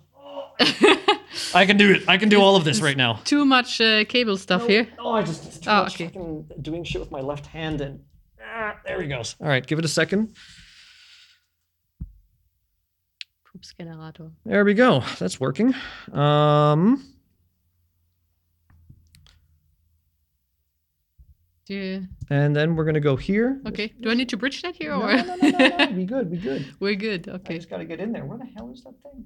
I 1.56 1.66
can 1.66 1.78
do 1.78 1.92
it. 1.94 2.04
I 2.08 2.18
can 2.18 2.30
do 2.30 2.40
all 2.42 2.56
of 2.56 2.66
this 2.66 2.82
right 2.82 2.98
now. 2.98 3.14
Too 3.24 3.46
much 3.46 3.80
uh, 3.82 4.04
cable 4.06 4.38
stuff 4.38 4.68
here. 4.68 4.88
Oh, 5.00 5.14
I 5.14 5.24
just 5.24 5.46
it's 5.46 5.58
too 5.60 5.70
Oh, 5.70 5.84
much 5.84 6.00
okay. 6.00 6.12
doing 6.62 6.84
shit 6.84 7.00
with 7.02 7.10
my 7.12 7.22
left 7.22 7.48
hand 7.48 7.82
and 7.82 8.02
ah, 8.46 8.76
there 8.86 9.02
he 9.02 9.08
goes. 9.08 9.36
All 9.40 9.48
right, 9.48 9.66
give 9.66 9.80
it 9.80 9.86
a 9.86 9.90
second. 9.90 10.36
There 14.46 14.64
we 14.66 14.74
go. 14.74 15.04
That's 15.20 15.40
working. 15.40 15.74
Um, 16.14 17.04
you, 21.68 22.08
and 22.30 22.56
then 22.56 22.76
we're 22.76 22.86
gonna 22.86 23.00
go 23.00 23.16
here. 23.16 23.62
okay. 23.68 23.94
Do 24.02 24.10
I 24.10 24.14
need 24.14 24.30
to 24.30 24.38
bridge 24.38 24.62
that 24.62 24.76
here 24.76 24.92
No, 24.92 25.04
or? 25.04 25.14
no, 25.16 25.24
no, 25.24 25.36
no, 25.36 25.50
no, 25.50 25.78
no. 25.78 25.92
We 25.96 26.06
good. 26.06 26.30
We 26.32 26.38
good. 26.38 26.76
We're 26.80 26.96
good. 26.96 27.28
Okay. 27.30 27.56
I 27.56 27.58
just 27.58 27.70
gotta 27.70 27.86
get 27.86 28.00
in 28.00 28.12
there. 28.12 28.26
Where 28.26 28.38
the 28.38 28.46
hell 28.46 28.72
is 28.74 28.84
that 28.84 28.94
thing? 29.04 29.26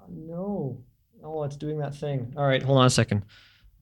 Oh, 0.00 0.04
no. 0.10 0.82
Oh, 1.24 1.42
it's 1.44 1.56
doing 1.56 1.78
that 1.78 1.94
thing. 1.94 2.32
All 2.36 2.46
right, 2.46 2.62
hold 2.62 2.78
on 2.78 2.86
a 2.86 2.90
second. 2.90 3.24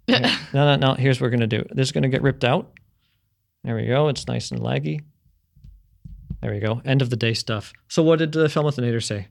No, 0.08 0.20
no, 0.54 0.76
no. 0.76 0.94
Here's 0.94 1.20
what 1.20 1.26
we're 1.26 1.30
gonna 1.30 1.46
do. 1.48 1.64
This 1.72 1.88
is 1.88 1.92
gonna 1.92 2.08
get 2.08 2.22
ripped 2.22 2.44
out. 2.44 2.72
There 3.64 3.74
we 3.74 3.86
go. 3.86 4.06
It's 4.08 4.26
nice 4.28 4.52
and 4.52 4.60
laggy. 4.60 5.00
There 6.46 6.54
we 6.54 6.60
go. 6.60 6.80
End 6.84 7.02
of 7.02 7.10
the 7.10 7.16
day 7.16 7.34
stuff. 7.34 7.72
So, 7.88 8.04
what 8.04 8.20
did 8.20 8.30
the 8.30 8.48
film 8.48 8.66
Filmathinator 8.66 9.02
say? 9.02 9.26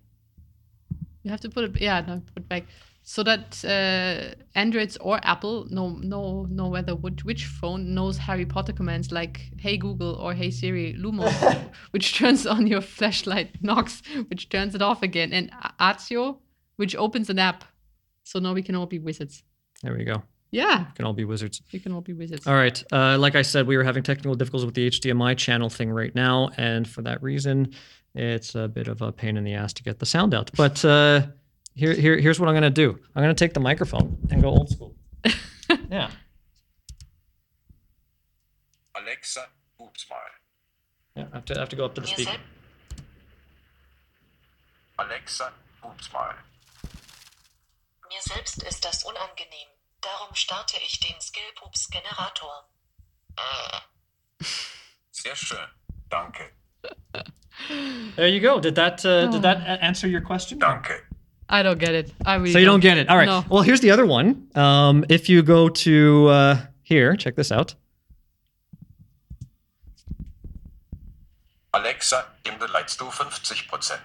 You 1.23 1.31
have 1.31 1.39
to 1.39 1.49
put 1.49 1.63
it. 1.63 1.79
Yeah, 1.79 2.01
no, 2.05 2.21
put 2.33 2.49
back. 2.49 2.65
So 3.03 3.23
that 3.23 3.63
uh, 3.63 4.35
Androids 4.53 4.97
or 4.97 5.21
Apple 5.23 5.65
know 5.69 5.91
know 5.91 6.45
know 6.49 6.67
whether 6.67 6.93
which, 6.93 7.23
which 7.23 7.45
phone 7.45 7.95
knows 7.95 8.17
Harry 8.17 8.45
Potter 8.45 8.73
commands 8.73 9.13
like 9.13 9.49
Hey 9.57 9.77
Google 9.77 10.15
or 10.15 10.33
Hey 10.33 10.51
Siri 10.51 10.93
Lumos, 10.99 11.31
which 11.91 12.17
turns 12.17 12.45
on 12.45 12.67
your 12.67 12.81
flashlight, 12.81 13.63
Nox, 13.63 14.01
which 14.27 14.49
turns 14.49 14.75
it 14.75 14.81
off 14.81 15.01
again, 15.01 15.31
and 15.31 15.49
Accio, 15.79 16.39
which 16.75 16.97
opens 16.97 17.29
an 17.29 17.39
app. 17.39 17.63
So 18.23 18.39
now 18.39 18.53
we 18.53 18.61
can 18.61 18.75
all 18.75 18.87
be 18.87 18.99
wizards. 18.99 19.41
There 19.83 19.95
we 19.95 20.03
go. 20.03 20.21
Yeah, 20.55 20.85
Can 20.95 21.03
all 21.05 21.13
be 21.13 21.25
wizards. 21.25 21.61
we 21.73 21.79
can 21.79 21.91
all 21.91 21.99
be 22.01 22.13
wizards. 22.13 22.47
All 22.47 22.53
right. 22.55 22.81
Uh, 22.91 23.17
like 23.17 23.35
I 23.35 23.41
said, 23.41 23.67
we 23.67 23.75
were 23.75 23.83
having 23.83 24.03
technical 24.03 24.35
difficulties 24.35 24.65
with 24.65 24.75
the 24.75 24.89
HDMI 24.89 25.35
channel 25.37 25.69
thing 25.69 25.91
right 25.91 26.15
now, 26.15 26.49
and 26.57 26.87
for 26.87 27.01
that 27.01 27.21
reason, 27.21 27.73
it's 28.13 28.55
a 28.55 28.67
bit 28.69 28.87
of 28.87 29.01
a 29.01 29.11
pain 29.11 29.35
in 29.35 29.43
the 29.43 29.53
ass 29.53 29.73
to 29.73 29.83
get 29.83 29.99
the 29.99 30.05
sound 30.05 30.33
out. 30.33 30.49
But 30.55 30.83
uh, 30.85 31.27
here, 31.73 31.93
here, 31.93 32.17
here's 32.17 32.39
what 32.39 32.47
I'm 32.47 32.53
going 32.53 32.63
to 32.63 32.69
do. 32.69 32.97
I'm 33.15 33.21
going 33.23 33.35
to 33.35 33.43
take 33.45 33.53
the 33.53 33.59
microphone 33.59 34.17
and 34.31 34.41
go 34.41 34.47
old 34.49 34.69
school. 34.69 34.95
yeah. 35.91 36.09
Alexa, 38.95 39.45
oops, 39.81 40.05
my. 40.09 40.15
Yeah. 41.17 41.27
I 41.33 41.35
have 41.35 41.45
to, 41.45 41.55
I 41.57 41.59
have 41.59 41.69
to 41.69 41.75
go 41.75 41.83
up 41.85 41.95
to 41.95 42.01
the 42.01 42.07
Mir, 42.07 42.13
speaker. 42.15 42.31
sel 42.31 42.39
Alexa, 45.05 45.51
oops, 45.85 46.09
mal. 46.13 46.33
mir 48.09 48.21
selbst 48.21 48.63
ist 48.63 48.85
das 48.85 49.03
unangenehm. 49.03 49.74
Darum 50.05 50.35
starte 50.35 50.77
ich 50.85 50.99
den 50.99 51.19
Skill-Pups-Generator. 51.19 52.69
Sehr 55.11 55.35
schön. 55.35 55.67
Danke. 56.09 56.51
There 58.15 58.27
you 58.27 58.39
go. 58.39 58.59
Did 58.59 58.75
that 58.75 59.03
uh, 59.05 59.27
did 59.31 59.41
that 59.41 59.57
a- 59.61 59.81
answer 59.83 60.07
your 60.07 60.21
question? 60.21 60.59
Danke. 60.59 61.01
I 61.49 61.63
don't 61.63 61.79
get 61.79 61.93
it. 61.95 62.13
I 62.25 62.35
really 62.35 62.51
So 62.51 62.59
you 62.59 62.65
don't 62.65 62.81
get 62.81 62.97
it. 62.97 63.09
All 63.09 63.17
right. 63.17 63.27
No. 63.27 63.43
Well, 63.49 63.63
here's 63.63 63.81
the 63.81 63.91
other 63.91 64.05
one. 64.05 64.47
Um, 64.55 65.05
if 65.09 65.27
you 65.29 65.41
go 65.41 65.69
to 65.69 66.27
uh, 66.29 66.57
here, 66.83 67.15
check 67.15 67.35
this 67.35 67.51
out. 67.51 67.75
Alexa, 71.71 72.25
im 72.43 72.57
beleidigst 72.59 72.99
du 72.99 73.09
50%. 73.09 73.99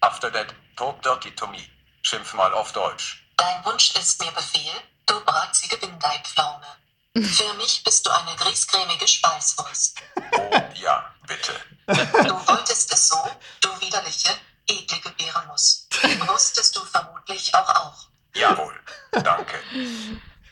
After 0.00 0.30
that, 0.32 0.54
talk 0.76 1.02
dirty 1.02 1.30
to 1.36 1.46
me. 1.48 1.58
Schimpf 2.02 2.34
mal 2.34 2.52
auf 2.52 2.72
Deutsch. 2.72 3.24
Dein 3.36 3.64
Wunsch 3.64 3.94
ist 3.96 4.20
mir 4.22 4.30
Befehl, 4.32 4.80
du 5.06 5.14
bratzige 5.24 5.76
Bindeipflaume. 5.78 6.66
Für 7.14 7.54
mich 7.54 7.82
bist 7.82 8.04
du 8.04 8.10
eine 8.10 8.36
griescremige 8.36 9.08
Speiswurst. 9.08 10.02
Oh, 10.16 10.50
ja, 10.74 11.04
bitte. 11.26 11.52
Du 11.86 12.34
wolltest 12.46 12.92
es 12.92 13.08
so, 13.08 13.16
du 13.62 13.68
widerliche, 13.80 14.30
eklige 14.68 15.10
Bärennuss. 15.16 15.88
Wusstest 16.26 16.76
du 16.76 16.80
vermutlich 16.80 17.54
auch 17.54 17.68
auch. 17.68 18.08
Jawohl. 18.34 18.74
Danke. 19.12 19.56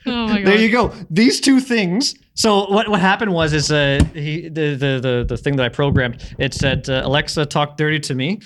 Oh 0.06 0.10
my 0.10 0.42
god. 0.42 0.46
There 0.46 0.60
you 0.60 0.70
go. 0.70 0.92
These 1.10 1.40
two 1.40 1.60
things. 1.60 2.14
So 2.34 2.66
what 2.70 2.88
what 2.88 3.00
happened 3.00 3.32
was 3.32 3.52
is 3.52 3.70
uh 3.70 3.98
he 4.14 4.48
the 4.48 4.74
the 4.74 5.00
the, 5.00 5.24
the 5.28 5.36
thing 5.36 5.56
that 5.56 5.64
I 5.64 5.68
programmed 5.68 6.34
it 6.38 6.54
said 6.54 6.88
uh, 6.88 7.02
Alexa 7.04 7.46
talk 7.46 7.76
dirty 7.76 8.00
to 8.00 8.14
me, 8.14 8.40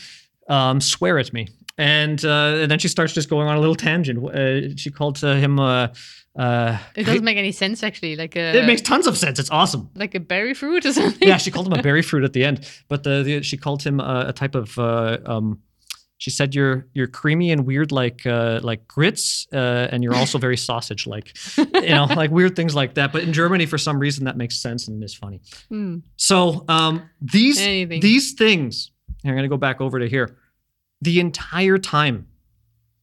um, 0.49 0.81
swear 0.81 1.19
at 1.19 1.33
me, 1.33 1.49
and 1.79 2.25
uh, 2.25 2.59
and 2.61 2.71
then 2.71 2.79
she 2.79 2.89
starts 2.89 3.13
just 3.13 3.31
going 3.31 3.47
on 3.49 3.57
a 3.57 3.61
little 3.61 3.77
tangent. 3.77 4.19
Uh, 4.29 4.77
she 4.77 4.91
called 4.91 5.23
uh, 5.25 5.35
him. 5.37 5.59
Uh, 5.59 5.89
uh, 6.37 6.79
It 6.95 7.05
doesn't 7.05 7.25
make 7.25 7.37
any 7.39 7.53
sense 7.53 7.83
actually. 7.83 8.17
Like 8.17 8.37
a 8.37 8.59
it 8.59 8.67
makes 8.67 8.83
tons 8.83 9.07
of 9.07 9.17
sense. 9.17 9.39
It's 9.39 9.51
awesome. 9.51 9.89
like 9.95 10.15
a 10.15 10.21
berry 10.21 10.55
fruit 10.55 10.85
or 10.85 10.93
something. 10.93 11.27
Yeah, 11.27 11.37
she 11.37 11.51
called 11.51 11.67
him 11.67 11.73
a 11.73 11.83
berry 11.83 12.03
fruit 12.03 12.25
at 12.25 12.33
the 12.33 12.45
end, 12.45 12.69
but 12.89 13.03
the, 13.05 13.23
the 13.23 13.43
she 13.43 13.57
called 13.57 13.83
him 13.83 14.01
uh, 14.01 14.25
a 14.27 14.33
type 14.33 14.55
of. 14.55 14.79
Uh, 14.79 15.19
um, 15.25 15.61
she 16.21 16.31
said 16.31 16.53
you're 16.53 16.89
you're 16.95 17.07
creamy 17.07 17.53
and 17.53 17.65
weird 17.65 17.93
like 17.93 18.27
uh, 18.27 18.59
like 18.63 18.89
grits, 18.89 19.47
uh, 19.53 19.87
and 19.93 20.03
you're 20.03 20.17
also 20.17 20.37
very 20.39 20.57
sausage 20.69 21.07
like, 21.07 21.37
you 21.57 21.91
know, 21.91 22.07
like 22.07 22.33
weird 22.33 22.57
things 22.57 22.75
like 22.75 22.95
that. 22.95 23.13
But 23.13 23.23
in 23.23 23.33
Germany, 23.33 23.67
for 23.67 23.79
some 23.79 24.01
reason, 24.01 24.25
that 24.25 24.37
makes 24.37 24.57
sense 24.59 24.89
and 24.89 25.03
is 25.05 25.15
funny. 25.15 25.41
Hmm. 25.69 25.99
So 26.17 26.65
um, 26.69 27.09
these 27.21 27.61
Anything. 27.61 28.01
these 28.01 28.33
things. 28.33 28.91
I'm 29.25 29.35
gonna 29.35 29.49
go 29.49 29.57
back 29.57 29.81
over 29.81 30.01
to 30.01 30.09
here. 30.09 30.38
The 31.01 31.21
entire 31.21 31.79
time, 31.79 32.27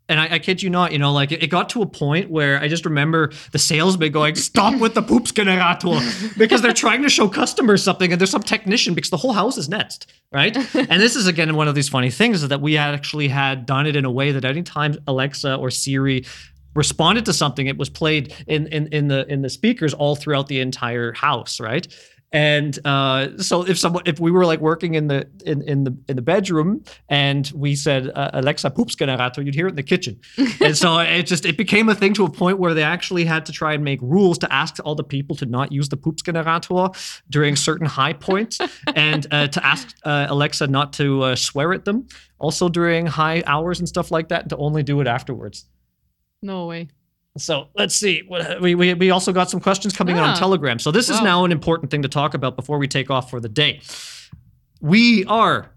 and 0.07 0.19
I, 0.19 0.35
I 0.35 0.39
kid 0.39 0.61
you 0.61 0.69
not, 0.69 0.91
you 0.91 0.99
know, 0.99 1.11
like 1.13 1.31
it, 1.31 1.41
it 1.41 1.47
got 1.47 1.69
to 1.69 1.81
a 1.81 1.85
point 1.85 2.30
where 2.30 2.59
I 2.59 2.67
just 2.67 2.85
remember 2.85 3.31
the 3.51 3.59
salesman 3.59 4.11
going, 4.11 4.35
"Stop 4.35 4.80
with 4.80 4.93
the 4.93 5.01
poops 5.01 5.31
generator," 5.31 5.99
because 6.38 6.61
they're 6.61 6.73
trying 6.73 7.01
to 7.03 7.09
show 7.09 7.27
customers 7.27 7.84
something, 7.84 8.11
and 8.11 8.19
there's 8.19 8.31
some 8.31 8.43
technician 8.43 8.93
because 8.93 9.09
the 9.09 9.17
whole 9.17 9.34
house 9.34 9.57
is 9.57 9.69
netzed, 9.69 10.05
right? 10.31 10.55
and 10.76 11.01
this 11.01 11.15
is 11.15 11.27
again 11.27 11.55
one 11.55 11.67
of 11.67 11.76
these 11.76 11.89
funny 11.89 12.11
things 12.11 12.43
is 12.43 12.49
that 12.49 12.61
we 12.61 12.77
actually 12.77 13.27
had 13.27 13.65
done 13.65 13.88
it 13.88 13.95
in 13.95 14.05
a 14.05 14.11
way 14.11 14.31
that 14.31 14.45
anytime 14.45 14.95
Alexa 15.07 15.55
or 15.55 15.72
Siri 15.72 16.26
responded 16.76 17.26
to 17.26 17.34
something, 17.34 17.65
it 17.67 17.77
was 17.77 17.89
played 17.89 18.34
in 18.45 18.67
in 18.67 18.88
in 18.88 19.07
the 19.07 19.26
in 19.31 19.41
the 19.41 19.49
speakers 19.49 19.93
all 19.93 20.15
throughout 20.15 20.47
the 20.47 20.59
entire 20.59 21.13
house, 21.13 21.59
right? 21.59 21.88
And 22.31 22.77
uh, 22.85 23.38
so 23.38 23.65
if 23.65 23.80
someone, 23.80 24.03
if 24.06 24.19
we 24.19 24.30
were 24.30 24.45
like 24.45 24.60
working 24.60 24.95
in 24.95 25.07
the 25.07 25.27
in, 25.45 25.61
in 25.61 25.84
the 25.85 25.97
in 26.10 26.15
the 26.15 26.22
bedroom 26.22 26.84
and 27.07 27.49
we 27.56 27.76
said 27.76 28.11
uh, 28.14 28.31
Alexa 28.34 28.72
Poopsgenerator, 28.72 29.45
you'd 29.45 29.56
hear 29.56 29.68
it 29.68 29.72
in 29.72 29.76
the 29.76 29.84
kitchen. 29.84 30.19
and 30.61 30.76
so 30.76 30.99
it 30.99 31.23
just 31.23 31.45
it 31.45 31.57
became 31.57 31.88
a 31.88 31.95
thing 31.95 32.14
to 32.15 32.26
a 32.26 32.30
point 32.30 32.60
where 32.60 32.73
they 32.73 32.84
actually 32.84 33.26
had 33.26 33.45
to 33.45 33.52
try 33.52 33.73
and 33.73 33.84
make 33.84 34.02
rules 34.02 34.38
to 34.39 34.52
ask 34.52 34.80
all 34.84 34.95
the 34.95 35.03
people 35.03 35.35
to 35.38 35.45
not 35.45 35.72
use 35.72 35.89
the 35.89 35.97
Poopsgenerator 35.97 37.22
during 37.30 37.56
certain 37.56 37.88
high 37.88 38.14
points, 38.14 38.60
and 38.95 39.27
uh, 39.31 39.47
to 39.47 39.65
ask 39.65 39.95
uh, 40.03 40.27
Alexa 40.30 40.68
not 40.68 40.93
to 40.93 41.23
uh, 41.23 41.35
swear 41.35 41.73
at 41.73 41.85
them, 41.85 42.07
also 42.39 42.68
during 42.68 43.06
high 43.06 43.43
hours 43.45 43.80
and 43.80 43.88
stuff 43.88 44.11
like 44.11 44.27
that, 44.30 44.41
and 44.41 44.49
to 44.49 44.57
only 44.57 44.84
do 44.84 44.99
it 44.99 45.07
afterwards. 45.07 45.65
No 46.41 46.68
way. 46.68 46.89
So 47.38 47.68
let's 47.76 47.95
see. 47.95 48.24
We, 48.62 48.76
we, 48.76 48.94
we 48.94 49.12
also 49.12 49.34
got 49.34 49.49
some 49.49 49.60
questions 49.60 49.95
coming 49.95 50.16
in 50.16 50.24
on 50.24 50.30
Ah. 50.30 50.36
Telegram. 50.36 50.80
So 50.80 50.91
this 50.91 51.10
is 51.10 51.22
now 51.22 51.44
an 51.44 51.52
important 51.52 51.91
thing 51.91 52.02
to 52.03 52.07
talk 52.07 52.34
about 52.34 52.56
before 52.56 52.78
we 52.78 52.88
take 52.88 53.10
off 53.12 53.30
for 53.30 53.40
the 53.41 53.49
day. 53.49 53.82
We 54.82 55.26
are 55.26 55.72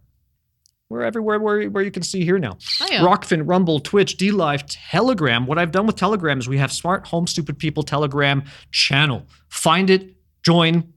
we're 0.90 1.02
everywhere 1.02 1.39
where, 1.39 1.68
where 1.68 1.82
you 1.85 1.90
can 1.90 2.02
see 2.02 2.24
here 2.24 2.39
now. 2.39 2.56
Oh, 2.80 2.86
yeah. 2.90 3.01
Rokfin, 3.01 3.43
Rumble, 3.47 3.78
Twitch, 3.80 4.16
D 4.16 4.30
Live, 4.30 4.64
Telegram. 4.66 5.47
What 5.47 5.59
I've 5.59 5.70
done 5.70 5.86
with 5.86 5.97
Telegram 5.97 6.39
is 6.39 6.48
we 6.48 6.56
have 6.59 6.72
Smart 6.72 7.06
Home 7.09 7.26
Stupid 7.26 7.59
People 7.59 7.82
Telegram 7.82 8.43
channel. 8.70 9.26
Find 9.51 9.90
it, 9.90 10.14
join, 10.43 10.90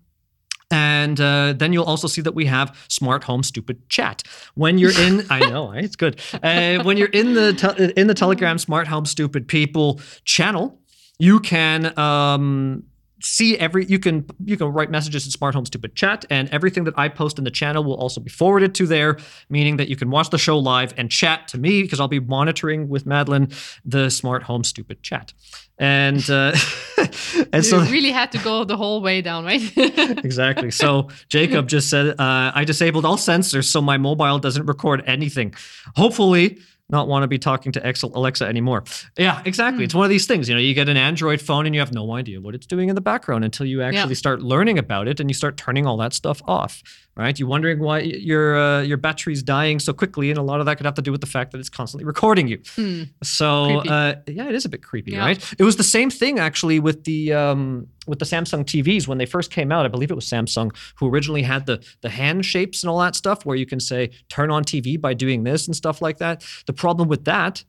and 0.72 1.20
uh, 1.20 1.54
then 1.54 1.74
you'll 1.74 1.84
also 1.84 2.08
see 2.08 2.22
that 2.22 2.34
we 2.34 2.46
have 2.46 2.76
Smart 2.88 3.24
Home 3.26 3.44
Stupid 3.44 3.88
Chat. 3.90 4.24
When 4.56 4.78
you're 4.78 4.98
in, 4.98 5.26
I 5.30 5.40
know 5.50 5.72
it's 5.74 5.96
good. 5.96 6.20
Uh, 6.42 6.84
when 6.84 6.98
you're 6.98 7.10
in 7.10 7.34
the 7.34 7.54
te- 7.54 7.94
in 8.00 8.08
the 8.08 8.14
Telegram 8.14 8.58
Smart 8.58 8.88
Home 8.88 9.06
Stupid 9.06 9.48
People 9.48 10.00
channel, 10.24 10.80
you 11.20 11.40
can 11.40 11.98
um, 12.00 12.84
see 13.22 13.58
every 13.58 13.86
you 13.86 14.00
can 14.00 14.26
you 14.44 14.58
can 14.58 14.68
write 14.68 14.90
messages 14.90 15.26
in 15.26 15.32
smart 15.32 15.54
home 15.56 15.66
stupid 15.66 15.96
chat 15.96 16.26
and 16.30 16.50
everything 16.50 16.84
that 16.84 16.94
i 16.98 17.08
post 17.08 17.38
in 17.38 17.44
the 17.44 17.52
channel 17.52 17.84
will 17.84 17.96
also 17.96 18.20
be 18.20 18.30
forwarded 18.30 18.74
to 18.76 18.88
there 18.88 19.18
meaning 19.50 19.78
that 19.78 19.88
you 19.88 19.96
can 19.96 20.10
watch 20.10 20.30
the 20.30 20.38
show 20.38 20.58
live 20.58 20.94
and 20.98 21.12
chat 21.12 21.48
to 21.48 21.58
me 21.58 21.82
because 21.82 22.00
i'll 22.00 22.08
be 22.08 22.20
monitoring 22.20 22.90
with 22.90 23.06
madeline 23.06 23.48
the 23.86 24.10
smart 24.10 24.44
home 24.44 24.64
stupid 24.64 25.02
chat 25.04 25.34
and 25.78 26.30
uh 26.30 26.54
and 27.54 27.66
so 27.66 27.82
you 27.82 27.92
really 27.92 28.12
had 28.12 28.32
to 28.32 28.38
go 28.40 28.64
the 28.64 28.78
whole 28.78 29.02
way 29.02 29.22
down, 29.22 29.46
right? 29.46 29.62
exactly. 29.78 30.72
So 30.72 31.10
Jacob 31.30 31.68
just 31.68 31.90
said, 31.90 32.20
uh, 32.20 32.52
I 32.54 32.64
disabled 32.64 33.06
all 33.06 33.18
sensors 33.18 33.66
so 33.66 33.82
my 33.82 33.98
mobile 33.98 34.40
doesn't 34.40 34.66
record 34.66 35.04
anything. 35.08 35.54
Hopefully, 35.96 36.60
not 36.92 37.08
want 37.08 37.24
to 37.24 37.28
be 37.28 37.40
talking 37.40 37.72
to 37.74 37.96
Alexa 38.04 38.46
anymore. 38.46 38.84
Yeah, 39.18 39.42
exactly. 39.46 39.84
It's 39.84 39.94
hmm. 39.94 40.00
one 40.00 40.06
of 40.06 40.10
these 40.10 40.28
things. 40.28 40.50
You 40.50 40.56
know, 40.56 40.62
you 40.62 40.74
get 40.74 40.90
an 40.90 40.98
Android 40.98 41.42
phone 41.42 41.66
and 41.66 41.74
you 41.74 41.82
have 41.82 41.94
no 41.94 42.14
idea 42.14 42.42
what 42.42 42.56
it's 42.56 42.66
doing 42.66 42.90
in 42.90 42.96
the 42.96 43.02
background 43.02 43.44
until 43.44 43.66
you 43.66 43.82
actually 43.82 44.16
start 44.16 44.42
learning 44.42 44.78
about 44.78 45.08
it 45.08 45.20
and 45.20 45.30
you 45.30 45.34
start 45.34 45.58
turning 45.58 45.86
all 45.86 45.98
that 45.98 46.14
stuff 46.14 46.42
off. 46.48 46.84
Right? 47.18 47.38
You're 47.38 47.50
wondering 47.50 47.80
why 47.80 48.00
your 48.00 48.58
uh, 48.58 48.82
your 48.84 48.96
battery's 48.98 49.44
dying 49.44 49.80
so 49.80 49.92
quickly, 49.92 50.30
and 50.30 50.40
a 50.40 50.42
lot 50.42 50.62
of 50.62 50.66
that 50.66 50.78
could 50.78 50.86
have 50.86 50.96
to 50.96 51.02
do 51.02 51.12
with 51.12 51.20
the 51.20 51.28
fact 51.28 51.52
that 51.52 51.60
it's 51.60 51.70
constantly 51.70 52.06
recording 52.06 52.48
you. 52.48 52.60
Hmm. 52.76 53.04
So 53.22 53.80
uh, 53.82 54.16
yeah, 54.28 54.48
it 54.48 54.56
is 54.56 54.64
a 54.64 54.70
bit 54.70 54.82
creepy, 54.82 55.12
Yeah. 55.12 55.20
right? 55.26 55.54
It 55.60 55.64
was 55.64 55.76
the 55.76 55.84
same 55.84 56.10
thing 56.10 56.40
actually 56.40 56.80
with 56.80 57.04
the 57.04 57.34
um, 57.34 57.88
with 58.08 58.20
the 58.20 58.26
Samsung 58.26 58.64
TVs 58.64 59.08
when 59.08 59.18
they 59.18 59.26
first 59.26 59.52
came 59.52 59.74
out. 59.74 59.86
I 59.86 59.90
believe 59.90 60.10
it 60.10 60.16
was 60.16 60.26
Samsung 60.26 60.74
who 60.96 61.10
originally 61.10 61.42
had 61.44 61.66
the 61.66 61.84
the 62.00 62.10
hand 62.10 62.46
shapes 62.46 62.82
and 62.82 62.90
all 62.90 63.00
that 63.00 63.16
stuff, 63.16 63.46
where 63.46 63.58
you 63.58 63.66
can 63.66 63.82
say 63.82 64.12
turn 64.30 64.50
on 64.50 64.64
TV 64.64 65.00
by 65.00 65.14
doing 65.14 65.44
this 65.44 65.68
and 65.68 65.76
stuff 65.76 66.02
like 66.02 66.18
that. 66.20 66.46
The 66.66 66.74
problem 66.74 67.10
with 67.10 67.26
that 67.26 67.64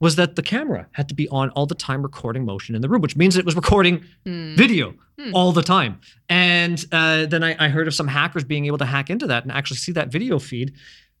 was 0.00 0.16
that 0.16 0.36
the 0.36 0.42
camera 0.42 0.86
had 0.92 1.08
to 1.08 1.14
be 1.14 1.28
on 1.28 1.50
all 1.50 1.66
the 1.66 1.74
time 1.74 2.02
recording 2.02 2.44
motion 2.44 2.74
in 2.74 2.82
the 2.82 2.88
room, 2.88 3.00
which 3.00 3.16
means 3.16 3.36
it 3.36 3.44
was 3.44 3.56
recording 3.56 4.04
video 4.24 4.94
all 5.32 5.52
the 5.52 5.62
time. 5.62 5.98
And 6.28 6.84
uh, 6.92 7.24
then 7.26 7.42
I, 7.42 7.56
I 7.58 7.68
heard 7.68 7.88
of 7.88 7.94
some 7.94 8.06
hackers 8.08 8.44
being 8.44 8.66
able 8.66 8.78
to 8.78 8.84
hack 8.84 9.08
into 9.08 9.26
that 9.28 9.44
and 9.44 9.52
actually 9.52 9.78
see 9.78 9.92
that 9.92 10.08
video 10.12 10.38
feed 10.38 10.74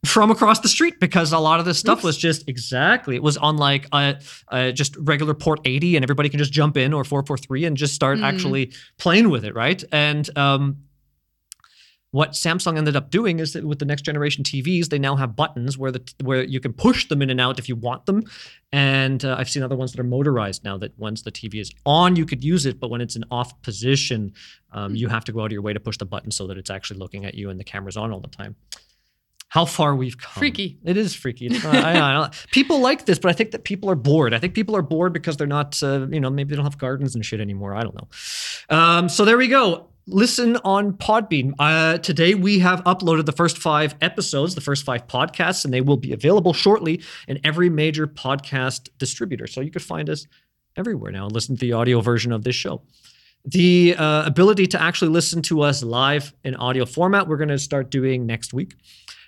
from 0.04 0.30
across 0.30 0.60
the 0.60 0.68
street 0.68 1.00
because 1.00 1.32
a 1.32 1.38
lot 1.38 1.58
of 1.58 1.64
this 1.64 1.78
stuff 1.78 2.04
was 2.04 2.16
just 2.18 2.46
exactly 2.48 3.16
it 3.16 3.22
was 3.22 3.36
on 3.38 3.56
like 3.56 3.88
a, 3.92 4.20
a 4.52 4.70
just 4.70 4.94
regular 4.98 5.32
port 5.34 5.58
80 5.64 5.96
and 5.96 6.04
everybody 6.04 6.28
can 6.28 6.38
just 6.38 6.52
jump 6.52 6.76
in 6.76 6.92
or 6.92 7.02
443 7.02 7.64
and 7.64 7.76
just 7.76 7.94
start 7.94 8.20
actually 8.20 8.72
playing 8.98 9.30
with 9.30 9.44
it 9.44 9.54
right? 9.54 9.82
And 9.92 10.28
um 10.38 10.76
what 12.12 12.32
Samsung 12.32 12.78
ended 12.78 12.96
up 12.96 13.10
doing 13.10 13.40
is 13.40 13.52
that 13.52 13.64
with 13.64 13.78
the 13.78 13.84
next 13.84 14.02
generation 14.02 14.44
TVs, 14.44 14.88
they 14.88 14.98
now 14.98 15.16
have 15.16 15.36
buttons 15.36 15.76
where 15.76 15.90
the 15.90 16.02
where 16.22 16.44
you 16.44 16.60
can 16.60 16.72
push 16.72 17.08
them 17.08 17.20
in 17.20 17.30
and 17.30 17.40
out 17.40 17.58
if 17.58 17.68
you 17.68 17.76
want 17.76 18.06
them. 18.06 18.22
And 18.72 19.24
uh, 19.24 19.36
I've 19.38 19.50
seen 19.50 19.62
other 19.62 19.76
ones 19.76 19.92
that 19.92 20.00
are 20.00 20.04
motorized 20.04 20.64
now. 20.64 20.78
That 20.78 20.96
once 20.98 21.22
the 21.22 21.32
TV 21.32 21.60
is 21.60 21.70
on, 21.84 22.16
you 22.16 22.24
could 22.24 22.44
use 22.44 22.64
it, 22.64 22.80
but 22.80 22.90
when 22.90 23.00
it's 23.00 23.16
in 23.16 23.24
off 23.30 23.60
position, 23.62 24.32
um, 24.72 24.94
you 24.94 25.08
have 25.08 25.24
to 25.24 25.32
go 25.32 25.40
out 25.40 25.46
of 25.46 25.52
your 25.52 25.62
way 25.62 25.72
to 25.72 25.80
push 25.80 25.98
the 25.98 26.06
button 26.06 26.30
so 26.30 26.46
that 26.46 26.56
it's 26.56 26.70
actually 26.70 26.98
looking 26.98 27.24
at 27.24 27.34
you 27.34 27.50
and 27.50 27.58
the 27.58 27.64
camera's 27.64 27.96
on 27.96 28.12
all 28.12 28.20
the 28.20 28.28
time. 28.28 28.56
How 29.48 29.64
far 29.64 29.94
we've 29.94 30.18
come. 30.18 30.32
Freaky. 30.40 30.78
It 30.84 30.96
is 30.96 31.14
freaky. 31.14 31.48
Not, 31.48 31.66
I, 31.66 32.10
I 32.10 32.12
don't, 32.12 32.46
people 32.50 32.80
like 32.80 33.06
this, 33.06 33.18
but 33.18 33.30
I 33.30 33.32
think 33.32 33.52
that 33.52 33.64
people 33.64 33.88
are 33.88 33.94
bored. 33.94 34.34
I 34.34 34.38
think 34.38 34.54
people 34.54 34.76
are 34.76 34.82
bored 34.82 35.12
because 35.12 35.36
they're 35.36 35.46
not, 35.46 35.80
uh, 35.82 36.06
you 36.10 36.20
know, 36.20 36.30
maybe 36.30 36.50
they 36.50 36.56
don't 36.56 36.64
have 36.64 36.78
gardens 36.78 37.14
and 37.14 37.24
shit 37.24 37.40
anymore. 37.40 37.74
I 37.74 37.82
don't 37.82 37.94
know. 37.94 38.08
Um, 38.76 39.08
so 39.08 39.24
there 39.24 39.38
we 39.38 39.48
go. 39.48 39.88
Listen 40.08 40.56
on 40.58 40.92
Podbean. 40.92 41.52
Uh, 41.58 41.98
today 41.98 42.36
we 42.36 42.60
have 42.60 42.80
uploaded 42.84 43.26
the 43.26 43.32
first 43.32 43.58
five 43.58 43.96
episodes, 44.00 44.54
the 44.54 44.60
first 44.60 44.84
five 44.84 45.08
podcasts, 45.08 45.64
and 45.64 45.74
they 45.74 45.80
will 45.80 45.96
be 45.96 46.12
available 46.12 46.52
shortly 46.52 47.02
in 47.26 47.40
every 47.42 47.68
major 47.68 48.06
podcast 48.06 48.88
distributor. 48.98 49.48
So 49.48 49.60
you 49.60 49.72
could 49.72 49.82
find 49.82 50.08
us 50.08 50.28
everywhere 50.76 51.10
now 51.10 51.24
and 51.24 51.34
listen 51.34 51.56
to 51.56 51.60
the 51.60 51.72
audio 51.72 52.00
version 52.00 52.30
of 52.30 52.44
this 52.44 52.54
show. 52.54 52.82
The 53.46 53.96
uh, 53.98 54.22
ability 54.24 54.68
to 54.68 54.80
actually 54.80 55.10
listen 55.10 55.42
to 55.42 55.62
us 55.62 55.82
live 55.82 56.32
in 56.44 56.54
audio 56.54 56.86
format, 56.86 57.26
we're 57.26 57.36
going 57.36 57.48
to 57.48 57.58
start 57.58 57.90
doing 57.90 58.26
next 58.26 58.54
week. 58.54 58.76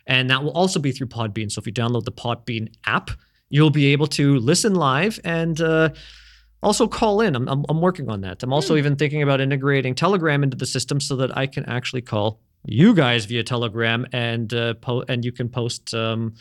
And 0.07 0.31
that 0.31 0.45
will 0.45 0.53
also 0.53 0.79
be 0.79 0.93
through 0.93 1.09
Podbean. 1.09 1.51
So 1.51 1.59
if 1.59 1.67
you 1.67 1.73
download 1.73 2.05
the 2.05 2.13
Podbean 2.13 2.73
app, 2.87 3.11
you'll 3.49 3.71
be 3.71 3.87
able 3.87 4.07
to 4.07 4.37
listen 4.39 4.77
live 4.77 5.19
and 5.25 5.61
uh, 5.61 5.91
also 6.62 6.89
call 6.89 7.20
in. 7.20 7.36
I'm, 7.36 7.48
I'm, 7.48 7.64
I'm 7.68 7.80
working 7.80 8.09
on 8.10 8.20
that. 8.22 8.43
I'm 8.43 8.52
also 8.52 8.76
even 8.76 8.97
thinking 8.97 9.22
about 9.22 9.40
integrating 9.40 9.94
Telegram 9.94 10.43
into 10.43 10.56
the 10.56 10.66
system 10.66 11.01
so 11.01 11.16
that 11.16 11.36
I 11.36 11.47
can 11.47 11.64
actually 11.66 12.02
call 12.02 12.40
you 12.64 12.94
guys 12.94 13.24
via 13.26 13.43
Telegram 13.44 14.06
and 14.12 14.52
uh, 14.52 14.74
po- 14.74 15.05
and 15.09 15.24
you 15.24 15.32
can 15.32 15.48
post 15.48 15.94
um, 15.94 16.35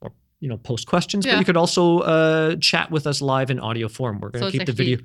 or 0.00 0.12
you 0.40 0.48
know 0.48 0.56
post 0.56 0.86
questions, 0.86 1.26
yeah. 1.26 1.34
but 1.34 1.38
you 1.40 1.44
could 1.44 1.56
also 1.56 1.98
uh, 2.00 2.56
chat 2.56 2.90
with 2.90 3.06
us 3.06 3.20
live 3.20 3.50
in 3.50 3.60
audio 3.60 3.88
form. 3.88 4.20
We're 4.20 4.30
going 4.30 4.40
to 4.42 4.46
it's 4.48 4.58
keep 4.58 4.66
the 4.66 4.72
video. 4.72 4.98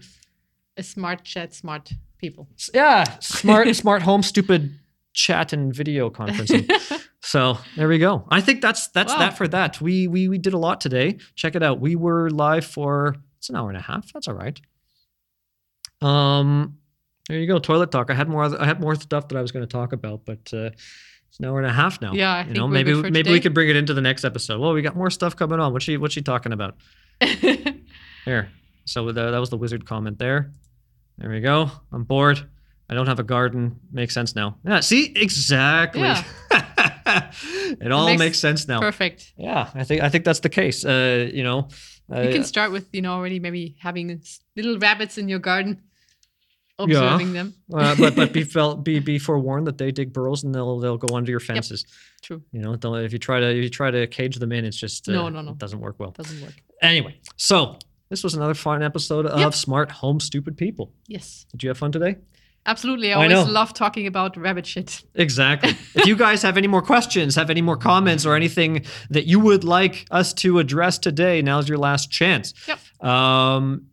a 0.78 0.84
smart 0.84 1.24
chat, 1.24 1.54
smart 1.54 1.92
people. 2.18 2.48
Yeah, 2.74 3.04
smart 3.20 3.76
smart 3.76 4.02
home 4.02 4.24
stupid 4.24 4.80
chat 5.14 5.54
and 5.54 5.76
video 5.76 6.10
conferencing. 6.10 6.72
so 7.22 7.58
there 7.76 7.88
we 7.88 8.00
go. 8.00 8.26
I 8.30 8.42
think 8.42 8.62
that's 8.62 8.88
that's 8.88 9.14
Wow. 9.14 9.20
that 9.20 9.38
for 9.38 9.48
that. 9.50 9.82
We 9.82 10.08
we 10.08 10.30
we 10.30 10.38
did 10.38 10.54
a 10.54 10.58
lot 10.58 10.80
today. 10.82 11.18
Check 11.36 11.56
it 11.56 11.64
out. 11.64 11.80
We 11.80 11.96
were 11.96 12.30
live 12.30 12.66
for 12.66 13.18
it's 13.44 13.50
an 13.50 13.58
hour 13.58 13.68
and 13.68 13.78
a 13.78 13.82
half. 13.82 14.14
That's 14.14 14.30
all 14.30 14.36
right. 14.36 14.58
Um, 16.02 16.78
there 17.28 17.40
you 17.40 17.46
go. 17.46 17.60
Toilet 17.60 17.92
talk. 17.92 18.10
I 18.10 18.14
had 18.14 18.30
more. 18.30 18.46
I 18.58 18.66
had 18.66 18.80
more 18.80 18.96
stuff 18.96 19.28
that 19.28 19.38
I 19.38 19.42
was 19.42 19.52
going 19.52 19.68
to 19.68 19.72
talk 19.72 19.92
about, 19.92 20.24
but 20.24 20.50
uh, 20.54 20.70
it's 21.28 21.40
an 21.40 21.46
hour 21.46 21.58
and 21.58 21.68
a 21.68 21.74
half 21.74 22.02
now. 22.02 22.14
Yeah, 22.14 22.34
I 22.34 22.40
you 22.40 22.46
think 22.46 22.58
know, 22.58 22.70
maybe 22.70 22.94
maybe 23.12 23.32
we 23.32 23.42
could 23.42 23.54
bring 23.54 23.68
it 23.68 23.76
into 23.76 23.94
the 23.94 24.02
next 24.02 24.24
episode. 24.24 24.62
Well, 24.62 24.72
we 24.72 24.82
got 24.82 24.96
more 24.96 25.10
stuff 25.10 25.36
coming 25.36 25.60
on. 25.60 25.74
What's 25.74 25.84
she 25.84 25.98
What's 25.98 26.14
she 26.14 26.22
talking 26.22 26.54
about? 26.54 26.78
Here. 28.26 28.50
So 28.86 29.12
the, 29.12 29.32
that 29.32 29.40
was 29.40 29.50
the 29.50 29.58
wizard 29.58 29.86
comment 29.86 30.20
there. 30.20 30.54
There 31.18 31.30
we 31.30 31.42
go. 31.42 31.70
I'm 31.92 32.06
bored. 32.06 32.50
I 32.90 32.94
don't 32.94 33.08
have 33.08 33.20
a 33.20 33.24
garden. 33.24 33.78
Makes 33.92 34.14
sense 34.14 34.36
now. 34.36 34.58
Yeah. 34.66 34.80
See, 34.80 35.12
exactly. 35.16 36.02
Yeah. 36.02 36.24
it 37.82 37.92
all 37.92 38.06
makes 38.06 38.20
makes, 38.20 38.40
sense 38.40 38.70
now. 38.70 38.80
Perfect. 38.80 39.34
Yeah, 39.36 39.70
I 39.76 39.84
think 39.84 40.02
I 40.02 40.08
think 40.08 40.24
that's 40.24 40.40
the 40.40 40.50
case. 40.50 40.86
Uh, 40.86 41.30
you 41.34 41.44
know, 41.44 41.68
You 42.22 42.34
can 42.34 42.44
start 42.44 42.72
with, 42.72 42.88
you 42.94 43.02
know, 43.02 43.14
already 43.14 43.40
maybe 43.40 43.76
having 43.80 44.22
little 44.56 44.78
rabbits 44.80 45.18
in 45.18 45.28
your 45.30 45.40
garden, 45.40 45.82
observing 46.80 47.34
them. 47.34 47.54
uh, 47.74 47.96
but 47.98 48.16
but 48.16 48.34
be 48.34 48.44
felt 48.44 48.84
be 48.84 49.00
be 49.00 49.20
forewarned 49.20 49.68
that 49.68 49.78
they 49.78 49.92
dig 49.92 50.14
burrows 50.14 50.44
and 50.44 50.54
they'll 50.54 50.80
they'll 50.80 50.98
go 50.98 51.16
under 51.16 51.32
your 51.32 51.40
fences. 51.40 51.86
yep. 51.88 51.94
True. 52.24 52.42
You 52.52 52.62
know, 52.62 52.76
don't, 52.76 52.98
if 53.04 53.12
you 53.14 53.20
try 53.20 53.40
to 53.40 53.48
if 53.50 53.64
you 53.64 53.70
try 53.70 53.92
to 53.92 54.08
cage 54.08 54.38
them 54.38 54.52
in, 54.52 54.66
it's 54.66 54.78
just 54.78 55.08
uh, 55.10 55.12
No, 55.14 55.30
no, 55.30 55.42
no. 55.42 55.52
it 55.52 55.58
doesn't 55.58 55.80
work 55.80 55.96
well. 56.00 56.12
Doesn't 56.12 56.42
work. 56.42 56.54
Anyway, 56.82 57.18
so 57.38 57.78
this 58.10 58.24
was 58.24 58.34
another 58.36 58.54
fun 58.54 58.84
episode 58.84 59.26
of 59.26 59.40
Yep. 59.40 59.54
Smart 59.54 59.92
Home 59.92 60.20
Stupid 60.20 60.58
People. 60.58 60.92
Yes. 61.08 61.46
Did 61.52 61.64
you 61.64 61.70
have 61.70 61.78
fun 61.78 61.92
today? 61.92 62.18
Absolutely. 62.66 63.12
I 63.12 63.22
always 63.22 63.52
love 63.52 63.74
talking 63.74 64.08
about 64.08 64.38
rabbit 64.38 64.66
shit. 64.66 65.04
Exactly. 65.16 65.72
if 65.96 66.06
you 66.06 66.16
guys 66.16 66.42
have 66.44 66.58
any 66.58 66.68
more 66.68 66.82
questions, 66.82 67.36
have 67.36 67.50
any 67.50 67.62
more 67.62 67.76
comments, 67.76 68.26
or 68.26 68.36
anything 68.36 68.86
that 69.10 69.26
you 69.26 69.40
would 69.40 69.64
like 69.66 70.06
us 70.12 70.34
to 70.36 70.60
address 70.60 70.98
today, 70.98 71.42
now's 71.42 71.68
your 71.68 71.78
last 71.78 72.10
chance. 72.10 72.54
Yep. 72.68 73.06
Um, 73.06 73.88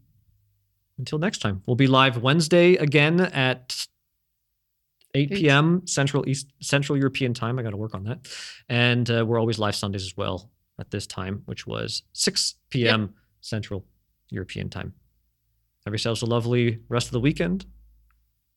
until 0.99 1.19
next 1.19 1.39
time, 1.39 1.63
we'll 1.67 1.77
be 1.77 1.89
live 1.89 2.23
Wednesday 2.23 2.75
again 2.75 3.21
at 3.21 3.87
8 5.15 5.31
p.m. 5.33 5.83
Central 5.87 6.29
East 6.29 6.47
Central 6.61 6.97
European 6.97 7.35
time. 7.35 7.59
I 7.59 7.63
got 7.63 7.71
to 7.71 7.77
work 7.77 7.95
on 7.95 8.05
that, 8.05 8.29
and 8.69 9.11
uh, 9.11 9.25
we're 9.27 9.41
always 9.41 9.59
live 9.59 9.75
Sundays 9.75 10.05
as 10.05 10.17
well 10.17 10.51
at 10.79 10.91
this 10.91 11.07
time, 11.07 11.43
which 11.47 11.67
was 11.67 12.03
6 12.13 12.55
p.m. 12.71 13.15
Central 13.41 13.85
European 14.31 14.69
time. 14.69 14.95
Have 15.85 15.93
yourselves 15.93 16.23
a 16.23 16.27
lovely 16.27 16.79
rest 16.89 17.09
of 17.09 17.13
the 17.13 17.21
weekend. 17.21 17.67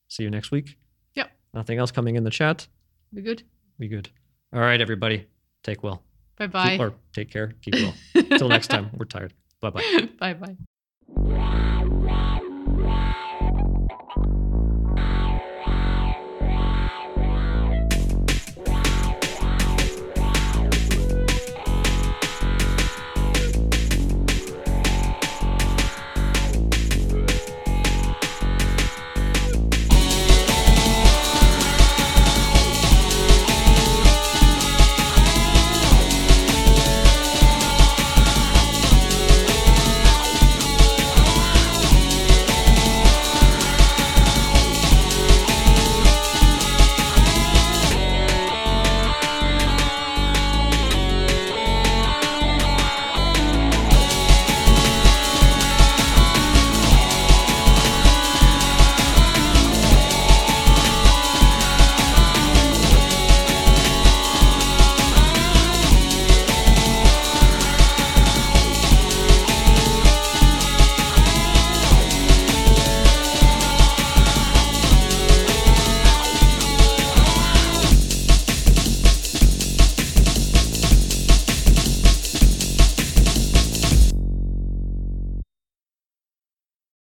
See 0.08 0.22
you 0.22 0.30
next 0.30 0.50
week. 0.50 0.76
Yep. 1.14 1.30
Nothing 1.52 1.78
else 1.78 1.90
coming 1.90 2.16
in 2.16 2.24
the 2.24 2.30
chat. 2.30 2.66
We 3.12 3.22
good? 3.22 3.42
We 3.78 3.88
good. 3.88 4.10
All 4.52 4.60
right, 4.60 4.80
everybody. 4.80 5.26
Take 5.62 5.82
well. 5.82 6.02
Bye 6.36 6.46
bye. 6.48 6.76
Or 6.78 6.94
take 7.12 7.30
care. 7.30 7.54
Keep 7.62 7.74
well. 7.74 7.94
Until 8.14 8.48
next 8.48 8.68
time. 8.68 8.90
We're 8.96 9.06
tired. 9.06 9.32
Bye 9.60 9.70
bye. 9.70 10.08
bye 10.18 10.34
bye. 10.34 11.60